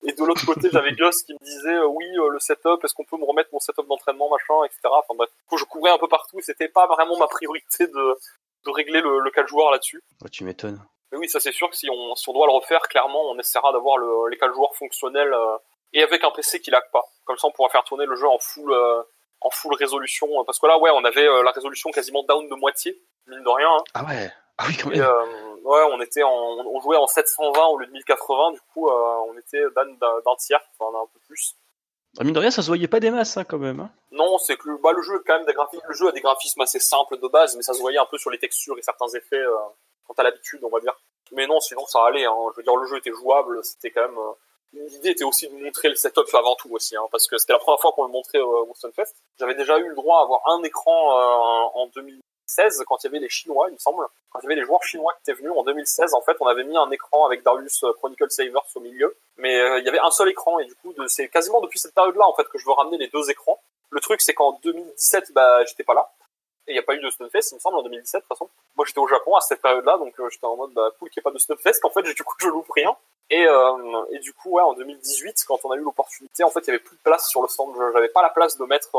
Et 0.03 0.13
de 0.13 0.23
l'autre 0.23 0.45
côté, 0.45 0.69
j'avais 0.71 0.91
Gus 0.95 1.23
qui 1.23 1.33
me 1.33 1.43
disait 1.43 1.73
euh, 1.73 1.87
oui, 1.87 2.05
euh, 2.17 2.29
le 2.29 2.39
setup, 2.39 2.83
est-ce 2.83 2.93
qu'on 2.93 3.05
peut 3.05 3.17
me 3.17 3.25
remettre 3.25 3.49
mon 3.51 3.59
setup 3.59 3.87
d'entraînement, 3.87 4.29
machin, 4.29 4.63
etc. 4.65 4.81
Enfin 4.85 5.15
bref, 5.15 5.29
je 5.55 5.63
courais 5.65 5.91
un 5.91 5.97
peu 5.97 6.07
partout 6.07 6.39
et 6.39 6.41
c'était 6.41 6.67
pas 6.67 6.87
vraiment 6.87 7.17
ma 7.17 7.27
priorité 7.27 7.87
de, 7.87 8.17
de 8.65 8.71
régler 8.71 9.01
le, 9.01 9.19
le 9.19 9.31
4 9.31 9.47
joueurs 9.47 9.71
là-dessus. 9.71 10.01
tu 10.31 10.43
m'étonnes. 10.43 10.79
Mais 11.11 11.17
oui, 11.17 11.29
ça 11.29 11.39
c'est 11.39 11.51
sûr 11.51 11.69
que 11.69 11.75
si 11.75 11.89
on, 11.89 12.15
si 12.15 12.27
on 12.29 12.33
doit 12.33 12.47
le 12.47 12.53
refaire, 12.53 12.81
clairement, 12.81 13.21
on 13.29 13.37
essaiera 13.37 13.71
d'avoir 13.71 13.97
le, 13.97 14.29
les 14.29 14.37
4 14.37 14.53
joueurs 14.53 14.75
fonctionnels 14.75 15.33
euh, 15.33 15.57
et 15.93 16.03
avec 16.03 16.23
un 16.23 16.31
PC 16.31 16.61
qui 16.61 16.71
lag 16.71 16.83
pas. 16.91 17.03
Comme 17.25 17.37
ça, 17.37 17.47
on 17.47 17.51
pourra 17.51 17.69
faire 17.69 17.83
tourner 17.83 18.05
le 18.05 18.15
jeu 18.15 18.27
en 18.27 18.39
full, 18.39 18.73
en 19.41 19.49
full 19.49 19.73
résolution. 19.75 20.27
Parce 20.45 20.59
que 20.59 20.67
là, 20.67 20.77
ouais, 20.77 20.91
on 20.93 21.05
avait 21.05 21.25
la 21.25 21.51
résolution 21.51 21.89
quasiment 21.91 22.23
down 22.23 22.47
de 22.49 22.55
moitié, 22.55 23.01
mine 23.27 23.43
de 23.43 23.49
rien. 23.49 23.69
Hein. 23.69 23.83
Ah 23.93 24.05
ouais. 24.05 24.31
Ah 24.57 24.65
oui, 24.67 24.77
quand 24.77 24.89
même. 24.89 25.05
Ouais, 25.65 25.81
on 25.91 25.99
était 25.99 26.21
en, 26.21 26.31
on 26.31 26.79
jouait 26.79 26.95
en 26.95 27.07
720 27.07 27.65
au 27.69 27.79
lieu 27.79 27.87
de 27.87 27.91
1080, 27.91 28.51
du 28.51 28.59
coup, 28.71 28.87
euh, 28.87 29.15
on 29.27 29.35
était 29.35 29.63
d'un 29.75 30.35
tiers, 30.37 30.61
enfin 30.77 30.95
un 30.95 31.07
peu 31.11 31.19
plus. 31.25 31.55
Ah, 32.19 32.23
mine 32.23 32.33
de 32.33 32.39
rien, 32.39 32.51
ça 32.51 32.61
se 32.61 32.67
voyait 32.67 32.87
pas 32.87 32.99
des 32.99 33.09
masses, 33.09 33.35
hein, 33.35 33.43
quand 33.43 33.57
même. 33.57 33.79
Hein. 33.79 33.89
Non, 34.11 34.37
c'est 34.37 34.57
que 34.57 34.79
bah, 34.83 34.91
le 34.91 35.01
jeu 35.01 35.23
quand 35.25 35.37
même 35.37 35.47
des 35.47 35.53
graphismes, 35.53 35.83
le 35.87 35.95
jeu 35.95 36.07
a 36.07 36.11
des 36.11 36.21
graphismes 36.21 36.61
assez 36.61 36.79
simples 36.79 37.17
de 37.17 37.27
base, 37.27 37.55
mais 37.55 37.63
ça 37.63 37.73
se 37.73 37.81
voyait 37.81 37.97
un 37.97 38.05
peu 38.05 38.19
sur 38.19 38.29
les 38.29 38.37
textures 38.37 38.77
et 38.77 38.83
certains 38.83 39.07
effets 39.07 39.43
euh, 40.09 40.13
quant 40.13 40.13
à 40.17 40.23
l'habitude, 40.23 40.59
on 40.63 40.69
va 40.69 40.79
dire. 40.79 40.95
Mais 41.31 41.47
non, 41.47 41.59
sinon 41.59 41.85
ça 41.87 42.05
allait. 42.05 42.25
Hein. 42.25 42.35
Je 42.51 42.57
veux 42.57 42.63
dire, 42.63 42.75
le 42.75 42.87
jeu 42.87 42.97
était 42.97 43.11
jouable, 43.11 43.63
c'était 43.63 43.91
quand 43.91 44.01
même. 44.01 44.17
Euh, 44.17 44.79
l'idée 44.89 45.11
était 45.11 45.23
aussi 45.23 45.47
de 45.47 45.53
montrer 45.53 45.89
le 45.89 45.95
setup 45.95 46.27
avant 46.33 46.55
tout 46.55 46.69
aussi, 46.71 46.95
hein, 46.95 47.07
parce 47.11 47.27
que 47.27 47.37
c'était 47.37 47.53
la 47.53 47.59
première 47.59 47.79
fois 47.79 47.93
qu'on 47.93 48.05
le 48.05 48.11
montrait 48.11 48.39
au 48.39 48.73
Stunfest. 48.75 49.13
J'avais 49.39 49.55
déjà 49.55 49.77
eu 49.79 49.87
le 49.87 49.95
droit 49.95 50.19
à 50.19 50.23
avoir 50.23 50.41
un 50.49 50.61
écran 50.63 51.71
en 51.73 51.87
2000 51.95 52.19
2016, 52.45 52.83
quand 52.87 53.03
il 53.03 53.07
y 53.07 53.09
avait 53.09 53.19
les 53.19 53.29
Chinois, 53.29 53.67
il 53.69 53.73
me 53.73 53.77
semble, 53.77 54.05
quand 54.29 54.39
il 54.39 54.43
y 54.43 54.45
avait 54.47 54.55
les 54.55 54.65
joueurs 54.65 54.83
chinois 54.83 55.13
qui 55.13 55.31
étaient 55.31 55.37
venus 55.37 55.51
en 55.55 55.63
2016, 55.63 56.13
en 56.13 56.21
fait, 56.21 56.37
on 56.39 56.47
avait 56.47 56.63
mis 56.63 56.77
un 56.77 56.89
écran 56.91 57.25
avec 57.25 57.43
Darius 57.43 57.83
euh, 57.83 57.93
Chronicle 57.93 58.29
Savers 58.29 58.65
au 58.75 58.79
milieu, 58.79 59.15
mais 59.37 59.59
euh, 59.59 59.79
il 59.79 59.85
y 59.85 59.89
avait 59.89 59.99
un 59.99 60.11
seul 60.11 60.29
écran 60.29 60.59
et 60.59 60.65
du 60.65 60.75
coup, 60.75 60.93
c'est 61.07 61.27
quasiment 61.29 61.61
depuis 61.61 61.79
cette 61.79 61.93
période-là 61.93 62.25
en 62.27 62.33
fait 62.33 62.47
que 62.47 62.57
je 62.57 62.65
veux 62.65 62.73
ramener 62.73 62.97
les 62.97 63.07
deux 63.07 63.29
écrans. 63.29 63.59
Le 63.89 63.99
truc, 63.99 64.21
c'est 64.21 64.33
qu'en 64.33 64.59
2017, 64.63 65.31
bah, 65.33 65.63
j'étais 65.65 65.83
pas 65.83 65.93
là. 65.93 66.09
Et 66.67 66.71
il 66.71 66.73
n'y 66.73 66.79
a 66.79 66.83
pas 66.83 66.95
eu 66.95 66.99
de 66.99 67.09
Stunfest, 67.09 67.51
il 67.51 67.55
me 67.55 67.59
semble, 67.59 67.77
en 67.77 67.83
2017, 67.83 68.19
de 68.19 68.21
toute 68.21 68.27
façon. 68.27 68.49
Moi, 68.75 68.85
j'étais 68.87 68.99
au 68.99 69.07
Japon 69.07 69.35
à 69.35 69.41
cette 69.41 69.61
période-là, 69.61 69.97
donc 69.97 70.19
euh, 70.19 70.29
j'étais 70.29 70.45
en 70.45 70.55
mode, 70.55 70.73
bah, 70.73 70.89
cool 70.97 71.09
qu'il 71.09 71.19
n'y 71.19 71.21
ait 71.21 71.29
pas 71.29 71.33
de 71.33 71.39
Stunfest. 71.39 71.79
En 71.83 71.89
fait, 71.89 72.01
du 72.15 72.23
coup, 72.23 72.35
je 72.39 72.47
loupe 72.47 72.71
rien. 72.71 72.95
Et, 73.29 73.45
euh, 73.47 74.05
et 74.11 74.19
du 74.19 74.33
coup, 74.33 74.51
ouais, 74.51 74.63
en 74.63 74.73
2018, 74.73 75.45
quand 75.47 75.59
on 75.63 75.71
a 75.71 75.75
eu 75.75 75.81
l'opportunité, 75.81 76.43
en 76.43 76.49
fait, 76.49 76.61
il 76.61 76.67
y 76.67 76.69
avait 76.71 76.79
plus 76.79 76.95
de 76.95 77.01
place 77.01 77.27
sur 77.29 77.41
le 77.41 77.47
stand. 77.47 77.75
J'avais 77.93 78.09
pas 78.09 78.21
la 78.21 78.29
place 78.29 78.57
de 78.57 78.65
mettre, 78.65 78.89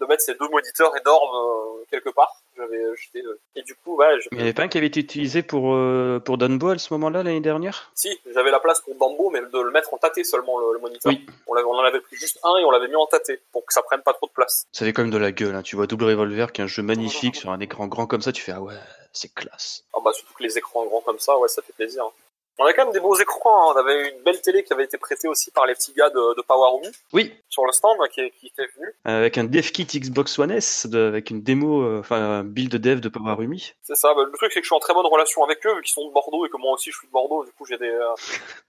de 0.00 0.06
mettre 0.06 0.22
ces 0.22 0.34
deux 0.34 0.48
moniteurs 0.48 0.92
énormes 0.96 1.82
quelque 1.92 2.10
part. 2.10 2.42
J'avais 2.56 2.82
euh, 2.82 2.94
jeté. 2.96 3.20
Euh, 3.20 3.40
et 3.54 3.62
du 3.62 3.74
coup, 3.74 3.96
ouais. 3.96 4.06
Il 4.32 4.38
n'y 4.38 4.42
avait 4.42 4.52
pas 4.52 4.64
un 4.64 4.68
qui 4.68 4.78
avait 4.78 4.86
été 4.86 5.00
utilisé 5.00 5.42
pour, 5.42 5.74
euh, 5.74 6.20
pour 6.24 6.38
Danbo 6.38 6.70
à 6.70 6.78
ce 6.78 6.92
moment-là, 6.94 7.22
l'année 7.22 7.40
dernière? 7.40 7.92
Si, 7.94 8.08
j'avais 8.32 8.50
la 8.50 8.60
place 8.60 8.80
pour 8.80 8.94
Danbo, 8.96 9.30
mais 9.30 9.40
de 9.40 9.60
le 9.60 9.70
mettre 9.70 9.94
en 9.94 9.98
tâté 9.98 10.24
seulement, 10.24 10.58
le, 10.58 10.78
moniteur. 10.78 11.12
Oui. 11.12 11.26
On, 11.46 11.54
on, 11.54 11.74
en 11.74 11.84
avait 11.84 12.00
pris 12.00 12.16
juste 12.16 12.38
un 12.42 12.56
et 12.58 12.64
on 12.64 12.70
l'avait 12.70 12.88
mis 12.88 12.96
en 12.96 13.06
tâté, 13.06 13.40
pour 13.52 13.64
que 13.64 13.72
ça 13.72 13.82
prenne 13.82 14.02
pas 14.02 14.14
trop 14.14 14.26
de 14.26 14.32
place. 14.32 14.66
Ça 14.72 14.84
avait 14.84 14.92
quand 14.92 15.02
même 15.02 15.10
de 15.10 15.18
la 15.18 15.32
gueule, 15.32 15.54
hein. 15.54 15.62
tu 15.62 15.76
vois 15.76 15.86
Double 15.86 16.04
Revolver, 16.04 16.52
qui 16.52 16.60
est 16.60 16.64
un 16.64 16.68
jeu 16.68 16.82
magnifique, 16.82 17.36
sur 17.42 17.50
un 17.50 17.60
écran 17.60 17.86
grand 17.86 18.06
comme 18.06 18.22
ça, 18.22 18.32
tu 18.32 18.42
fais, 18.42 18.52
ah 18.52 18.60
ouais, 18.60 18.74
c'est 19.12 19.32
classe. 19.32 19.84
Ah 19.94 19.98
bah 20.04 20.12
surtout 20.12 20.34
que 20.34 20.42
les 20.42 20.58
écrans 20.58 20.84
grands 20.86 21.02
comme 21.02 21.18
ça, 21.18 21.38
ouais, 21.38 21.48
ça 21.48 21.62
fait 21.62 21.72
plaisir. 21.74 22.04
Hein. 22.04 22.10
On 22.58 22.64
a 22.66 22.72
quand 22.72 22.84
même 22.84 22.92
des 22.92 23.00
beaux 23.00 23.14
écrans. 23.18 23.70
Hein. 23.70 23.74
On 23.74 23.78
avait 23.78 24.10
une 24.10 24.22
belle 24.22 24.40
télé 24.40 24.62
qui 24.62 24.72
avait 24.72 24.84
été 24.84 24.98
prêtée 24.98 25.26
aussi 25.26 25.50
par 25.50 25.66
les 25.66 25.74
petits 25.74 25.92
gars 25.92 26.10
de, 26.10 26.36
de 26.36 26.42
Power 26.42 26.80
Oui. 27.12 27.32
Sur 27.48 27.64
le 27.64 27.72
stand, 27.72 27.96
qui, 28.10 28.30
qui 28.32 28.48
était 28.48 28.68
venu. 28.76 28.94
Avec 29.04 29.38
un 29.38 29.44
dev 29.44 29.62
kit 29.70 29.86
Xbox 29.86 30.38
One 30.38 30.50
S, 30.50 30.86
avec 30.92 31.30
une 31.30 31.42
démo, 31.42 31.82
euh, 31.82 32.00
enfin 32.00 32.16
un 32.16 32.44
build 32.44 32.76
dev 32.76 33.00
de 33.00 33.08
Power 33.08 33.36
C'est 33.82 33.96
ça. 33.96 34.12
Bah, 34.14 34.24
le 34.24 34.36
truc, 34.36 34.52
c'est 34.52 34.60
que 34.60 34.64
je 34.64 34.68
suis 34.68 34.76
en 34.76 34.80
très 34.80 34.94
bonne 34.94 35.06
relation 35.06 35.42
avec 35.44 35.64
eux, 35.66 35.74
vu 35.76 35.82
qu'ils 35.82 35.92
sont 35.92 36.06
de 36.06 36.12
Bordeaux 36.12 36.44
et 36.44 36.50
que 36.50 36.56
moi 36.58 36.72
aussi 36.72 36.90
je 36.90 36.98
suis 36.98 37.06
de 37.06 37.12
Bordeaux. 37.12 37.44
Du 37.44 37.52
coup, 37.52 37.64
j'ai 37.64 37.78
des, 37.78 37.88
euh, 37.88 38.14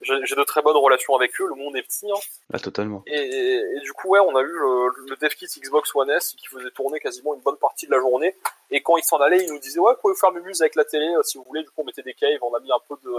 j'ai 0.00 0.34
de 0.34 0.44
très 0.44 0.62
bonnes 0.62 0.76
relations 0.76 1.14
avec 1.14 1.38
eux. 1.40 1.46
Le 1.46 1.54
monde 1.54 1.76
est 1.76 1.82
petit. 1.82 2.10
Hein. 2.10 2.20
Ah, 2.52 2.58
totalement. 2.58 3.02
Et, 3.06 3.16
et, 3.16 3.80
du 3.80 3.92
coup, 3.92 4.08
ouais, 4.08 4.20
on 4.20 4.34
a 4.34 4.40
eu 4.40 4.46
le, 4.46 4.88
le 5.10 5.16
dev 5.16 5.34
kit 5.34 5.46
Xbox 5.46 5.94
One 5.94 6.10
S 6.10 6.34
qui 6.38 6.46
faisait 6.46 6.70
tourner 6.70 7.00
quasiment 7.00 7.34
une 7.34 7.40
bonne 7.42 7.56
partie 7.56 7.86
de 7.86 7.92
la 7.92 8.00
journée. 8.00 8.34
Et 8.70 8.82
quand 8.82 8.96
ils 8.96 9.04
s'en 9.04 9.18
allaient, 9.18 9.44
ils 9.44 9.52
nous 9.52 9.58
disaient 9.58 9.78
ouais, 9.78 9.92
vous 9.92 10.00
pouvez 10.00 10.14
faire 10.14 10.32
mumuse 10.32 10.60
avec 10.62 10.74
la 10.74 10.84
télé 10.84 11.06
euh, 11.06 11.22
si 11.22 11.38
vous 11.38 11.44
voulez. 11.44 11.62
Du 11.62 11.68
coup, 11.68 11.82
on 11.82 11.84
mettait 11.84 12.02
des 12.02 12.14
caves, 12.14 12.38
on 12.42 12.54
a 12.54 12.60
mis 12.60 12.72
un 12.72 12.80
peu 12.88 12.96
de 13.04 13.10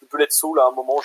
de 0.00 0.26
Soul 0.30 0.60
à 0.60 0.66
un 0.66 0.72
moment, 0.72 1.00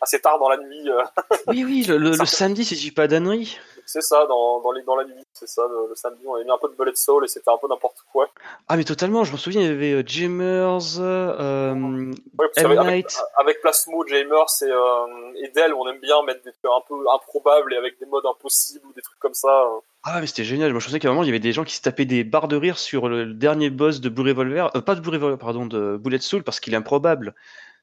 assez 0.00 0.20
tard 0.20 0.38
dans 0.38 0.48
la 0.48 0.58
nuit. 0.58 0.88
Euh. 0.88 1.02
oui, 1.48 1.64
oui, 1.64 1.84
le, 1.88 2.12
samedi, 2.24 2.64
si 2.64 2.76
je 2.76 2.80
dis 2.80 2.90
pas 2.90 3.08
d'annerie. 3.08 3.58
C'est 3.86 4.00
ça, 4.00 4.24
dans, 4.26 4.60
dans, 4.62 4.72
les, 4.72 4.82
dans 4.82 4.96
la 4.96 5.04
nuit, 5.04 5.24
c'est 5.34 5.48
ça, 5.48 5.62
le, 5.68 5.94
samedi, 5.94 6.22
on 6.26 6.34
avait 6.34 6.44
mis 6.44 6.50
un 6.50 6.58
peu 6.58 6.68
de 6.68 6.74
Bullet 6.74 6.94
Soul 6.94 7.24
et 7.24 7.28
c'était 7.28 7.50
un 7.50 7.58
peu 7.60 7.68
n'importe 7.68 7.98
quoi. 8.10 8.30
Ah, 8.68 8.76
mais 8.78 8.84
totalement, 8.84 9.24
je 9.24 9.32
me 9.32 9.36
souviens, 9.36 9.60
il 9.60 9.66
y 9.66 9.70
avait 9.70 9.92
euh, 9.92 10.02
Jamers, 10.06 10.98
euh, 11.00 12.12
avec, 12.56 13.06
avec, 13.38 13.60
Plasmo, 13.60 14.06
Jamers 14.06 14.46
et, 14.62 14.70
euh, 14.70 15.42
et 15.42 15.48
Dell, 15.48 15.74
on 15.74 15.86
aime 15.86 16.00
bien 16.00 16.22
mettre 16.22 16.42
des 16.44 16.52
trucs 16.52 16.64
un 16.64 16.80
peu 16.88 16.94
improbables 17.14 17.74
et 17.74 17.76
avec 17.76 17.98
des 17.98 18.06
modes 18.06 18.24
impossibles 18.24 18.86
ou 18.86 18.92
des 18.94 19.02
trucs 19.02 19.18
comme 19.18 19.34
ça. 19.34 19.68
Ah, 20.02 20.20
mais 20.20 20.26
c'était 20.26 20.44
génial. 20.44 20.70
Moi, 20.70 20.80
je 20.80 20.86
pensais 20.86 20.98
qu'à 20.98 21.08
un 21.08 21.12
moment, 21.12 21.24
il 21.24 21.26
y 21.26 21.30
avait 21.30 21.38
des 21.38 21.52
gens 21.52 21.64
qui 21.64 21.74
se 21.74 21.82
tapaient 21.82 22.06
des 22.06 22.24
barres 22.24 22.48
de 22.48 22.56
rire 22.56 22.78
sur 22.78 23.08
le 23.08 23.34
dernier 23.34 23.68
boss 23.68 24.00
de 24.00 24.08
Blue 24.08 24.30
Revolver, 24.30 24.70
pas 24.86 24.94
de 24.94 25.00
Blue 25.00 25.12
Revolver, 25.12 25.38
pardon, 25.38 25.66
de 25.66 25.98
Bullet 25.98 26.20
Soul 26.20 26.42
parce 26.42 26.58
qu'il 26.58 26.72
est 26.72 26.78
improbable 26.78 27.34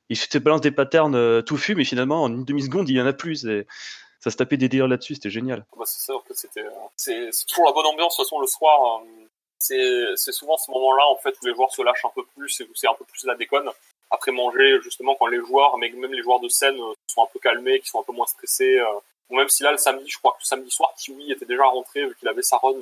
il 0.09 0.17
se 0.17 0.37
balance 0.37 0.61
des 0.61 0.71
patterns 0.71 1.15
euh, 1.15 1.41
touffus, 1.41 1.75
mais 1.75 1.85
finalement, 1.85 2.23
en 2.23 2.29
une 2.29 2.43
demi-seconde, 2.43 2.89
il 2.89 2.97
y 2.97 3.01
en 3.01 3.05
a 3.05 3.13
plus. 3.13 3.47
Ça 4.19 4.29
se 4.29 4.37
tapait 4.37 4.57
des 4.57 4.69
délires 4.69 4.87
là-dessus, 4.87 5.15
c'était 5.15 5.29
génial. 5.29 5.65
C'est 5.85 6.05
sûr 6.05 6.23
que 6.27 6.33
c'était. 6.33 6.61
Euh, 6.61 6.69
c'est 6.95 7.45
toujours 7.47 7.65
la 7.65 7.71
bonne 7.71 7.85
ambiance, 7.87 8.17
de 8.17 8.17
toute 8.17 8.25
façon, 8.25 8.39
le 8.39 8.47
soir. 8.47 9.01
Euh, 9.71 10.15
c'est 10.15 10.31
souvent 10.31 10.57
ce 10.57 10.69
moment-là, 10.71 11.07
en 11.07 11.15
fait, 11.17 11.35
où 11.41 11.45
les 11.45 11.53
joueurs 11.53 11.73
se 11.73 11.81
lâchent 11.81 12.05
un 12.05 12.11
peu 12.13 12.23
plus 12.35 12.61
et 12.61 12.63
où 12.65 12.71
c'est 12.75 12.87
un 12.87 12.93
peu 12.93 13.05
plus 13.05 13.25
la 13.25 13.35
déconne. 13.35 13.69
Après 14.09 14.31
manger, 14.31 14.79
justement, 14.83 15.15
quand 15.15 15.27
les 15.27 15.39
joueurs, 15.39 15.77
mais 15.77 15.89
même 15.89 16.13
les 16.13 16.21
joueurs 16.21 16.41
de 16.41 16.49
scène, 16.49 16.77
sont 17.07 17.23
un 17.23 17.27
peu 17.31 17.39
calmés, 17.39 17.79
qui 17.79 17.87
sont 17.87 18.01
un 18.01 18.03
peu 18.03 18.11
moins 18.11 18.27
stressés. 18.27 18.81
Ou 19.29 19.37
même 19.37 19.47
si 19.47 19.63
là, 19.63 19.71
le 19.71 19.77
samedi, 19.77 20.09
je 20.09 20.17
crois 20.17 20.33
que 20.33 20.39
le 20.41 20.45
samedi 20.45 20.69
soir, 20.69 20.93
Kiwi 20.97 21.31
était 21.31 21.45
déjà 21.45 21.63
rentré, 21.63 22.05
vu 22.05 22.15
qu'il 22.19 22.27
avait 22.27 22.41
sa 22.41 22.57
run 22.57 22.73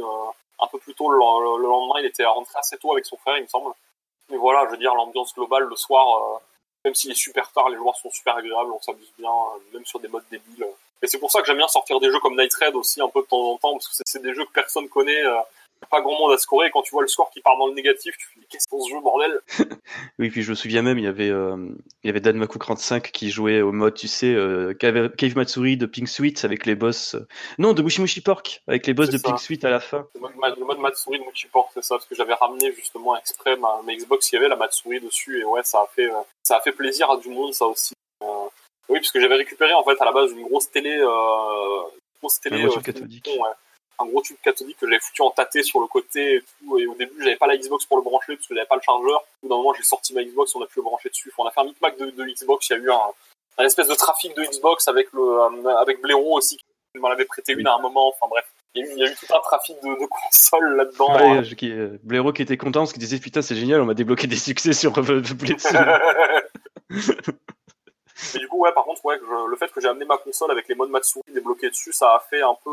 un 0.60 0.68
peu 0.68 0.80
plus 0.80 0.94
tôt 0.94 1.12
le, 1.12 1.18
lendemain, 1.18 2.00
il 2.00 2.06
était 2.06 2.26
rentré 2.26 2.58
assez 2.58 2.78
tôt 2.78 2.92
avec 2.92 3.06
son 3.06 3.18
frère, 3.18 3.38
il 3.38 3.44
me 3.44 3.48
semble. 3.48 3.72
Mais 4.30 4.38
voilà, 4.38 4.66
je 4.66 4.72
veux 4.72 4.78
dire, 4.78 4.94
l'ambiance 4.96 5.34
globale 5.34 5.64
le 5.64 5.76
soir, 5.76 6.42
même 6.86 6.96
s'il 6.96 7.12
est 7.12 7.16
super 7.16 7.52
tard, 7.52 7.70
les 7.70 7.78
joueurs 7.78 7.96
sont 7.96 8.10
super 8.10 8.36
agréables, 8.36 8.72
on 8.72 8.82
s'amuse 8.82 9.12
bien, 9.18 9.30
euh, 9.30 9.74
même 9.74 9.86
sur 9.86 10.00
des 10.00 10.08
modes 10.08 10.24
débiles. 10.32 10.66
Et 11.02 11.08
c'est 11.08 11.20
pour 11.20 11.32
ça 11.32 11.42
que 11.42 11.48
j'aime 11.48 11.58
bien 11.58 11.68
sortir 11.68 12.00
des 12.00 12.12
jeux 12.12 12.20
comme 12.20 12.38
Night 12.38 12.54
Raid 12.56 12.76
aussi 12.76 13.02
un 13.02 13.10
peu 13.10 13.22
de 13.22 13.28
temps 13.28 13.52
en 13.52 13.58
temps, 13.58 13.74
parce 13.74 13.88
que 13.88 14.04
c'est 14.06 14.22
des 14.22 14.34
jeux 14.34 14.46
que 14.46 14.52
personne 14.52 14.88
connaît, 14.90 15.24
euh, 15.24 15.40
pas 15.88 16.02
grand 16.02 16.18
monde 16.18 16.34
à 16.34 16.38
scorer, 16.38 16.68
et 16.68 16.72
quand 16.72 16.82
tu 16.82 16.92
vois 16.92 17.02
le 17.02 17.08
score 17.08 17.30
qui 17.32 17.42
part 17.42 17.58
dans 17.58 17.68
le 17.68 17.74
négatif, 17.74 18.16
tu 18.18 18.28
te 18.34 18.40
dis 18.40 18.46
qu'est-ce 18.50 18.68
que 18.68 18.82
ce 18.82 18.90
jeu, 18.90 19.00
bordel? 19.02 19.40
Oui, 20.20 20.30
puis 20.30 20.44
je 20.44 20.50
me 20.52 20.56
souviens 20.56 20.82
même, 20.82 21.00
il 21.00 21.06
y 21.06 21.08
avait, 21.08 21.30
euh, 21.30 21.56
il 22.04 22.08
y 22.08 22.10
avait 22.10 22.20
Danmaku 22.20 22.60
35 22.60 23.12
qui 23.12 23.32
jouait 23.32 23.62
au 23.62 23.72
mode, 23.72 23.96
tu 23.96 24.08
sais, 24.08 24.34
euh, 24.34 24.74
Cave 24.74 25.36
Matsuri 25.36 25.78
de 25.78 25.86
Pink 25.86 26.08
Sweet 26.08 26.46
avec 26.46 26.66
les 26.66 26.76
boss... 26.76 27.16
non, 27.58 27.74
de 27.74 27.82
Mushimushi 27.82 28.22
Pork, 28.22 28.62
avec 28.68 28.86
les 28.86 28.94
boss 28.94 29.10
de 29.10 29.18
Pink 29.18 29.40
Sweet 29.40 29.66
à 29.66 29.70
la 29.70 29.80
fin. 29.80 30.06
Le 30.16 30.66
mode, 30.66 30.80
Matsuri 30.80 31.18
de 31.18 31.24
Mushimushi 31.24 31.48
Pork, 31.48 31.72
c'est 31.74 31.84
ça, 31.84 31.96
parce 31.96 32.06
que 32.06 32.16
j'avais 32.16 32.34
ramené 32.34 32.72
justement 32.74 33.18
exprès 33.18 33.56
ma, 33.56 33.82
ma 33.84 33.96
Xbox, 33.96 34.32
il 34.32 34.36
y 34.36 34.38
avait 34.38 34.50
la 34.50 34.56
Matsuri 34.56 35.00
dessus, 35.00 35.40
et 35.40 35.46
ouais, 35.46 35.64
ça 35.64 35.80
a 35.80 35.88
fait, 35.96 36.10
ça 36.44 36.58
a 36.58 36.62
fait 36.62 36.74
plaisir 36.74 37.10
à 37.10 37.18
du 37.18 37.30
monde, 37.30 37.54
ça 37.54 37.66
aussi. 37.66 37.94
oui, 38.22 39.00
parce 39.00 39.12
que 39.12 39.20
j'avais 39.20 39.36
récupéré 39.36 39.74
en 39.74 39.84
fait 39.84 40.00
à 40.00 40.06
la 40.06 40.12
base 40.12 40.32
une 40.32 40.44
grosse 40.44 40.70
télé, 40.70 40.98
euh, 41.00 41.82
grosse 42.22 42.40
télé, 42.40 42.68
cathodique. 42.84 43.28
ouais 43.28 43.50
un 44.00 44.06
gros 44.06 44.22
tube 44.22 44.38
cathodique 44.44 44.78
que 44.80 44.88
j'avais 44.88 45.00
foutu 45.00 45.22
en 45.22 45.32
tâté 45.32 45.64
sur 45.64 45.80
le 45.80 45.88
côté 45.88 46.36
et 46.36 46.42
tout. 46.42 46.80
Et 46.80 46.88
au 46.88 46.96
début, 46.96 47.22
j'avais 47.24 47.36
pas 47.36 47.48
la 47.48 47.58
Xbox 47.58 47.86
pour 47.86 47.98
le 47.98 48.04
brancher 48.04 48.36
parce 48.36 48.48
que 48.48 48.56
j'avais 48.56 48.68
pas 48.68 48.76
le 48.76 48.82
chargeur. 48.82 49.20
Au 49.20 49.48
bout 49.48 49.50
d'un 49.50 49.58
moment, 49.58 49.74
j'ai 49.74 49.84
sorti 49.84 50.14
ma 50.14 50.24
Xbox, 50.24 50.56
on 50.56 50.62
a 50.62 50.66
pu 50.66 50.78
le 50.78 50.84
brancher 50.84 51.10
dessus. 51.10 51.32
on 51.38 51.46
a 51.46 51.52
fait 51.52 51.62
un 51.62 51.66
micmac 51.66 51.98
de, 51.98 52.10
de 52.12 52.26
Xbox. 52.26 52.70
Il 52.70 52.74
y 52.74 52.76
a 52.76 52.80
eu 52.80 52.92
un, 52.92 53.02
un, 53.58 53.66
espèce 53.66 53.88
de 53.88 53.96
trafic 53.96 54.36
de 54.36 54.44
Xbox 54.44 54.88
avec 54.88 55.12
le, 55.14 55.22
euh, 55.22 55.76
avec 55.78 56.02
Blaireau 56.02 56.38
aussi 56.38 56.58
qui 56.58 57.00
m'en 57.00 57.10
avait 57.10 57.26
prêté 57.26 57.54
une 57.54 57.68
à 57.68 57.76
un 57.76 57.80
moment. 57.80 58.10
Enfin 58.10 58.28
bref. 58.30 58.46
Il 58.76 58.86
y, 58.86 59.04
a 59.04 59.08
eu, 59.12 59.16
tout 59.16 59.26
un 59.34 59.40
trafic 59.42 59.76
de, 59.82 59.90
de 60.00 60.06
consoles 60.06 60.76
là-dedans. 60.76 61.42
Ouais, 61.42 61.56
qui, 61.56 61.72
euh, 61.72 61.98
Blaireau 62.04 62.32
qui 62.32 62.44
était 62.44 62.56
content 62.56 62.82
parce 62.82 62.94
qu'il 62.94 63.02
disait 63.02 63.18
putain 63.18 63.42
c'est 63.42 63.56
génial, 63.56 63.82
on 63.82 63.86
m'a 63.86 63.96
débloqué 63.96 64.28
des 64.28 64.36
succès 64.36 64.74
sur 64.74 64.96
euh, 65.00 65.24
Mais 66.90 67.00
du 68.40 68.48
coup, 68.48 68.60
ouais, 68.60 68.72
par 68.74 68.84
contre, 68.84 69.04
ouais, 69.06 69.18
le 69.20 69.56
fait 69.58 69.72
que 69.72 69.82
j'ai 69.82 69.88
amené 69.88 70.06
ma 70.06 70.18
console 70.18 70.52
avec 70.52 70.68
les 70.68 70.76
modes 70.76 70.92
Matsuri 70.92 71.24
débloqués 71.34 71.72
dessus, 71.72 71.92
ça 71.94 72.14
a 72.14 72.20
fait 72.20 72.44
un 72.44 72.56
peu, 72.64 72.70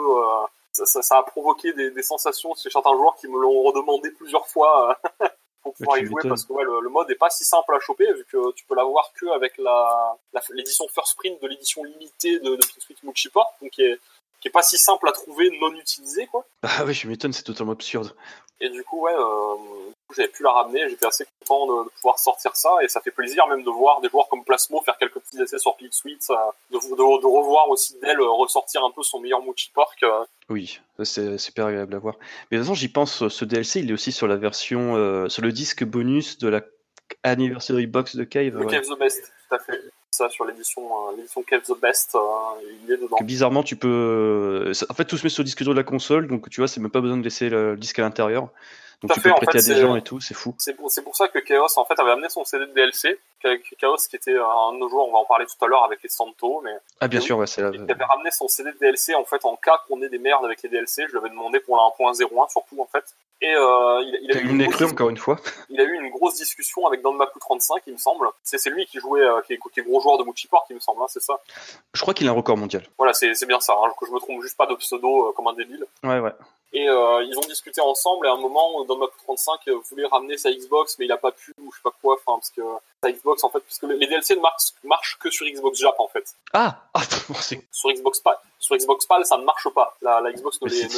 ça, 0.85 1.19
a 1.19 1.23
provoqué 1.23 1.73
des, 1.73 2.03
sensations 2.03 2.55
chez 2.55 2.71
certains 2.71 2.95
joueurs 2.95 3.17
qui 3.17 3.29
me 3.29 3.39
l'ont 3.39 3.63
redemandé 3.63 4.11
plusieurs 4.11 4.47
fois 4.47 4.99
euh, 5.23 5.29
pour 5.63 5.75
pouvoir 5.75 5.99
y 5.99 6.07
jouer 6.07 6.23
parce 6.29 6.45
que 6.45 6.53
le, 6.53 6.89
mode 6.89 7.11
est 7.11 7.17
pas 7.17 7.31
si 7.31 7.45
simple 7.45 7.75
à 7.75 7.81
choper 7.81 8.13
vu 8.13 8.25
que 8.31 8.53
tu 8.53 8.65
peux 8.67 8.75
l'avoir 8.75 9.13
que 9.15 9.27
avec 9.35 9.57
la, 9.59 10.17
l'édition 10.51 10.87
first 10.89 11.17
print 11.17 11.41
de 11.43 11.49
l'édition 11.49 11.83
limitée 11.85 12.39
de, 12.39 12.57
de 12.57 12.67
Pink 12.87 13.03
Muchipa, 13.03 13.41
donc 13.61 13.71
qui 13.71 13.83
est, 13.83 13.99
qui 14.41 14.49
est 14.49 14.51
pas 14.51 14.63
si 14.63 14.79
simple 14.79 15.09
à 15.09 15.13
trouver 15.13 15.51
non 15.61 15.73
utilisé 15.75 16.27
quoi. 16.27 16.45
Ah 16.63 16.85
oui, 16.85 16.95
je 16.95 17.09
m'étonne, 17.09 17.33
c'est 17.33 17.43
totalement 17.43 17.73
absurde. 17.73 18.15
Et 18.61 18.71
du 18.71 18.83
coup, 18.85 19.03
ouais, 19.03 19.13
euh, 19.13 19.55
j'avais 20.15 20.29
pu 20.29 20.43
la 20.43 20.53
ramener, 20.53 20.89
j'étais 20.89 21.07
assez 21.07 21.27
content 21.41 21.67
de, 21.67 21.91
pouvoir 21.91 22.19
sortir 22.19 22.57
ça, 22.57 22.71
et 22.83 22.89
ça 22.89 23.01
fait 23.01 23.11
plaisir 23.11 23.47
même 23.49 23.63
de 23.63 23.71
voir 23.71 24.01
des 24.01 24.09
joueurs 24.09 24.29
comme 24.29 24.45
Plasmo 24.45 24.81
faire 24.81 24.97
quelques 24.97 25.19
petits 25.19 25.41
essais 25.43 25.59
sur 25.59 25.77
Peak 25.77 25.93
Suite, 25.93 26.27
de, 26.71 26.77
de, 26.79 27.27
revoir 27.27 27.69
aussi 27.69 27.99
d'elle 28.01 28.21
ressortir 28.21 28.83
un 28.85 28.91
peu 28.91 29.03
son 29.03 29.21
meilleur 29.21 29.43
Mochi 29.43 29.71
Park. 29.75 30.03
Euh. 30.03 30.25
Oui, 30.49 30.81
c'est 31.03 31.37
super 31.39 31.67
agréable 31.67 31.95
à 31.95 31.99
voir. 31.99 32.15
Mais 32.51 32.57
de 32.57 32.63
toute 32.63 32.69
façon, 32.69 32.75
j'y 32.75 32.89
pense, 32.89 33.29
ce 33.29 33.45
DLC, 33.45 33.81
il 33.81 33.91
est 33.91 33.95
aussi 33.95 34.13
sur 34.13 34.27
la 34.27 34.37
version, 34.37 34.97
euh, 34.97 35.29
sur 35.29 35.43
le 35.43 35.53
disque 35.53 35.85
bonus 35.85 36.39
de 36.39 36.49
la 36.49 36.63
Anniversary 37.23 37.87
Box 37.87 38.17
de 38.17 38.25
Cave. 38.25 38.57
Le 38.57 38.67
Cave 38.67 38.87
the 38.87 38.99
Best, 38.99 39.33
tout 39.49 39.55
à 39.55 39.59
fait 39.59 39.81
sur 40.31 40.45
l'édition 40.45 40.83
euh, 40.83 41.17
l'édition 41.17 41.43
Cave 41.43 41.63
the 41.63 41.81
Best, 41.81 42.15
euh, 42.15 42.19
il 42.85 42.93
est 42.93 42.97
dedans. 42.97 43.17
bizarrement, 43.23 43.63
tu 43.63 43.77
peux. 43.77 44.73
En 44.89 44.95
fait, 44.95 45.05
tout 45.05 45.17
se 45.17 45.25
met 45.25 45.29
sur 45.29 45.43
le 45.43 45.47
disque 45.47 45.63
dur 45.63 45.73
de 45.73 45.79
la 45.79 45.85
console, 45.85 46.29
donc 46.29 46.49
tu 46.51 46.61
vois, 46.61 46.69
c'est 46.69 46.81
même 46.81 46.91
pas 46.91 47.01
besoin 47.01 47.17
de 47.17 47.23
laisser 47.23 47.49
le 47.49 47.77
disque 47.77 47.99
à 47.99 48.03
l'intérieur. 48.03 48.49
Donc 49.03 49.13
tu 49.13 49.21
peux 49.21 49.31
prêter 49.31 49.59
à 49.59 49.63
des 49.63 49.81
gens 49.81 49.97
et 49.97 50.03
tout, 50.03 50.21
c'est 50.21 50.35
fou. 50.35 50.55
C'est 50.59 50.75
pour, 50.75 50.91
pour, 51.05 51.17
ça 51.17 51.29
que 51.29 51.39
Chaos 51.39 51.67
en 51.77 51.85
fait 51.85 51.99
avait 52.01 52.13
amené 52.13 52.29
son 52.29 52.45
CD 52.45 52.67
de 52.67 52.73
DLC. 52.73 53.19
Chaos 53.79 53.97
qui 54.09 54.17
était 54.17 54.35
un 54.35 54.73
de 54.73 54.79
nos 54.79 54.89
joueurs, 54.89 55.07
on 55.07 55.13
va 55.13 55.19
en 55.19 55.25
parler 55.25 55.47
tout 55.47 55.65
à 55.65 55.69
l'heure 55.69 55.85
avec 55.85 56.03
les 56.03 56.09
Santo, 56.09 56.61
mais 56.65 56.77
ah 57.01 57.09
bien 57.09 57.21
sûr, 57.21 57.39
ouais, 57.39 57.47
c'est 57.47 57.63
là. 57.63 57.71
Il 57.73 57.91
avait 57.91 58.05
ramené 58.05 58.31
son 58.31 58.49
CD 58.49 58.73
de 58.73 58.79
DLC 58.79 59.15
en 59.15 59.25
fait 59.25 59.45
en 59.45 59.57
cas 59.57 59.79
qu'on 59.87 60.03
ait 60.03 60.09
des 60.09 60.19
merdes 60.19 60.45
avec 60.45 60.63
les 60.63 60.69
DLC. 60.69 61.05
Je 61.07 61.13
lui 61.13 61.19
avais 61.19 61.31
demandé 61.31 61.61
pour 61.61 61.77
la 61.77 61.83
1.01 61.83 62.51
surtout 62.51 62.81
en 62.81 62.87
fait. 62.87 63.05
Et 63.43 63.55
euh, 63.55 64.03
il, 64.03 64.19
il, 64.23 64.37
a 64.37 64.41
eu 64.41 64.49
une, 64.49 64.63
une 64.63 64.85
encore 64.85 65.11
une 65.11 65.19
fois. 65.19 65.39
Il 65.69 65.79
a 65.79 65.85
eu 65.85 65.95
une 65.95 66.09
grosse 66.11 66.37
discussion 66.37 66.87
avec 66.87 67.03
Danmaku 67.03 67.39
35, 67.39 67.83
il 67.87 67.93
me 67.93 67.99
semble. 67.99 68.29
C'est 68.43 68.71
lui 68.71 68.87
qui 68.87 68.99
jouait, 68.99 69.21
euh, 69.21 69.43
qui, 69.43 69.53
est, 69.53 69.59
qui, 69.59 69.81
est, 69.81 69.83
gros 69.83 70.01
joueur 70.01 70.17
de 70.17 70.25
Multiport, 70.25 70.65
il 70.71 70.77
me 70.77 70.81
semble, 70.81 71.03
hein, 71.03 71.07
c'est 71.09 71.23
ça. 71.23 71.39
Je 71.93 72.01
crois 72.01 72.15
qu'il 72.15 72.27
a 72.29 72.31
un 72.31 72.35
record 72.35 72.57
mondial. 72.57 72.83
Voilà, 72.97 73.13
c'est 73.13 73.47
bien 73.47 73.61
ça. 73.61 73.75
Hein, 73.75 73.91
que 73.99 74.07
je 74.07 74.13
me 74.13 74.19
trompe 74.19 74.41
juste 74.43 74.57
pas 74.57 74.67
de 74.67 74.75
pseudo 74.77 75.29
euh, 75.29 75.33
comme 75.33 75.49
un 75.49 75.53
débile. 75.53 75.85
Ouais, 76.03 76.19
ouais. 76.19 76.33
Et 76.73 76.89
euh, 76.89 77.23
ils 77.23 77.39
ont 77.39 77.47
discuté 77.49 77.81
ensemble 77.81 78.27
et 78.27 78.29
à 78.29 78.33
un 78.33 78.39
moment, 78.39 78.85
dans 78.85 78.97
Map 78.97 79.09
35 79.25 79.61
euh, 79.69 79.79
voulait 79.89 80.07
ramener 80.07 80.37
sa 80.37 80.51
Xbox, 80.53 80.99
mais 80.99 81.07
il 81.07 81.13
a 81.13 81.17
pas 81.17 81.31
pu 81.31 81.53
ou 81.63 81.71
je 81.71 81.77
sais 81.77 81.83
pas 81.83 81.95
quoi, 82.03 82.15
enfin 82.15 82.39
parce 82.39 82.51
que 82.51 82.63
sa 83.03 83.13
Xbox 83.13 83.45
en 83.45 83.51
fait, 83.51 83.61
puisque 83.61 83.85
les 83.85 84.07
DLC 84.07 84.37
ne 84.37 84.41
marchent, 84.41 85.19
que 85.19 85.31
sur 85.31 85.47
Xbox 85.47 85.79
Jap 85.79 85.95
en 85.99 86.09
fait. 86.09 86.35
Ah, 86.53 86.83
ah 86.93 87.03
sur 87.73 87.91
Xbox 87.91 88.21
PAL, 88.21 88.37
sur 88.59 88.77
Xbox 88.77 89.07
PAL 89.07 89.25
ça 89.25 89.39
ne 89.39 89.45
marche 89.45 89.69
pas. 89.71 89.97
La, 90.03 90.21
la 90.21 90.33
Xbox 90.33 90.61
ne, 90.61 90.69
les, 90.69 90.89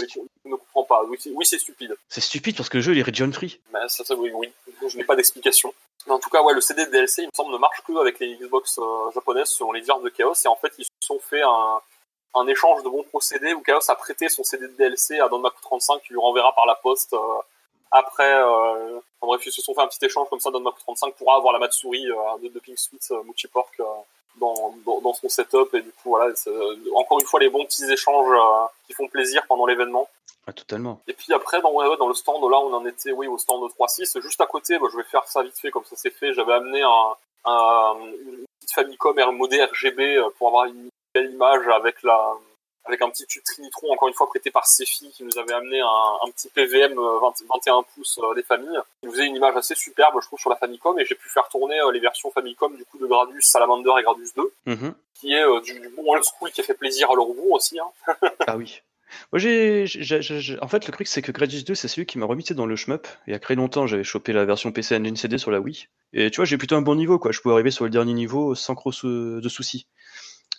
ne, 0.46 0.56
comprend 0.56 0.84
pas. 0.84 1.04
Oui, 1.04 1.18
oui 1.32 1.46
c'est 1.46 1.58
stupide. 1.58 1.96
C'est 2.08 2.22
stupide 2.22 2.56
parce 2.56 2.68
que 2.68 2.78
le 2.78 2.82
jeu 2.82 2.94
il 2.94 2.98
est 2.98 3.02
region 3.02 3.30
free. 3.30 3.60
Mais 3.72 3.80
ça, 3.88 4.04
ça 4.04 4.14
oui, 4.14 4.30
oui. 4.34 4.50
Je 4.88 4.96
n'ai 4.96 5.04
pas 5.04 5.16
d'explication. 5.16 5.72
Mais 6.06 6.12
en 6.14 6.18
tout 6.18 6.30
cas, 6.30 6.42
ouais, 6.42 6.54
le 6.54 6.60
CD 6.60 6.86
de 6.86 6.90
DLC, 6.90 7.22
il 7.22 7.26
me 7.26 7.30
semble, 7.34 7.52
ne 7.52 7.58
marche 7.58 7.82
que 7.86 7.92
avec 8.00 8.18
les 8.18 8.36
Xbox 8.36 8.78
euh, 8.78 9.10
japonaises 9.12 9.48
selon 9.48 9.72
les 9.72 9.82
dires 9.82 10.00
de 10.00 10.08
Chaos. 10.08 10.32
Et 10.42 10.48
en 10.48 10.56
fait, 10.56 10.72
ils 10.78 10.84
se 10.84 10.90
sont 11.06 11.18
fait 11.18 11.42
un, 11.42 11.80
un 12.34 12.46
échange 12.46 12.82
de 12.82 12.88
bons 12.88 13.04
procédés 13.04 13.54
où 13.54 13.62
Chaos 13.62 13.90
a 13.90 13.94
prêté 13.94 14.28
son 14.28 14.44
CD 14.44 14.68
de 14.68 14.72
DLC 14.72 15.18
à 15.18 15.28
Don 15.28 15.42
35 15.42 16.02
qui 16.02 16.12
lui 16.12 16.20
renverra 16.20 16.54
par 16.54 16.66
la 16.66 16.74
poste 16.74 17.14
euh, 17.14 17.18
après. 17.90 18.34
Euh, 18.34 19.00
en 19.20 19.26
bref, 19.26 19.44
ils 19.46 19.52
se 19.52 19.62
sont 19.62 19.74
fait 19.74 19.80
un 19.80 19.88
petit 19.88 20.04
échange 20.04 20.28
comme 20.28 20.40
ça. 20.40 20.50
Don 20.50 20.62
35 20.62 21.14
pourra 21.14 21.36
avoir 21.36 21.52
la 21.52 21.58
Matsuri 21.58 22.10
euh, 22.10 22.14
de, 22.42 22.48
de 22.48 22.58
Pink 22.60 22.78
Sweet 22.78 23.08
euh, 23.10 23.22
Muchi 23.24 23.48
Pork 23.48 23.80
dans, 24.36 24.74
dans, 24.86 25.12
son 25.14 25.28
setup 25.28 25.74
et 25.74 25.82
du 25.82 25.90
coup 25.90 26.10
voilà. 26.10 26.32
Encore 26.94 27.18
une 27.18 27.26
fois, 27.26 27.40
les 27.40 27.48
bons 27.48 27.64
petits 27.64 27.90
échanges 27.90 28.36
qui 28.86 28.92
font 28.92 29.08
plaisir 29.08 29.44
pendant 29.48 29.66
l'événement. 29.66 30.08
Ah, 30.46 30.52
totalement. 30.52 31.00
Et 31.08 31.12
puis 31.12 31.32
après, 31.34 31.60
dans, 31.60 31.72
ouais, 31.72 31.96
dans 31.98 32.08
le 32.08 32.14
stand, 32.14 32.40
là, 32.48 32.58
on 32.58 32.72
en 32.72 32.86
était, 32.86 33.10
oui, 33.10 33.26
au 33.26 33.36
stand 33.36 33.62
de 33.62 33.68
3.6. 33.74 34.20
Juste 34.22 34.40
à 34.40 34.46
côté, 34.46 34.78
bah, 34.78 34.86
je 34.90 34.96
vais 34.96 35.02
faire 35.02 35.26
ça 35.26 35.42
vite 35.42 35.58
fait, 35.58 35.70
comme 35.70 35.84
ça 35.84 35.96
c'est 35.96 36.10
fait. 36.10 36.32
J'avais 36.34 36.52
amené 36.52 36.82
un, 36.82 37.16
un, 37.46 37.96
une 38.00 38.44
petite 38.60 38.74
Famicom 38.74 39.36
modé 39.36 39.62
RGB 39.62 40.20
pour 40.38 40.48
avoir 40.48 40.66
une 40.66 40.88
belle 41.18 41.32
image 41.32 41.66
avec 41.68 42.02
la 42.02 42.34
avec 42.84 43.02
un 43.02 43.10
petit 43.10 43.26
tube 43.26 43.42
Trinitron, 43.44 43.92
encore 43.92 44.08
une 44.08 44.14
fois 44.14 44.26
prêté 44.28 44.50
par 44.50 44.66
Cefi, 44.66 45.10
qui 45.10 45.22
nous 45.22 45.38
avait 45.38 45.52
amené 45.52 45.78
un, 45.78 46.30
petit 46.30 46.48
PVM 46.48 46.94
21 46.94 47.82
pouces 47.94 48.18
des 48.34 48.42
familles. 48.42 48.78
Il 49.02 49.10
faisait 49.10 49.26
une 49.26 49.36
image 49.36 49.54
assez 49.56 49.74
superbe, 49.74 50.14
je 50.22 50.26
trouve, 50.26 50.38
sur 50.38 50.48
la 50.48 50.56
Famicom, 50.56 50.98
et 50.98 51.04
j'ai 51.04 51.14
pu 51.14 51.28
faire 51.28 51.46
tourner 51.50 51.78
les 51.92 52.00
versions 52.00 52.30
Famicom 52.30 52.74
du 52.74 52.86
coup 52.86 52.96
de 52.96 53.04
Gradius 53.04 53.44
Salamander 53.44 53.90
et 54.00 54.02
Gradius 54.02 54.32
2, 54.34 54.52
mhm. 54.64 54.94
qui 55.20 55.34
est 55.34 55.60
du, 55.64 55.80
du, 55.80 55.88
bon 55.90 56.10
old 56.10 56.24
school 56.24 56.50
qui 56.50 56.62
a 56.62 56.64
fait 56.64 56.72
plaisir 56.72 57.10
à 57.10 57.14
leur 57.14 57.26
goût 57.26 57.52
aussi. 57.52 57.78
Hein. 57.78 58.14
ah 58.46 58.56
oui. 58.56 58.80
Moi, 59.32 59.38
j'ai, 59.38 59.84
en 60.60 60.68
fait, 60.68 60.86
le 60.86 60.92
truc, 60.92 61.06
c'est 61.06 61.22
que 61.22 61.32
Gradius 61.32 61.64
2, 61.64 61.74
c'est 61.74 61.88
celui 61.88 62.06
qui 62.06 62.18
m'a 62.18 62.26
remis 62.26 62.44
dans 62.50 62.66
le 62.66 62.76
shmup. 62.76 63.06
Il 63.26 63.32
y 63.32 63.36
a 63.36 63.38
très 63.38 63.54
longtemps, 63.54 63.86
j'avais 63.86 64.04
chopé 64.04 64.32
la 64.32 64.44
version 64.44 64.72
PC 64.72 64.96
Engine 64.96 65.16
CD 65.16 65.38
sur 65.38 65.50
la 65.50 65.60
Wii. 65.60 65.88
Et 66.12 66.30
tu 66.30 66.36
vois, 66.36 66.44
j'ai 66.44 66.58
plutôt 66.58 66.76
un 66.76 66.82
bon 66.82 66.94
niveau, 66.94 67.18
quoi. 67.18 67.32
Je 67.32 67.40
pouvais 67.40 67.54
arriver 67.54 67.70
sur 67.70 67.84
le 67.84 67.90
dernier 67.90 68.12
niveau 68.12 68.54
sans 68.54 68.74
gros 68.74 68.90
de 68.92 69.48
soucis. 69.48 69.86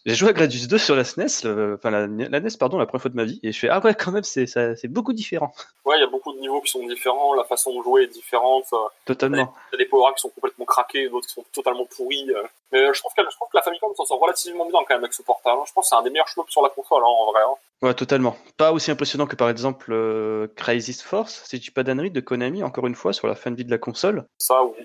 J'ai 0.06 0.16
joué 0.16 0.30
à 0.30 0.34
Gradius 0.34 0.68
2 0.68 0.78
sur 0.78 0.96
la 0.96 1.04
SNES, 1.04 1.46
enfin 1.76 1.90
la, 1.90 2.08
NES, 2.08 2.58
pardon, 2.60 2.78
la 2.78 2.86
première 2.86 3.02
fois 3.02 3.12
de 3.12 3.16
ma 3.16 3.26
vie, 3.26 3.40
et 3.44 3.52
je 3.52 3.60
fais 3.60 3.70
ah 3.70 3.80
ouais 3.84 3.94
quand 3.94 4.12
même 4.12 4.24
c'est 4.24 4.48
c'est 4.48 4.88
beaucoup 4.88 5.14
différent. 5.14 5.54
Ouais, 5.86 5.98
il 5.98 6.02
y 6.02 6.04
a 6.04 6.08
beaucoup 6.08 6.34
de 6.34 6.40
niveaux 6.40 6.62
qui 6.62 6.72
sont 6.72 6.86
différents, 6.88 7.34
la 7.34 7.44
façon 7.44 7.78
de 7.78 7.84
jouer 7.84 8.04
est 8.04 8.08
différente. 8.08 8.66
Totalement. 9.06 9.54
Il 9.72 9.76
y 9.76 9.82
a 9.82 9.84
des 9.84 9.90
power 9.90 10.12
qui 10.16 10.22
sont 10.22 10.30
complètement 10.30 10.66
craqués, 10.66 11.10
d'autres 11.10 11.28
qui 11.28 11.34
sont 11.34 11.46
totalement 11.52 11.86
pourris. 11.86 12.30
Euh. 12.32 12.44
Mais 12.72 12.94
je 12.94 13.00
trouve 13.00 13.14
que 13.16 13.22
je 13.24 13.36
trouve 13.36 13.48
que 13.50 13.58
la 13.58 13.62
Famicom 13.62 13.94
s'en 13.96 14.06
sort 14.06 14.20
relativement 14.20 14.66
bien 14.66 14.80
quand 14.88 14.96
même 14.96 15.04
avec 15.04 15.14
ce 15.14 15.24
portage. 15.24 15.58
Hein. 15.58 15.64
Je 15.68 15.74
pense 15.74 15.86
que 15.86 15.90
c'est 15.90 15.96
un 15.96 16.04
des 16.04 16.10
meilleurs 16.10 16.28
shmups 16.28 16.52
sur 16.52 16.62
la 16.62 16.70
console 16.70 17.02
hein, 17.04 17.08
en 17.08 17.32
vrai. 17.32 17.42
Hein. 17.42 17.56
Ouais, 17.82 17.94
totalement. 17.94 18.36
Pas 18.58 18.74
aussi 18.74 18.92
impressionnant 18.92 19.26
que 19.26 19.38
par 19.38 19.50
exemple 19.50 19.92
euh, 19.92 20.48
Crisis 20.56 21.02
Force, 21.02 21.44
si 21.46 21.60
tu 21.60 21.72
pas 21.72 21.84
d'annerie 21.84 22.12
de 22.12 22.20
Konami, 22.20 22.62
encore 22.62 22.88
une 22.88 22.96
fois, 22.96 23.14
sur 23.14 23.28
la 23.28 23.36
fin 23.36 23.52
de 23.52 23.56
vie 23.56 23.64
de 23.64 23.72
la 23.72 23.78
console. 23.78 24.26
Ça, 24.38 24.64
ou, 24.64 24.76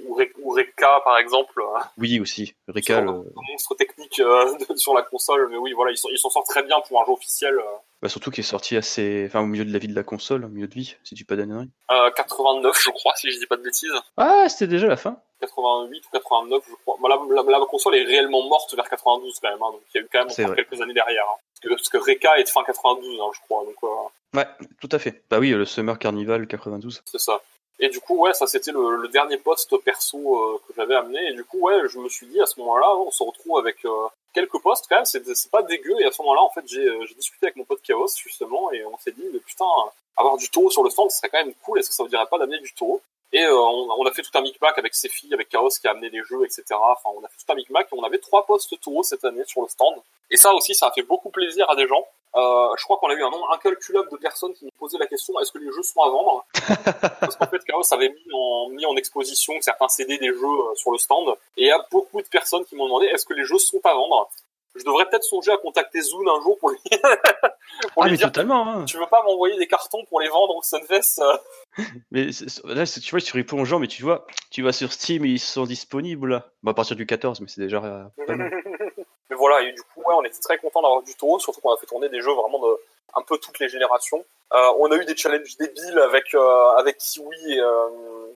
ou, 0.42 0.52
Reka 0.52 1.00
par 1.04 1.18
exemple. 1.18 1.60
Oui, 1.98 2.20
aussi. 2.20 2.54
Reka, 2.68 3.00
le... 3.00 3.10
Un 3.10 3.50
monstre 3.50 3.74
technique 3.74 4.20
euh, 4.20 4.56
sur 4.76 4.94
la 4.94 5.02
console, 5.02 5.48
mais 5.50 5.56
oui, 5.56 5.72
voilà, 5.72 5.92
ils 5.92 6.18
s'en 6.18 6.30
sortent 6.30 6.48
très 6.48 6.62
bien 6.62 6.80
pour 6.86 7.00
un 7.02 7.04
jeu 7.04 7.12
officiel. 7.12 7.54
Euh. 7.54 7.62
Bah, 8.00 8.08
surtout 8.08 8.30
qu'il 8.30 8.44
est 8.44 8.46
sorti 8.46 8.76
assez, 8.76 9.24
enfin, 9.26 9.40
au 9.40 9.46
milieu 9.46 9.64
de 9.64 9.72
la 9.72 9.78
vie 9.78 9.88
de 9.88 9.94
la 9.94 10.02
console, 10.02 10.44
au 10.44 10.48
milieu 10.48 10.68
de 10.68 10.74
vie, 10.74 10.94
si 11.04 11.14
tu 11.14 11.24
pas 11.24 11.36
d'annerie. 11.36 11.70
Euh, 11.90 12.10
89, 12.10 12.78
je 12.84 12.90
crois, 12.90 13.14
si 13.16 13.30
je 13.30 13.38
dis 13.38 13.46
pas 13.46 13.56
de 13.56 13.62
bêtises. 13.62 13.94
Ah, 14.16 14.46
c'était 14.48 14.66
déjà 14.66 14.86
la 14.86 14.96
fin. 14.96 15.16
88 15.46 16.04
ou 16.06 16.10
89, 16.12 16.62
je 16.68 16.74
crois. 16.84 16.96
Bah, 17.02 17.08
la, 17.08 17.58
la, 17.58 17.66
console 17.66 17.96
est 17.96 18.04
réellement 18.04 18.42
morte 18.48 18.74
vers 18.74 18.88
92 18.88 19.38
quand 19.40 19.50
même, 19.50 19.62
hein, 19.62 19.70
donc 19.72 19.82
il 19.94 19.98
y 19.98 20.00
a 20.00 20.04
eu 20.04 20.08
quand 20.12 20.24
même 20.24 20.54
quelques 20.54 20.80
années 20.80 20.94
derrière. 20.94 21.24
Hein. 21.24 21.68
Parce, 21.68 21.88
que, 21.88 21.98
Reka 21.98 22.38
est 22.38 22.44
de 22.44 22.48
fin 22.48 22.62
92, 22.62 23.20
hein, 23.20 23.24
je 23.34 23.40
crois. 23.40 23.64
Donc, 23.64 23.76
euh... 23.84 24.38
Ouais, 24.38 24.46
tout 24.80 24.88
à 24.92 24.98
fait. 24.98 25.22
Bah 25.30 25.38
oui, 25.38 25.50
le 25.50 25.64
Summer 25.64 25.98
Carnival 25.98 26.46
92. 26.46 27.02
C'est 27.06 27.18
ça. 27.18 27.40
Et 27.80 27.88
du 27.88 28.00
coup, 28.00 28.16
ouais, 28.18 28.32
ça 28.34 28.46
c'était 28.46 28.70
le, 28.70 28.96
le, 28.96 29.08
dernier 29.08 29.36
poste 29.36 29.76
perso 29.78 30.18
euh, 30.18 30.60
que 30.66 30.74
j'avais 30.76 30.94
amené. 30.94 31.18
Et 31.30 31.34
du 31.34 31.44
coup, 31.44 31.58
ouais, 31.60 31.88
je 31.88 31.98
me 31.98 32.08
suis 32.08 32.26
dit 32.26 32.40
à 32.40 32.46
ce 32.46 32.58
moment-là, 32.60 32.96
on 32.96 33.10
se 33.10 33.22
retrouve 33.22 33.58
avec 33.58 33.84
euh, 33.84 34.06
quelques 34.32 34.60
postes 34.60 34.86
quand 34.88 34.96
même. 34.96 35.04
C'est, 35.04 35.50
pas 35.50 35.62
dégueu. 35.62 35.94
Et 36.00 36.04
à 36.04 36.12
ce 36.12 36.22
moment-là, 36.22 36.42
en 36.42 36.50
fait, 36.50 36.62
j'ai, 36.66 36.86
euh, 36.86 37.04
j'ai 37.06 37.14
discuté 37.14 37.46
avec 37.46 37.56
mon 37.56 37.64
pote 37.64 37.82
Chaos 37.82 38.06
justement, 38.16 38.70
et 38.72 38.84
on 38.84 38.96
s'est 38.98 39.12
dit, 39.12 39.24
mais 39.32 39.40
putain, 39.40 39.64
avoir 40.16 40.36
du 40.36 40.48
taureau 40.50 40.70
sur 40.70 40.84
le 40.84 40.90
stand, 40.90 41.10
ce 41.10 41.18
serait 41.18 41.28
quand 41.28 41.44
même 41.44 41.54
cool. 41.62 41.78
Est-ce 41.78 41.88
que 41.88 41.94
ça 41.94 42.02
vous 42.04 42.08
dirait 42.08 42.26
pas 42.26 42.38
d'amener 42.38 42.58
du 42.60 42.72
taureau? 42.74 43.00
Et 43.36 43.44
on, 43.48 43.90
on, 43.90 44.06
a 44.06 44.12
fait 44.12 44.22
tout 44.22 44.30
un 44.34 44.42
micmac 44.42 44.78
avec 44.78 44.94
ses 44.94 45.08
filles, 45.08 45.34
avec 45.34 45.48
Chaos 45.48 45.68
qui 45.68 45.88
a 45.88 45.90
amené 45.90 46.08
les 46.08 46.22
jeux, 46.22 46.44
etc. 46.44 46.62
Enfin, 46.70 47.10
on 47.16 47.24
a 47.24 47.28
fait 47.28 47.44
tout 47.44 47.52
un 47.52 47.56
micmac 47.56 47.88
et 47.90 47.98
on 47.98 48.04
avait 48.04 48.18
trois 48.18 48.46
postes 48.46 48.80
taureau 48.80 49.02
cette 49.02 49.24
année 49.24 49.42
sur 49.44 49.60
le 49.60 49.68
stand. 49.68 49.96
Et 50.30 50.36
ça 50.36 50.54
aussi, 50.54 50.72
ça 50.72 50.86
a 50.86 50.92
fait 50.92 51.02
beaucoup 51.02 51.30
plaisir 51.30 51.68
à 51.68 51.74
des 51.74 51.88
gens. 51.88 52.06
Euh, 52.36 52.68
je 52.78 52.84
crois 52.84 52.96
qu'on 52.98 53.08
a 53.08 53.14
eu 53.14 53.24
un 53.24 53.30
nombre 53.30 53.52
incalculable 53.52 54.08
de 54.10 54.16
personnes 54.18 54.54
qui 54.54 54.64
nous 54.64 54.70
posaient 54.78 54.98
la 54.98 55.08
question 55.08 55.38
est-ce 55.40 55.50
que 55.50 55.58
les 55.58 55.72
jeux 55.72 55.82
sont 55.82 56.00
à 56.00 56.08
vendre? 56.08 56.44
Parce 57.20 57.34
qu'en 57.34 57.46
fait, 57.46 57.64
Chaos 57.64 57.92
avait 57.92 58.08
mis 58.08 58.32
en, 58.32 58.68
mis 58.68 58.86
en 58.86 58.96
exposition 58.96 59.54
certains 59.60 59.88
CD 59.88 60.16
des 60.18 60.28
jeux 60.28 60.44
euh, 60.44 60.74
sur 60.76 60.92
le 60.92 60.98
stand, 60.98 61.28
et 61.56 61.62
il 61.62 61.66
y 61.66 61.72
a 61.72 61.84
beaucoup 61.90 62.22
de 62.22 62.26
personnes 62.28 62.64
qui 62.64 62.76
m'ont 62.76 62.86
demandé 62.86 63.06
est-ce 63.06 63.24
que 63.24 63.34
les 63.34 63.44
jeux 63.44 63.58
sont 63.58 63.80
à 63.84 63.94
vendre? 63.94 64.28
Je 64.74 64.84
devrais 64.84 65.06
peut-être 65.06 65.24
songer 65.24 65.52
à 65.52 65.56
contacter 65.56 66.00
Zoom 66.00 66.26
un 66.28 66.40
jour 66.42 66.58
pour 66.58 66.70
lui, 66.70 66.78
pour 67.94 68.04
ah, 68.04 68.08
lui 68.08 68.16
dire 68.16 68.28
totalement, 68.28 68.66
hein. 68.68 68.84
tu 68.84 68.98
veux 68.98 69.06
pas 69.06 69.22
m'envoyer 69.22 69.56
des 69.56 69.66
cartons 69.66 70.04
pour 70.06 70.20
les 70.20 70.28
vendre 70.28 70.56
au 70.56 70.62
Sunfest 70.62 71.20
euh 71.20 71.84
Mais 72.10 72.26
là, 72.64 72.86
tu 72.86 73.10
vois, 73.10 73.20
tu 73.20 73.32
réponds 73.32 73.60
aux 73.60 73.64
gens, 73.64 73.78
mais 73.78 73.86
tu 73.86 74.02
vois, 74.02 74.26
tu 74.50 74.62
vas 74.62 74.72
sur 74.72 74.92
Steam 74.92 75.24
et 75.24 75.28
ils 75.28 75.40
sont 75.40 75.64
disponibles. 75.64 76.42
Bon, 76.62 76.70
à 76.70 76.74
partir 76.74 76.96
du 76.96 77.06
14, 77.06 77.40
mais 77.40 77.48
c'est 77.48 77.60
déjà 77.60 77.80
pas 77.80 78.36
mal. 78.36 78.50
Mais 79.30 79.36
voilà, 79.36 79.62
et 79.62 79.72
du 79.72 79.80
coup, 79.80 80.00
ouais, 80.00 80.14
on 80.14 80.22
était 80.22 80.38
très 80.38 80.58
content 80.58 80.82
d'avoir 80.82 81.02
du 81.02 81.14
taureau, 81.14 81.38
surtout 81.38 81.62
qu'on 81.62 81.72
a 81.72 81.78
fait 81.78 81.86
tourner 81.86 82.10
des 82.10 82.20
jeux 82.20 82.34
vraiment 82.34 82.58
de 82.58 82.78
un 83.16 83.22
peu 83.22 83.38
toutes 83.38 83.58
les 83.58 83.68
générations. 83.68 84.24
Euh, 84.52 84.72
on 84.78 84.90
a 84.90 84.96
eu 84.96 85.04
des 85.04 85.16
challenges 85.16 85.56
débiles 85.56 85.98
avec 85.98 86.34
euh, 86.34 86.68
avec 86.76 86.98
Kiwi 86.98 87.52
et, 87.52 87.60
euh, 87.60 87.88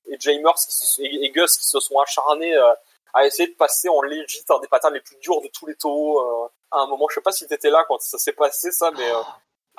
et 0.06 0.16
Jamers 0.18 0.54
et, 0.98 1.26
et, 1.26 1.30
Gus 1.30 1.58
qui 1.58 1.66
se 1.66 1.80
sont 1.80 1.98
acharnés 1.98 2.54
euh, 2.54 2.72
à 3.14 3.26
essayer 3.26 3.48
de 3.48 3.54
passer 3.54 3.88
en 3.88 4.02
legit 4.02 4.44
un 4.48 4.58
des 4.60 4.68
patterns 4.68 4.94
les 4.94 5.00
plus 5.00 5.16
durs 5.16 5.40
de 5.40 5.48
tous 5.48 5.66
les 5.66 5.74
taureaux. 5.74 6.20
Euh, 6.20 6.48
à 6.70 6.80
un 6.80 6.86
moment, 6.86 7.06
je 7.08 7.14
sais 7.14 7.20
pas 7.20 7.32
si 7.32 7.46
t'étais 7.46 7.70
là 7.70 7.84
quand 7.88 8.00
ça 8.00 8.18
s'est 8.18 8.32
passé 8.32 8.70
ça, 8.70 8.90
mais 8.96 9.10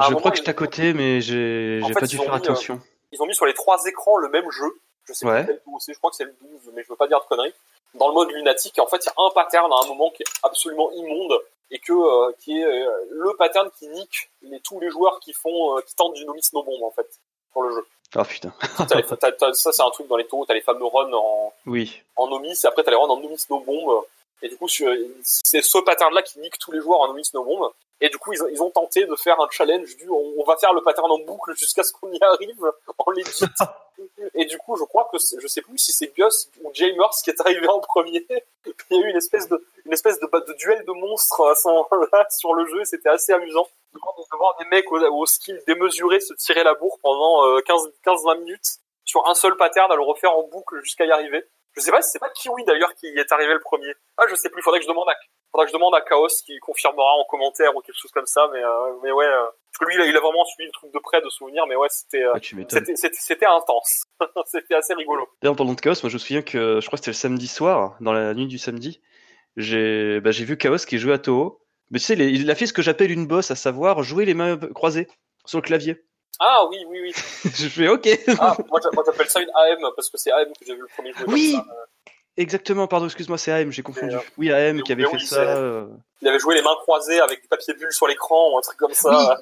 je 0.07 0.13
crois 0.15 0.31
que 0.31 0.37
j'étais 0.37 0.49
à 0.49 0.53
côté, 0.53 0.93
mais 0.93 1.21
j'ai 1.21 1.81
pas 1.93 2.05
dû 2.05 2.17
faire 2.17 2.33
attention. 2.33 2.79
ils 3.11 3.21
ont 3.21 3.25
mis 3.25 3.35
sur 3.35 3.45
les 3.45 3.53
trois 3.53 3.83
écrans 3.85 4.17
le 4.17 4.29
même 4.29 4.49
jeu. 4.51 4.79
Je 5.05 5.13
sais 5.13 5.25
pas 5.25 5.43
quel 5.43 5.59
c'est, 5.79 5.93
je 5.93 5.97
crois 5.97 6.11
que 6.11 6.17
c'est 6.17 6.25
le 6.25 6.35
12, 6.39 6.71
mais 6.75 6.83
je 6.83 6.89
veux 6.89 6.95
pas 6.95 7.07
dire 7.07 7.19
de 7.19 7.25
conneries 7.25 7.53
dans 7.95 8.07
le 8.09 8.13
mode 8.13 8.31
lunatique. 8.31 8.77
En 8.79 8.87
fait, 8.87 9.03
il 9.03 9.07
y 9.07 9.09
a 9.09 9.13
un 9.17 9.31
pattern 9.31 9.71
à 9.71 9.83
un 9.83 9.87
moment 9.87 10.11
qui 10.11 10.23
est 10.23 10.31
absolument 10.43 10.91
immonde 10.91 11.39
et 11.71 11.79
que 11.79 11.93
euh, 11.93 12.31
qui 12.39 12.59
est 12.59 12.65
euh, 12.65 12.89
le 13.11 13.35
pattern 13.35 13.69
qui 13.77 13.87
nique 13.89 14.29
les, 14.41 14.59
tous 14.59 14.79
les 14.79 14.89
joueurs 14.89 15.19
qui 15.19 15.33
font 15.33 15.77
euh, 15.77 15.81
qui 15.81 15.95
tentent 15.95 16.13
du 16.13 16.25
novice 16.25 16.53
no 16.53 16.65
en 16.83 16.91
fait 16.91 17.07
dans 17.55 17.61
le 17.61 17.71
jeu. 17.71 17.85
Ah 18.15 18.25
putain. 18.25 18.51
ça 19.53 19.71
c'est 19.71 19.81
un 19.83 19.89
truc 19.91 20.07
dans 20.07 20.17
les 20.17 20.25
taureaux, 20.25 20.45
t'as 20.45 20.55
les 20.55 20.61
fameux 20.61 20.85
runs 20.85 21.13
en 21.13 21.53
oui. 21.67 22.01
en 22.15 22.27
novice 22.27 22.63
et 22.63 22.67
après 22.67 22.83
t'as 22.83 22.91
les 22.91 22.97
runs 22.97 23.07
en 23.07 23.19
novice 23.19 23.49
no 23.49 23.59
bomb 23.59 24.03
et 24.41 24.49
du 24.49 24.57
coup 24.57 24.67
c'est 25.23 25.61
ce 25.61 25.77
pattern 25.79 26.13
là 26.13 26.21
qui 26.21 26.39
nique 26.39 26.57
tous 26.59 26.71
les 26.71 26.79
joueurs 26.79 27.01
en 27.01 27.13
no 27.13 27.73
et 28.01 28.09
du 28.09 28.17
coup 28.17 28.33
ils, 28.33 28.61
ont 28.61 28.71
tenté 28.71 29.05
de 29.05 29.15
faire 29.15 29.39
un 29.39 29.47
challenge 29.49 29.97
du 29.97 30.09
on, 30.09 30.43
va 30.43 30.55
faire 30.57 30.73
le 30.73 30.81
pattern 30.81 31.11
en 31.11 31.19
boucle 31.19 31.53
jusqu'à 31.55 31.83
ce 31.83 31.91
qu'on 31.91 32.11
y 32.11 32.19
arrive 32.21 32.71
en 32.97 33.11
legit 33.11 33.45
Et 34.35 34.45
du 34.45 34.57
coup, 34.57 34.75
je 34.77 34.83
crois 34.83 35.09
que 35.11 35.17
je 35.17 35.47
sais 35.47 35.61
plus 35.61 35.77
si 35.77 35.91
c'est 35.91 36.13
Gus 36.15 36.49
ou 36.61 36.71
Jamers 36.73 37.11
qui 37.23 37.29
est 37.29 37.41
arrivé 37.41 37.67
en 37.67 37.79
premier. 37.79 38.25
Il 38.89 38.97
y 38.97 39.01
a 39.01 39.05
eu 39.05 39.09
une 39.09 39.17
espèce 39.17 39.47
de, 39.49 39.61
une 39.85 39.93
espèce 39.93 40.19
de, 40.19 40.27
de 40.27 40.53
duel 40.53 40.83
de 40.85 40.91
monstres 40.93 41.53
moment-là 41.65 42.27
sur 42.37 42.53
le 42.53 42.65
jeu. 42.67 42.83
C'était 42.85 43.09
assez 43.09 43.33
amusant 43.33 43.67
de 43.93 43.99
voir 44.37 44.55
des 44.59 44.65
mecs 44.65 44.91
au, 44.91 44.99
au 44.99 45.25
skill 45.25 45.61
démesuré 45.67 46.19
se 46.19 46.33
tirer 46.33 46.63
la 46.63 46.75
bourre 46.75 46.99
pendant 47.01 47.43
15-20 47.59 48.35
euh, 48.35 48.39
minutes 48.39 48.79
sur 49.03 49.27
un 49.27 49.33
seul 49.33 49.57
pattern 49.57 49.91
à 49.91 49.95
le 49.95 50.03
refaire 50.03 50.31
en 50.37 50.43
boucle 50.43 50.79
jusqu'à 50.83 51.05
y 51.05 51.11
arriver. 51.11 51.43
Je 51.79 51.85
sais 51.85 51.91
pas 51.91 52.01
si 52.01 52.11
c'est 52.11 52.19
pas 52.19 52.29
Kiwi 52.29 52.65
d'ailleurs 52.65 52.93
qui 52.95 53.07
est 53.07 53.31
arrivé 53.31 53.53
le 53.53 53.59
premier. 53.61 53.93
Ah, 54.17 54.23
je 54.29 54.35
sais 54.35 54.49
plus. 54.49 54.61
Faudrait 54.61 54.79
que 54.79 54.85
je 54.85 54.89
demande 54.89 55.07
à, 55.07 55.15
faudrait 55.51 55.65
que 55.65 55.71
je 55.71 55.77
demande 55.77 55.95
à 55.95 56.01
Chaos 56.01 56.27
qui 56.45 56.57
confirmera 56.59 57.15
en 57.15 57.23
commentaire 57.29 57.75
ou 57.75 57.81
quelque 57.81 57.97
chose 57.97 58.11
comme 58.11 58.25
ça. 58.25 58.49
Mais, 58.51 58.61
euh, 58.61 58.93
mais 59.01 59.11
ouais. 59.11 59.25
Euh, 59.25 59.45
parce 59.71 59.91
que 59.91 59.97
lui, 59.97 60.09
il 60.09 60.15
a, 60.15 60.19
vraiment 60.19 60.43
suivi 60.45 60.67
le 60.67 60.73
truc 60.73 60.91
de 60.93 60.99
près 60.99 61.21
de 61.21 61.29
souvenir, 61.29 61.65
mais 61.67 61.75
ouais, 61.75 61.87
c'était, 61.89 62.23
euh, 62.23 62.33
c'était, 62.41 63.45
intense. 63.45 64.03
c'était 64.45 64.75
assez 64.75 64.93
rigolo. 64.93 65.27
D'ailleurs, 65.41 65.53
en 65.53 65.55
parlant 65.55 65.73
de 65.73 65.79
Chaos, 65.79 65.95
moi, 66.03 66.09
je 66.09 66.15
me 66.15 66.19
souviens 66.19 66.41
que 66.41 66.79
je 66.81 66.85
crois 66.87 66.97
que 66.97 67.05
c'était 67.05 67.11
le 67.11 67.15
samedi 67.15 67.47
soir, 67.47 67.95
dans 68.01 68.11
la 68.11 68.33
nuit 68.33 68.47
du 68.47 68.57
samedi, 68.57 68.99
j'ai, 69.55 70.19
bah, 70.19 70.31
j'ai 70.31 70.43
vu 70.43 70.57
Chaos 70.57 70.77
qui 70.77 70.97
jouait 70.97 71.13
à 71.13 71.19
Toho. 71.19 71.61
Mais 71.91 71.99
tu 71.99 72.05
sais, 72.05 72.15
il 72.15 72.51
a 72.51 72.55
fait 72.55 72.65
ce 72.67 72.73
que 72.73 72.81
j'appelle 72.81 73.11
une 73.11 73.25
bosse, 73.25 73.51
à 73.51 73.55
savoir 73.55 74.03
jouer 74.03 74.25
les 74.25 74.33
mains 74.33 74.57
croisées 74.57 75.07
sur 75.45 75.57
le 75.57 75.63
clavier. 75.63 76.03
Ah 76.39 76.65
oui, 76.69 76.77
oui, 76.87 77.01
oui. 77.01 77.13
je 77.53 77.67
fais 77.67 77.87
ok. 77.87 78.07
ah, 78.39 78.55
moi 78.69 78.79
j'appelle 79.05 79.29
ça 79.29 79.41
une 79.41 79.51
AM 79.53 79.91
parce 79.95 80.09
que 80.09 80.17
c'est 80.17 80.31
AM 80.31 80.47
que 80.47 80.65
j'ai 80.65 80.73
vu 80.73 80.81
le 80.81 80.87
premier 80.87 81.13
jeu. 81.13 81.25
Oui. 81.27 81.55
Euh. 81.57 81.73
Exactement, 82.37 82.87
pardon, 82.87 83.05
excuse-moi, 83.05 83.37
c'est 83.37 83.51
AM, 83.51 83.69
j'ai 83.69 83.81
confondu. 83.81 84.15
Euh, 84.15 84.19
oui, 84.37 84.49
AM 84.49 84.81
qui 84.81 84.93
avait 84.93 85.05
fait 85.05 85.19
ça. 85.19 85.41
Euh. 85.41 85.87
Il 86.21 86.27
avait 86.29 86.39
joué 86.39 86.55
les 86.55 86.61
mains 86.61 86.75
croisées 86.81 87.19
avec 87.19 87.41
du 87.41 87.47
papier 87.49 87.73
bulle 87.73 87.91
sur 87.91 88.07
l'écran 88.07 88.53
ou 88.53 88.57
un 88.57 88.61
truc 88.61 88.77
comme 88.77 88.93
ça. 88.93 89.37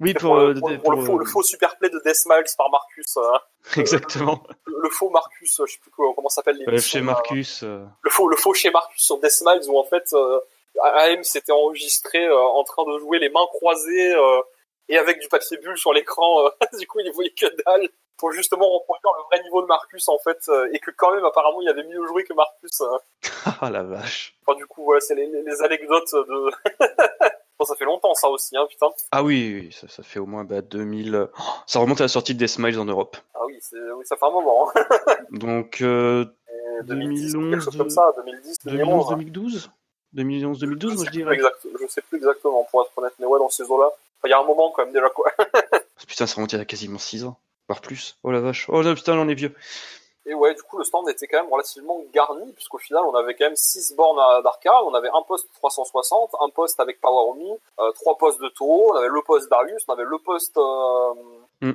Oui, 0.00 0.12
pour, 0.12 0.36
le, 0.36 0.54
faux, 1.00 1.18
le 1.18 1.24
faux 1.24 1.42
superplay 1.42 1.88
de 1.88 2.00
Deathmiles 2.04 2.44
par 2.56 2.70
Marcus. 2.70 3.18
Exactement. 3.76 4.44
Le, 4.66 4.90
faux 4.90 5.08
Marcus, 5.08 5.60
je 5.66 5.72
sais 5.72 5.78
plus 5.80 5.90
comment 5.96 6.28
s'appelle 6.28 6.56
les. 6.56 6.80
chez 6.80 7.00
Marcus. 7.00 7.62
Le 7.62 8.10
faux, 8.10 8.28
le 8.28 8.36
faux 8.36 8.52
chez 8.52 8.70
Marcus 8.70 9.02
sur 9.02 9.18
Deathmiles 9.18 9.68
où 9.68 9.78
en 9.78 9.84
fait 9.84 10.14
AM 10.84 11.24
s'était 11.24 11.52
enregistré 11.52 12.30
en 12.30 12.62
train 12.64 12.84
de 12.84 12.98
jouer 12.98 13.18
les 13.18 13.30
mains 13.30 13.46
croisées 13.54 14.14
et 14.88 14.96
avec 14.96 15.20
du 15.20 15.28
papier 15.28 15.56
bulle 15.58 15.76
sur 15.76 15.92
l'écran, 15.92 16.46
euh, 16.46 16.50
du 16.78 16.86
coup 16.86 17.00
il 17.00 17.10
voyait 17.12 17.30
que 17.30 17.46
dalle 17.64 17.88
pour 18.16 18.32
justement 18.32 18.68
reproduire 18.68 19.12
le 19.16 19.22
vrai 19.24 19.42
niveau 19.44 19.62
de 19.62 19.66
Marcus 19.66 20.08
en 20.08 20.18
fait 20.18 20.38
euh, 20.48 20.68
et 20.72 20.80
que 20.80 20.90
quand 20.90 21.12
même 21.12 21.24
apparemment 21.24 21.60
il 21.62 21.68
avait 21.68 21.84
mieux 21.84 22.04
joué 22.06 22.24
que 22.24 22.34
Marcus. 22.34 22.80
Hein. 22.80 22.98
Ah 23.60 23.70
la 23.70 23.82
vache. 23.82 24.36
Enfin 24.46 24.56
du 24.56 24.66
coup 24.66 24.84
voilà 24.84 25.00
c'est 25.00 25.14
les, 25.14 25.26
les, 25.26 25.62
anecdotes 25.62 26.12
de. 26.12 26.50
bon, 27.58 27.64
ça 27.64 27.74
fait 27.76 27.84
longtemps 27.84 28.14
ça 28.14 28.28
aussi 28.28 28.56
hein 28.56 28.66
putain. 28.68 28.88
Ah 29.10 29.22
oui, 29.22 29.70
ça, 29.72 29.88
ça 29.88 30.02
fait 30.02 30.18
au 30.18 30.26
moins 30.26 30.44
bah, 30.44 30.60
2000. 30.60 31.28
ça 31.66 31.78
remonte 31.80 32.00
à 32.00 32.04
la 32.04 32.08
sortie 32.08 32.34
de 32.34 32.38
Death 32.38 32.50
Smiles 32.50 32.78
en 32.78 32.84
Europe. 32.84 33.16
Ah 33.34 33.40
oui, 33.46 33.58
oui 33.72 34.04
ça 34.04 34.16
fait 34.16 34.26
un 34.26 34.30
moment. 34.30 34.70
Hein. 34.74 34.84
Donc 35.30 35.80
euh, 35.80 36.24
2011, 36.84 37.32
2010, 37.32 37.50
quelque 37.50 37.64
chose 37.64 37.76
comme 37.76 37.90
ça, 37.90 38.12
2010, 38.16 38.58
2011, 38.64 39.08
2012. 39.10 39.70
2011-2012, 40.14 40.94
moi 40.94 41.04
je 41.04 41.10
dirais. 41.10 41.34
Exact, 41.34 41.66
je 41.80 41.86
sais 41.86 42.00
plus 42.00 42.16
exactement 42.16 42.66
pour 42.70 42.82
être 42.82 42.92
honnête, 42.96 43.12
mais 43.18 43.26
ouais, 43.26 43.38
dans 43.38 43.50
ces 43.50 43.64
eaux-là. 43.64 43.90
Il 44.24 44.30
y 44.30 44.32
a 44.32 44.38
un 44.38 44.44
moment 44.44 44.70
quand 44.70 44.84
même 44.84 44.92
déjà 44.92 45.08
quoi. 45.10 45.30
putain, 46.06 46.26
ça 46.26 46.34
remonte 46.36 46.52
il 46.52 46.58
y 46.58 46.60
a 46.60 46.64
quasiment 46.64 46.98
6 46.98 47.24
ans, 47.24 47.38
voire 47.68 47.80
plus. 47.80 48.18
Oh 48.22 48.30
la 48.30 48.40
vache. 48.40 48.66
Oh 48.68 48.82
là 48.82 48.94
putain, 48.94 49.18
on 49.18 49.28
est 49.28 49.34
vieux. 49.34 49.54
Et 50.28 50.34
ouais, 50.34 50.54
du 50.54 50.62
coup, 50.62 50.76
le 50.76 50.84
stand 50.84 51.08
était 51.08 51.26
quand 51.26 51.42
même 51.42 51.50
relativement 51.50 52.02
garni, 52.12 52.52
puisqu'au 52.52 52.76
final, 52.76 53.02
on 53.06 53.14
avait 53.14 53.34
quand 53.34 53.46
même 53.46 53.56
6 53.56 53.94
bornes 53.96 54.42
d'arcade, 54.42 54.74
on 54.84 54.92
avait 54.92 55.08
un 55.08 55.22
poste 55.26 55.48
360, 55.54 56.32
un 56.40 56.50
poste 56.50 56.78
avec 56.80 57.00
Power 57.00 57.32
euh, 57.80 57.92
trois 57.92 58.18
postes 58.18 58.40
de 58.40 58.48
Toro, 58.48 58.92
on 58.92 58.96
avait 58.96 59.08
le 59.08 59.22
poste 59.22 59.48
Darius, 59.48 59.82
on 59.88 59.92
avait 59.94 60.04
le 60.04 60.18
poste 60.18 60.58
euh, 60.58 61.14
mm. 61.62 61.72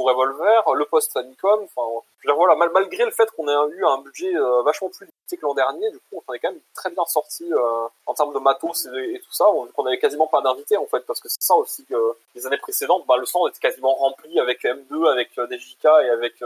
Revolver, 0.00 0.62
le 0.74 0.84
poste 0.84 1.12
Famicom, 1.12 1.62
enfin, 1.64 2.02
voilà, 2.36 2.54
malgré 2.54 3.04
le 3.04 3.10
fait 3.10 3.30
qu'on 3.32 3.48
ait 3.48 3.74
eu 3.74 3.84
un 3.84 3.98
budget 3.98 4.34
euh, 4.34 4.62
vachement 4.62 4.88
plus 4.88 5.06
limité 5.06 5.36
que 5.36 5.42
l'an 5.42 5.54
dernier, 5.54 5.90
du 5.90 5.98
coup, 5.98 6.22
on 6.26 6.32
est 6.32 6.38
quand 6.38 6.50
même 6.50 6.60
très 6.74 6.90
bien 6.90 7.04
sorti 7.04 7.52
euh, 7.52 7.86
en 8.06 8.14
termes 8.14 8.32
de 8.34 8.38
matos 8.38 8.86
et, 8.86 9.20
tout 9.20 9.32
ça, 9.32 9.48
on, 9.48 9.68
on 9.76 9.86
avait 9.86 9.98
quasiment 9.98 10.26
pas 10.26 10.40
d'invités, 10.40 10.76
en 10.76 10.86
fait, 10.86 11.00
parce 11.00 11.20
que 11.20 11.28
c'est 11.28 11.42
ça 11.42 11.54
aussi 11.54 11.84
que 11.84 12.14
les 12.34 12.46
années 12.46 12.58
précédentes, 12.58 13.04
bah, 13.06 13.16
le 13.18 13.26
stand 13.26 13.48
était 13.48 13.60
quasiment 13.60 13.94
rempli 13.94 14.38
avec 14.40 14.64
M2, 14.64 15.10
avec 15.10 15.36
euh, 15.38 15.46
DJK 15.46 15.84
et 15.84 16.10
avec 16.10 16.42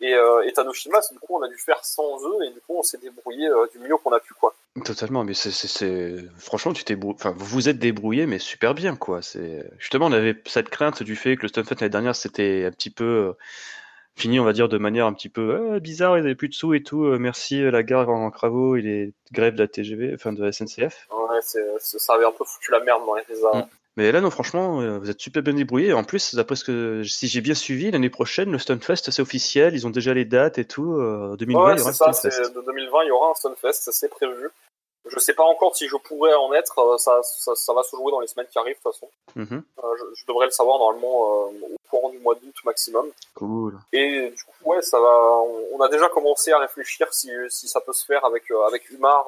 et, 0.00 0.12
et 0.46 0.52
Tanoshima, 0.52 1.00
du 1.12 1.18
coup, 1.18 1.36
on 1.36 1.42
a 1.42 1.48
dû 1.48 1.56
faire 1.56 1.84
sans 1.84 2.18
eux, 2.26 2.44
et 2.44 2.50
du 2.50 2.60
coup, 2.60 2.76
on 2.78 2.82
s'est 2.82 2.98
débrouillé 2.98 3.48
du 3.72 3.78
mieux 3.78 3.96
qu'on 3.96 4.12
a 4.12 4.20
pu, 4.20 4.34
quoi. 4.34 4.54
Totalement, 4.84 5.24
mais 5.24 5.34
c'est, 5.34 6.16
franchement, 6.38 6.72
tu 6.72 6.84
t'es, 6.84 6.96
enfin, 7.04 7.34
vous 7.36 7.46
vous 7.46 7.68
êtes 7.68 7.78
débrouillé, 7.78 8.26
mais 8.26 8.38
super 8.38 8.74
bien, 8.74 8.96
quoi. 8.96 9.22
C'est 9.22 9.70
justement, 9.78 10.06
on 10.06 10.12
avait 10.12 10.36
cette 10.46 10.68
crainte 10.68 11.02
du 11.02 11.16
fait 11.16 11.36
que 11.36 11.42
le 11.42 11.48
Stunfest 11.48 11.80
l'année 11.80 11.90
dernière, 11.90 12.16
c'était 12.16 12.64
un 12.66 12.70
petit 12.70 12.90
peu 12.90 13.34
fini, 14.20 14.38
on 14.38 14.44
va 14.44 14.52
dire, 14.52 14.68
de 14.68 14.78
manière 14.78 15.06
un 15.06 15.12
petit 15.12 15.28
peu 15.28 15.72
ah, 15.74 15.80
bizarre, 15.80 16.18
ils 16.18 16.22
n'avaient 16.22 16.34
plus 16.34 16.48
de 16.48 16.54
sous 16.54 16.74
et 16.74 16.82
tout, 16.82 17.04
euh, 17.04 17.18
merci 17.18 17.62
euh, 17.62 17.70
la 17.70 17.82
gare 17.82 18.08
en 18.10 18.30
Cravo 18.30 18.76
et 18.76 18.82
les 18.82 19.12
grèves 19.32 19.54
de 19.54 19.60
la 19.60 19.68
TGV, 19.68 20.12
enfin 20.14 20.32
de 20.32 20.44
la 20.44 20.52
SNCF. 20.52 21.08
Ouais, 21.10 21.40
ça 21.78 22.14
avait 22.14 22.26
un 22.26 22.32
peu 22.32 22.44
foutu 22.44 22.70
la 22.70 22.80
merde 22.80 23.04
dans 23.06 23.14
les 23.14 23.22
réseaux. 23.22 23.54
Mm. 23.54 23.66
Mais 24.00 24.12
là, 24.12 24.20
non, 24.22 24.30
franchement, 24.30 24.80
euh, 24.80 24.98
vous 24.98 25.10
êtes 25.10 25.20
super 25.20 25.42
bien 25.42 25.52
débrouillé. 25.52 25.92
En 25.92 26.04
plus, 26.04 26.34
d'après 26.34 26.56
ce 26.56 26.64
que, 26.64 27.02
si 27.04 27.28
j'ai 27.28 27.42
bien 27.42 27.54
suivi, 27.54 27.90
l'année 27.90 28.08
prochaine, 28.08 28.50
le 28.50 28.58
Stunfest, 28.58 29.10
c'est 29.10 29.20
officiel. 29.20 29.74
Ils 29.74 29.86
ont 29.86 29.90
déjà 29.90 30.14
les 30.14 30.24
dates 30.24 30.58
et 30.58 30.64
tout. 30.64 30.96
2020, 31.38 31.64
ouais, 31.64 31.74
il 31.74 31.78
y 31.78 31.80
aura 31.82 31.90
un 31.90 31.92
Stunfest. 31.92 32.54
De 32.54 32.62
2020, 32.62 33.02
il 33.04 33.08
y 33.08 33.10
aura 33.10 33.30
un 33.30 33.34
Stunfest, 33.34 33.90
c'est 33.92 34.08
prévu. 34.08 34.50
Je 35.06 35.18
sais 35.18 35.34
pas 35.34 35.44
encore 35.44 35.74
si 35.76 35.88
je 35.88 35.96
pourrais 35.96 36.34
en 36.34 36.52
être. 36.52 36.78
Euh, 36.78 36.98
ça, 36.98 37.20
ça, 37.22 37.54
ça, 37.54 37.72
va 37.72 37.82
se 37.82 37.96
jouer 37.96 38.12
dans 38.12 38.20
les 38.20 38.26
semaines 38.26 38.46
qui 38.50 38.58
arrivent 38.58 38.76
de 38.76 38.82
toute 38.82 38.92
façon. 38.92 39.08
Mhm. 39.34 39.62
Euh, 39.82 39.96
je, 39.98 40.20
je, 40.20 40.26
devrais 40.26 40.46
le 40.46 40.52
savoir 40.52 40.78
normalement 40.78 41.48
euh, 41.48 41.74
au 41.74 41.88
courant 41.90 42.10
du 42.10 42.18
mois 42.18 42.34
d'août 42.34 42.54
maximum. 42.64 43.06
Cool. 43.34 43.78
Et 43.92 44.30
du 44.30 44.44
coup, 44.44 44.70
ouais, 44.70 44.82
ça 44.82 45.00
va. 45.00 45.42
On, 45.72 45.80
a 45.80 45.88
déjà 45.88 46.08
commencé 46.10 46.52
à 46.52 46.58
réfléchir 46.58 47.12
si, 47.12 47.30
si 47.48 47.66
ça 47.66 47.80
peut 47.80 47.92
se 47.92 48.04
faire 48.04 48.24
avec 48.24 48.44
avec 48.66 48.90
Umar. 48.90 49.26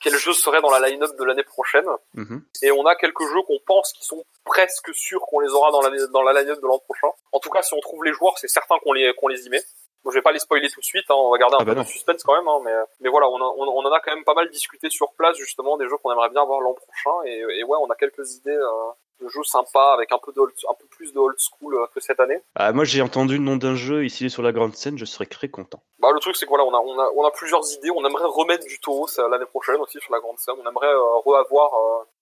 Quel 0.00 0.14
jeu 0.14 0.32
serait 0.32 0.60
dans 0.60 0.70
la 0.70 0.88
line-up 0.88 1.10
de 1.18 1.24
l'année 1.24 1.44
prochaine 1.44 1.86
mhm. 2.14 2.42
Et 2.62 2.70
on 2.70 2.86
a 2.86 2.94
quelques 2.94 3.22
jeux 3.22 3.42
qu'on 3.46 3.58
pense 3.66 3.92
qui 3.92 4.04
sont 4.04 4.24
presque 4.44 4.94
sûrs 4.94 5.20
qu'on 5.22 5.40
les 5.40 5.50
aura 5.50 5.70
dans 5.70 5.80
la 5.80 6.06
dans 6.08 6.22
la 6.22 6.40
line-up 6.40 6.60
de 6.60 6.66
l'an 6.66 6.78
prochain. 6.78 7.08
En 7.32 7.40
tout 7.40 7.50
cas, 7.50 7.62
si 7.62 7.74
on 7.74 7.80
trouve 7.80 8.04
les 8.04 8.12
joueurs, 8.12 8.38
c'est 8.38 8.48
certain 8.48 8.78
qu'on 8.78 8.92
les 8.92 9.12
qu'on 9.14 9.28
les 9.28 9.46
y 9.46 9.50
met. 9.50 9.62
Bon, 10.04 10.10
je 10.10 10.16
vais 10.16 10.22
pas 10.22 10.32
les 10.32 10.38
spoiler 10.38 10.70
tout 10.70 10.80
de 10.80 10.84
suite, 10.84 11.06
hein, 11.10 11.14
on 11.16 11.32
va 11.32 11.38
garder 11.38 11.56
un 11.56 11.58
ah 11.62 11.64
peu 11.64 11.74
bah 11.74 11.82
de 11.82 11.86
suspense 11.88 12.22
quand 12.22 12.36
même, 12.36 12.46
hein, 12.46 12.60
mais, 12.64 12.72
mais 13.00 13.08
voilà, 13.08 13.28
on, 13.28 13.40
on, 13.40 13.84
en 13.84 13.92
a 13.92 14.00
quand 14.00 14.14
même 14.14 14.24
pas 14.24 14.34
mal 14.34 14.48
discuté 14.48 14.90
sur 14.90 15.12
place 15.14 15.36
justement 15.36 15.76
des 15.76 15.88
jeux 15.88 15.96
qu'on 15.96 16.12
aimerait 16.12 16.30
bien 16.30 16.44
voir 16.44 16.60
l'an 16.60 16.74
prochain, 16.74 17.10
et, 17.26 17.40
et, 17.58 17.64
ouais, 17.64 17.76
on 17.80 17.90
a 17.90 17.96
quelques 17.96 18.36
idées 18.36 18.56
euh, 18.56 18.90
de 19.20 19.28
jeux 19.28 19.44
sympas 19.44 19.94
avec 19.94 20.12
un 20.12 20.18
peu 20.18 20.32
de 20.32 20.40
un 20.40 20.74
peu 20.74 20.86
plus 20.90 21.12
de 21.12 21.18
old 21.18 21.36
school 21.38 21.74
euh, 21.74 21.86
que 21.94 22.00
cette 22.00 22.20
année. 22.20 22.40
Ah, 22.54 22.72
moi 22.72 22.84
j'ai 22.84 23.02
entendu 23.02 23.38
le 23.38 23.42
nom 23.42 23.56
d'un 23.56 23.74
jeu 23.74 24.04
ici 24.04 24.30
sur 24.30 24.42
la 24.42 24.52
grande 24.52 24.74
scène, 24.74 24.98
je 24.98 25.04
serais 25.04 25.26
très 25.26 25.48
content. 25.48 25.80
Bah 25.98 26.08
le 26.12 26.20
truc 26.20 26.36
c'est 26.36 26.46
que 26.46 26.50
voilà, 26.50 26.64
on 26.64 26.74
a, 26.74 26.78
on 26.78 26.98
a 26.98 27.10
on 27.16 27.24
a 27.24 27.30
plusieurs 27.30 27.62
idées, 27.74 27.90
on 27.90 28.04
aimerait 28.06 28.24
remettre 28.26 28.64
du 28.66 28.78
Toho 28.80 29.06
l'année 29.30 29.46
prochaine 29.46 29.76
aussi 29.76 29.98
sur 30.00 30.12
la 30.12 30.20
grande 30.20 30.38
scène, 30.38 30.54
on 30.62 30.68
aimerait 30.68 30.86
euh, 30.86 31.18
reavoir 31.24 31.70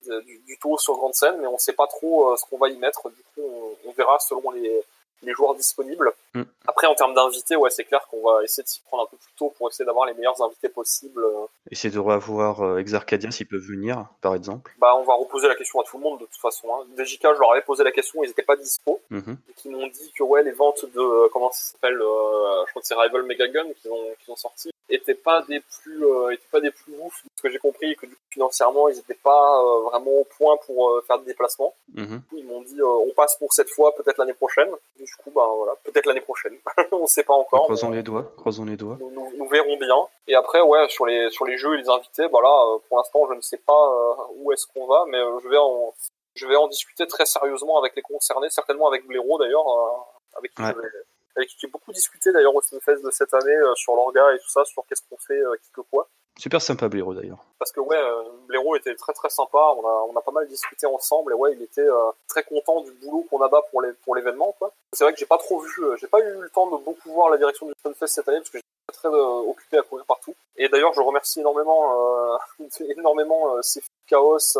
euh, 0.08 0.20
du, 0.22 0.38
du 0.46 0.58
Toho 0.58 0.78
sur 0.78 0.94
grande 0.94 1.14
scène, 1.14 1.36
mais 1.40 1.46
on 1.46 1.58
sait 1.58 1.74
pas 1.74 1.86
trop 1.86 2.34
ce 2.36 2.44
qu'on 2.48 2.58
va 2.58 2.68
y 2.68 2.76
mettre, 2.76 3.10
du 3.10 3.22
coup 3.34 3.42
on, 3.42 3.88
on 3.88 3.92
verra 3.92 4.18
selon 4.18 4.50
les 4.50 4.82
les 5.22 5.32
joueurs 5.32 5.54
disponibles. 5.54 6.12
Mm. 6.34 6.42
Après, 6.66 6.86
en 6.86 6.94
termes 6.94 7.14
d'invités, 7.14 7.56
ouais, 7.56 7.70
c'est 7.70 7.84
clair 7.84 8.06
qu'on 8.10 8.22
va 8.22 8.42
essayer 8.44 8.62
de 8.62 8.68
s'y 8.68 8.80
prendre 8.82 9.04
un 9.04 9.06
peu 9.06 9.16
plus 9.16 9.32
tôt 9.36 9.52
pour 9.56 9.68
essayer 9.68 9.84
d'avoir 9.84 10.06
les 10.06 10.14
meilleurs 10.14 10.40
invités 10.42 10.68
possibles. 10.68 11.24
Essayer 11.70 11.92
de 11.92 11.98
revoir 11.98 12.62
euh, 12.62 12.78
Exarcadia 12.78 13.30
s'ils 13.30 13.46
peuvent 13.46 13.60
venir, 13.60 14.06
par 14.20 14.34
exemple. 14.34 14.72
Bah, 14.78 14.94
on 14.96 15.04
va 15.04 15.14
reposer 15.14 15.48
la 15.48 15.54
question 15.54 15.80
à 15.80 15.84
tout 15.84 15.96
le 15.96 16.02
monde 16.02 16.20
de 16.20 16.26
toute 16.26 16.40
façon. 16.40 16.68
Hein. 16.74 16.86
DJK, 16.96 17.22
je 17.34 17.40
leur 17.40 17.52
avais 17.52 17.62
posé 17.62 17.84
la 17.84 17.92
question, 17.92 18.22
ils 18.22 18.28
n'étaient 18.28 18.42
pas 18.42 18.56
dispo. 18.56 19.00
Mm-hmm. 19.10 19.36
Et 19.48 19.52
qui 19.54 19.68
m'ont 19.68 19.86
dit 19.86 20.12
que 20.16 20.22
ouais, 20.22 20.42
les 20.42 20.52
ventes 20.52 20.84
de 20.94 21.00
euh, 21.00 21.28
comment 21.32 21.50
ça 21.52 21.72
s'appelle, 21.72 22.00
euh, 22.00 22.64
je 22.66 22.70
crois 22.70 22.82
que 22.82 22.88
c'est 22.88 22.94
Rival 22.94 23.22
Megagun 23.22 23.66
qui 23.80 23.88
ont 23.88 24.14
qui 24.24 24.30
ont 24.30 24.36
sorti, 24.36 24.70
étaient 24.88 25.14
pas 25.14 25.42
des 25.42 25.60
plus 25.60 26.04
euh, 26.04 26.30
étaient 26.30 26.48
pas 26.50 26.60
des 26.60 26.70
plus 26.70 26.92
ouf. 27.00 27.22
Ce 27.36 27.42
que 27.42 27.50
j'ai 27.50 27.58
compris 27.58 27.94
que 27.96 28.06
du 28.06 28.14
coup, 28.14 28.20
financièrement, 28.30 28.88
ils 28.88 28.96
n'étaient 28.96 29.14
pas 29.14 29.62
vraiment 29.84 30.10
au 30.10 30.24
point 30.24 30.56
pour 30.66 31.00
faire 31.06 31.18
des 31.20 31.26
déplacements. 31.26 31.74
Mm-hmm. 31.94 32.20
ils 32.32 32.46
m'ont 32.46 32.62
dit 32.62 32.82
on 32.82 33.12
passe 33.14 33.36
pour 33.36 33.52
cette 33.52 33.70
fois, 33.70 33.94
peut-être 33.94 34.18
l'année 34.18 34.34
prochaine. 34.34 34.70
Du 35.06 35.14
coup, 35.16 35.30
bah 35.30 35.48
voilà, 35.56 35.72
peut-être 35.84 36.06
l'année 36.06 36.20
prochaine. 36.20 36.58
on 36.92 37.06
sait 37.06 37.24
pas 37.24 37.34
encore. 37.34 37.62
Croisons 37.62 37.90
les 37.90 38.02
doigts, 38.02 38.30
croisons 38.36 38.64
les 38.64 38.76
doigts. 38.76 38.98
Nous, 39.00 39.32
nous, 39.38 39.48
verrons 39.48 39.78
bien. 39.78 39.96
Et 40.28 40.34
après, 40.34 40.60
ouais, 40.60 40.86
sur 40.88 41.06
les 41.06 41.30
sur 41.30 41.46
les 41.46 41.56
jeux 41.56 41.74
et 41.74 41.78
les 41.78 41.88
invités, 41.88 42.28
bah 42.28 42.40
là, 42.42 42.78
pour 42.88 42.98
l'instant, 42.98 43.26
je 43.28 43.34
ne 43.34 43.40
sais 43.40 43.58
pas 43.58 44.16
où 44.34 44.52
est-ce 44.52 44.66
qu'on 44.66 44.86
va, 44.86 45.04
mais 45.08 45.18
je 45.42 45.48
vais 45.48 45.58
en 45.58 45.94
je 46.36 46.46
vais 46.46 46.56
en 46.56 46.68
discuter 46.68 47.06
très 47.06 47.26
sérieusement 47.26 47.78
avec 47.78 47.96
les 47.96 48.02
concernés, 48.02 48.48
certainement 48.50 48.86
avec 48.86 49.06
Blaireau 49.06 49.38
d'ailleurs, 49.38 49.66
euh, 49.66 50.38
avec 50.38 50.54
qui 50.54 50.62
avec 50.62 51.48
qui 51.50 51.56
j'ai 51.60 51.68
beaucoup 51.68 51.92
discuté 51.92 52.32
d'ailleurs 52.32 52.54
au 52.54 52.62
Stunfest 52.62 53.02
de 53.02 53.10
cette 53.10 53.34
année 53.34 53.56
euh, 53.56 53.74
sur 53.74 53.94
l'orga 53.94 54.34
et 54.34 54.38
tout 54.38 54.48
ça, 54.48 54.64
sur 54.64 54.84
qu'est-ce 54.86 55.02
qu'on 55.08 55.18
fait, 55.18 55.38
euh, 55.38 55.56
qui 55.62 55.70
que 55.70 55.82
quoi. 55.82 56.08
Super 56.38 56.60
sympa 56.60 56.88
Blaireau 56.88 57.14
d'ailleurs. 57.14 57.38
Parce 57.58 57.72
que 57.72 57.80
ouais, 57.80 57.96
Blaireau 58.46 58.76
était 58.76 58.94
très 58.94 59.12
très 59.12 59.30
sympa, 59.30 59.58
on 59.76 59.86
a, 59.86 60.06
on 60.10 60.16
a 60.16 60.20
pas 60.20 60.32
mal 60.32 60.46
discuté 60.48 60.86
ensemble 60.86 61.32
et 61.32 61.34
ouais, 61.34 61.52
il 61.54 61.62
était 61.62 61.86
très 62.28 62.42
content 62.42 62.82
du 62.82 62.90
boulot 62.92 63.26
qu'on 63.30 63.40
a 63.42 63.48
bas 63.48 63.62
pour 63.70 63.80
les 63.82 63.92
pour 64.04 64.14
l'événement 64.14 64.54
quoi. 64.58 64.72
C'est 64.92 65.04
vrai 65.04 65.12
que 65.12 65.18
j'ai 65.18 65.26
pas 65.26 65.38
trop 65.38 65.60
vu, 65.60 65.72
j'ai 65.98 66.06
pas 66.06 66.20
eu 66.20 66.40
le 66.40 66.50
temps 66.50 66.66
de 66.66 66.76
beaucoup 66.84 67.10
voir 67.10 67.30
la 67.30 67.38
direction 67.38 67.66
du 67.66 67.72
Stunfest 67.80 68.06
cette 68.06 68.28
année 68.28 68.38
parce 68.38 68.50
que 68.50 68.58
j'étais 68.58 68.98
très 68.98 69.08
occupé 69.08 69.78
à 69.78 69.82
courir 69.82 70.04
partout. 70.04 70.34
Et 70.56 70.68
d'ailleurs, 70.68 70.92
je 70.92 71.00
remercie 71.00 71.40
énormément 71.40 72.38
énormément 72.80 73.62
ces 73.62 73.82
Chaos 74.06 74.58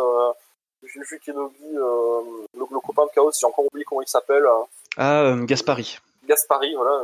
j'ai 0.83 1.01
vu 1.01 1.19
Kenobi, 1.19 1.55
euh, 1.75 2.21
le, 2.53 2.65
le, 2.71 2.79
copain 2.79 3.05
de 3.05 3.11
Chaos, 3.13 3.31
j'ai 3.39 3.47
encore 3.47 3.65
oublié 3.65 3.83
comment 3.85 4.01
il 4.01 4.07
s'appelle. 4.07 4.45
Ah, 4.95 5.23
euh, 5.23 5.43
Gaspari. 5.43 5.97
Gaspari, 6.27 6.75
voilà. 6.75 7.01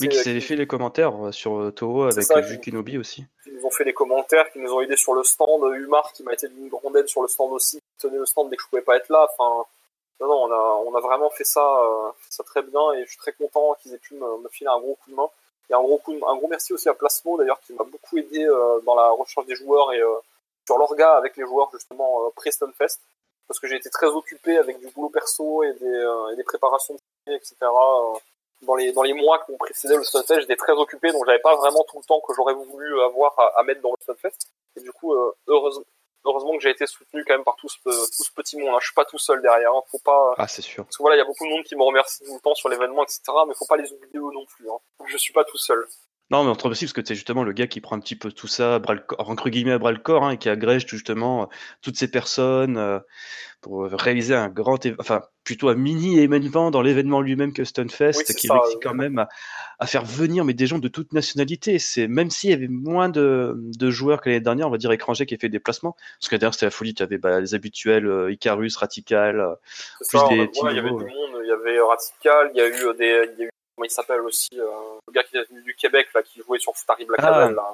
Euh, 0.00 0.02
oui, 0.02 0.08
qui 0.08 0.16
s'est 0.18 0.40
fait 0.40 0.56
les 0.56 0.66
commentaires 0.66 1.12
sur 1.30 1.72
Toho 1.74 2.04
avec 2.04 2.26
Vu 2.48 2.60
Kenobi 2.60 2.98
aussi. 2.98 3.24
Ils 3.46 3.54
nous 3.54 3.64
ont 3.64 3.70
fait 3.70 3.84
les 3.84 3.92
commentaires, 3.92 4.50
qui 4.52 4.58
nous 4.58 4.72
ont 4.72 4.80
aidés 4.80 4.96
sur 4.96 5.14
le 5.14 5.22
stand. 5.22 5.62
Humar 5.74 6.12
qui 6.12 6.22
m'a 6.22 6.32
été 6.32 6.48
d'une 6.48 6.68
grande 6.68 6.96
aide 6.96 7.08
sur 7.08 7.22
le 7.22 7.28
stand 7.28 7.52
aussi, 7.52 7.78
qui 7.78 8.08
tenait 8.08 8.18
le 8.18 8.26
stand 8.26 8.50
dès 8.50 8.56
que 8.56 8.62
je 8.62 8.68
pouvais 8.68 8.82
pas 8.82 8.96
être 8.96 9.08
là. 9.08 9.28
Enfin, 9.30 9.64
non, 10.20 10.28
non, 10.28 10.44
on 10.44 10.52
a, 10.52 10.82
on 10.86 10.94
a 10.94 11.00
vraiment 11.00 11.30
fait 11.30 11.44
ça, 11.44 11.62
fait 12.18 12.32
ça 12.32 12.44
très 12.44 12.62
bien 12.62 12.92
et 12.94 13.04
je 13.04 13.10
suis 13.10 13.18
très 13.18 13.32
content 13.32 13.76
qu'ils 13.80 13.94
aient 13.94 13.98
pu 13.98 14.14
me, 14.14 14.42
me, 14.42 14.48
filer 14.48 14.70
un 14.70 14.80
gros 14.80 14.96
coup 14.96 15.10
de 15.10 15.16
main. 15.16 15.28
Et 15.70 15.74
un 15.74 15.80
gros, 15.80 15.98
coup 15.98 16.12
de, 16.12 16.20
un 16.26 16.36
gros 16.36 16.48
merci 16.48 16.72
aussi 16.72 16.88
à 16.88 16.94
Plasmo 16.94 17.38
d'ailleurs 17.38 17.60
qui 17.60 17.72
m'a 17.72 17.84
beaucoup 17.84 18.18
aidé 18.18 18.46
dans 18.84 18.94
la 18.94 19.10
recherche 19.10 19.46
des 19.46 19.54
joueurs 19.54 19.92
et 19.92 20.00
sur 20.66 20.78
l'orga 20.78 21.16
avec 21.16 21.36
les 21.36 21.44
joueurs 21.44 21.70
justement 21.72 22.26
euh, 22.26 22.30
Preston 22.34 22.70
Fest 22.76 23.00
parce 23.46 23.60
que 23.60 23.66
j'ai 23.66 23.76
été 23.76 23.90
très 23.90 24.06
occupé 24.06 24.56
avec 24.58 24.78
du 24.80 24.88
boulot 24.88 25.10
perso 25.10 25.62
et 25.62 25.72
des, 25.74 25.86
euh, 25.86 26.32
et 26.32 26.36
des 26.36 26.44
préparations 26.44 26.96
etc 27.26 27.54
euh, 27.62 28.18
dans 28.64 28.74
les 28.74 28.92
dans 28.92 29.02
les 29.02 29.14
mois 29.14 29.38
qui 29.44 29.52
ont 29.52 29.56
précédé 29.56 29.96
le 29.96 30.02
Stunfest 30.02 30.40
j'étais 30.40 30.56
très 30.56 30.72
occupé 30.72 31.12
donc 31.12 31.24
j'avais 31.26 31.38
pas 31.38 31.54
vraiment 31.56 31.84
tout 31.88 31.98
le 31.98 32.04
temps 32.04 32.20
que 32.20 32.34
j'aurais 32.34 32.54
voulu 32.54 33.00
avoir 33.02 33.34
à, 33.56 33.62
mettre 33.62 33.80
dans 33.80 33.90
le 33.90 33.96
Stunfest 34.02 34.48
et 34.76 34.80
du 34.80 34.92
coup 34.92 35.14
heureusement 35.46 35.84
heureusement 36.24 36.52
que 36.56 36.60
j'ai 36.60 36.70
été 36.70 36.86
soutenu 36.86 37.24
quand 37.24 37.34
même 37.34 37.44
par 37.44 37.56
tout 37.56 37.68
ce, 37.68 37.78
tout 37.78 38.22
ce 38.22 38.32
petit 38.32 38.56
monde. 38.56 38.74
Hein. 38.74 38.78
Je 38.80 38.86
suis 38.86 38.94
pas 38.94 39.04
tout 39.04 39.18
seul 39.18 39.42
derrière. 39.42 39.72
Hein. 39.72 39.82
Faut 39.90 39.98
pas. 39.98 40.34
Ah, 40.38 40.48
c'est 40.48 40.62
sûr. 40.62 40.84
Parce 40.84 40.96
que 40.96 41.02
voilà, 41.02 41.16
il 41.16 41.18
y 41.18 41.22
a 41.22 41.24
beaucoup 41.24 41.44
de 41.44 41.50
monde 41.50 41.64
qui 41.64 41.76
me 41.76 41.82
remercie 41.82 42.24
tout 42.24 42.34
le 42.34 42.40
temps 42.40 42.54
sur 42.54 42.68
l'événement, 42.68 43.02
etc. 43.04 43.20
Mais 43.46 43.54
faut 43.54 43.66
pas 43.66 43.76
les 43.76 43.92
oublier 43.92 44.16
eux 44.16 44.32
non 44.32 44.46
plus. 44.46 44.68
Hein. 44.70 44.78
Je 45.06 45.16
suis 45.16 45.32
pas 45.32 45.44
tout 45.44 45.58
seul. 45.58 45.86
Non, 46.30 46.42
mais 46.42 46.50
entre 46.50 46.70
aussi, 46.70 46.86
parce 46.86 46.94
que 46.94 47.02
c'est 47.04 47.14
justement 47.14 47.44
le 47.44 47.52
gars 47.52 47.66
qui 47.66 47.80
prend 47.82 47.96
un 47.96 48.00
petit 48.00 48.16
peu 48.16 48.32
tout 48.32 48.46
ça, 48.46 48.78
bras 48.78 48.94
le 48.94 49.02
entre 49.18 49.50
guillemets, 49.50 49.72
à 49.72 49.78
bras 49.78 49.92
le 49.92 49.98
corps, 49.98 50.24
hein, 50.24 50.30
et 50.30 50.38
qui 50.38 50.48
agrège 50.48 50.86
justement 50.86 51.42
euh, 51.42 51.46
toutes 51.82 51.96
ces 51.96 52.10
personnes 52.10 52.78
euh, 52.78 52.98
pour 53.60 53.84
réaliser 53.84 54.34
un 54.34 54.48
grand, 54.48 54.78
enfin, 54.98 55.22
plutôt 55.42 55.68
un 55.68 55.74
mini 55.74 56.18
événement 56.18 56.70
dans 56.70 56.80
l'événement 56.80 57.20
lui-même 57.20 57.52
que 57.52 57.64
Stunfest, 57.64 58.24
qui 58.38 58.50
réussit 58.50 58.78
quand 58.82 58.94
même 58.94 59.26
à, 59.78 59.86
faire 59.86 60.04
venir 60.04 60.44
mais 60.46 60.54
des 60.54 60.66
gens 60.66 60.78
de 60.78 60.88
toute 60.88 61.12
nationalité. 61.12 61.78
C'est 61.78 62.08
même 62.08 62.30
s'il 62.30 62.50
y 62.50 62.54
avait 62.54 62.68
moins 62.68 63.10
de, 63.10 63.54
de 63.56 63.90
joueurs 63.90 64.22
que 64.22 64.30
l'année 64.30 64.40
dernière, 64.40 64.68
on 64.68 64.70
va 64.70 64.78
dire 64.78 64.92
étrangers 64.92 65.26
qui 65.26 65.36
fait 65.36 65.48
des 65.48 65.58
déplacements, 65.58 65.94
parce 66.20 66.30
que 66.30 66.36
d'ailleurs 66.36 66.54
c'était 66.54 66.66
la 66.66 66.70
folie, 66.70 66.94
tu 66.94 67.02
avais 67.02 67.18
bah, 67.18 67.38
les 67.40 67.54
habituels 67.54 68.06
euh, 68.06 68.32
Icarus, 68.32 68.76
Ratical, 68.76 69.56
plus 70.08 70.20
des 70.30 70.50
Il 70.54 70.74
y 70.74 70.78
avait 70.78 70.88
du 70.88 70.94
monde, 70.94 71.04
il 71.42 71.48
y 71.48 71.52
avait 71.52 71.80
Ratical, 71.80 72.50
il 72.54 72.58
y 72.58 72.62
a 72.62 72.68
eu 72.68 72.96
des, 72.96 73.30
il 73.34 73.40
y 73.40 73.42
a 73.42 73.46
eu 73.46 73.50
comment 73.74 73.86
il 73.86 73.90
s'appelle 73.90 74.20
aussi, 74.20 74.58
euh, 74.58 74.66
le 75.06 75.12
gars 75.12 75.22
qui 75.22 75.36
est 75.36 75.48
venu 75.48 75.62
du 75.62 75.74
Québec, 75.74 76.08
là, 76.14 76.22
qui 76.22 76.40
jouait 76.40 76.58
sur 76.58 76.74
Futari 76.76 77.04
Black 77.04 77.20
ah, 77.22 77.50
là. 77.50 77.72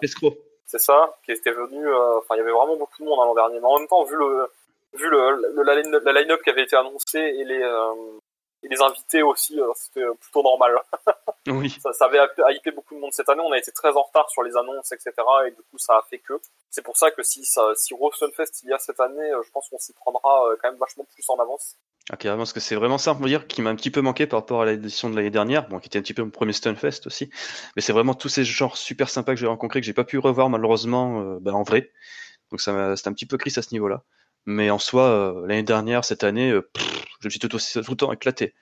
C'est 0.67 0.79
ça, 0.79 1.17
qui 1.25 1.33
était 1.33 1.51
venu, 1.51 1.87
euh, 1.87 2.19
enfin, 2.19 2.37
il 2.37 2.39
y 2.39 2.41
avait 2.41 2.53
vraiment 2.53 2.77
beaucoup 2.77 3.03
de 3.03 3.05
monde 3.05 3.19
hein, 3.21 3.27
l'an 3.27 3.35
dernier. 3.35 3.59
Mais 3.59 3.67
en 3.67 3.79
même 3.79 3.89
temps, 3.89 4.05
vu 4.05 4.17
le, 4.17 4.49
vu 4.95 5.09
le, 5.09 5.63
la 5.65 6.13
line-up 6.13 6.43
qui 6.43 6.51
avait 6.51 6.63
été 6.63 6.77
annoncé 6.77 7.19
et 7.19 7.45
les, 7.45 7.61
euh, 7.61 8.19
les 8.63 8.69
les 8.71 8.81
invités 8.83 9.23
aussi, 9.23 9.59
c'était 9.75 10.05
plutôt 10.21 10.43
normal. 10.43 10.73
oui. 11.49 11.71
Ça, 11.83 11.93
ça 11.93 12.05
avait 12.07 12.19
hypé 12.55 12.71
beaucoup 12.71 12.95
de 12.95 13.01
monde 13.01 13.13
cette 13.13 13.29
année. 13.29 13.43
On 13.45 13.53
a 13.53 13.59
été 13.59 13.73
très 13.73 13.91
en 13.97 14.03
retard 14.03 14.29
sur 14.31 14.43
les 14.43 14.57
annonces, 14.57 14.93
etc. 14.93 15.13
Et 15.47 15.51
du 15.51 15.63
coup, 15.71 15.79
ça 15.79 15.95
a 15.95 16.03
fait 16.09 16.19
que. 16.19 16.35
C'est 16.71 16.83
pour 16.83 16.97
ça 16.97 17.11
que 17.11 17.23
si 17.23 17.45
ça, 17.45 17.73
si 17.75 17.95
Fest 18.37 18.61
il 18.63 18.71
y 18.71 18.73
a 18.73 18.79
cette 18.79 19.01
année, 19.01 19.31
je 19.45 19.51
pense 19.51 19.69
qu'on 19.69 19.79
s'y 19.79 19.93
prendra 19.93 20.51
quand 20.63 20.71
même 20.71 20.79
vachement 20.79 21.05
plus 21.05 21.25
en 21.29 21.37
avance. 21.37 21.77
Ah, 22.13 22.17
carrément, 22.17 22.41
parce 22.41 22.53
que 22.53 22.59
c'est 22.59 22.75
vraiment 22.75 22.99
ça, 22.99 23.17
on 23.21 23.25
dire, 23.25 23.47
qui 23.47 23.63
m'a 23.63 23.71
un 23.71 23.77
petit 23.77 23.91
peu 23.91 24.01
manqué 24.01 24.27
par 24.27 24.41
rapport 24.41 24.63
à 24.63 24.67
l'édition 24.67 25.09
de 25.11 25.15
l'année 25.15 25.31
dernière, 25.31 25.69
bon, 25.69 25.79
qui 25.79 25.87
était 25.87 26.01
un 26.01 26.03
petit 26.03 26.15
peu 26.15 26.25
mon 26.25 26.31
premier 26.31 26.53
Stunfest 26.53 27.07
aussi. 27.07 27.31
Mais 27.77 27.83
c'est 27.83 27.93
vraiment 27.93 28.15
tous 28.15 28.29
ces 28.29 28.45
genres 28.45 28.77
super 28.77 29.09
sympas 29.09 29.35
que 29.35 29.39
j'ai 29.39 29.47
rencontrés 29.47 29.81
que 29.81 29.87
j'ai 29.87 29.93
pas 29.93 30.03
pu 30.03 30.19
revoir 30.19 30.49
malheureusement 30.49 31.21
euh, 31.21 31.39
bah, 31.41 31.53
en 31.53 31.63
vrai. 31.63 31.93
Donc 32.51 32.61
ça 32.61 32.97
c'était 32.97 33.09
un 33.09 33.13
petit 33.13 33.27
peu 33.27 33.39
triste 33.39 33.59
à 33.59 33.63
ce 33.63 33.73
niveau-là. 33.73 34.03
Mais 34.45 34.71
en 34.71 34.81
soi, 34.81 35.05
euh, 35.05 35.47
l'année 35.47 35.63
dernière, 35.63 36.05
cette 36.05 36.25
année, 36.25 36.51
euh, 36.51 36.69
je 37.21 37.27
me 37.27 37.31
suis 37.31 37.39
tout, 37.39 37.49
tout 37.49 37.59
le 37.59 37.97
temps 37.97 38.13
éclaté. 38.13 38.55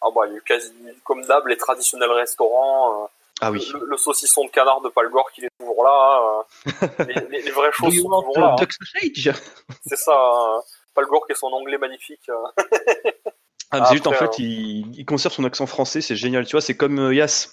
Ah 0.00 0.08
bah, 0.14 0.22
il 0.26 0.32
y 0.32 0.34
a 0.34 0.38
eu 0.38 0.42
quasi, 0.42 0.72
comme 1.04 1.24
d'hab, 1.24 1.46
les 1.46 1.56
traditionnels 1.56 2.10
restaurants. 2.10 3.08
ah 3.40 3.50
oui. 3.50 3.66
Le, 3.88 3.96
saucisson 3.96 4.44
de 4.44 4.50
canard 4.50 4.80
de 4.82 4.90
Palgore 4.90 5.30
qui 5.32 5.44
est 5.44 5.48
toujours 5.58 5.82
là. 5.84 6.44
les, 7.30 7.42
les, 7.42 7.50
vraies 7.50 7.72
choses 7.72 7.96
sont 7.96 8.22
toujours 8.22 8.38
là. 8.38 8.56
Hein. 8.60 9.32
C'est 9.86 9.96
ça. 9.96 10.12
Hein. 10.14 10.60
Palgore 10.94 11.26
qui 11.26 11.32
est 11.32 11.36
son 11.36 11.48
anglais 11.48 11.78
magnifique. 11.78 12.28
ah, 13.70 13.80
mais 13.80 13.86
juste 13.92 14.06
en 14.06 14.12
fait, 14.12 14.38
il, 14.38 14.94
il, 14.98 15.04
conserve 15.06 15.34
son 15.34 15.44
accent 15.44 15.66
français, 15.66 16.00
c'est 16.00 16.16
génial. 16.16 16.44
Tu 16.44 16.52
vois, 16.52 16.60
c'est 16.60 16.76
comme 16.76 17.12
Yas. 17.12 17.48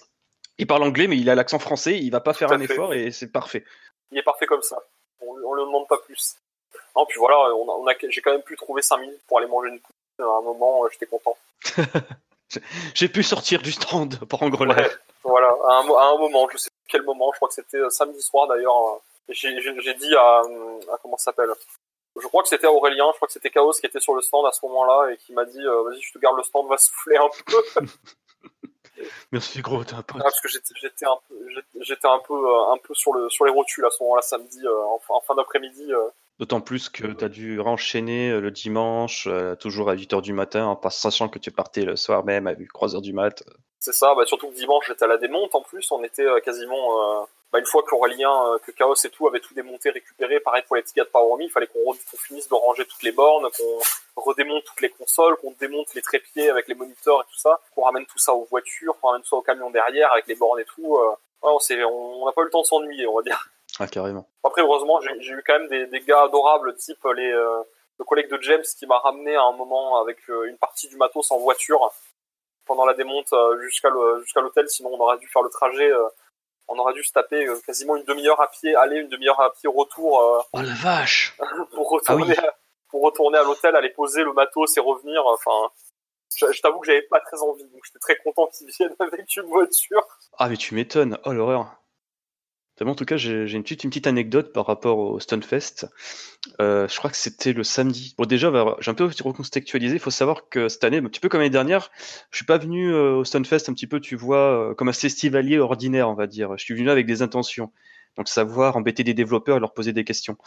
Il 0.58 0.68
parle 0.68 0.84
anglais, 0.84 1.08
mais 1.08 1.18
il 1.18 1.30
a 1.30 1.36
l'accent 1.36 1.58
français, 1.58 1.97
il 1.97 2.12
va 2.12 2.20
pas 2.20 2.34
faire 2.34 2.52
un 2.52 2.60
effort 2.60 2.93
et 2.93 3.12
c'est 3.12 3.32
parfait. 3.32 3.64
Il 4.12 4.18
est 4.18 4.24
parfait 4.24 4.45
comme 4.45 4.62
ça. 4.62 4.78
On, 5.22 5.34
on 5.45 5.54
le 5.54 5.64
demande 5.64 5.88
pas 5.88 5.97
plus. 6.06 6.36
Non, 6.95 7.06
puis 7.08 7.20
voilà, 7.20 7.38
on 7.56 7.88
a, 7.88 7.93
j'ai 8.10 8.22
quand 8.22 8.32
même 8.32 8.41
pu 8.41 8.56
trouver 8.56 8.82
5 8.82 8.97
minutes 8.97 9.22
pour 9.28 9.38
aller 9.38 9.47
manger 9.47 9.70
une. 9.70 9.80
À 10.22 10.38
un 10.39 10.41
moment, 10.41 10.82
j'étais 10.91 11.05
content. 11.05 11.38
j'ai 12.93 13.09
pu 13.09 13.24
sortir 13.24 13.61
du 13.61 13.72
stand 13.72 14.17
pour 14.26 14.43
en 14.43 14.49
l'air. 14.65 14.99
voilà, 15.24 15.49
à 15.67 15.74
un, 15.74 15.89
à 15.95 16.13
un, 16.13 16.17
moment, 16.17 16.47
je 16.51 16.57
sais 16.57 16.69
quel 16.88 17.03
moment, 17.03 17.32
je 17.34 17.38
crois 17.38 17.47
que 17.47 17.55
c'était 17.55 17.78
euh, 17.78 17.89
samedi 17.89 18.22
soir 18.22 18.47
d'ailleurs. 18.47 19.01
J'ai 19.30 19.93
dit 19.93 20.15
à, 20.15 20.41
à 20.91 20.97
comment 21.01 21.17
ça 21.17 21.26
s'appelle 21.26 21.51
je 22.19 22.28
crois 22.28 22.43
que 22.43 22.49
c'était 22.49 22.67
Aurélien, 22.67 23.05
je 23.11 23.15
crois 23.15 23.28
que 23.28 23.34
c'était 23.34 23.49
Chaos 23.49 23.72
qui 23.74 23.86
était 23.86 23.99
sur 23.99 24.13
le 24.13 24.22
stand 24.22 24.45
à 24.45 24.51
ce 24.51 24.65
moment-là 24.65 25.11
et 25.11 25.17
qui 25.17 25.34
m'a 25.34 25.45
dit 25.45 25.61
euh, 25.61 25.84
vas-y 25.84 26.01
je 26.01 26.13
te 26.13 26.19
garde 26.19 26.38
le 26.38 26.43
stand, 26.43 26.67
va 26.67 26.78
souffler 26.78 27.17
un 27.17 27.30
peu. 27.45 27.86
Merci 29.32 29.61
gros, 29.61 29.84
t'es 29.84 29.93
un 29.93 30.03
pote. 30.03 30.17
Ah, 30.19 30.26
parce 30.26 30.41
que 30.41 30.47
j'étais 30.47 31.05
un 31.05 31.17
peu, 31.28 31.36
j'étais 31.80 32.07
un 32.07 32.19
peu, 32.19 32.34
euh, 32.34 32.74
un 32.74 32.78
peu 32.78 32.93
sur 32.93 33.13
le 33.13 33.30
sur 33.30 33.45
les 33.45 33.51
rotules 33.51 33.86
à 33.86 33.89
ce 33.89 34.03
moment-là 34.03 34.22
samedi 34.22 34.59
euh, 34.63 34.84
en, 35.09 35.22
fin 35.22 35.36
d'après-midi. 35.36 35.91
D'autant 36.41 36.59
plus 36.59 36.89
que 36.89 37.05
tu 37.05 37.23
as 37.23 37.29
dû 37.29 37.61
enchaîner 37.61 38.31
le 38.31 38.51
dimanche, 38.51 39.29
toujours 39.59 39.89
à 39.89 39.95
8h 39.95 40.21
du 40.21 40.33
matin, 40.33 40.65
en 40.65 40.89
sachant 40.89 41.29
que 41.29 41.39
tu 41.39 41.51
partais 41.51 41.83
le 41.83 41.95
soir 41.95 42.25
même 42.25 42.47
à 42.47 42.53
3h 42.53 42.99
du 42.99 43.13
mat. 43.13 43.43
C'est 43.79 43.93
ça, 43.93 44.13
bah, 44.15 44.25
surtout 44.25 44.49
que 44.49 44.55
dimanche 44.55 44.87
j'étais 44.87 45.05
à 45.05 45.07
la 45.07 45.17
démonte 45.17 45.55
en 45.55 45.61
plus, 45.61 45.89
on 45.91 46.03
était 46.03 46.25
quasiment 46.43 47.27
bah, 47.51 47.59
une 47.59 47.65
fois 47.65 47.83
qu'Aurélien, 47.83 48.31
euh, 48.47 48.59
que 48.59 48.71
Chaos 48.71 48.95
et 49.03 49.09
tout 49.09 49.27
avaient 49.27 49.41
tout 49.41 49.53
démonté, 49.53 49.89
récupéré, 49.89 50.39
pareil 50.39 50.63
pour 50.65 50.77
les 50.77 50.83
petits 50.83 50.93
gars 50.93 51.03
de 51.03 51.09
Power 51.09 51.43
il 51.43 51.49
fallait 51.49 51.67
qu'on 51.67 51.93
finisse 52.17 52.47
de 52.47 52.53
ranger 52.53 52.85
toutes 52.85 53.03
les 53.03 53.11
bornes, 53.11 53.49
qu'on 53.51 54.21
redémonte 54.21 54.63
toutes 54.63 54.79
les 54.79 54.89
consoles, 54.89 55.35
qu'on 55.37 55.53
démonte 55.59 55.93
les 55.93 56.01
trépieds 56.01 56.49
avec 56.49 56.69
les 56.69 56.75
moniteurs 56.75 57.21
et 57.21 57.25
tout 57.29 57.37
ça, 57.37 57.59
qu'on 57.75 57.83
ramène 57.83 58.05
tout 58.05 58.19
ça 58.19 58.33
aux 58.33 58.45
voitures, 58.45 58.97
qu'on 59.01 59.09
ramène 59.09 59.21
tout 59.23 59.29
ça 59.29 59.35
au 59.35 59.41
camion 59.41 59.69
derrière 59.69 60.13
avec 60.13 60.27
les 60.27 60.35
bornes 60.35 60.61
et 60.61 60.65
tout. 60.65 60.95
Euh, 60.95 61.13
on 61.43 62.25
n'a 62.25 62.31
pas 62.31 62.41
eu 62.41 62.45
le 62.45 62.51
temps 62.51 62.61
de 62.61 62.67
s'ennuyer, 62.67 63.05
on 63.07 63.17
va 63.17 63.23
dire. 63.23 63.49
Ah, 63.82 63.88
carrément. 63.88 64.27
Après, 64.43 64.61
heureusement, 64.61 64.99
j'ai 65.01 65.34
eu 65.34 65.43
quand 65.45 65.59
même 65.59 65.67
des, 65.67 65.88
des, 65.88 65.99
gars 66.01 66.23
adorables, 66.23 66.75
type 66.75 67.03
les, 67.15 67.32
euh, 67.32 67.61
le 67.99 68.05
collègue 68.05 68.29
de 68.29 68.39
James 68.41 68.63
qui 68.77 68.86
m'a 68.86 68.99
ramené 68.99 69.36
à 69.36 69.43
un 69.43 69.53
moment 69.53 70.01
avec 70.01 70.17
une 70.27 70.57
partie 70.57 70.88
du 70.88 70.97
matos 70.97 71.32
en 71.32 71.39
voiture 71.39 71.91
pendant 72.65 72.86
la 72.86 72.93
démonte 72.93 73.34
jusqu'à 73.61 73.89
l'hôtel, 73.89 74.69
sinon 74.69 74.91
on 74.93 74.99
aurait 74.99 75.17
dû 75.17 75.27
faire 75.27 75.41
le 75.41 75.49
trajet 75.49 75.91
on 76.71 76.79
aurait 76.79 76.93
dû 76.93 77.03
se 77.03 77.11
taper 77.11 77.45
euh, 77.45 77.59
quasiment 77.65 77.95
une 77.95 78.05
demi-heure 78.05 78.39
à 78.41 78.49
pied 78.49 78.75
aller, 78.75 78.99
une 78.99 79.09
demi-heure 79.09 79.39
à 79.41 79.51
pied 79.51 79.69
retour. 79.69 80.21
Euh, 80.21 80.41
oh 80.53 80.61
la 80.61 80.73
vache 80.73 81.38
Pour 81.73 81.89
retourner, 81.89 82.36
ah 82.38 82.47
à, 82.47 82.55
pour 82.89 83.01
retourner 83.03 83.38
à 83.38 83.43
l'hôtel, 83.43 83.75
aller 83.75 83.89
poser 83.89 84.23
le 84.23 84.34
matos 84.34 84.77
et 84.77 84.79
revenir. 84.79 85.25
Enfin, 85.25 85.69
je, 86.36 86.61
t'avoue 86.61 86.79
que 86.79 86.88
j'avais 86.88 87.01
pas 87.03 87.19
très 87.19 87.41
envie, 87.41 87.63
donc 87.65 87.82
j'étais 87.86 87.99
très 87.99 88.15
content 88.17 88.47
qu'ils 88.47 88.67
viennent 88.67 88.95
avec 88.99 89.36
une 89.36 89.43
voiture. 89.43 90.05
Ah 90.38 90.49
mais 90.49 90.57
tu 90.57 90.73
m'étonnes, 90.73 91.17
oh 91.25 91.34
l'horreur 91.34 91.67
en 92.89 92.95
tout 92.95 93.05
cas, 93.05 93.17
j'ai 93.17 93.51
une 93.51 93.63
petite, 93.63 94.07
anecdote 94.07 94.53
par 94.53 94.65
rapport 94.65 94.97
au 94.97 95.19
Stunfest. 95.19 95.88
Euh, 96.59 96.88
je 96.88 96.97
crois 96.97 97.09
que 97.09 97.17
c'était 97.17 97.53
le 97.53 97.63
samedi. 97.63 98.15
Bon, 98.17 98.25
déjà, 98.25 98.51
j'ai 98.79 98.89
un 98.89 98.93
peu 98.93 99.05
recontextualisé. 99.05 99.95
Il 99.95 99.99
faut 99.99 100.09
savoir 100.09 100.49
que 100.49 100.67
cette 100.67 100.84
année, 100.84 100.97
un 100.97 101.03
petit 101.03 101.19
peu 101.19 101.29
comme 101.29 101.41
l'année 101.41 101.51
dernière, 101.51 101.91
je 102.32 102.38
suis 102.38 102.45
pas 102.45 102.57
venu 102.57 102.91
euh, 102.91 103.17
au 103.17 103.23
Stunfest 103.23 103.69
un 103.69 103.73
petit 103.73 103.88
peu, 103.88 103.99
tu 103.99 104.15
vois, 104.15 104.71
euh, 104.71 104.73
comme 104.73 104.89
un 104.89 104.93
festivalier 104.93 105.59
ordinaire, 105.59 106.09
on 106.09 106.15
va 106.15 106.27
dire. 106.27 106.57
Je 106.57 106.63
suis 106.63 106.73
venu 106.73 106.89
avec 106.89 107.05
des 107.05 107.21
intentions. 107.21 107.71
Donc, 108.17 108.27
savoir 108.27 108.75
embêter 108.75 109.03
des 109.03 109.13
développeurs 109.13 109.57
et 109.57 109.59
leur 109.59 109.73
poser 109.73 109.93
des 109.93 110.03
questions. 110.03 110.38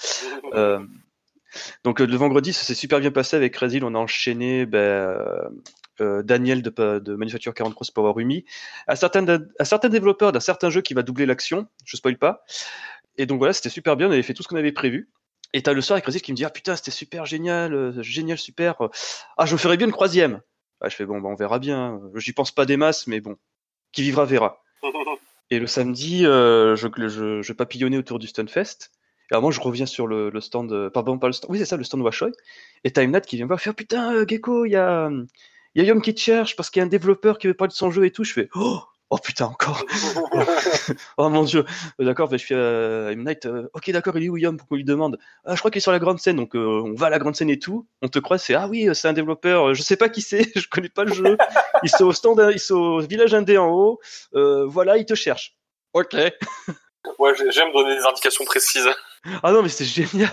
donc, 1.85 2.01
le 2.01 2.17
vendredi, 2.17 2.53
ça 2.53 2.65
s'est 2.65 2.75
super 2.75 3.01
bien 3.01 3.11
passé 3.11 3.37
avec 3.37 3.55
Crazy. 3.55 3.81
On 3.83 3.95
a 3.95 3.99
enchaîné 3.99 4.67
ben, 4.67 5.17
euh, 6.01 6.23
Daniel 6.23 6.63
de, 6.63 6.99
de 6.99 7.15
Manufacture 7.15 7.55
40 7.55 7.75
Cross 7.75 7.91
Power 7.91 8.13
Rumi, 8.15 8.45
à 8.87 8.97
certains, 8.97 9.27
à 9.59 9.65
certains 9.65 9.89
développeurs 9.89 10.33
d'un 10.33 10.41
certain 10.41 10.71
jeu 10.71 10.81
qui 10.81 10.95
va 10.95 11.03
doubler 11.03 11.27
l'action, 11.27 11.69
je 11.85 11.97
spoil 11.97 12.19
pas. 12.19 12.45
Et 13.17 13.27
donc 13.27 13.39
voilà, 13.39 13.53
c'était 13.53 13.69
super 13.69 13.97
bien, 13.97 14.09
on 14.09 14.13
avait 14.13 14.23
fait 14.23 14.35
tout 14.35 14.43
ce 14.43 14.49
qu'on 14.49 14.57
avait 14.57 14.73
prévu. 14.73 15.09
Et 15.53 15.63
t'as 15.63 15.73
le 15.73 15.81
soir 15.81 15.95
avec 15.95 16.05
Résif 16.05 16.23
qui 16.23 16.33
me 16.33 16.37
dit 16.37 16.45
Ah 16.45 16.51
putain, 16.51 16.75
c'était 16.75 16.91
super 16.91 17.27
génial, 17.27 17.75
euh, 17.75 18.03
génial, 18.03 18.39
super. 18.39 18.77
Ah, 19.37 19.47
je 19.47 19.53
me 19.53 19.59
ferais 19.59 19.77
bien 19.77 19.87
une 19.87 19.93
troisième. 19.93 20.41
Ah, 20.81 20.89
je 20.89 20.97
fais 20.97 21.07
Bon, 21.07 21.21
bah, 21.21 21.29
on 21.29 21.37
verra 21.37 21.61
bien. 21.61 22.01
J'y 22.17 22.33
pense 22.33 22.51
pas 22.51 22.67
des 22.67 22.77
masses, 22.77 23.07
mais 23.07 23.21
bon, 23.21 23.37
qui 23.93 24.03
vivra 24.03 24.25
verra. 24.25 24.63
Et 25.51 25.61
le 25.61 25.69
samedi, 25.69 26.27
euh, 26.27 26.75
je, 26.75 26.89
je, 27.07 27.41
je, 27.41 27.53
papillonnais 27.53 27.99
autour 27.99 28.19
du 28.19 28.27
Stunfest. 28.27 28.91
Et 29.31 29.35
alors 29.35 29.43
moi, 29.43 29.53
je 29.53 29.61
reviens 29.61 29.87
sur 29.87 30.09
le, 30.09 30.29
le 30.31 30.41
stand, 30.41 30.89
pardon, 30.89 31.19
pas 31.19 31.29
le 31.29 31.33
stand, 31.33 31.51
oui, 31.53 31.59
c'est 31.59 31.67
ça, 31.67 31.77
le 31.77 31.85
stand 31.85 32.01
Washoy. 32.01 32.33
Et 32.83 32.91
t'as 32.91 33.05
Imnat 33.05 33.21
qui 33.21 33.37
vient 33.37 33.45
me 33.45 33.49
voir, 33.49 33.61
fait, 33.61 33.71
oh, 33.71 33.75
putain, 33.75 34.27
Gecko, 34.27 34.65
il 34.65 34.73
y 34.73 34.77
a, 34.77 35.09
il 35.75 35.83
y 35.83 35.85
a 35.85 35.89
Yom 35.89 36.01
qui 36.01 36.15
te 36.15 36.21
cherche 36.21 36.57
parce 36.57 36.71
qu'il 36.71 36.81
y 36.81 36.83
a 36.83 36.87
un 36.87 36.89
développeur 36.89 37.39
qui 37.39 37.47
veut 37.47 37.55
parler 37.55 37.71
de 37.71 37.77
son 37.77 37.91
jeu 37.91 38.05
et 38.05 38.11
tout. 38.11 38.25
Je 38.25 38.33
fais 38.33 38.49
oh, 38.55 38.81
oh 39.11 39.19
putain 39.19 39.47
encore. 39.47 39.85
oh 41.19 41.29
mon 41.29 41.43
dieu. 41.43 41.65
D'accord, 41.99 42.31
je 42.31 42.37
fais 42.39 42.55
euh, 42.55 43.15
Night. 43.15 43.47
Euh, 43.47 43.69
ok 43.75 43.91
d'accord, 43.91 44.17
il 44.17 44.25
est 44.25 44.29
où 44.29 44.37
Yom 44.37 44.57
pour 44.57 44.69
qu'on 44.69 44.77
lui 44.77 44.85
demande? 44.85 45.19
Ah, 45.45 45.55
je 45.55 45.59
crois 45.59 45.71
qu'il 45.71 45.79
est 45.79 45.83
sur 45.83 45.93
la 45.93 45.99
grande 45.99 46.21
scène, 46.21 46.37
donc 46.37 46.55
euh, 46.55 46.83
on 46.85 46.95
va 46.95 47.07
à 47.07 47.11
la 47.11 47.19
grande 47.19 47.35
scène 47.35 47.51
et 47.51 47.59
tout. 47.59 47.89
On 48.03 48.09
te 48.09 48.19
croit, 48.19 48.39
c'est 48.39 48.55
ah 48.55 48.69
oui, 48.69 48.89
c'est 48.95 49.09
un 49.09 49.13
développeur. 49.13 49.75
Je 49.75 49.83
sais 49.83 49.97
pas 49.97 50.09
qui 50.09 50.23
c'est, 50.23 50.47
je 50.57 50.69
connais 50.69 50.89
pas 50.89 51.05
le 51.05 51.13
jeu. 51.13 51.37
il 51.83 51.89
sont 51.89 52.05
au 52.05 52.13
stand, 52.13 52.41
ils 52.53 52.61
sont 52.61 52.77
au 52.77 53.01
village 53.01 53.35
indé 53.35 53.59
en 53.59 53.71
haut. 53.71 54.01
voilà, 54.33 54.97
il 54.97 55.07
te 55.07 55.15
cherche. 55.15 55.57
Ok. 55.93 56.17
Ouais, 57.19 57.33
j'aime 57.51 57.71
donner 57.73 57.97
des 57.97 58.03
indications 58.03 58.45
précises. 58.47 58.89
Ah 59.43 59.53
non, 59.53 59.63
mais 59.63 59.69
c'est 59.69 59.85
génial. 59.85 60.31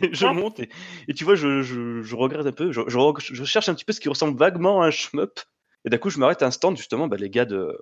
je 0.12 0.26
monte 0.26 0.60
et, 0.60 1.14
tu 1.14 1.24
vois, 1.24 1.34
je, 1.34 1.62
je, 1.62 2.02
je, 2.02 2.16
regrette 2.16 2.46
un 2.46 2.52
peu. 2.52 2.72
Je, 2.72 2.82
je, 2.88 3.44
cherche 3.44 3.68
un 3.68 3.74
petit 3.74 3.84
peu 3.84 3.92
ce 3.92 4.00
qui 4.00 4.08
ressemble 4.08 4.38
vaguement 4.38 4.82
à 4.82 4.86
un 4.86 4.90
shmup. 4.90 5.40
Et 5.84 5.90
d'un 5.90 5.98
coup, 5.98 6.10
je 6.10 6.18
m'arrête 6.18 6.42
à 6.42 6.46
un 6.46 6.50
stand, 6.50 6.76
justement, 6.76 7.08
bah, 7.08 7.16
les 7.16 7.30
gars 7.30 7.44
de, 7.44 7.80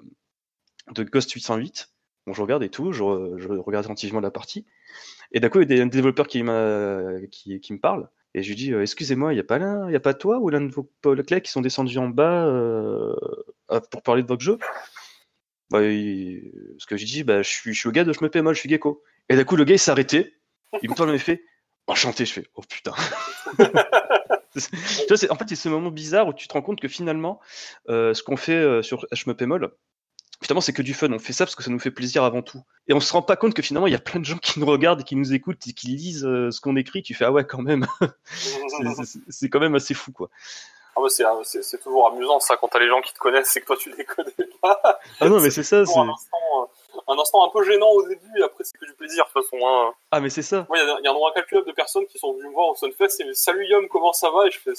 de 0.94 1.02
Ghost 1.04 1.32
808. 1.32 1.90
Bon, 2.26 2.32
je 2.32 2.42
regarde 2.42 2.62
et 2.62 2.68
tout, 2.68 2.92
je, 2.92 3.02
regarde 3.02 3.84
attentivement 3.84 4.20
la 4.20 4.30
partie. 4.30 4.66
Et 5.32 5.40
d'un 5.40 5.48
coup, 5.48 5.60
il 5.60 5.70
y 5.70 5.74
a 5.74 5.84
des, 5.84 5.90
développeurs 5.90 6.26
qui, 6.28 6.44
qui, 7.30 7.60
qui 7.60 7.72
me 7.72 7.78
parle. 7.78 8.08
Et 8.34 8.42
je 8.42 8.48
lui 8.48 8.56
dis, 8.56 8.72
euh, 8.72 8.82
excusez-moi, 8.82 9.32
il 9.32 9.36
n'y 9.36 9.40
a 9.40 9.44
pas 9.44 9.58
l'un, 9.58 9.88
il 9.88 9.92
y 9.92 9.96
a 9.96 10.00
pas 10.00 10.14
toi 10.14 10.38
ou 10.38 10.48
l'un 10.48 10.62
de 10.62 10.72
vos 10.72 10.90
collègues 11.02 11.42
qui 11.42 11.50
sont 11.50 11.60
descendus 11.60 11.98
en 11.98 12.08
bas 12.08 12.46
euh, 12.46 13.14
pour 13.90 14.02
parler 14.02 14.22
de 14.22 14.28
votre 14.28 14.42
jeu? 14.42 14.58
Bah, 15.70 15.80
ce 15.80 16.86
que 16.86 16.96
j'ai 16.96 17.06
dit, 17.06 17.24
bah, 17.24 17.42
je 17.42 17.50
suis, 17.50 17.74
je 17.74 17.78
suis 17.78 17.88
le 17.88 17.92
gars 17.92 18.04
de 18.04 18.12
je 18.12 18.22
me 18.22 18.30
paie 18.30 18.42
mal, 18.42 18.54
je 18.54 18.60
suis 18.60 18.68
gecko. 18.68 19.02
Et 19.28 19.36
d'un 19.36 19.44
coup, 19.44 19.56
le 19.56 19.64
gars, 19.64 19.74
il 19.74 19.78
s'est 19.78 19.90
arrêté. 19.90 20.34
Il 20.82 20.90
me 20.90 20.94
parle 20.94 21.10
en 21.10 21.14
effet. 21.14 21.44
Enchanté, 21.88 22.24
je 22.24 22.32
fais, 22.32 22.46
oh 22.54 22.62
putain. 22.68 22.92
tu 23.58 23.60
vois, 25.08 25.32
en 25.32 25.36
fait, 25.36 25.48
c'est 25.48 25.56
ce 25.56 25.68
moment 25.68 25.90
bizarre 25.90 26.28
où 26.28 26.32
tu 26.32 26.46
te 26.46 26.52
rends 26.52 26.62
compte 26.62 26.80
que 26.80 26.86
finalement, 26.88 27.40
euh, 27.88 28.14
ce 28.14 28.22
qu'on 28.22 28.36
fait 28.36 28.52
euh, 28.52 28.82
sur 28.82 29.04
me 29.26 29.46
mal, 29.46 29.70
finalement, 30.42 30.60
c'est 30.60 30.72
que 30.72 30.82
du 30.82 30.94
fun. 30.94 31.10
On 31.12 31.18
fait 31.18 31.32
ça 31.32 31.44
parce 31.44 31.56
que 31.56 31.62
ça 31.64 31.70
nous 31.70 31.80
fait 31.80 31.90
plaisir 31.90 32.22
avant 32.22 32.42
tout. 32.42 32.62
Et 32.86 32.94
on 32.94 33.00
se 33.00 33.12
rend 33.12 33.22
pas 33.22 33.36
compte 33.36 33.54
que 33.54 33.62
finalement, 33.62 33.88
il 33.88 33.92
y 33.92 33.96
a 33.96 34.00
plein 34.00 34.20
de 34.20 34.24
gens 34.24 34.38
qui 34.38 34.60
nous 34.60 34.66
regardent 34.66 35.00
et 35.00 35.04
qui 35.04 35.16
nous 35.16 35.34
écoutent 35.34 35.66
et 35.66 35.72
qui 35.72 35.88
lisent 35.88 36.24
euh, 36.24 36.50
ce 36.52 36.60
qu'on 36.60 36.76
écrit. 36.76 37.02
Tu 37.02 37.14
fais, 37.14 37.24
ah 37.24 37.32
ouais, 37.32 37.44
quand 37.44 37.62
même. 37.62 37.86
c'est 39.28 39.48
quand 39.48 39.60
même 39.60 39.74
assez 39.74 39.94
fou, 39.94 40.12
quoi. 40.12 40.30
Ah 40.94 41.00
c'est 41.08 41.82
toujours 41.82 42.12
amusant 42.12 42.38
ça 42.38 42.58
quand 42.58 42.68
t'as 42.68 42.78
les 42.78 42.88
gens 42.88 43.00
qui 43.00 43.14
te 43.14 43.18
connaissent 43.18 43.48
c'est 43.48 43.62
que 43.62 43.66
toi 43.66 43.78
tu 43.78 43.94
les 43.96 44.04
connais 44.04 44.30
pas. 44.60 45.00
Ah 45.20 45.28
non 45.30 45.40
mais 45.40 45.48
c'est 45.48 45.62
ça. 45.62 45.86
C'est 45.86 45.98
un 47.08 47.18
instant, 47.18 47.44
un 47.46 47.50
peu 47.50 47.64
gênant 47.64 47.90
au 47.90 48.06
début 48.06 48.38
et 48.38 48.42
après 48.42 48.64
c'est 48.64 48.76
que 48.78 48.84
du 48.86 48.94
plaisir 48.94 49.24
de 49.24 49.30
toute 49.32 49.44
façon. 49.44 49.58
Hein. 49.66 49.92
Ah 50.10 50.20
mais 50.20 50.30
c'est 50.30 50.42
ça. 50.42 50.66
Il 50.74 50.80
y, 50.80 51.04
y 51.04 51.06
a 51.06 51.10
un 51.10 51.14
nombre 51.14 51.30
incalculable 51.30 51.66
de 51.66 51.72
personnes 51.72 52.06
qui 52.06 52.18
sont 52.18 52.32
venues 52.34 52.48
me 52.48 52.52
voir 52.52 52.68
au 52.68 52.74
Sunfest 52.74 53.20
et 53.20 53.24
me 53.24 53.32
salut 53.32 53.66
Yom 53.66 53.88
comment 53.88 54.12
ça 54.12 54.30
va? 54.30 54.46
Et 54.46 54.50
je 54.50 54.58
fais 54.58 54.72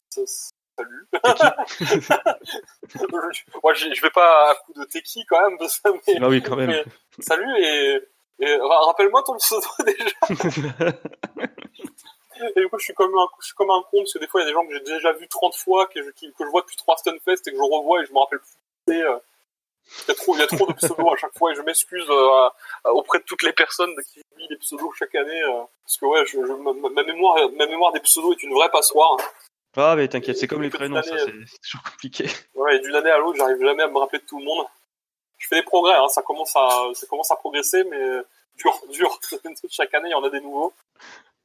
salut. 0.77 1.07
Moi 3.63 3.73
je, 3.73 3.93
je 3.93 4.01
vais 4.01 4.09
pas 4.09 4.51
à 4.51 4.55
coup 4.55 4.73
de 4.73 4.83
teki 4.85 5.25
quand 5.27 5.49
même 5.49 5.57
ça, 5.67 5.89
mais, 6.07 6.15
ah 6.21 6.27
oui 6.27 6.41
quand 6.41 6.55
même. 6.55 6.83
salut 7.19 7.51
et, 7.59 7.99
et 8.39 8.57
rappelle-moi 8.59 9.23
ton 9.23 9.35
pseudo 9.37 9.67
déjà. 9.85 10.93
Et 12.55 12.59
du 12.59 12.67
coup, 12.67 12.77
je 12.77 12.85
suis 12.85 12.93
comme 12.93 13.15
un, 13.17 13.27
je 13.39 13.45
suis 13.45 13.55
comme 13.55 13.69
un 13.69 13.81
con 13.91 13.99
parce 13.99 14.13
que 14.13 14.19
des 14.19 14.27
fois, 14.27 14.41
il 14.41 14.43
y 14.43 14.47
a 14.47 14.49
des 14.49 14.53
gens 14.53 14.65
que 14.65 14.73
j'ai 14.73 14.79
déjà 14.81 15.13
vu 15.13 15.27
30 15.27 15.55
fois, 15.55 15.85
que 15.85 16.01
je, 16.01 16.09
que 16.09 16.43
je 16.43 16.49
vois 16.49 16.61
depuis 16.61 16.75
trois 16.75 16.97
Stunfest 16.97 17.47
et 17.47 17.51
que 17.51 17.57
je 17.57 17.61
revois 17.61 18.01
et 18.01 18.05
je 18.05 18.11
me 18.11 18.19
rappelle 18.19 18.39
plus. 18.39 19.01
Euh, 19.01 19.17
il 20.07 20.10
y 20.10 20.11
a 20.11 20.15
trop, 20.15 20.36
il 20.36 20.40
y 20.40 20.44
a 20.44 20.48
trop 20.48 20.68
de 20.68 20.74
pseudos 20.74 21.14
à 21.14 21.18
chaque 21.18 21.38
fois 21.38 21.52
et 21.52 21.56
je 21.56 21.61
m'excuse 21.61 22.06
euh, 22.10 22.49
auprès 22.86 23.20
de 23.20 23.24
toutes 23.24 23.44
les 23.44 23.53
personnes 23.53 23.94
qui 24.11 24.22
vivent 24.38 24.48
les 24.49 24.57
pseudos 24.57 24.91
chaque 24.98 25.15
année. 25.15 25.41
Euh, 25.44 25.61
parce 25.86 25.98
que 25.98 26.06
ouais, 26.06 26.26
je, 26.26 26.38
ma, 26.38 27.03
mémoire, 27.03 27.38
ma 27.57 27.65
mémoire 27.68 27.91
des 27.91 27.99
pseudos 27.99 28.34
est 28.34 28.44
une 28.44 28.53
vraie 28.53 28.70
passoire. 28.72 29.18
Ah 29.76 29.95
mais 29.95 30.07
t'inquiète, 30.07 30.38
c'est 30.38 30.48
comme 30.48 30.61
les 30.61 30.70
prénoms, 30.70 31.02
ça 31.02 31.18
c'est 31.18 31.61
toujours 31.61 31.84
compliqué. 31.84 32.26
Ouais, 32.56 32.76
et 32.76 32.80
d'une 32.80 32.95
année 32.95 33.10
à 33.10 33.18
l'autre, 33.18 33.38
j'arrive 33.38 33.60
jamais 33.60 33.84
à 33.84 33.88
me 33.88 33.98
rappeler 33.98 34.20
de 34.20 34.26
tout 34.26 34.40
le 34.40 34.45
monde. 34.45 34.65
Je 35.38 35.48
fais 35.48 35.56
des 35.56 35.64
progrès, 35.64 35.95
hein, 35.95 36.07
ça 36.07 36.22
commence 36.22 36.56
à, 36.56 36.70
ça 36.94 37.07
commence 37.07 37.32
à 37.32 37.36
progresser, 37.36 37.84
mais 37.84 38.22
dur, 38.57 38.80
dur. 38.91 39.20
Chaque 39.70 39.94
année, 39.95 40.10
il 40.10 40.11
y 40.11 40.15
en 40.15 40.24
a 40.24 40.30
des 40.30 40.40
nouveaux. 40.40 40.74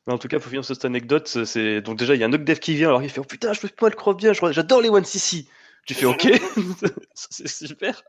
Mais 0.07 0.13
en 0.13 0.19
tout 0.19 0.29
cas, 0.29 0.39
faut 0.39 0.49
finir 0.49 0.65
cette 0.65 0.85
anecdote. 0.85 1.27
C'est 1.45 1.81
donc 1.81 1.99
déjà 1.99 2.15
il 2.15 2.21
y 2.21 2.23
a 2.23 2.27
un 2.27 2.31
dev 2.31 2.59
qui 2.59 2.75
vient, 2.75 2.89
alors 2.89 3.03
il 3.03 3.11
fait 3.11 3.21
oh 3.21 3.25
putain, 3.25 3.53
je 3.53 3.61
peux 3.61 3.69
pas 3.69 3.89
le 3.89 3.97
croire 3.97 4.15
bien, 4.15 4.33
j'adore 4.33 4.81
les 4.81 4.91
One 4.91 5.05
CC. 5.05 5.47
Tu 5.87 5.95
fais 5.95 6.07
ok, 6.07 6.29
c'est 7.15 7.49
super. 7.49 8.03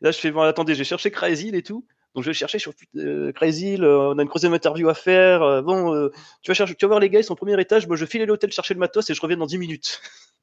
Là, 0.00 0.10
je 0.10 0.18
fais 0.18 0.30
bon, 0.30 0.40
attendez, 0.40 0.74
j'ai 0.74 0.84
cherché 0.84 1.10
Crazy 1.10 1.50
et 1.52 1.62
tout. 1.62 1.86
Donc 2.14 2.22
je 2.22 2.30
vais 2.30 2.34
chercher 2.34 2.58
sur 2.58 2.72
euh, 2.96 3.32
Crazy, 3.32 3.76
on 3.80 4.18
a 4.18 4.22
une 4.22 4.28
troisième 4.28 4.54
interview 4.54 4.88
à 4.88 4.94
faire. 4.94 5.42
Euh, 5.42 5.62
bon, 5.62 5.94
euh, 5.94 6.10
tu 6.42 6.50
vas 6.50 6.54
chercher, 6.54 6.74
tu 6.76 6.84
vas 6.84 6.88
voir 6.88 7.00
les 7.00 7.10
gars, 7.10 7.18
ils 7.18 7.24
sont 7.24 7.32
au 7.32 7.36
premier 7.36 7.60
étage. 7.60 7.88
Moi, 7.88 7.96
je 7.96 8.06
file 8.06 8.22
à 8.22 8.26
l'hôtel 8.26 8.52
chercher 8.52 8.74
le 8.74 8.80
matos 8.80 9.10
et 9.10 9.14
je 9.14 9.20
reviens 9.20 9.36
dans 9.36 9.46
10 9.46 9.58
minutes. 9.58 10.00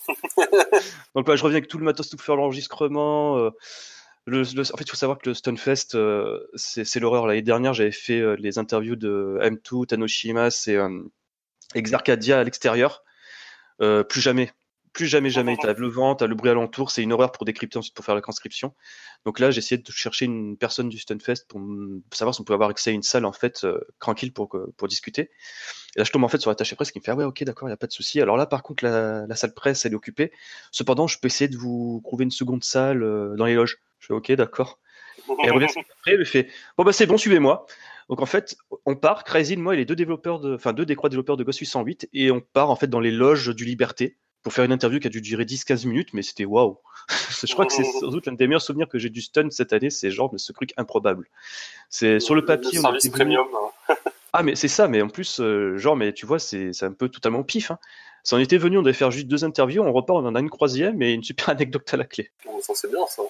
Donc 1.15 1.27
là, 1.27 1.35
je 1.35 1.43
reviens 1.43 1.57
avec 1.57 1.69
tout 1.69 1.77
le 1.77 1.85
matos, 1.85 2.09
tout 2.09 2.17
pour 2.17 2.25
faire 2.25 2.35
l'enregistrement. 2.35 3.37
en 3.37 3.51
fait, 4.27 4.81
il 4.81 4.89
faut 4.89 4.97
savoir 4.97 5.17
que 5.17 5.29
le 5.29 5.33
Stunfest, 5.33 5.97
c'est 6.55 6.99
l'horreur. 6.99 7.25
L'année 7.25 7.41
dernière, 7.41 7.73
j'avais 7.73 7.91
fait 7.91 8.35
les 8.37 8.59
interviews 8.59 8.97
de 8.97 9.39
M2, 9.41 9.85
Tanoshima 9.87 10.49
et 10.67 10.77
Exarcadia 11.73 12.39
à 12.39 12.43
l'extérieur. 12.43 13.03
plus 13.79 14.21
jamais 14.21 14.51
plus 14.93 15.07
jamais, 15.07 15.29
jamais. 15.29 15.57
T'as 15.61 15.73
le 15.73 15.87
vent, 15.87 16.15
t'as 16.15 16.27
le 16.27 16.35
bruit 16.35 16.49
alentour, 16.49 16.91
c'est 16.91 17.01
une 17.01 17.13
horreur 17.13 17.31
pour 17.31 17.45
décrypter 17.45 17.77
ensuite 17.77 17.93
pour 17.93 18.03
faire 18.03 18.15
la 18.15 18.21
transcription. 18.21 18.73
Donc 19.25 19.39
là, 19.39 19.51
j'ai 19.51 19.59
essayé 19.59 19.81
de 19.81 19.91
chercher 19.91 20.25
une 20.25 20.57
personne 20.57 20.89
du 20.89 20.97
Stunfest 20.97 21.45
pour 21.47 21.61
savoir 22.11 22.35
si 22.35 22.41
on 22.41 22.43
pouvait 22.43 22.55
avoir 22.55 22.69
accès 22.69 22.89
à 22.89 22.93
une 22.93 23.03
salle 23.03 23.25
en 23.25 23.31
fait 23.31 23.63
euh, 23.63 23.79
tranquille 23.99 24.33
pour 24.33 24.49
pour 24.77 24.87
discuter. 24.87 25.29
Et 25.95 25.99
là, 25.99 26.03
je 26.03 26.11
tombe 26.11 26.23
en 26.23 26.27
fait 26.27 26.39
sur 26.39 26.49
l'attaché 26.49 26.75
presse 26.75 26.91
qui 26.91 26.99
me 26.99 27.03
fait 27.03 27.11
ah 27.11 27.15
ouais 27.15 27.23
ok 27.23 27.43
d'accord, 27.43 27.67
il 27.67 27.71
y 27.71 27.73
a 27.73 27.77
pas 27.77 27.87
de 27.87 27.91
souci. 27.91 28.21
Alors 28.21 28.37
là, 28.37 28.45
par 28.45 28.63
contre, 28.63 28.83
la, 28.83 29.35
salle 29.35 29.53
presse 29.53 29.85
elle 29.85 29.93
est 29.93 29.95
occupée. 29.95 30.31
Cependant, 30.71 31.07
je 31.07 31.19
peux 31.19 31.27
essayer 31.27 31.47
de 31.47 31.57
vous 31.57 32.01
trouver 32.03 32.23
une 32.23 32.31
seconde 32.31 32.63
salle 32.63 33.03
euh, 33.03 33.35
dans 33.35 33.45
les 33.45 33.55
loges. 33.55 33.77
Je 33.99 34.07
fais 34.07 34.13
ok 34.13 34.31
d'accord. 34.33 34.79
Et 35.43 35.45
elle 35.45 35.53
revient 35.53 35.67
après, 35.69 36.11
elle 36.13 36.19
me 36.19 36.25
fait 36.25 36.49
bon 36.77 36.83
bah 36.83 36.93
c'est 36.93 37.05
bon, 37.05 37.17
suivez-moi. 37.17 37.65
Donc 38.09 38.21
en 38.21 38.25
fait, 38.25 38.57
on 38.85 38.95
part, 38.97 39.23
Crazy, 39.23 39.55
moi 39.55 39.73
et 39.73 39.77
les 39.77 39.85
deux 39.85 39.95
développeurs 39.95 40.39
de, 40.39 40.55
enfin 40.55 40.73
deux 40.73 40.85
des 40.85 40.95
trois 40.95 41.09
développeurs 41.09 41.37
de 41.37 41.43
Ghost 41.43 41.59
808, 41.59 42.09
et 42.11 42.29
on 42.31 42.41
part 42.41 42.69
en 42.69 42.75
fait 42.75 42.87
dans 42.87 42.99
les 42.99 43.11
loges 43.11 43.55
du 43.55 43.63
Liberté 43.63 44.17
pour 44.43 44.53
faire 44.53 44.65
une 44.65 44.71
interview 44.71 44.99
qui 44.99 45.07
a 45.07 45.09
dû 45.09 45.21
durer 45.21 45.45
10-15 45.45 45.87
minutes, 45.87 46.09
mais 46.13 46.21
c'était 46.21 46.45
waouh. 46.45 46.77
je 47.45 47.53
crois 47.53 47.65
que 47.65 47.73
c'est 47.73 47.83
sans 47.83 48.07
doute 48.07 48.25
l'un 48.25 48.33
des 48.33 48.47
meilleurs 48.47 48.61
souvenirs 48.61 48.87
que 48.87 48.97
j'ai 48.97 49.09
du 49.09 49.21
stun 49.21 49.49
cette 49.49 49.73
année, 49.73 49.89
c'est 49.89 50.11
genre 50.11 50.29
de 50.29 50.37
ce 50.37 50.51
truc 50.51 50.73
improbable. 50.77 51.27
C'est 51.89 52.19
sur 52.19 52.35
le 52.35 52.45
papier. 52.45 52.71
Le 52.73 52.81
service 52.81 53.09
premium. 53.09 53.47
Hein. 53.89 53.95
ah 54.33 54.43
mais 54.43 54.55
c'est 54.55 54.67
ça, 54.67 54.87
mais 54.87 55.01
en 55.01 55.09
plus, 55.09 55.39
euh, 55.39 55.77
genre, 55.77 55.95
mais 55.95 56.13
tu 56.13 56.25
vois, 56.25 56.39
c'est 56.39 56.71
un 56.83 56.93
peu 56.93 57.09
totalement 57.09 57.43
pif. 57.43 57.71
Hein. 57.71 57.79
Si 58.23 58.33
on 58.33 58.39
était 58.39 58.57
venu, 58.57 58.77
on 58.77 58.81
devait 58.81 58.93
faire 58.93 59.11
juste 59.11 59.27
deux 59.27 59.43
interviews, 59.43 59.81
on 59.83 59.91
repart, 59.91 60.19
on 60.19 60.27
en 60.27 60.35
a 60.35 60.39
une 60.39 60.49
troisième 60.49 61.01
et 61.01 61.13
une 61.13 61.23
super 61.23 61.49
anecdote 61.49 61.91
à 61.93 61.97
la 61.97 62.05
clé. 62.05 62.31
Ça 62.61 62.73
c'est 62.75 62.89
bien 62.89 63.05
ça. 63.07 63.23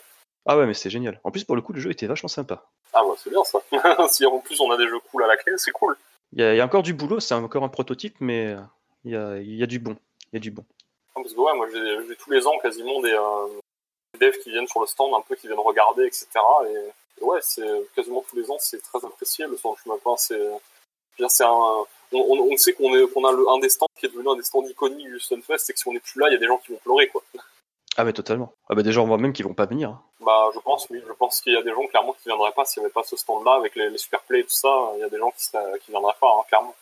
Ah 0.45 0.57
ouais, 0.57 0.65
mais 0.65 0.73
c'est 0.73 0.89
génial. 0.89 1.19
En 1.23 1.31
plus, 1.31 1.43
pour 1.43 1.55
le 1.55 1.61
coup, 1.61 1.71
le 1.71 1.79
jeu 1.79 1.91
était 1.91 2.07
vachement 2.07 2.29
sympa. 2.29 2.65
Ah 2.93 3.05
ouais, 3.05 3.15
c'est 3.17 3.29
bien 3.29 3.43
ça. 3.43 3.59
si 4.09 4.25
en 4.25 4.39
plus 4.39 4.59
on 4.59 4.71
a 4.71 4.77
des 4.77 4.87
jeux 4.87 4.99
cool 5.11 5.23
à 5.23 5.27
la 5.27 5.37
clé, 5.37 5.53
c'est 5.57 5.71
cool. 5.71 5.95
Il 6.33 6.41
y, 6.41 6.61
a 6.61 6.65
encore 6.65 6.81
du 6.81 6.93
boulot, 6.93 7.19
c'est 7.19 7.33
encore 7.33 7.63
un 7.63 7.69
prototype, 7.69 8.15
mais 8.21 8.55
il 9.03 9.11
y 9.11 9.15
a, 9.15 9.37
y 9.37 9.61
a 9.61 9.67
du 9.67 9.79
bon. 9.79 9.97
Il 10.31 10.35
y 10.35 10.37
a 10.37 10.39
du 10.39 10.49
bon. 10.49 10.63
Parce 11.21 11.33
que 11.33 11.39
ouais, 11.39 11.53
moi 11.55 11.67
j'ai 11.71 12.15
tous 12.15 12.31
les 12.31 12.45
ans 12.47 12.57
quasiment 12.59 13.01
des, 13.01 13.13
euh, 13.13 13.47
devs 14.19 14.37
qui 14.43 14.51
viennent 14.51 14.67
sur 14.67 14.81
le 14.81 14.87
stand, 14.87 15.13
un 15.13 15.21
peu 15.21 15.35
qui 15.35 15.47
viennent 15.47 15.59
regarder, 15.59 16.05
etc. 16.05 16.27
Et, 16.69 17.23
ouais, 17.23 17.39
c'est 17.41 17.67
quasiment 17.95 18.23
tous 18.29 18.35
les 18.35 18.49
ans, 18.49 18.57
c'est 18.59 18.81
très 18.81 19.03
apprécié 19.05 19.45
le 19.47 19.57
stand 19.57 19.75
pas 20.03 20.15
C'est, 20.17 20.41
c'est 21.27 21.43
un, 21.43 21.85
on, 22.13 22.49
on, 22.51 22.57
sait 22.57 22.73
qu'on 22.73 22.95
est, 22.95 23.07
qu'on 23.11 23.25
a 23.25 23.31
le, 23.31 23.47
un 23.49 23.59
des 23.59 23.69
stands 23.69 23.87
qui 23.97 24.05
est 24.05 24.09
devenu 24.09 24.29
un 24.29 24.35
des 24.35 24.43
stands 24.43 24.65
iconiques 24.65 25.07
du 25.07 25.19
Stunfest, 25.19 25.59
c'est 25.59 25.73
que 25.73 25.79
si 25.79 25.87
on 25.87 25.93
n'est 25.93 25.99
plus 25.99 26.19
là, 26.19 26.27
il 26.29 26.33
y 26.33 26.35
a 26.35 26.39
des 26.39 26.47
gens 26.47 26.57
qui 26.57 26.71
vont 26.71 26.79
pleurer, 26.79 27.07
quoi. 27.07 27.21
Ah 27.97 28.05
mais 28.05 28.13
totalement. 28.13 28.53
Ah 28.69 28.75
bah 28.75 28.83
des 28.83 28.93
gens 28.93 29.03
on 29.03 29.07
voit 29.07 29.17
même 29.17 29.33
qui 29.33 29.43
vont 29.43 29.53
pas 29.53 29.65
venir. 29.65 29.89
Hein. 29.89 30.01
Bah 30.21 30.49
je 30.53 30.59
pense 30.59 30.89
oui, 30.89 31.01
je 31.05 31.13
pense 31.13 31.41
qu'il 31.41 31.53
y 31.53 31.57
a 31.57 31.61
des 31.61 31.71
gens 31.71 31.85
clairement 31.87 32.13
qui 32.13 32.29
viendraient 32.29 32.53
pas 32.53 32.63
s'il 32.63 32.81
n'y 32.81 32.85
avait 32.85 32.93
pas 32.93 33.03
ce 33.03 33.17
stand 33.17 33.43
là 33.43 33.55
avec 33.55 33.75
les, 33.75 33.89
les 33.89 33.97
super 33.97 34.21
plays 34.21 34.39
et 34.39 34.43
tout 34.43 34.49
ça, 34.49 34.93
il 34.95 35.01
y 35.01 35.03
a 35.03 35.09
des 35.09 35.17
gens 35.17 35.31
qui, 35.31 35.45
qui 35.83 35.91
viendraient 35.91 36.15
pas 36.19 36.37
hein, 36.39 36.43
clairement. 36.47 36.73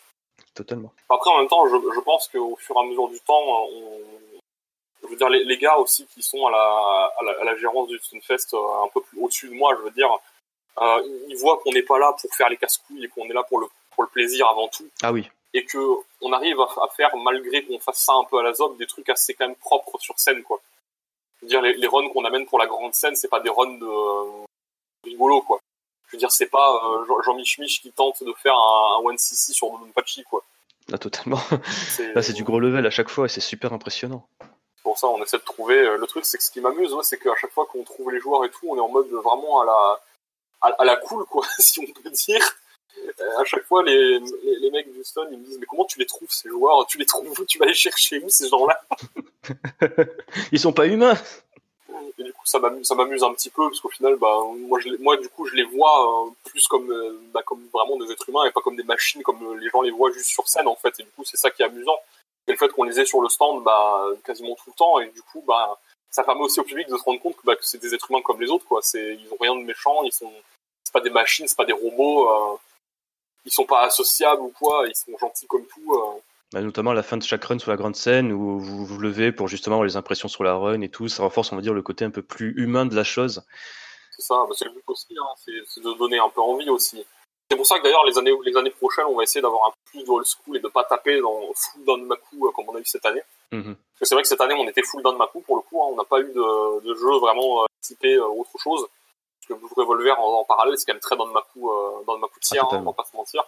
Totalement. 0.54 0.94
Après 1.10 1.32
en 1.32 1.40
même 1.40 1.48
temps, 1.48 1.66
je, 1.68 1.76
je 1.96 2.00
pense 2.02 2.28
qu'au 2.28 2.56
fur 2.58 2.76
et 2.76 2.80
à 2.80 2.84
mesure 2.84 3.08
du 3.08 3.20
temps, 3.22 3.42
on, 3.42 4.02
je 5.04 5.08
veux 5.08 5.16
dire, 5.16 5.30
les, 5.30 5.44
les, 5.44 5.58
gars 5.58 5.78
aussi 5.78 6.06
qui 6.08 6.22
sont 6.22 6.46
à 6.48 6.52
la, 6.52 7.14
à 7.40 7.44
la, 7.44 7.58
gérance 7.58 7.88
du 7.88 7.98
Stunfest 8.00 8.54
euh, 8.54 8.84
un 8.84 8.88
peu 8.94 9.02
plus 9.02 9.20
au-dessus 9.22 9.50
de 9.50 9.54
moi, 9.54 9.76
je 9.78 9.84
veux 9.84 9.92
dire, 9.92 10.10
euh, 10.82 11.02
ils 11.28 11.38
voient 11.38 11.58
qu'on 11.60 11.72
n'est 11.72 11.84
pas 11.84 12.00
là 12.00 12.14
pour 12.20 12.34
faire 12.34 12.50
les 12.50 12.58
casse-couilles 12.58 13.06
et 13.06 13.08
qu'on 13.08 13.26
est 13.30 13.34
là 13.34 13.44
pour 13.44 13.60
le, 13.60 13.68
pour 13.92 14.04
le 14.04 14.10
plaisir 14.10 14.48
avant 14.48 14.68
tout. 14.68 14.88
Ah 15.02 15.12
oui. 15.12 15.30
Et 15.54 15.66
que 15.66 15.78
on 16.22 16.32
arrive 16.32 16.60
à, 16.60 16.88
faire, 16.96 17.16
malgré 17.18 17.64
qu'on 17.66 17.80
fasse 17.80 18.00
ça 18.00 18.14
un 18.14 18.24
peu 18.24 18.38
à 18.38 18.44
la 18.44 18.54
zob, 18.54 18.78
des 18.78 18.86
trucs 18.86 19.10
assez 19.10 19.34
quand 19.34 19.48
même 19.48 19.56
propres 19.56 19.98
sur 20.00 20.18
scène, 20.20 20.44
quoi. 20.44 20.62
Je 21.38 21.46
veux 21.46 21.50
dire, 21.50 21.62
les, 21.62 21.74
les 21.74 21.88
runs 21.88 22.10
qu'on 22.10 22.26
amène 22.26 22.46
pour 22.46 22.60
la 22.60 22.68
grande 22.68 22.94
scène, 22.94 23.16
c'est 23.16 23.30
pas 23.30 23.40
des 23.40 23.50
runs 23.50 23.78
de 23.78 23.86
euh, 23.86 24.46
rigolo, 25.06 25.42
quoi. 25.42 25.60
Je 26.08 26.18
veux 26.18 26.20
dire, 26.20 26.32
c'est 26.32 26.48
pas 26.50 26.82
euh, 26.86 27.22
Jean-Mich 27.24 27.58
Mich 27.60 27.82
qui 27.82 27.92
tente 27.92 28.24
de 28.24 28.34
faire 28.34 28.56
un, 28.56 29.00
un 29.00 29.14
1cc 29.14 29.54
sur 29.54 29.70
Donpachi, 29.80 30.24
quoi. 30.24 30.44
Ah, 30.92 30.98
totalement. 30.98 31.40
Là, 32.16 32.22
c'est 32.22 32.34
du 32.34 32.44
gros 32.44 32.60
level 32.60 32.86
à 32.86 32.90
chaque 32.90 33.10
fois 33.10 33.26
et 33.26 33.30
c'est 33.30 33.42
super 33.42 33.74
impressionnant 33.74 34.28
pour 34.90 34.98
ça, 34.98 35.08
on 35.08 35.22
essaie 35.22 35.38
de 35.38 35.44
trouver. 35.44 35.78
Euh, 35.78 35.98
le 35.98 36.08
truc, 36.08 36.26
c'est 36.26 36.40
que 36.40 36.44
ce 36.44 36.50
qui 36.50 36.62
m'amuse, 36.62 36.96
c'est 37.04 37.20
qu'à 37.20 37.36
chaque 37.40 37.52
fois 37.52 37.68
qu'on 37.68 37.84
trouve 37.84 38.10
les 38.10 38.20
joueurs 38.20 38.44
et 38.44 38.50
tout, 38.50 38.66
on 38.70 38.76
est 38.76 38.80
en 38.80 38.90
mode 38.90 39.08
vraiment 39.10 39.62
à 39.62 39.66
la, 39.66 40.02
à, 40.80 40.84
la 40.84 40.96
cool, 40.96 41.26
quoi, 41.26 41.46
si 41.60 41.80
on 41.80 42.02
peut 42.02 42.10
dire. 42.10 42.42
Euh, 42.98 43.40
à 43.40 43.46
chaque 43.46 43.66
fois, 43.66 43.84
les, 43.84 44.20
les, 44.20 44.72
mecs 44.72 44.92
du 44.92 45.04
Stone, 45.04 45.28
ils 45.32 45.38
me 45.38 45.46
disent 45.46 45.60
Mais 45.60 45.68
comment 45.68 45.86
tu 45.86 46.00
les 46.00 46.08
trouves, 46.08 46.32
ces 46.32 46.50
joueurs? 46.50 46.88
Tu 46.88 46.98
les 46.98 47.06
trouves? 47.06 47.40
Où 47.40 47.46
Tu 47.46 47.60
vas 47.60 47.68
les 47.68 47.76
chercher 47.76 48.20
où, 48.24 48.30
ces 48.30 48.50
gens-là? 48.50 48.82
Ils 50.52 50.60
sont 50.60 50.74
pas 50.74 50.88
humains 50.88 51.14
et 52.18 52.24
du 52.24 52.34
coup, 52.34 52.46
ça 52.46 52.60
m'amuse 52.60 53.24
un 53.24 53.34
petit 53.34 53.52
peu, 53.52 53.70
parce 53.70 53.80
qu'au 53.80 53.90
final, 53.90 54.16
bah, 54.16 54.40
moi, 54.68 54.80
je, 54.80 54.90
moi, 55.02 55.18
du 55.18 55.30
coup, 55.30 55.46
je 55.46 55.54
les 55.54 55.64
vois 55.66 56.26
euh, 56.26 56.32
plus 56.46 56.68
comme, 56.68 56.92
bah, 57.32 57.44
comme 57.44 57.64
vraiment 57.72 57.96
des 57.98 58.12
êtres 58.12 58.28
humains 58.28 58.46
et 58.46 58.52
pas 58.52 58.62
comme 58.62 58.76
des 58.76 58.84
machines, 58.84 59.22
comme 59.22 59.60
les 59.60 59.70
gens 59.70 59.82
les 59.84 59.92
voient 59.92 60.12
juste 60.12 60.30
sur 60.32 60.48
scène, 60.48 60.68
en 60.68 60.76
fait. 60.76 61.00
Et 61.00 61.04
du 61.04 61.10
coup, 61.12 61.24
c'est 61.24 61.38
ça 61.38 61.52
qui 61.52 61.62
est 61.62 61.66
amusant. 61.66 61.98
Et 62.50 62.54
le 62.54 62.58
fait 62.58 62.70
qu'on 62.70 62.84
les 62.84 63.00
ait 63.00 63.06
sur 63.06 63.22
le 63.22 63.30
stand 63.30 63.64
bah, 63.64 64.04
quasiment 64.26 64.56
tout 64.56 64.72
le 64.72 64.74
temps, 64.74 65.00
et 65.00 65.08
du 65.10 65.22
coup, 65.22 65.44
bah, 65.48 65.80
ça 66.10 66.24
permet 66.24 66.42
aussi 66.42 66.60
au 66.60 66.64
public 66.64 66.88
de 66.90 66.98
se 66.98 67.04
rendre 67.04 67.22
compte 67.22 67.36
que, 67.36 67.44
bah, 67.46 67.56
que 67.56 67.64
c'est 67.64 67.78
des 67.78 67.94
êtres 67.94 68.10
humains 68.10 68.24
comme 68.24 68.42
les 68.42 68.50
autres. 68.50 68.66
Quoi. 68.66 68.82
C'est, 68.82 69.16
ils 69.16 69.32
ont 69.32 69.38
rien 69.40 69.56
de 69.56 69.64
méchant, 69.64 70.04
ils 70.04 70.12
sont, 70.12 70.32
c'est 70.84 70.92
pas 70.92 71.02
des 71.02 71.12
machines, 71.12 71.48
c'est 71.48 71.58
pas 71.58 71.66
des 71.66 71.74
robots, 71.74 72.28
euh, 72.28 72.58
ils 73.46 73.52
sont 73.52 73.66
pas 73.66 73.84
associables 73.84 74.42
ou 74.42 74.50
quoi, 74.50 74.86
ils 74.88 74.96
sont 74.96 75.16
gentils 75.20 75.46
comme 75.46 75.66
tout. 75.68 75.94
Euh. 75.94 76.20
Bah, 76.52 76.62
notamment 76.62 76.92
à 76.92 76.96
la 76.96 77.04
fin 77.04 77.18
de 77.18 77.24
chaque 77.24 77.44
run 77.46 77.60
sur 77.60 77.70
la 77.70 77.78
grande 77.78 77.96
scène 77.96 78.32
où 78.32 78.60
vous 78.60 78.84
vous 78.84 78.98
levez 78.98 79.32
pour 79.32 79.48
justement 79.48 79.76
avoir 79.76 79.86
les 79.86 79.98
impressions 79.98 80.28
sur 80.28 80.44
la 80.44 80.56
run 80.56 80.82
et 80.82 80.90
tout, 80.90 81.08
ça 81.08 81.22
renforce 81.22 81.52
on 81.52 81.56
va 81.56 81.62
dire 81.62 81.76
le 81.76 81.84
côté 81.84 82.06
un 82.06 82.10
peu 82.10 82.24
plus 82.24 82.56
humain 82.58 82.88
de 82.88 82.96
la 82.96 83.04
chose. 83.04 83.44
C'est 84.18 84.24
ça, 84.24 84.44
bah, 84.50 84.56
c'est 84.58 84.66
le 84.66 84.72
but 84.72 84.84
aussi, 84.88 85.16
hein, 85.16 85.28
c'est 85.68 85.84
de 85.84 85.98
donner 86.00 86.18
un 86.18 86.30
peu 86.30 86.42
envie 86.42 86.70
aussi. 86.72 87.06
C'est 87.50 87.58
pour 87.58 87.66
ça 87.66 87.80
que 87.80 87.84
d'ailleurs 87.84 88.06
les 88.06 88.16
années 88.18 88.34
les 88.46 88.58
années 88.58 88.70
prochaines, 88.70 89.06
on 89.06 89.16
va 89.16 89.24
essayer 89.24 89.42
d'avoir 89.42 89.68
un 89.68 89.72
peu 89.72 89.78
plus 89.92 90.04
de 90.04 90.10
old 90.10 90.26
school 90.26 90.58
et 90.58 90.60
de 90.60 90.68
pas 90.68 90.84
taper 90.84 91.20
dans 91.20 91.52
full 91.56 91.84
down 91.84 92.06
Maku 92.06 92.46
euh, 92.46 92.52
comme 92.52 92.70
on 92.70 92.76
a 92.76 92.80
eu 92.80 92.86
cette 92.86 93.06
année. 93.08 93.24
Mhm. 93.52 93.76
Parce 93.76 94.00
que 94.00 94.06
c'est 94.06 94.14
vrai 94.14 94.22
que 94.22 94.28
cette 94.28 94.42
année 94.42 94.54
on 94.54 94.68
était 94.68 94.84
full 94.84 95.02
down 95.02 95.18
Maku 95.18 95.42
pour 95.42 95.56
le 95.56 95.64
coup, 95.64 95.82
hein. 95.82 95.88
on 95.92 95.96
n'a 95.96 96.04
pas 96.04 96.20
eu 96.20 96.32
de, 96.32 96.82
de 96.82 96.94
jeu 96.94 97.18
vraiment 97.18 97.64
euh, 97.64 97.66
typé 97.82 98.14
euh, 98.14 98.28
autre 98.28 98.56
chose. 98.60 98.88
Parce 99.40 99.48
que 99.48 99.66
Blue 99.66 99.74
Revolver 99.76 100.20
en, 100.20 100.42
en 100.42 100.46
parallèle 100.46 100.78
c'est 100.78 100.86
quand 100.86 100.94
même 100.94 101.02
très 101.02 101.18
dans 101.18 101.26
Maku 101.26 101.72
dans 102.06 102.14
le 102.14 102.20
Maku 102.20 102.40
tiers, 102.40 102.68
ah, 102.70 102.76
hein, 102.76 102.82
on 102.82 102.92
va 102.92 102.94
pas 102.94 103.06
se 103.06 103.18
mentir. 103.18 103.44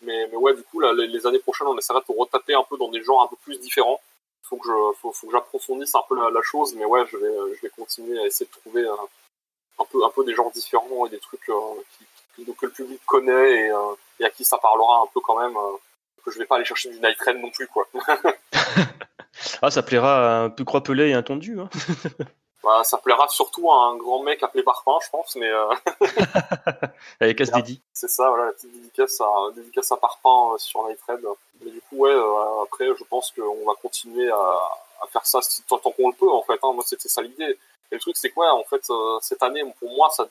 Mais, 0.00 0.26
mais 0.28 0.36
ouais 0.36 0.54
du 0.54 0.62
coup 0.62 0.80
là, 0.80 0.94
les, 0.94 1.26
années 1.26 1.38
prochaines 1.38 1.66
on 1.66 1.76
essaiera 1.76 2.00
de 2.00 2.18
retaper 2.18 2.54
un 2.54 2.64
peu 2.64 2.78
dans 2.78 2.88
des 2.88 3.02
genres 3.02 3.22
un 3.22 3.28
peu 3.28 3.36
plus 3.36 3.60
différents. 3.60 4.00
Faut 4.44 4.56
que 4.56 4.66
je 4.66 4.98
faut, 5.00 5.12
faut 5.12 5.26
que 5.26 5.32
j'approfondisse 5.32 5.94
un 5.94 6.02
peu 6.08 6.16
la, 6.16 6.30
la, 6.30 6.40
chose, 6.42 6.74
mais 6.76 6.86
ouais 6.86 7.04
je 7.08 7.18
vais 7.18 7.54
je 7.56 7.60
vais 7.60 7.70
continuer 7.70 8.18
à 8.20 8.26
essayer 8.26 8.46
de 8.46 8.58
trouver 8.58 8.86
un 9.78 9.84
peu 9.84 10.02
un 10.02 10.10
peu 10.10 10.24
des 10.24 10.34
genres 10.34 10.50
différents 10.50 11.04
et 11.04 11.10
des 11.10 11.18
trucs 11.18 11.44
qui 11.44 12.04
que 12.36 12.66
le 12.66 12.72
public 12.72 13.00
connaît 13.06 13.70
euh, 13.70 13.94
et, 14.20 14.24
à 14.24 14.30
qui 14.30 14.44
ça 14.44 14.58
parlera 14.58 15.02
un 15.02 15.06
peu 15.12 15.20
quand 15.20 15.38
même. 15.38 15.56
Euh, 15.56 15.76
que 16.24 16.30
je 16.30 16.38
vais 16.38 16.46
pas 16.46 16.56
aller 16.56 16.64
chercher 16.64 16.90
du 16.90 16.98
Night 17.00 17.18
Train 17.18 17.34
non 17.34 17.50
plus, 17.50 17.66
quoi. 17.68 17.86
ah, 19.62 19.70
ça 19.70 19.82
plaira 19.82 20.40
à 20.40 20.44
un 20.44 20.50
peu 20.50 20.64
croipelé 20.64 21.10
et 21.10 21.22
tendu 21.22 21.60
Hein. 21.60 21.68
Bah, 22.62 22.82
ça 22.82 22.96
plaira 22.96 23.28
surtout 23.28 23.70
à 23.70 23.88
un 23.88 23.96
grand 23.96 24.22
mec 24.22 24.42
appelé 24.42 24.62
Parfum, 24.62 24.96
je 25.04 25.10
pense, 25.10 25.36
mais. 25.36 25.50
Euh... 25.50 25.68
Avec 27.20 27.36
casse 27.36 27.50
dédi. 27.50 27.82
C'est 27.92 28.08
ça, 28.08 28.30
voilà, 28.30 28.46
la 28.46 28.52
petite 28.52 28.72
dédicace 28.72 29.20
à, 29.20 29.26
dédicace 29.54 29.92
à 29.92 29.98
Parfum 29.98 30.54
euh, 30.54 30.56
sur 30.56 30.82
Night 30.88 30.98
Train. 31.00 31.18
Mais 31.60 31.70
du 31.70 31.82
coup, 31.82 31.96
ouais, 31.96 32.14
après, 32.62 32.86
je 32.86 33.04
pense 33.04 33.32
qu'on 33.32 33.66
va 33.66 33.74
continuer 33.82 34.30
à, 34.30 34.36
à 35.02 35.06
faire 35.12 35.26
ça 35.26 35.40
tant, 35.68 35.78
qu'on 35.78 36.08
le 36.08 36.14
peut, 36.14 36.30
en 36.30 36.42
fait. 36.42 36.58
Hein. 36.62 36.72
Moi, 36.72 36.82
c'était 36.86 37.10
ça 37.10 37.20
l'idée. 37.20 37.58
Et 37.90 37.96
le 37.96 38.00
truc, 38.00 38.16
c'est 38.16 38.30
quoi, 38.30 38.54
en 38.54 38.64
fait, 38.64 38.82
cette 39.20 39.42
année, 39.42 39.62
pour 39.78 39.94
moi, 39.94 40.08
ça 40.08 40.26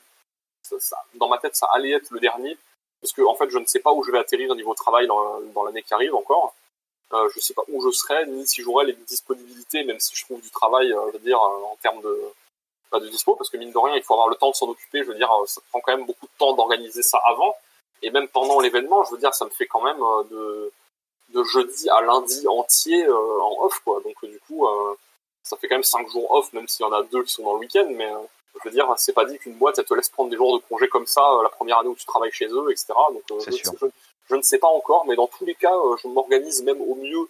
dans 1.15 1.27
ma 1.27 1.37
tête, 1.37 1.55
ça 1.55 1.67
allait 1.73 1.91
être 1.91 2.11
le 2.11 2.19
dernier, 2.19 2.57
parce 3.01 3.13
que 3.13 3.21
en 3.21 3.35
fait, 3.35 3.49
je 3.49 3.57
ne 3.57 3.65
sais 3.65 3.79
pas 3.79 3.93
où 3.93 4.03
je 4.03 4.11
vais 4.11 4.19
atterrir 4.19 4.49
au 4.51 4.55
niveau 4.55 4.73
travail 4.73 5.07
dans, 5.07 5.63
l'année 5.65 5.83
qui 5.83 5.93
arrive 5.93 6.15
encore. 6.15 6.55
euh, 7.13 7.29
je 7.35 7.39
sais 7.39 7.53
pas 7.53 7.63
où 7.67 7.81
je 7.83 7.91
serais, 7.91 8.25
ni 8.27 8.47
si 8.47 8.61
j'aurais 8.63 8.85
les 8.85 8.93
disponibilités, 8.93 9.83
même 9.83 9.99
si 9.99 10.15
je 10.15 10.25
trouve 10.25 10.41
du 10.41 10.49
travail, 10.49 10.91
euh, 10.93 11.07
je 11.07 11.17
veux 11.17 11.23
dire, 11.23 11.39
euh, 11.39 11.63
en 11.71 11.77
termes 11.81 12.01
de, 12.01 12.17
bah, 12.91 12.99
de 12.99 13.07
dispo, 13.09 13.35
parce 13.35 13.49
que 13.49 13.57
mine 13.57 13.71
de 13.71 13.77
rien, 13.77 13.95
il 13.95 14.03
faut 14.03 14.13
avoir 14.13 14.29
le 14.29 14.35
temps 14.35 14.49
de 14.49 14.55
s'en 14.55 14.67
occuper, 14.69 15.03
je 15.03 15.09
veux 15.09 15.15
dire, 15.15 15.29
ça 15.47 15.61
prend 15.69 15.79
quand 15.81 15.95
même 15.97 16.05
beaucoup 16.05 16.25
de 16.25 16.31
temps 16.37 16.53
d'organiser 16.53 17.03
ça 17.03 17.19
avant, 17.25 17.55
et 18.01 18.09
même 18.11 18.27
pendant 18.29 18.59
l'événement, 18.59 19.03
je 19.05 19.11
veux 19.11 19.19
dire, 19.19 19.33
ça 19.33 19.45
me 19.45 19.51
fait 19.51 19.67
quand 19.67 19.81
même 19.81 19.99
de, 20.31 20.71
de 21.29 21.43
jeudi 21.43 21.89
à 21.89 22.01
lundi 22.01 22.47
entier 22.47 23.07
en 23.09 23.57
off, 23.63 23.79
quoi. 23.79 24.01
Donc 24.01 24.15
du 24.25 24.39
coup, 24.47 24.67
ça 25.43 25.57
fait 25.57 25.67
quand 25.67 25.75
même 25.75 25.83
cinq 25.83 26.09
jours 26.09 26.31
off, 26.31 26.51
même 26.53 26.67
s'il 26.67 26.85
y 26.85 26.89
en 26.89 26.93
a 26.93 27.03
deux 27.03 27.23
qui 27.23 27.33
sont 27.33 27.43
dans 27.43 27.53
le 27.53 27.59
week-end, 27.59 27.87
mais 27.91 28.11
je 28.55 28.69
veux 28.69 28.73
dire, 28.73 28.91
c'est 28.97 29.13
pas 29.13 29.25
dit 29.25 29.37
qu'une 29.39 29.55
boîte, 29.55 29.79
elle 29.79 29.85
te 29.85 29.93
laisse 29.93 30.09
prendre 30.09 30.29
des 30.29 30.37
jours 30.37 30.57
de 30.57 30.63
congé 30.67 30.87
comme 30.87 31.07
ça 31.07 31.21
la 31.41 31.49
première 31.49 31.79
année 31.79 31.89
où 31.89 31.95
tu 31.95 32.05
travailles 32.05 32.31
chez 32.31 32.47
eux, 32.47 32.71
etc. 32.71 32.93
Donc, 33.11 33.41
je, 33.45 33.51
je, 34.29 34.35
ne 34.35 34.41
sais 34.41 34.59
pas 34.59 34.67
encore, 34.67 35.05
mais 35.05 35.15
dans 35.15 35.27
tous 35.27 35.45
les 35.45 35.55
cas, 35.55 35.73
je 36.01 36.07
m'organise 36.07 36.63
même 36.63 36.81
au 36.81 36.95
mieux 36.95 37.27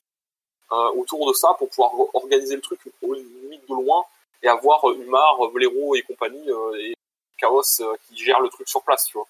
autour 0.96 1.28
de 1.28 1.34
ça 1.34 1.54
pour 1.58 1.70
pouvoir 1.70 1.92
organiser 2.16 2.56
le 2.56 2.62
truc 2.62 2.80
au 3.02 3.14
limite 3.14 3.68
de 3.70 3.74
loin 3.74 4.04
et 4.42 4.48
avoir 4.48 4.84
Humar, 4.92 5.50
Vlero 5.52 5.96
et 5.96 6.02
compagnie 6.02 6.50
et 6.80 6.94
Chaos 7.38 7.62
qui 8.08 8.18
gèrent 8.18 8.42
le 8.42 8.50
truc 8.50 8.68
sur 8.68 8.82
place, 8.82 9.06
tu 9.06 9.18
vois. 9.18 9.28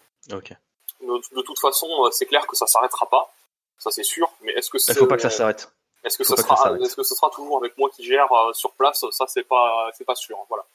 De, 1.02 1.42
toute 1.42 1.60
façon, 1.60 1.88
c'est 2.12 2.26
clair 2.26 2.48
que 2.48 2.56
ça 2.56 2.66
s'arrêtera 2.66 3.08
pas, 3.10 3.34
ça 3.78 3.92
c'est 3.92 4.04
sûr. 4.04 4.32
Mais 4.42 4.54
est-ce 4.54 4.70
que 4.70 4.78
il 4.78 4.96
faut 4.96 5.06
pas 5.06 5.18
que 5.18 5.22
ça 5.22 5.30
s'arrête. 5.30 5.70
Est-ce 6.04 6.18
que, 6.18 6.26
ce 6.26 6.36
sera, 6.36 6.76
est-ce 6.82 6.98
que 6.98 7.04
ce 7.04 7.16
sera 7.16 7.30
toujours 7.30 7.58
avec 7.58 7.78
moi 7.78 7.90
qui 7.90 8.04
gère 8.04 8.28
sur 8.54 8.74
place 8.74 9.06
Ça, 9.12 9.26
c'est 9.28 9.44
pas, 9.44 9.90
c'est 9.98 10.04
pas 10.04 10.16
sûr. 10.16 10.38
Voilà. 10.50 10.66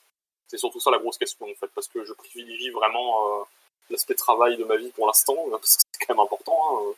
C'est 0.49 0.57
surtout 0.57 0.79
ça 0.79 0.91
la 0.91 0.97
grosse 0.97 1.17
question 1.17 1.45
en 1.45 1.55
fait, 1.55 1.69
parce 1.73 1.87
que 1.87 2.03
je 2.03 2.11
privilégie 2.13 2.71
vraiment 2.71 3.45
l'aspect 3.89 4.15
travail 4.15 4.57
de 4.57 4.63
ma 4.63 4.75
vie 4.77 4.89
pour 4.89 5.07
l'instant, 5.07 5.35
parce 5.51 5.77
que 5.77 5.83
c'est 5.91 6.05
quand 6.05 6.15
même 6.15 6.23
important. 6.23 6.57
Hein. 6.71 6.93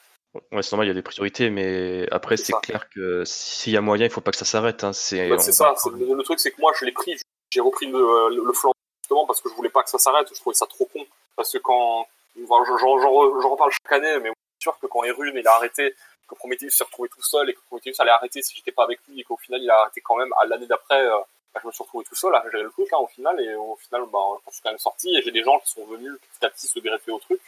Ouais, 0.53 0.63
c'est 0.63 0.71
normal, 0.71 0.87
il 0.87 0.89
y 0.89 0.91
a 0.91 0.93
des 0.93 1.01
priorités, 1.01 1.49
mais 1.49 2.07
après, 2.09 2.37
c'est 2.37 2.53
clair 2.61 2.89
que 2.89 3.23
s'il 3.25 3.73
y 3.73 3.77
a 3.77 3.81
moyen, 3.81 4.05
il 4.05 4.11
faut 4.11 4.21
pas 4.21 4.31
que 4.31 4.37
ça 4.37 4.45
s'arrête. 4.45 4.85
Hein. 4.85 4.93
C'est 4.93 5.27
bah, 5.27 5.37
ça. 5.37 5.75
Le, 5.91 6.23
truc, 6.23 6.39
c'est 6.39 6.51
que 6.51 6.61
moi, 6.61 6.71
je 6.79 6.85
l'ai 6.85 6.93
pris, 6.93 7.17
j'ai 7.51 7.59
repris 7.59 7.87
le, 7.87 8.29
le, 8.29 8.53
flanc 8.53 8.71
justement 9.03 9.25
parce 9.25 9.41
que 9.41 9.49
je 9.49 9.55
voulais 9.55 9.69
pas 9.69 9.83
que 9.83 9.89
ça 9.89 9.97
s'arrête. 9.97 10.29
Je 10.33 10.39
trouvais 10.39 10.55
ça 10.55 10.65
trop 10.67 10.85
con. 10.85 11.05
Parce 11.35 11.51
que 11.51 11.57
quand, 11.57 12.07
j'en 12.37 13.49
reparle 13.49 13.71
chaque 13.71 13.91
année, 13.91 14.19
mais 14.19 14.29
c'est 14.29 14.63
sûr 14.63 14.79
que 14.79 14.87
quand 14.87 15.03
Erune 15.03 15.35
il 15.35 15.47
a 15.47 15.55
arrêté, 15.55 15.93
que 16.29 16.35
Prometheus 16.35 16.69
s'est 16.69 16.85
retrouvé 16.85 17.09
tout 17.09 17.21
seul 17.21 17.49
et 17.49 17.53
que 17.53 17.59
Prometheus 17.67 17.99
allait 17.99 18.11
arrêter 18.11 18.41
si 18.41 18.55
j'étais 18.55 18.71
pas 18.71 18.83
avec 18.83 18.99
lui 19.07 19.19
et 19.19 19.23
qu'au 19.23 19.37
final 19.37 19.61
il 19.61 19.69
a 19.69 19.81
arrêté 19.81 20.01
quand 20.01 20.15
même 20.15 20.31
à 20.39 20.45
l'année 20.45 20.67
d'après, 20.67 21.01
euh, 21.01 21.19
bah, 21.53 21.59
je 21.61 21.67
me 21.67 21.71
suis 21.71 21.83
retrouvé 21.83 22.05
tout 22.05 22.15
seul 22.15 22.33
à 22.33 22.43
gérer 22.51 22.63
le 22.63 22.71
truc 22.71 22.87
hein, 22.93 22.97
au 22.97 23.07
final 23.07 23.39
et 23.41 23.53
au 23.55 23.75
final, 23.75 24.03
bah, 24.11 24.19
je 24.47 24.53
suis 24.53 24.61
quand 24.61 24.69
même 24.69 24.79
sorti 24.79 25.15
et 25.15 25.21
j'ai 25.21 25.31
des 25.31 25.43
gens 25.43 25.59
qui 25.59 25.71
sont 25.71 25.85
venus 25.85 26.13
petit 26.19 26.45
à 26.45 26.49
petit 26.49 26.67
se 26.67 26.79
greffer 26.79 27.11
au 27.11 27.19
truc. 27.19 27.41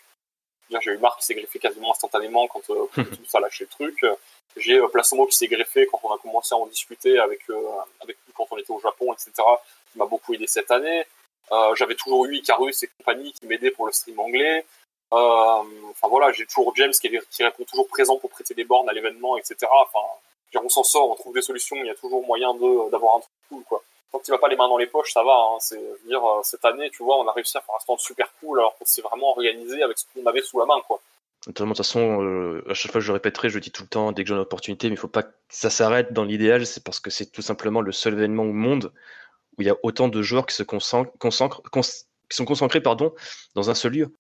J'ai 0.69 0.91
eu 0.91 0.97
Marc 0.97 1.19
qui 1.19 1.25
s'est 1.25 1.35
greffé 1.35 1.59
quasiment 1.59 1.91
instantanément 1.91 2.47
quand 2.47 2.67
euh, 2.69 2.87
tout 2.95 3.25
ça 3.27 3.37
a 3.37 3.41
lâché 3.41 3.65
le 3.65 3.69
truc. 3.69 4.05
J'ai 4.57 4.77
euh, 4.77 4.87
Plasomo 4.87 5.25
qui 5.27 5.35
s'est 5.35 5.47
greffé 5.47 5.87
quand 5.87 5.99
on 6.03 6.13
a 6.13 6.17
commencé 6.17 6.53
à 6.53 6.57
en 6.57 6.67
discuter 6.67 7.19
avec, 7.19 7.41
euh, 7.49 7.61
avec 8.01 8.17
lui 8.25 8.33
quand 8.35 8.47
on 8.51 8.57
était 8.57 8.71
au 8.71 8.79
Japon, 8.79 9.13
etc. 9.13 9.31
qui 9.91 9.97
m'a 9.97 10.05
beaucoup 10.05 10.33
aidé 10.33 10.47
cette 10.47 10.71
année. 10.71 11.05
Euh, 11.51 11.75
J'avais 11.75 11.95
toujours 11.95 12.25
eu 12.25 12.35
Icarus 12.35 12.83
et 12.83 12.89
compagnie 12.97 13.33
qui 13.33 13.45
m'aidaient 13.45 13.71
pour 13.71 13.85
le 13.85 13.91
stream 13.91 14.19
anglais. 14.19 14.65
Euh, 15.13 15.63
enfin 15.91 16.07
voilà, 16.07 16.31
j'ai 16.31 16.45
toujours 16.45 16.75
James 16.75 16.91
qui, 16.91 17.09
qui, 17.29 17.43
répond 17.43 17.63
toujours 17.65 17.87
présent 17.87 18.17
pour 18.17 18.31
prêter 18.31 18.55
des 18.55 18.63
bornes 18.63 18.89
à 18.89 18.93
l'événement, 18.93 19.37
etc. 19.37 19.55
Enfin, 19.71 19.99
on 20.55 20.69
s'en 20.69 20.83
sort, 20.83 21.09
on 21.09 21.15
trouve 21.15 21.33
des 21.33 21.41
solutions, 21.41 21.75
il 21.77 21.85
y 21.85 21.89
a 21.89 21.95
toujours 21.95 22.25
moyen 22.25 22.53
d'avoir 22.55 23.17
un 23.17 23.19
truc 23.19 23.31
cool, 23.49 23.63
quoi 23.63 23.83
tant 24.13 24.19
que 24.19 24.25
tu 24.25 24.31
vas 24.31 24.37
pas 24.37 24.47
les 24.47 24.55
mains 24.55 24.69
dans 24.69 24.77
les 24.77 24.87
poches, 24.87 25.11
ça 25.11 25.23
va. 25.23 25.33
Hein. 25.33 25.57
C'est, 25.59 25.75
je 25.75 26.03
veux 26.03 26.07
dire, 26.07 26.23
euh, 26.23 26.41
cette 26.43 26.63
année, 26.63 26.89
tu 26.91 27.03
vois, 27.03 27.17
on 27.19 27.27
a 27.27 27.33
réussi 27.33 27.57
à 27.57 27.61
faire 27.61 27.75
un 27.75 27.79
stand 27.79 27.99
super 27.99 28.31
cool 28.39 28.59
alors 28.59 28.77
qu'on 28.77 28.85
s'est 28.85 29.01
vraiment 29.01 29.31
organisé 29.31 29.81
avec 29.81 29.97
ce 29.97 30.05
qu'on 30.13 30.25
avait 30.27 30.41
sous 30.41 30.59
la 30.59 30.65
main, 30.65 30.79
quoi. 30.87 31.01
De 31.47 31.51
toute 31.51 31.75
façon, 31.75 32.23
euh, 32.23 32.63
à 32.69 32.73
chaque 32.73 32.93
fois 32.93 33.01
je 33.01 33.07
le 33.07 33.13
répéterai, 33.15 33.49
je 33.49 33.55
le 33.55 33.59
dis 33.59 33.71
tout 33.71 33.83
le 33.83 33.89
temps, 33.89 34.13
dès 34.13 34.23
que 34.23 34.29
j'ai 34.29 34.33
une 34.33 34.39
opportunité, 34.39 34.87
mais 34.87 34.95
il 34.95 34.97
faut 34.97 35.09
pas 35.09 35.23
que 35.23 35.33
ça 35.49 35.69
s'arrête 35.69 36.13
dans 36.13 36.23
l'idéal, 36.23 36.65
c'est 36.65 36.81
parce 36.81 37.01
que 37.01 37.09
c'est 37.09 37.25
tout 37.25 37.41
simplement 37.41 37.81
le 37.81 37.91
seul 37.91 38.13
événement 38.13 38.43
au 38.43 38.53
monde 38.53 38.93
où 39.57 39.61
il 39.61 39.67
y 39.67 39.69
a 39.69 39.75
autant 39.83 40.07
de 40.07 40.21
joueurs 40.21 40.45
qui 40.45 40.55
se 40.55 40.63
concentrent, 40.63 41.11
qui 41.19 42.37
sont 42.37 42.45
concentrés 42.45 42.79
pardon, 42.79 43.13
dans 43.55 43.69
un 43.69 43.75
seul 43.75 43.91
lieu. 43.91 44.15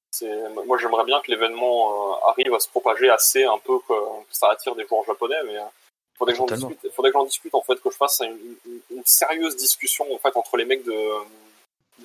Moi 0.65 0.77
j'aimerais 0.81 1.05
bien 1.05 1.21
que 1.21 1.31
l'événement 1.31 1.91
euh, 2.11 2.29
arrive 2.29 2.53
à 2.53 2.59
se 2.59 2.67
propager 2.67 3.09
assez 3.09 3.45
un 3.45 3.57
peu, 3.63 3.79
que, 3.87 3.93
ça 4.29 4.49
attire 4.49 4.75
des 4.75 4.85
joueurs 4.85 5.05
japonais, 5.05 5.41
mais 5.45 5.55
faudrait 6.17 6.33
que 6.33 6.37
j'en 6.37 6.45
discute, 6.45 6.91
faudrait 6.93 7.11
que 7.11 7.17
j'en 7.17 7.25
discute 7.25 7.55
en 7.55 7.61
fait, 7.61 7.75
que 7.81 7.89
je 7.89 7.95
fasse 7.95 8.21
une, 8.21 8.55
une, 8.91 9.03
sérieuse 9.05 9.55
discussion 9.55 10.05
en 10.13 10.17
fait 10.17 10.35
entre 10.37 10.57
les 10.57 10.65
mecs 10.65 10.83
de 10.83 10.93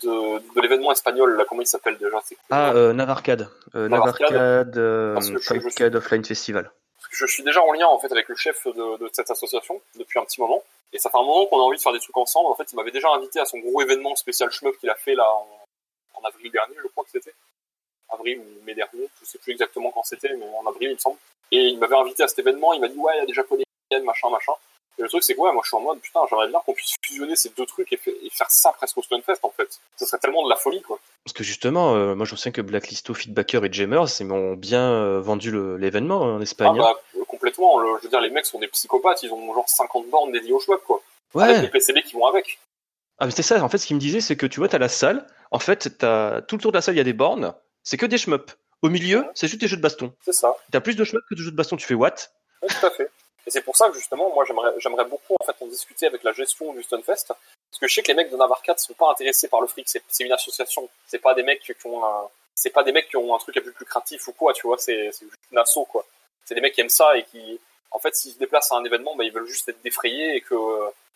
de, 0.02 0.54
de 0.54 0.60
l'événement 0.60 0.92
espagnol 0.92 1.36
là, 1.36 1.44
comment 1.48 1.62
il 1.62 1.66
s'appelle 1.66 1.96
déjà 1.96 2.20
Ah, 2.50 2.72
euh, 2.72 2.92
Navarcade, 2.92 3.48
euh, 3.74 3.88
Navarcade, 3.88 4.76
euh, 4.76 5.16
Offline 5.16 6.24
Festival. 6.24 6.70
Parce 7.00 7.08
que 7.08 7.26
je 7.26 7.32
suis 7.32 7.42
déjà 7.42 7.62
en 7.62 7.72
lien 7.72 7.86
en 7.86 7.98
fait 7.98 8.12
avec 8.12 8.28
le 8.28 8.36
chef 8.36 8.66
de, 8.66 8.98
de 8.98 9.10
cette 9.12 9.30
association 9.30 9.80
depuis 9.98 10.18
un 10.18 10.24
petit 10.24 10.40
moment, 10.40 10.62
et 10.92 10.98
ça 10.98 11.10
fait 11.10 11.16
un 11.16 11.22
moment 11.22 11.46
qu'on 11.46 11.58
a 11.58 11.62
envie 11.62 11.78
de 11.78 11.82
faire 11.82 11.92
des 11.92 12.00
trucs 12.00 12.16
ensemble. 12.16 12.48
En 12.48 12.54
fait, 12.54 12.70
il 12.72 12.76
m'avait 12.76 12.90
déjà 12.90 13.08
invité 13.10 13.40
à 13.40 13.44
son 13.44 13.58
gros 13.58 13.80
événement 13.80 14.14
spécial 14.14 14.50
shmup 14.50 14.78
qu'il 14.78 14.90
a 14.90 14.94
fait 14.94 15.14
là 15.14 15.26
en, 15.30 15.48
en 16.20 16.28
avril 16.28 16.50
dernier, 16.50 16.74
je 16.82 16.88
crois 16.88 17.04
que 17.04 17.10
c'était 17.10 17.34
avril 18.10 18.38
ou 18.38 18.64
mai 18.64 18.74
dernier, 18.74 19.08
je 19.20 19.26
sais 19.26 19.38
plus 19.38 19.52
exactement 19.52 19.90
quand 19.90 20.02
c'était, 20.02 20.34
mais 20.34 20.46
en 20.62 20.68
avril 20.68 20.90
il 20.90 20.94
me 20.94 20.98
semble. 20.98 21.18
Et 21.50 21.68
il 21.68 21.78
m'avait 21.78 21.96
invité 21.96 22.22
à 22.22 22.28
cet 22.28 22.38
événement, 22.40 22.72
il 22.74 22.80
m'a 22.80 22.88
dit 22.88 22.98
ouais, 22.98 23.12
il 23.16 23.20
y 23.20 23.22
a 23.22 23.26
des 23.26 23.32
japonais 23.32 23.64
machin, 23.96 24.30
machin. 24.30 24.52
Et 24.98 25.02
le 25.02 25.08
truc, 25.08 25.22
c'est 25.22 25.34
que 25.34 25.40
ouais, 25.40 25.52
moi 25.52 25.62
je 25.64 25.68
suis 25.68 25.76
en 25.76 25.80
mode, 25.80 26.00
putain, 26.00 26.20
j'aimerais 26.28 26.48
bien 26.48 26.60
qu'on 26.66 26.74
puisse 26.74 26.96
fusionner 27.00 27.36
ces 27.36 27.50
deux 27.50 27.66
trucs 27.66 27.92
et, 27.92 27.98
faire 28.32 28.50
ça 28.50 28.72
presque 28.72 28.98
au 28.98 29.02
Stunfest 29.02 29.38
en 29.42 29.50
fait. 29.50 29.80
Ça 29.96 30.06
serait 30.06 30.18
tellement 30.18 30.44
de 30.44 30.50
la 30.50 30.56
folie 30.56 30.82
quoi. 30.82 30.98
Parce 31.24 31.32
que 31.32 31.44
justement, 31.44 31.94
euh, 31.94 32.16
moi 32.16 32.26
je 32.26 32.34
sais 32.34 32.50
que 32.50 32.60
Blacklisto, 32.60 33.14
Feedbacker 33.14 33.64
et 33.64 33.72
Jamers, 33.72 34.06
ils 34.18 34.26
m'ont 34.26 34.54
bien 34.54 34.90
euh, 34.90 35.20
vendu 35.20 35.52
l'événement 35.78 36.20
en 36.20 36.40
Espagne. 36.40 36.76
Ah 36.80 36.94
bah, 36.94 37.00
euh, 37.16 37.24
complètement. 37.26 37.80
je 37.98 38.02
veux 38.02 38.08
dire, 38.08 38.20
les 38.20 38.30
mecs 38.30 38.46
sont 38.46 38.58
des 38.58 38.66
psychopathes, 38.68 39.22
ils 39.22 39.32
ont 39.32 39.54
genre 39.54 39.68
50 39.68 40.08
bornes 40.08 40.32
dédiées 40.32 40.52
au 40.52 40.60
shmup 40.60 40.82
quoi. 40.84 41.00
Ouais. 41.34 41.44
Avec 41.44 41.62
les 41.62 41.68
PCB 41.68 42.02
qui 42.02 42.14
vont 42.14 42.26
avec. 42.26 42.58
Ah, 43.20 43.26
mais 43.26 43.32
c'est 43.32 43.42
ça, 43.42 43.62
en 43.62 43.68
fait, 43.68 43.78
ce 43.78 43.86
qu'il 43.86 43.96
me 43.96 44.00
disait, 44.00 44.20
c'est 44.20 44.36
que 44.36 44.46
tu 44.46 44.60
vois, 44.60 44.68
t'as 44.68 44.78
la 44.78 44.88
salle, 44.88 45.26
en 45.50 45.58
fait, 45.58 45.98
t'as 45.98 46.40
tout 46.42 46.56
le 46.56 46.62
tour 46.62 46.72
de 46.72 46.76
la 46.76 46.82
salle, 46.82 46.94
il 46.94 46.98
y 46.98 47.00
a 47.00 47.04
des 47.04 47.12
bornes, 47.12 47.52
c'est 47.82 47.96
que 47.96 48.06
des 48.06 48.18
shmups. 48.18 48.56
Au 48.82 48.90
milieu, 48.90 49.26
c'est 49.34 49.48
juste 49.48 49.60
des 49.60 49.66
jeux 49.66 49.76
de 49.76 49.82
baston. 49.82 50.12
C'est 50.24 50.32
ça. 50.32 50.54
T'as 50.70 50.80
plus 50.80 50.94
de 50.94 51.02
shmups 51.02 51.24
que 51.28 51.34
de 51.34 51.42
jeux 51.42 51.50
de 51.50 51.56
baston, 51.56 51.76
tu 51.76 51.84
fais 51.84 51.94
what? 51.94 52.14
Tout 52.62 52.86
à 52.86 52.90
fait. 52.90 53.10
Et 53.48 53.50
c'est 53.50 53.62
pour 53.62 53.78
ça 53.78 53.88
que 53.88 53.94
justement, 53.94 54.28
moi, 54.34 54.44
j'aimerais, 54.44 55.04
beaucoup 55.06 55.34
en 55.40 55.42
fait 55.42 55.56
en 55.64 55.66
discuter 55.68 56.06
avec 56.06 56.22
la 56.22 56.32
gestion 56.32 56.74
du 56.74 56.82
Stunfest, 56.82 57.28
parce 57.28 57.80
que 57.80 57.88
je 57.88 57.94
sais 57.94 58.02
que 58.02 58.08
les 58.08 58.14
mecs 58.14 58.30
de 58.30 58.36
Navarcade 58.36 58.78
sont 58.78 58.92
pas 58.92 59.10
intéressés 59.10 59.48
par 59.48 59.62
le 59.62 59.66
fric. 59.66 59.88
C'est, 59.88 60.02
une 60.20 60.32
association. 60.32 60.86
C'est 61.06 61.18
pas 61.18 61.32
des 61.32 61.42
mecs 61.42 61.62
qui 61.62 61.72
ont 61.86 62.04
un, 62.04 62.28
c'est 62.54 62.68
pas 62.68 62.82
des 62.82 62.92
mecs 62.92 63.08
qui 63.08 63.16
ont 63.16 63.34
un 63.34 63.38
truc 63.38 63.56
un 63.56 63.62
peu 63.62 63.72
plus 63.72 63.86
créatif 63.86 64.28
ou 64.28 64.32
quoi, 64.32 64.52
tu 64.52 64.66
vois. 64.66 64.76
C'est, 64.76 65.10
c'est 65.12 65.24
juste 65.24 65.38
une 65.50 65.56
asso 65.56 65.78
quoi. 65.88 66.04
C'est 66.44 66.54
des 66.56 66.60
mecs 66.60 66.74
qui 66.74 66.82
aiment 66.82 66.90
ça 66.90 67.16
et 67.16 67.24
qui, 67.24 67.58
en 67.90 67.98
fait, 67.98 68.14
s'ils 68.14 68.32
se 68.34 68.38
déplacent 68.38 68.70
à 68.70 68.76
un 68.76 68.84
événement, 68.84 69.16
bah, 69.16 69.24
ils 69.24 69.32
veulent 69.32 69.48
juste 69.48 69.66
être 69.70 69.80
défrayés 69.80 70.36
et 70.36 70.42
que 70.42 70.54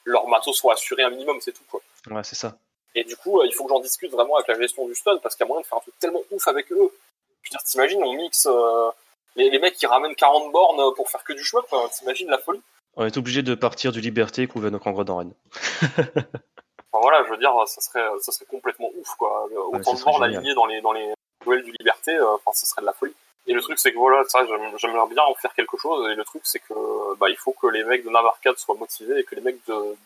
leur 0.04 0.26
matos 0.26 0.56
soit 0.56 0.72
assuré 0.72 1.02
un 1.02 1.10
minimum, 1.10 1.38
c'est 1.42 1.52
tout 1.52 1.64
quoi. 1.70 1.82
Ouais, 2.10 2.24
c'est 2.24 2.34
ça. 2.34 2.56
Et 2.94 3.04
du 3.04 3.14
coup, 3.16 3.42
il 3.42 3.52
faut 3.52 3.64
que 3.64 3.70
j'en 3.70 3.80
discute 3.80 4.10
vraiment 4.10 4.36
avec 4.36 4.48
la 4.48 4.58
gestion 4.58 4.86
du 4.86 4.94
stun 4.94 5.18
parce 5.18 5.36
qu'il 5.36 5.44
y 5.44 5.46
a 5.46 5.48
moyen 5.48 5.60
de 5.60 5.66
faire 5.66 5.76
un 5.76 5.82
truc 5.82 5.98
tellement 5.98 6.22
ouf 6.30 6.48
avec 6.48 6.72
eux. 6.72 6.94
Je 7.42 7.50
veux 7.50 7.50
dire, 7.50 7.62
t'imagines, 7.62 8.02
on 8.02 8.14
mixe 8.14 8.46
euh, 8.46 8.90
les, 9.36 9.50
les, 9.50 9.58
mecs 9.58 9.74
qui 9.74 9.86
ramènent 9.86 10.14
40 10.14 10.52
bornes 10.52 10.94
pour 10.94 11.08
faire 11.10 11.24
que 11.24 11.32
du 11.32 11.44
choix, 11.44 11.64
t'imagines 11.92 12.28
la 12.28 12.38
folie 12.38 12.62
on 12.96 13.06
est 13.06 13.16
obligé 13.16 13.42
de 13.42 13.54
partir 13.54 13.92
du 13.92 14.00
Liberté 14.00 14.46
qu'on 14.46 14.60
nos 14.60 14.70
nos 14.70 15.04
dans 15.04 15.16
Rennes. 15.16 15.34
enfin, 15.82 17.00
voilà, 17.00 17.24
je 17.24 17.30
veux 17.30 17.38
dire, 17.38 17.52
ça 17.66 17.80
serait, 17.80 18.06
ça 18.20 18.32
serait 18.32 18.44
complètement 18.46 18.90
ouf, 18.98 19.08
quoi. 19.16 19.48
Autant 19.68 19.94
de 19.94 19.98
gens 19.98 20.20
alignés 20.20 20.54
dans 20.54 20.66
les, 20.66 20.80
dans 20.82 20.92
les 20.92 21.12
duels 21.44 21.64
du 21.64 21.72
Liberté, 21.78 22.14
euh, 22.14 22.34
enfin, 22.34 22.52
ça 22.52 22.66
serait 22.66 22.82
de 22.82 22.86
la 22.86 22.92
folie. 22.92 23.14
Et 23.46 23.54
le 23.54 23.62
truc, 23.62 23.78
c'est 23.78 23.92
que 23.92 23.98
voilà, 23.98 24.22
ça, 24.28 24.46
j'aimerais 24.76 25.08
bien 25.08 25.22
en 25.24 25.34
faire 25.34 25.54
quelque 25.54 25.76
chose. 25.76 26.08
Et 26.10 26.14
le 26.14 26.24
truc, 26.24 26.42
c'est 26.44 26.60
que, 26.60 27.16
bah, 27.18 27.28
il 27.28 27.36
faut 27.36 27.52
que 27.52 27.66
les 27.66 27.82
mecs 27.82 28.04
de 28.04 28.10
Navarcade 28.10 28.58
soient 28.58 28.76
motivés 28.76 29.20
et 29.20 29.24
que 29.24 29.34
les 29.34 29.40
mecs 29.40 29.66
de, 29.66 29.96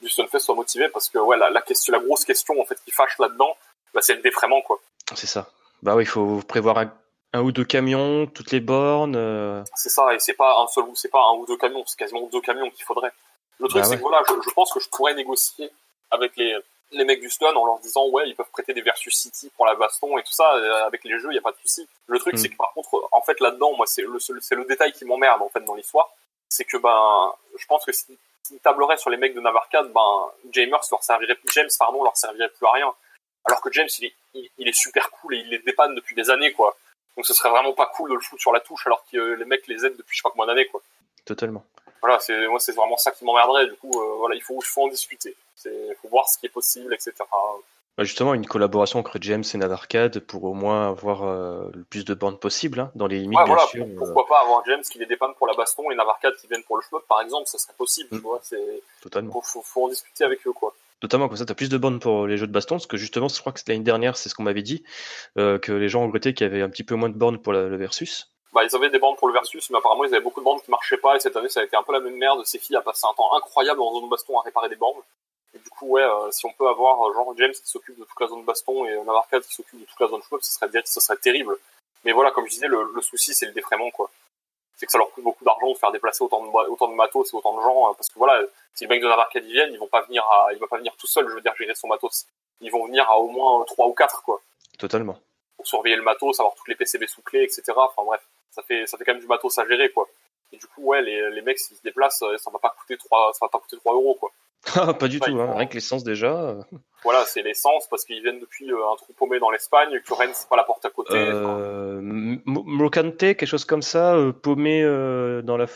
du 0.00 0.08
Stunfest 0.08 0.38
soient 0.38 0.54
motivés 0.54 0.88
parce 0.88 1.08
que, 1.08 1.18
ouais, 1.18 1.36
la, 1.36 1.50
la, 1.50 1.62
question, 1.62 1.92
la 1.92 1.98
grosse 1.98 2.24
question, 2.24 2.58
en 2.60 2.64
fait, 2.64 2.78
qui 2.84 2.92
fâche 2.92 3.18
là-dedans, 3.18 3.56
bah, 3.92 4.00
c'est 4.02 4.14
le 4.14 4.22
défraiement, 4.22 4.62
quoi. 4.62 4.80
C'est 5.14 5.26
ça. 5.26 5.50
Bah 5.82 5.96
oui, 5.96 6.04
il 6.04 6.08
faut 6.08 6.40
prévoir 6.46 6.78
un 6.78 6.92
un 7.32 7.42
ou 7.42 7.52
deux 7.52 7.64
camions, 7.64 8.26
toutes 8.26 8.50
les 8.50 8.60
bornes. 8.60 9.16
Euh. 9.16 9.62
C'est 9.74 9.88
ça, 9.88 10.12
et 10.14 10.18
c'est 10.18 10.34
pas 10.34 10.60
un 10.60 10.66
seul, 10.66 10.84
c'est 10.94 11.10
pas 11.10 11.22
un 11.28 11.34
ou 11.36 11.46
deux 11.46 11.56
camions, 11.56 11.84
c'est 11.86 11.98
quasiment 11.98 12.26
deux 12.26 12.40
camions 12.40 12.70
qu'il 12.70 12.84
faudrait. 12.84 13.12
Le 13.58 13.68
truc, 13.68 13.82
bah 13.82 13.88
c'est 13.88 13.96
que 13.96 14.00
voilà, 14.00 14.22
je, 14.26 14.50
pense 14.50 14.72
que 14.72 14.80
je 14.80 14.88
pourrais 14.88 15.14
négocier 15.14 15.70
avec 16.10 16.36
les, 16.36 16.56
les 16.92 17.04
mecs 17.04 17.20
du 17.20 17.30
stun 17.30 17.54
en 17.54 17.66
leur 17.66 17.78
disant 17.80 18.08
ouais, 18.08 18.28
ils 18.28 18.34
peuvent 18.34 18.50
prêter 18.52 18.72
des 18.72 18.80
versus 18.80 19.14
city 19.14 19.50
pour 19.56 19.66
la 19.66 19.74
baston 19.74 20.18
et 20.18 20.22
tout 20.22 20.32
ça. 20.32 20.54
Euh, 20.54 20.86
avec 20.86 21.04
les 21.04 21.18
jeux, 21.18 21.28
il 21.30 21.36
y 21.36 21.38
a 21.38 21.42
pas 21.42 21.52
de 21.52 21.58
souci. 21.58 21.86
Le 22.06 22.18
truc, 22.18 22.34
hmm. 22.34 22.38
c'est 22.38 22.48
que 22.48 22.56
par 22.56 22.72
contre, 22.72 23.08
en 23.12 23.20
fait, 23.22 23.38
là-dedans, 23.40 23.76
moi, 23.76 23.86
c'est 23.86 24.02
le, 24.02 24.18
c'est 24.18 24.54
le 24.54 24.64
détail 24.64 24.92
qui 24.92 25.04
m'emmerde 25.04 25.42
en 25.42 25.48
fait 25.50 25.60
dans 25.60 25.74
l'histoire, 25.74 26.10
c'est 26.48 26.64
que 26.64 26.78
ben, 26.78 27.32
je 27.56 27.66
pense 27.66 27.84
que 27.84 27.92
s'ils 27.92 28.16
si, 28.42 28.58
tableraient 28.58 28.96
sur 28.96 29.10
les 29.10 29.18
mecs 29.18 29.34
de 29.34 29.40
Navarcade, 29.40 29.92
ben, 29.92 30.30
Jamers 30.52 30.80
leur 30.90 31.04
servirait, 31.04 31.36
James, 31.52 31.68
pardon, 31.78 32.02
leur 32.02 32.16
servirait 32.16 32.48
plus 32.48 32.66
à 32.66 32.72
rien. 32.72 32.92
Alors 33.44 33.60
que 33.60 33.70
James, 33.72 33.88
il 34.00 34.06
est, 34.06 34.50
il 34.58 34.68
est 34.68 34.76
super 34.76 35.10
cool 35.10 35.34
et 35.34 35.38
il 35.38 35.48
les 35.48 35.58
dépanne 35.60 35.94
depuis 35.94 36.14
des 36.14 36.28
années, 36.30 36.52
quoi. 36.52 36.76
Donc 37.16 37.26
ce 37.26 37.34
serait 37.34 37.50
vraiment 37.50 37.72
pas 37.72 37.86
cool 37.94 38.10
de 38.10 38.14
le 38.14 38.20
foutre 38.20 38.40
sur 38.40 38.52
la 38.52 38.60
touche 38.60 38.86
alors 38.86 39.04
que 39.10 39.34
les 39.34 39.44
mecs 39.44 39.66
les 39.66 39.84
aident 39.84 39.96
depuis 39.96 40.16
je 40.16 40.18
sais 40.18 40.22
pas 40.22 40.30
combien 40.30 40.46
d'années 40.46 40.66
quoi. 40.66 40.80
Totalement. 41.24 41.64
Voilà, 42.00 42.18
c'est 42.18 42.48
moi 42.48 42.60
c'est 42.60 42.72
vraiment 42.72 42.96
ça 42.96 43.10
qui 43.10 43.24
m'emmerderait. 43.24 43.66
Du 43.66 43.74
coup, 43.74 43.92
euh, 44.00 44.14
voilà, 44.18 44.34
il 44.34 44.42
faut, 44.42 44.60
faut 44.60 44.84
en 44.84 44.88
discuter. 44.88 45.36
Il 45.66 45.94
faut 46.00 46.08
voir 46.08 46.28
ce 46.28 46.38
qui 46.38 46.46
est 46.46 46.50
possible, 46.50 46.94
etc. 46.94 47.12
Justement, 47.98 48.32
une 48.32 48.46
collaboration 48.46 48.98
entre 48.98 49.18
James 49.20 49.44
et 49.52 49.58
Navarcade 49.58 50.20
pour 50.20 50.44
au 50.44 50.54
moins 50.54 50.88
avoir 50.88 51.22
euh, 51.24 51.68
le 51.74 51.84
plus 51.84 52.04
de 52.06 52.14
bornes 52.14 52.38
possible, 52.38 52.80
hein, 52.80 52.90
dans 52.94 53.06
les 53.06 53.18
limites, 53.18 53.38
bien 53.44 53.58
sûr. 53.58 53.84
Euh. 53.84 53.94
Pourquoi 53.98 54.26
pas 54.26 54.40
avoir 54.40 54.64
James 54.64 54.80
qui 54.82 54.98
les 54.98 55.04
dépanne 55.04 55.34
pour 55.36 55.46
la 55.46 55.54
baston 55.54 55.90
et 55.90 55.94
Navarcade 55.94 56.34
qui 56.36 56.46
vienne 56.46 56.62
pour 56.62 56.76
le 56.76 56.82
shmup, 56.82 57.06
par 57.06 57.20
exemple, 57.20 57.46
ça 57.46 57.58
serait 57.58 57.74
possible, 57.76 58.08
tu 58.08 58.16
mm. 58.16 58.20
vois. 58.20 58.40
C'est... 58.42 58.82
Totalement. 59.02 59.42
Faut, 59.42 59.60
faut, 59.60 59.84
en 59.84 59.88
discuter 59.88 60.24
avec 60.24 60.46
eux, 60.46 60.52
quoi. 60.52 60.74
Totalement, 61.00 61.28
comme 61.28 61.38
ça, 61.38 61.46
tu 61.46 61.52
as 61.52 61.54
plus 61.54 61.70
de 61.70 61.78
bornes 61.78 61.98
pour 61.98 62.26
les 62.26 62.36
jeux 62.36 62.46
de 62.46 62.52
baston, 62.52 62.74
parce 62.76 62.86
que 62.86 62.98
justement, 62.98 63.28
je 63.28 63.40
crois 63.40 63.52
que 63.52 63.60
l'année 63.66 63.82
dernière, 63.82 64.16
c'est 64.16 64.28
ce 64.28 64.34
qu'on 64.34 64.42
m'avait 64.42 64.62
dit, 64.62 64.84
euh, 65.38 65.58
que 65.58 65.72
les 65.72 65.88
gens 65.88 66.02
regrettaient 66.02 66.34
qu'il 66.34 66.46
y 66.46 66.50
avait 66.50 66.62
un 66.62 66.68
petit 66.68 66.84
peu 66.84 66.94
moins 66.94 67.08
de 67.08 67.14
bornes 67.14 67.38
pour 67.38 67.54
le 67.54 67.76
versus. 67.76 68.30
Bah, 68.52 68.62
ils 68.64 68.76
avaient 68.76 68.90
des 68.90 68.98
bornes 68.98 69.16
pour 69.16 69.28
le 69.28 69.32
versus, 69.32 69.70
mais 69.70 69.78
apparemment, 69.78 70.04
ils 70.04 70.14
avaient 70.14 70.22
beaucoup 70.22 70.40
de 70.40 70.44
bornes 70.44 70.60
qui 70.60 70.70
marchaient 70.70 70.98
pas, 70.98 71.16
et 71.16 71.20
cette 71.20 71.36
année, 71.36 71.48
ça 71.48 71.60
a 71.60 71.64
été 71.64 71.74
un 71.76 71.82
peu 71.82 71.92
la 71.92 72.00
même 72.00 72.16
merde. 72.16 72.44
Ces 72.44 72.58
filles 72.58 72.76
a 72.76 72.82
passé 72.82 73.06
un 73.10 73.14
temps 73.14 73.34
incroyable 73.34 73.80
en 73.80 73.98
zone 73.98 74.10
baston 74.10 74.38
à 74.38 74.42
réparer 74.42 74.68
des 74.68 74.76
bornes. 74.76 75.00
Et 75.54 75.58
du 75.58 75.70
coup, 75.70 75.86
ouais, 75.86 76.02
euh, 76.02 76.30
si 76.30 76.44
on 76.44 76.52
peut 76.52 76.68
avoir 76.68 77.02
euh, 77.02 77.14
genre 77.14 77.34
James 77.38 77.52
qui 77.52 77.68
s'occupe 77.68 77.98
de 77.98 78.04
toute 78.04 78.20
la 78.20 78.28
zone 78.28 78.44
baston 78.44 78.84
et 78.84 78.94
Navarcade 79.04 79.42
qui 79.42 79.54
s'occupe 79.54 79.80
de 79.80 79.84
toute 79.86 79.98
la 80.00 80.06
zone 80.08 80.20
shmup, 80.22 80.42
ce 80.42 80.52
serait, 80.52 80.68
ce 80.84 81.00
serait 81.00 81.16
terrible. 81.16 81.56
Mais 82.04 82.12
voilà, 82.12 82.30
comme 82.30 82.44
je 82.44 82.50
disais, 82.50 82.68
le, 82.68 82.92
le 82.94 83.00
souci, 83.00 83.34
c'est 83.34 83.46
le 83.46 83.52
défraiement, 83.52 83.90
quoi. 83.90 84.10
C'est 84.80 84.86
que 84.86 84.92
ça 84.92 84.96
leur 84.96 85.10
coûte 85.10 85.24
beaucoup 85.24 85.44
d'argent 85.44 85.70
de 85.70 85.76
faire 85.76 85.92
déplacer 85.92 86.24
autant 86.24 86.42
de, 86.42 86.48
autant 86.48 86.88
de 86.88 86.94
matos 86.94 87.30
et 87.30 87.36
autant 87.36 87.54
de 87.54 87.60
gens, 87.60 87.90
hein, 87.90 87.94
parce 87.98 88.08
que 88.08 88.14
voilà, 88.18 88.42
si 88.72 88.84
les 88.84 88.88
mecs 88.88 89.02
de 89.02 89.08
Navarcade 89.08 89.44
y 89.44 89.52
viennent, 89.52 89.74
ils 89.74 89.78
vont 89.78 89.88
pas 89.88 90.00
venir 90.00 90.24
à, 90.24 90.54
il 90.54 90.58
va 90.58 90.66
pas 90.68 90.78
venir 90.78 90.96
tout 90.96 91.06
seul, 91.06 91.28
je 91.28 91.34
veux 91.34 91.42
dire, 91.42 91.54
gérer 91.58 91.74
son 91.74 91.86
matos. 91.86 92.24
Ils 92.62 92.72
vont 92.72 92.86
venir 92.86 93.06
à 93.10 93.18
au 93.18 93.28
moins 93.28 93.62
trois 93.64 93.86
ou 93.88 93.92
quatre, 93.92 94.22
quoi. 94.22 94.40
Totalement. 94.78 95.18
Pour 95.58 95.66
surveiller 95.66 95.96
le 95.96 96.02
matos, 96.02 96.40
avoir 96.40 96.54
toutes 96.54 96.68
les 96.68 96.76
PCB 96.76 97.06
sous 97.08 97.20
clé, 97.20 97.42
etc. 97.42 97.62
Enfin 97.76 98.04
bref, 98.04 98.22
ça 98.50 98.62
fait, 98.62 98.86
ça 98.86 98.96
fait 98.96 99.04
quand 99.04 99.12
même 99.12 99.20
du 99.20 99.26
matos 99.26 99.58
à 99.58 99.66
gérer, 99.66 99.90
quoi. 99.90 100.08
Et 100.50 100.56
du 100.56 100.66
coup, 100.66 100.80
ouais, 100.84 101.02
les, 101.02 101.30
les 101.30 101.42
mecs, 101.42 101.58
s'ils 101.58 101.76
se 101.76 101.82
déplacent, 101.82 102.24
ça 102.38 102.50
va 102.50 102.58
pas 102.58 102.74
coûter 102.80 102.96
3, 102.96 103.34
ça 103.34 103.44
va 103.44 103.50
pas 103.50 103.58
coûter 103.58 103.76
3 103.76 103.92
euros, 103.92 104.14
quoi. 104.14 104.30
Ah, 104.74 104.92
pas 104.92 105.08
du 105.08 105.20
tout, 105.20 105.40
hein. 105.40 105.54
rien 105.56 105.66
que 105.66 105.74
l'essence 105.74 106.04
déjà. 106.04 106.54
Voilà, 107.02 107.24
c'est 107.24 107.42
l'essence 107.42 107.86
parce 107.88 108.04
qu'ils 108.04 108.22
viennent 108.22 108.40
depuis 108.40 108.70
euh, 108.70 108.92
un 108.92 108.96
trou 108.96 109.12
paumé 109.14 109.38
dans 109.38 109.50
l'Espagne, 109.50 110.00
que 110.04 110.12
Rennes 110.12 110.32
c'est 110.34 110.48
pas 110.48 110.56
la 110.56 110.64
porte 110.64 110.84
à 110.84 110.90
côté. 110.90 111.14
Euh, 111.14 112.00
Mocante, 112.44 113.16
quelque 113.16 113.46
chose 113.46 113.64
comme 113.64 113.80
ça, 113.80 114.14
euh, 114.14 114.32
paumé 114.32 114.82
euh, 114.82 115.40
dans 115.40 115.56
la 115.56 115.66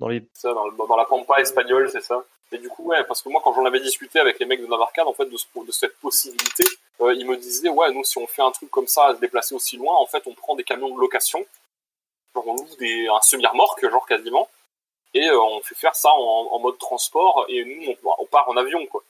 dans 0.00 0.08
les. 0.08 0.24
Ça, 0.34 0.52
dans, 0.52 0.70
dans, 0.72 0.96
la 0.96 1.04
pampa 1.04 1.40
espagnole, 1.40 1.88
c'est 1.88 2.02
ça. 2.02 2.24
Et 2.50 2.58
du 2.58 2.68
coup, 2.68 2.84
ouais, 2.84 3.02
parce 3.04 3.22
que 3.22 3.28
moi, 3.30 3.40
quand 3.42 3.54
j'en 3.54 3.64
avais 3.64 3.80
discuté 3.80 4.18
avec 4.18 4.38
les 4.38 4.44
mecs 4.44 4.60
de 4.60 4.66
Navarcade, 4.66 5.06
en 5.06 5.14
fait, 5.14 5.24
de, 5.24 5.36
ce, 5.36 5.46
de 5.64 5.72
cette 5.72 5.96
possibilité, 6.00 6.64
euh, 7.00 7.14
ils 7.14 7.26
me 7.26 7.36
disaient, 7.36 7.70
ouais, 7.70 7.90
nous, 7.92 8.04
si 8.04 8.18
on 8.18 8.26
fait 8.26 8.42
un 8.42 8.50
truc 8.50 8.70
comme 8.70 8.86
ça, 8.86 9.06
à 9.06 9.14
se 9.14 9.20
déplacer 9.20 9.54
aussi 9.54 9.78
loin, 9.78 9.94
en 9.96 10.06
fait, 10.06 10.22
on 10.26 10.34
prend 10.34 10.54
des 10.54 10.64
camions 10.64 10.94
de 10.94 11.00
location, 11.00 11.44
genre 12.34 12.46
on 12.46 12.56
loue 12.56 12.76
des, 12.78 13.08
un 13.08 13.20
semi-remorque, 13.22 13.88
genre 13.88 14.06
quasiment, 14.06 14.48
et 15.14 15.28
euh, 15.28 15.40
on 15.40 15.62
fait 15.62 15.74
faire 15.74 15.94
ça 15.94 16.10
en, 16.10 16.48
en, 16.50 16.58
mode 16.58 16.78
transport 16.78 17.44
et 17.48 17.64
nous 17.64 17.94
on, 18.18 18.26
part 18.26 18.48
en 18.48 18.56
avion 18.56 18.84
quoi 18.86 19.02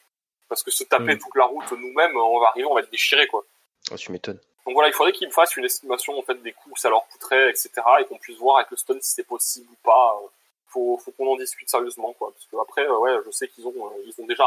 parce 0.49 0.62
que 0.62 0.70
se 0.70 0.85
taper 0.85 1.15
mm. 1.15 1.19
toute 1.19 1.37
la 1.37 1.45
route 1.45 1.70
nous-mêmes 1.73 2.16
on 2.16 2.41
va 2.41 2.49
arriver 2.49 2.66
on 2.66 2.74
va 2.74 2.81
être 2.81 2.91
déchiré 2.91 3.27
quoi 3.27 3.45
oh, 3.91 3.97
tu 3.97 4.12
m'étonnes 4.12 4.41
donc 4.66 4.74
voilà 4.74 4.89
il 4.89 4.95
faudrait 4.95 5.12
qu'ils 5.12 5.29
me 5.29 5.33
fassent 5.33 5.57
une 5.57 5.65
estimation 5.65 6.19
en 6.19 6.23
fait 6.23 6.41
des 6.43 6.53
coûts 6.53 6.73
que 6.73 6.81
ça 6.81 6.91
leur 6.91 7.07
coûterait 7.09 7.51
etc 7.51 7.70
et 8.01 8.05
qu'on 8.05 8.19
puisse 8.19 8.39
voir 8.39 8.59
avec 8.59 8.70
le 8.70 8.77
stun 8.77 8.99
si 9.01 9.15
c'est 9.15 9.27
possible 9.27 9.69
ou 9.70 9.77
pas 9.83 10.20
faut 10.69 10.99
faut 10.99 11.12
qu'on 11.12 11.33
en 11.33 11.37
discute 11.37 11.69
sérieusement 11.69 12.12
quoi 12.15 12.33
parce 12.33 12.47
que 12.47 12.57
après 12.61 12.87
euh, 12.87 12.99
ouais 12.99 13.16
je 13.24 13.31
sais 13.31 13.49
qu'ils 13.49 13.66
ont 13.66 13.74
euh, 13.77 14.05
ils 14.07 14.15
ont 14.23 14.27
déjà 14.27 14.47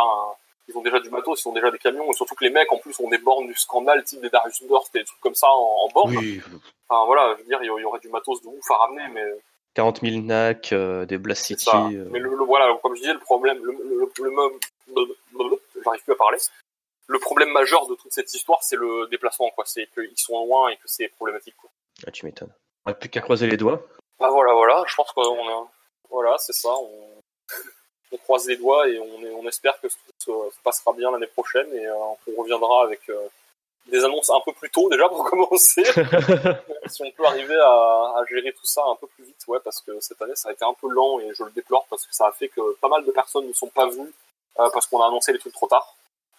ils 0.67 0.77
ont 0.77 0.81
déjà 0.81 0.99
du 0.99 1.09
matos, 1.09 1.43
ils 1.43 1.47
ont 1.47 1.53
déjà 1.53 1.69
des 1.69 1.77
camions, 1.77 2.09
et 2.09 2.13
surtout 2.13 2.35
que 2.35 2.43
les 2.43 2.49
mecs, 2.49 2.71
en 2.71 2.77
plus, 2.77 2.99
ont 2.99 3.09
des 3.09 3.19
bornes 3.19 3.47
du 3.47 3.53
scandale, 3.53 4.03
type 4.03 4.21
des 4.21 4.29
Darius 4.29 4.63
Burst 4.63 4.95
et 4.95 4.99
des 4.99 5.05
trucs 5.05 5.19
comme 5.19 5.35
ça 5.35 5.47
en, 5.47 5.85
en 5.85 5.89
borne. 5.89 6.17
Oui. 6.17 6.41
Enfin, 6.89 7.05
voilà, 7.05 7.35
je 7.35 7.43
veux 7.43 7.47
dire, 7.47 7.59
il 7.61 7.67
y 7.67 7.83
aurait 7.83 7.99
du 7.99 8.09
matos 8.09 8.41
de 8.41 8.47
ouf 8.47 8.71
à 8.71 8.75
ramener, 8.75 9.07
mais 9.13 9.25
40 9.75 10.01
000 10.01 10.21
NAC, 10.21 10.71
euh, 10.71 11.05
des 11.05 11.17
Blast 11.17 11.45
City. 11.45 11.69
Euh. 11.69 12.07
Mais 12.09 12.19
le, 12.19 12.29
voilà, 12.29 12.77
comme 12.81 12.95
je 12.95 13.01
disais, 13.01 13.13
le 13.13 13.19
problème, 13.19 13.63
le, 13.63 13.73
le, 13.73 15.61
j'arrive 15.83 16.03
plus 16.03 16.13
à 16.13 16.15
parler. 16.15 16.37
Le 17.07 17.19
problème 17.19 17.49
majeur 17.49 17.85
de 17.87 17.95
toute 17.95 18.11
cette 18.11 18.33
histoire, 18.33 18.63
c'est 18.63 18.77
le 18.77 19.07
déplacement, 19.11 19.51
quoi. 19.51 19.65
C'est 19.67 19.87
qu'ils 19.93 20.17
sont 20.17 20.45
loin 20.45 20.69
et 20.69 20.77
que 20.77 20.87
c'est 20.87 21.09
problématique, 21.09 21.55
quoi. 21.57 21.69
Ah, 22.07 22.11
tu 22.11 22.25
m'étonnes. 22.25 22.53
On 22.85 22.89
n'a 22.89 22.95
plus 22.95 23.09
qu'à 23.09 23.21
croiser 23.21 23.47
les 23.47 23.57
doigts. 23.57 23.85
Bah 24.19 24.29
voilà, 24.29 24.53
voilà. 24.53 24.83
Je 24.87 24.95
pense 24.95 25.11
qu'on 25.11 25.21
a, 25.21 25.67
voilà, 26.09 26.37
c'est 26.39 26.53
ça. 26.53 26.69
On... 26.69 27.21
on... 28.13 28.17
croise 28.17 28.47
les 28.47 28.55
doigts 28.55 28.87
et 28.87 28.97
on, 28.97 29.23
est... 29.23 29.31
on 29.31 29.47
espère 29.47 29.79
que 29.81 29.87
tout 30.23 30.51
se 30.51 30.61
passera 30.63 30.93
bien 30.93 31.11
l'année 31.11 31.27
prochaine 31.27 31.67
et 31.73 31.85
euh, 31.85 31.93
on 31.95 32.41
reviendra 32.41 32.83
avec 32.83 33.01
des 33.87 34.03
annonces 34.03 34.29
un 34.29 34.41
peu 34.45 34.53
plus 34.53 34.69
tôt 34.69 34.89
déjà 34.89 35.07
pour 35.07 35.23
commencer. 35.29 35.83
si 36.87 37.03
on 37.03 37.11
peut 37.11 37.25
arriver 37.25 37.55
à, 37.55 38.13
à, 38.17 38.23
gérer 38.29 38.51
tout 38.53 38.65
ça 38.65 38.83
un 38.87 38.95
peu 38.95 39.07
plus 39.07 39.23
vite, 39.23 39.43
ouais, 39.47 39.59
parce 39.63 39.81
que 39.81 39.99
cette 39.99 40.21
année 40.21 40.35
ça 40.35 40.49
a 40.49 40.51
été 40.51 40.65
un 40.65 40.73
peu 40.73 40.89
lent 40.89 41.19
et 41.19 41.33
je 41.33 41.43
le 41.43 41.51
déplore 41.51 41.85
parce 41.89 42.05
que 42.05 42.13
ça 42.13 42.27
a 42.27 42.31
fait 42.31 42.49
que 42.49 42.75
pas 42.75 42.87
mal 42.87 43.05
de 43.05 43.11
personnes 43.11 43.47
ne 43.47 43.53
sont 43.53 43.69
pas 43.69 43.87
venues 43.87 44.13
euh, 44.59 44.69
parce 44.73 44.87
qu'on 44.87 45.01
a 45.01 45.07
annoncé 45.07 45.33
les 45.33 45.39
trucs 45.39 45.53
trop 45.53 45.67
tard. 45.67 45.95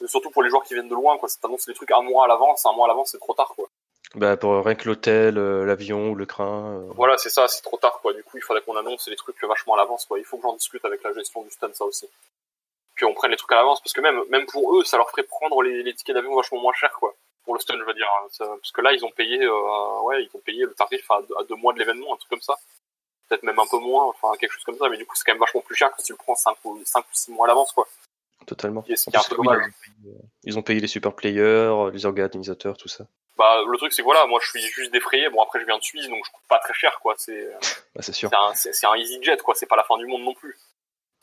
surtout 0.07 0.31
pour 0.31 0.43
les 0.43 0.51
joueurs 0.51 0.65
qui 0.65 0.75
viennent 0.75 0.89
de 0.89 0.95
loin, 0.95 1.19
quoi. 1.19 1.29
Si 1.29 1.41
t'annonces 1.41 1.67
les 1.69 1.75
trucs 1.75 1.91
un 1.91 2.03
mois 2.03 2.25
à 2.25 2.29
l'avance, 2.29 2.65
un 2.67 2.73
mois 2.73 2.87
à 2.87 2.89
l'avance, 2.89 3.11
c'est 3.13 3.19
trop 3.19 3.35
tard, 3.35 3.53
quoi. 3.55 3.69
Bah 4.15 4.37
pour 4.37 4.65
rien 4.65 4.75
que 4.75 4.89
l'hôtel, 4.89 5.37
euh, 5.37 5.65
l'avion 5.65 6.11
ou 6.11 6.15
le 6.15 6.27
train. 6.27 6.77
Euh. 6.77 6.93
Voilà, 6.95 7.19
c'est 7.19 7.29
ça, 7.29 7.49
c'est 7.49 7.63
trop 7.63 7.77
tard, 7.77 8.01
quoi. 8.01 8.13
Du 8.13 8.23
coup, 8.23 8.39
il 8.39 8.43
faudrait 8.43 8.63
qu'on 8.63 8.77
annonce 8.77 9.09
les 9.09 9.17
trucs 9.17 9.43
vachement 9.43 9.75
à 9.75 9.79
l'avance, 9.79 10.07
quoi. 10.07 10.19
Il 10.19 10.25
faut 10.25 10.37
que 10.37 10.43
j'en 10.45 10.55
discute 10.55 10.85
avec 10.85 11.03
la 11.03 11.13
gestion 11.13 11.43
du 11.43 11.51
stand, 11.51 11.75
ça 11.75 11.85
aussi. 11.85 12.09
Puis 12.95 13.05
on 13.05 13.13
prenne 13.13 13.31
les 13.31 13.37
trucs 13.37 13.53
à 13.53 13.57
l'avance 13.57 13.81
parce 13.83 13.93
que 13.93 14.01
même, 14.01 14.23
même 14.31 14.47
pour 14.47 14.77
eux, 14.77 14.85
ça 14.85 14.97
leur 14.97 15.11
ferait 15.11 15.25
prendre 15.25 15.61
les, 15.63 15.83
les 15.83 15.95
tickets 15.95 16.15
d'avion 16.15 16.35
vachement 16.35 16.61
moins 16.61 16.73
cher, 16.73 16.97
quoi 16.99 17.15
pour 17.47 17.55
le 17.55 17.61
stun, 17.61 17.79
je 17.79 17.85
veux 17.85 17.95
dire. 17.95 18.09
Hein, 18.19 18.29
parce 18.39 18.73
que 18.73 18.81
là, 18.83 18.93
ils 18.93 19.05
ont 19.05 19.11
payé, 19.11 19.43
euh, 19.43 20.01
ouais, 20.03 20.23
ils 20.25 20.31
ont 20.37 20.41
payé 20.41 20.65
le 20.65 20.75
tarif 20.75 21.11
à, 21.11 21.21
deux 21.49 21.55
mois 21.55 21.73
de 21.73 21.79
l'événement, 21.79 22.13
un 22.13 22.17
truc 22.17 22.29
comme 22.29 22.43
ça. 22.43 22.57
Peut-être 23.29 23.45
même 23.45 23.59
un 23.59 23.67
peu 23.71 23.79
moins, 23.79 24.05
enfin 24.05 24.29
quelque 24.39 24.53
chose 24.53 24.65
comme 24.65 24.77
ça. 24.77 24.89
Mais 24.91 24.99
du 24.99 25.07
coup, 25.07 25.17
c'est 25.17 25.25
quand 25.25 25.33
même 25.33 25.41
vachement 25.41 25.63
plus 25.63 25.75
cher 25.75 25.91
que 25.91 26.01
si 26.01 26.07
tu 26.09 26.13
le 26.13 26.19
prends 26.19 26.35
5 26.35 26.57
ou, 26.65 26.81
5 26.85 27.01
ou 27.01 27.09
6 27.13 27.31
mois 27.33 27.47
à 27.47 27.49
l'avance, 27.49 27.73
quoi. 27.73 27.89
Totalement. 28.47 28.85
un 28.87 29.71
Ils 30.45 30.59
ont 30.59 30.63
payé 30.63 30.79
les 30.79 30.87
super 30.87 31.15
players, 31.15 31.91
les 31.93 32.05
organisateurs, 32.05 32.77
tout 32.77 32.89
ça. 32.89 33.07
Bah, 33.37 33.63
le 33.67 33.79
truc, 33.79 33.93
c'est 33.93 34.03
que 34.03 34.05
voilà, 34.05 34.27
moi, 34.27 34.41
je 34.43 34.49
suis 34.51 34.61
juste 34.61 34.93
défrayé. 34.93 35.29
Bon, 35.31 35.43
après, 35.43 35.61
je 35.61 35.67
viens 35.67 35.79
de 35.79 35.83
Suisse, 35.83 36.09
donc 36.09 36.25
je 36.25 36.31
coûte 36.31 36.45
pas 36.49 36.59
très 36.59 36.75
cher, 36.75 36.99
quoi. 37.01 37.15
C'est, 37.17 37.49
bah, 37.95 38.03
c'est 38.03 38.13
sûr. 38.13 38.31
C'est 38.55 38.87
un, 38.87 38.91
un 38.91 38.97
easy 38.97 39.23
jet, 39.23 39.41
quoi. 39.43 39.55
C'est 39.55 39.67
pas 39.67 39.77
la 39.77 39.85
fin 39.85 39.97
du 39.99 40.07
monde 40.07 40.23
non 40.23 40.35
plus. 40.35 40.57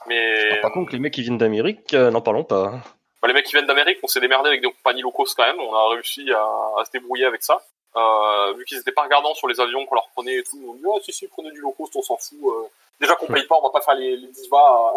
Mais. 0.07 0.59
par 0.61 0.71
contre, 0.71 0.91
les 0.93 0.99
mecs 0.99 1.13
qui 1.13 1.21
viennent 1.21 1.37
d'Amérique, 1.37 1.93
euh, 1.93 2.11
n'en 2.11 2.21
parlons 2.21 2.43
pas. 2.43 2.81
Bah, 3.23 3.29
les 3.29 3.33
mecs 3.33 3.45
qui 3.45 3.53
viennent 3.53 3.65
d'Amérique, 3.65 3.99
on 4.03 4.07
s'est 4.07 4.19
démerdé 4.19 4.49
avec 4.49 4.59
des 4.59 4.67
compagnies 4.67 5.01
low 5.01 5.11
cost 5.11 5.33
quand 5.37 5.45
même. 5.45 5.57
On 5.61 5.73
a 5.73 5.89
réussi 5.91 6.29
à, 6.33 6.43
à 6.77 6.83
se 6.83 6.91
débrouiller 6.91 7.23
avec 7.23 7.41
ça. 7.41 7.65
Euh, 7.95 8.53
vu 8.57 8.65
qu'ils 8.65 8.77
étaient 8.77 8.91
pas 8.91 9.03
regardants 9.03 9.33
sur 9.33 9.47
les 9.47 9.61
avions 9.61 9.85
qu'on 9.85 9.95
leur 9.95 10.09
prenait 10.09 10.39
et 10.39 10.43
tout, 10.43 10.59
on 10.67 10.73
dit, 10.73 10.83
oh, 10.85 10.99
si, 11.01 11.13
si, 11.13 11.27
prenez 11.29 11.49
du 11.51 11.61
low 11.61 11.71
cost, 11.71 11.95
on 11.95 12.01
s'en 12.01 12.17
fout. 12.17 12.37
Euh. 12.43 12.67
déjà 12.99 13.15
qu'on 13.15 13.27
paye 13.27 13.47
pas, 13.47 13.55
on 13.55 13.61
va 13.61 13.69
pas 13.69 13.79
faire 13.79 13.95
les, 13.95 14.17
les 14.17 14.27
divas 14.27 14.93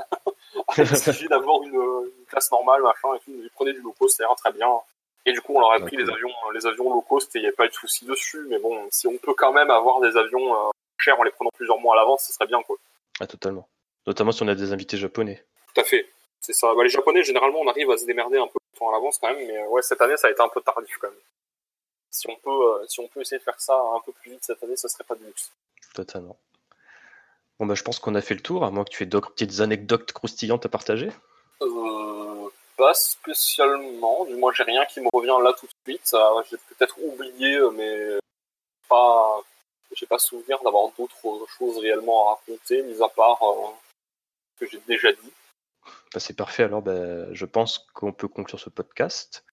Il 0.76 0.96
suffit 0.96 1.28
d'avoir 1.28 1.62
une, 1.62 1.74
une, 1.74 2.26
classe 2.28 2.50
normale, 2.50 2.82
machin, 2.82 3.14
et 3.14 3.20
tout. 3.20 3.30
Ils 3.30 3.50
prenaient 3.50 3.74
du 3.74 3.80
low 3.80 3.94
cost, 3.96 4.16
ça 4.16 4.26
très 4.36 4.52
bien. 4.52 4.70
Et 5.24 5.32
du 5.32 5.40
coup, 5.40 5.54
on 5.54 5.60
leur 5.60 5.72
a 5.72 5.78
pris 5.78 5.96
les 5.96 6.10
avions, 6.10 6.32
les 6.52 6.66
avions 6.66 6.92
low 6.92 7.02
cost 7.02 7.34
et 7.36 7.38
il 7.38 7.42
n'y 7.42 7.46
avait 7.46 7.54
pas 7.54 7.66
eu 7.66 7.68
de 7.68 7.74
souci 7.74 8.06
dessus. 8.06 8.44
Mais 8.48 8.58
bon, 8.58 8.88
si 8.90 9.06
on 9.06 9.16
peut 9.18 9.34
quand 9.34 9.52
même 9.52 9.70
avoir 9.70 10.00
des 10.00 10.16
avions 10.16 10.52
euh, 10.52 10.70
chers 10.98 11.20
en 11.20 11.22
les 11.22 11.30
prenant 11.30 11.50
plusieurs 11.54 11.78
mois 11.78 11.94
à 11.94 11.98
l'avance, 11.98 12.24
ce 12.26 12.32
serait 12.32 12.46
bien, 12.46 12.60
quoi. 12.62 12.76
Ah, 13.20 13.26
totalement. 13.28 13.68
Notamment 14.08 14.32
si 14.32 14.42
on 14.42 14.48
a 14.48 14.56
des 14.56 14.72
invités 14.72 14.96
japonais. 14.96 15.44
Tout 15.72 15.80
à 15.80 15.84
fait. 15.84 16.08
C'est 16.46 16.52
ça. 16.52 16.72
Bah, 16.76 16.84
les 16.84 16.88
japonais, 16.88 17.24
généralement, 17.24 17.58
on 17.58 17.66
arrive 17.66 17.90
à 17.90 17.98
se 17.98 18.04
démerder 18.04 18.38
un 18.38 18.46
peu 18.46 18.58
à 18.86 18.92
l'avance 18.92 19.18
quand 19.18 19.26
même, 19.34 19.44
mais 19.48 19.58
euh, 19.58 19.66
ouais, 19.66 19.82
cette 19.82 20.00
année, 20.00 20.16
ça 20.16 20.28
a 20.28 20.30
été 20.30 20.40
un 20.40 20.48
peu 20.48 20.60
tardif 20.60 20.96
quand 21.00 21.08
même. 21.08 21.18
Si 22.08 22.28
on 22.30 22.36
peut, 22.36 22.50
euh, 22.50 22.86
si 22.86 23.00
on 23.00 23.08
peut 23.08 23.20
essayer 23.20 23.38
de 23.38 23.42
faire 23.42 23.58
ça 23.60 23.74
un 23.74 24.00
peu 24.06 24.12
plus 24.12 24.30
vite 24.30 24.44
cette 24.44 24.62
année, 24.62 24.76
ça 24.76 24.88
serait 24.88 25.02
pas 25.02 25.16
du 25.16 25.24
luxe. 25.24 25.50
Totalement. 25.92 26.36
Bon, 27.58 27.66
bah, 27.66 27.74
je 27.74 27.82
pense 27.82 27.98
qu'on 27.98 28.14
a 28.14 28.20
fait 28.20 28.34
le 28.34 28.42
tour, 28.42 28.62
à 28.62 28.70
moins 28.70 28.84
que 28.84 28.90
tu 28.90 29.02
aies 29.02 29.06
d'autres 29.06 29.32
petites 29.32 29.58
anecdotes 29.58 30.12
croustillantes 30.12 30.64
à 30.64 30.68
partager. 30.68 31.10
Euh, 31.62 32.48
pas 32.76 32.94
spécialement, 32.94 34.24
du 34.26 34.36
moins 34.36 34.52
j'ai 34.52 34.62
rien 34.62 34.84
qui 34.84 35.00
me 35.00 35.08
revient 35.12 35.42
là 35.42 35.52
tout 35.52 35.66
de 35.66 35.72
suite. 35.84 36.14
J'ai 36.48 36.58
peut-être 36.58 36.96
oublié, 37.02 37.58
mais 37.72 38.18
pas, 38.88 39.42
j'ai 39.90 40.06
pas 40.06 40.18
souvenir 40.18 40.62
d'avoir 40.62 40.92
d'autres 40.96 41.48
choses 41.58 41.78
réellement 41.78 42.28
à 42.28 42.34
raconter, 42.36 42.82
mis 42.82 43.02
à 43.02 43.08
part 43.08 43.40
que 44.60 44.66
j'ai 44.68 44.80
déjà 44.86 45.10
dit. 45.10 45.32
Bah, 46.12 46.20
c'est 46.20 46.36
parfait. 46.36 46.64
Alors, 46.64 46.82
bah, 46.82 47.32
je 47.32 47.44
pense 47.44 47.86
qu'on 47.94 48.12
peut 48.12 48.28
conclure 48.28 48.60
ce 48.60 48.70
podcast. 48.70 49.44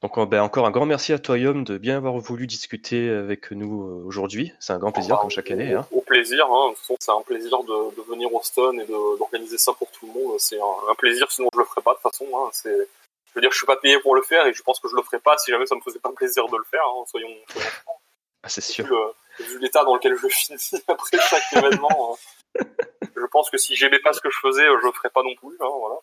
Donc, 0.00 0.16
bah, 0.28 0.44
encore 0.44 0.64
un 0.64 0.70
grand 0.70 0.86
merci 0.86 1.12
à 1.12 1.18
toi, 1.18 1.38
Yom, 1.38 1.64
de 1.64 1.76
bien 1.76 1.96
avoir 1.96 2.16
voulu 2.18 2.46
discuter 2.46 3.10
avec 3.10 3.50
nous 3.50 3.82
euh, 3.82 4.04
aujourd'hui. 4.06 4.52
C'est 4.60 4.72
un 4.72 4.78
grand 4.78 4.92
plaisir, 4.92 5.18
comme 5.18 5.30
chaque 5.30 5.50
année. 5.50 5.74
Hein. 5.74 5.86
Au 5.90 6.00
plaisir. 6.00 6.46
Hein. 6.48 6.72
c'est 7.00 7.10
un 7.10 7.20
plaisir 7.22 7.64
de, 7.64 7.96
de 7.96 8.02
venir 8.08 8.32
au 8.32 8.40
Stone 8.42 8.80
et 8.80 8.84
d'organiser 8.86 9.58
ça 9.58 9.72
pour 9.72 9.90
tout 9.90 10.06
le 10.06 10.12
monde. 10.12 10.38
C'est 10.38 10.58
un, 10.60 10.94
plaisir, 10.94 11.30
sinon 11.32 11.48
je 11.52 11.58
le 11.58 11.64
ferais 11.64 11.82
pas 11.82 11.94
de 11.94 11.98
toute 11.98 12.12
façon. 12.12 12.26
Hein. 12.36 12.48
C'est, 12.52 12.70
je 12.70 13.34
veux 13.34 13.40
dire, 13.40 13.50
je 13.50 13.56
suis 13.56 13.66
pas 13.66 13.76
payé 13.76 13.98
pour 13.98 14.14
le 14.14 14.22
faire 14.22 14.46
et 14.46 14.54
je 14.54 14.62
pense 14.62 14.78
que 14.78 14.88
je 14.88 14.94
le 14.94 15.02
ferais 15.02 15.18
pas 15.18 15.36
si 15.36 15.50
jamais 15.50 15.66
ça 15.66 15.74
me 15.74 15.80
faisait 15.80 15.98
pas 15.98 16.12
plaisir 16.12 16.46
de 16.46 16.56
le 16.56 16.64
faire. 16.64 16.84
Hein. 16.86 17.04
Soyons, 17.08 17.34
soyons 17.48 17.68
ah, 18.44 18.48
c'est 18.48 18.60
sûr. 18.60 18.86
Vu, 19.40 19.58
l'état 19.60 19.84
dans 19.84 19.94
lequel 19.94 20.16
je 20.16 20.28
finis 20.28 20.82
après 20.88 21.18
chaque 21.18 21.52
événement. 21.52 22.16
Je 22.54 23.26
pense 23.30 23.50
que 23.50 23.58
si 23.58 23.76
j'aimais 23.76 23.98
pas 24.00 24.12
ce 24.12 24.20
que 24.20 24.30
je 24.30 24.38
faisais, 24.38 24.64
je 24.64 24.86
le 24.86 24.92
ferais 24.92 25.10
pas 25.10 25.22
non 25.22 25.34
plus. 25.34 25.56
Hein, 25.60 25.68
voilà. 25.78 25.96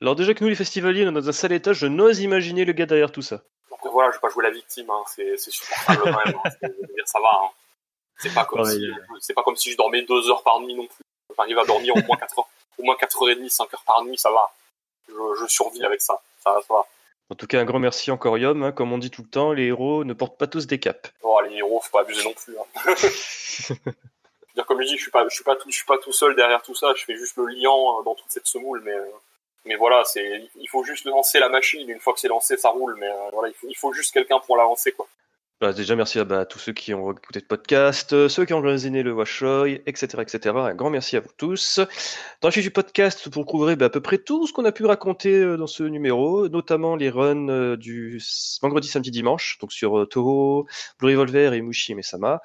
Alors 0.00 0.16
déjà 0.16 0.34
que 0.34 0.42
nous, 0.42 0.50
les 0.50 0.56
festivaliers, 0.56 1.04
on 1.06 1.10
est 1.10 1.12
dans 1.12 1.28
un 1.28 1.32
sale 1.32 1.52
état, 1.52 1.72
je 1.72 1.86
n'ose 1.86 2.20
imaginer 2.20 2.64
le 2.64 2.72
gars 2.72 2.86
derrière 2.86 3.12
tout 3.12 3.22
ça. 3.22 3.42
Donc 3.70 3.80
voilà, 3.92 4.10
je 4.10 4.16
vais 4.16 4.20
pas 4.20 4.30
jouer 4.30 4.44
la 4.44 4.50
victime, 4.50 4.90
hein, 4.90 5.02
c'est 5.06 5.36
supportable 5.38 6.02
quand 6.02 6.24
même. 6.24 6.34
Hein, 6.44 6.68
dire, 6.68 7.06
ça 7.06 7.20
va. 7.20 7.40
Hein. 7.44 7.50
C'est 8.18 8.34
pas 8.34 8.44
comme 8.44 8.64
si, 8.64 8.90
c'est 9.20 9.34
pas 9.34 9.42
comme 9.42 9.56
si 9.56 9.70
je 9.70 9.76
dormais 9.76 10.02
deux 10.02 10.30
heures 10.30 10.42
par 10.42 10.60
nuit 10.60 10.74
non 10.74 10.86
plus. 10.86 11.04
J'arrive 11.36 11.58
à 11.58 11.64
dormir 11.64 11.94
au 11.96 12.02
moins 12.02 12.16
quatre 12.16 12.38
heures, 12.38 12.48
au 12.78 12.82
moins 12.82 12.96
quatre 12.96 13.22
heures 13.22 13.30
et 13.30 13.36
demie, 13.36 13.50
cinq 13.50 13.72
heures 13.72 13.84
par 13.86 14.04
nuit, 14.04 14.18
ça 14.18 14.30
va. 14.30 14.50
Je, 15.08 15.14
je 15.40 15.46
survis 15.46 15.84
avec 15.84 16.00
ça. 16.00 16.20
Ça, 16.42 16.54
ça 16.66 16.74
va. 16.74 16.86
En 17.30 17.34
tout 17.34 17.46
cas, 17.46 17.60
un 17.60 17.64
grand 17.64 17.78
merci 17.78 18.10
encore, 18.10 18.36
Yom. 18.36 18.62
Hein. 18.62 18.72
Comme 18.72 18.92
on 18.92 18.98
dit 18.98 19.10
tout 19.10 19.22
le 19.22 19.28
temps, 19.28 19.52
les 19.52 19.66
héros 19.66 20.04
ne 20.04 20.12
portent 20.12 20.36
pas 20.36 20.46
tous 20.46 20.66
des 20.66 20.78
capes. 20.78 21.08
Oh, 21.22 21.40
les 21.48 21.56
héros, 21.56 21.80
faut 21.80 21.90
pas 21.90 22.02
abuser 22.02 22.22
non 22.24 22.34
plus. 22.34 22.54
Hein. 22.58 23.90
dire 24.54 24.66
comme 24.66 24.80
je 24.82 24.86
dis, 24.86 24.96
je 24.96 25.02
suis 25.02 25.10
pas, 25.10 25.26
je 25.28 25.34
suis 25.34 25.44
pas 25.44 25.56
tout, 25.56 25.70
suis 25.70 25.84
pas 25.84 25.98
tout 25.98 26.12
seul 26.12 26.34
derrière 26.36 26.62
tout 26.62 26.74
ça. 26.74 26.92
Je 26.96 27.04
fais 27.04 27.16
juste 27.16 27.36
le 27.36 27.46
liant 27.46 27.98
euh, 27.98 28.02
dans 28.04 28.14
toute 28.14 28.30
cette 28.30 28.46
semoule, 28.46 28.82
mais, 28.84 28.92
euh, 28.92 29.76
voilà, 29.78 30.02
il 30.16 30.68
faut 30.68 30.84
juste 30.84 31.04
lancer 31.06 31.38
la 31.38 31.48
machine. 31.48 31.88
Une 31.88 32.00
fois 32.00 32.12
que 32.12 32.20
c'est 32.20 32.28
lancé, 32.28 32.56
ça 32.56 32.70
roule. 32.70 32.96
Mais 32.98 33.08
euh, 33.08 33.30
voilà, 33.32 33.52
il 33.68 33.76
faut, 33.76 33.92
juste 33.92 34.12
quelqu'un 34.12 34.40
pour 34.40 34.56
la 34.56 34.64
lancer. 34.64 34.94
Bah, 35.60 35.72
déjà, 35.72 35.94
merci 35.94 36.18
à, 36.18 36.24
bah, 36.24 36.44
tous 36.44 36.58
ceux 36.58 36.72
qui 36.72 36.92
ont 36.92 37.12
écouté 37.12 37.38
le 37.38 37.46
podcast, 37.46 38.28
ceux 38.28 38.44
qui 38.44 38.52
ont 38.52 38.60
résigné 38.60 39.04
le 39.04 39.12
Washoy, 39.12 39.80
etc., 39.86 40.20
etc. 40.20 40.56
Un 40.56 40.74
grand 40.74 40.90
merci 40.90 41.16
à 41.16 41.20
vous 41.20 41.30
tous. 41.36 41.78
Dans 42.40 42.50
fiche 42.50 42.64
du 42.64 42.72
podcast, 42.72 43.28
vous 43.32 43.44
trouverez 43.44 43.76
bah, 43.76 43.86
à 43.86 43.90
peu 43.90 44.00
près 44.00 44.18
tout 44.18 44.48
ce 44.48 44.52
qu'on 44.52 44.64
a 44.64 44.72
pu 44.72 44.84
raconter 44.84 45.56
dans 45.56 45.68
ce 45.68 45.84
numéro, 45.84 46.48
notamment 46.48 46.96
les 46.96 47.10
runs 47.10 47.76
du 47.76 48.20
vendredi, 48.60 48.88
samedi, 48.88 49.12
dimanche, 49.12 49.58
donc 49.60 49.72
sur 49.72 50.08
Toho, 50.08 50.66
Blue 50.98 51.10
Revolver 51.10 51.52
et 51.52 51.62
Mushi 51.62 51.94
Mesama. 51.94 52.42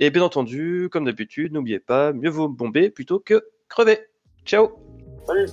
Et 0.00 0.10
bien 0.10 0.22
entendu, 0.22 0.88
comme 0.92 1.04
d'habitude, 1.04 1.52
n'oubliez 1.52 1.80
pas, 1.80 2.12
mieux 2.12 2.30
vaut 2.30 2.48
bomber 2.48 2.88
plutôt 2.90 3.18
que 3.18 3.48
crever. 3.68 3.98
Ciao 4.44 4.78
Salut 5.26 5.48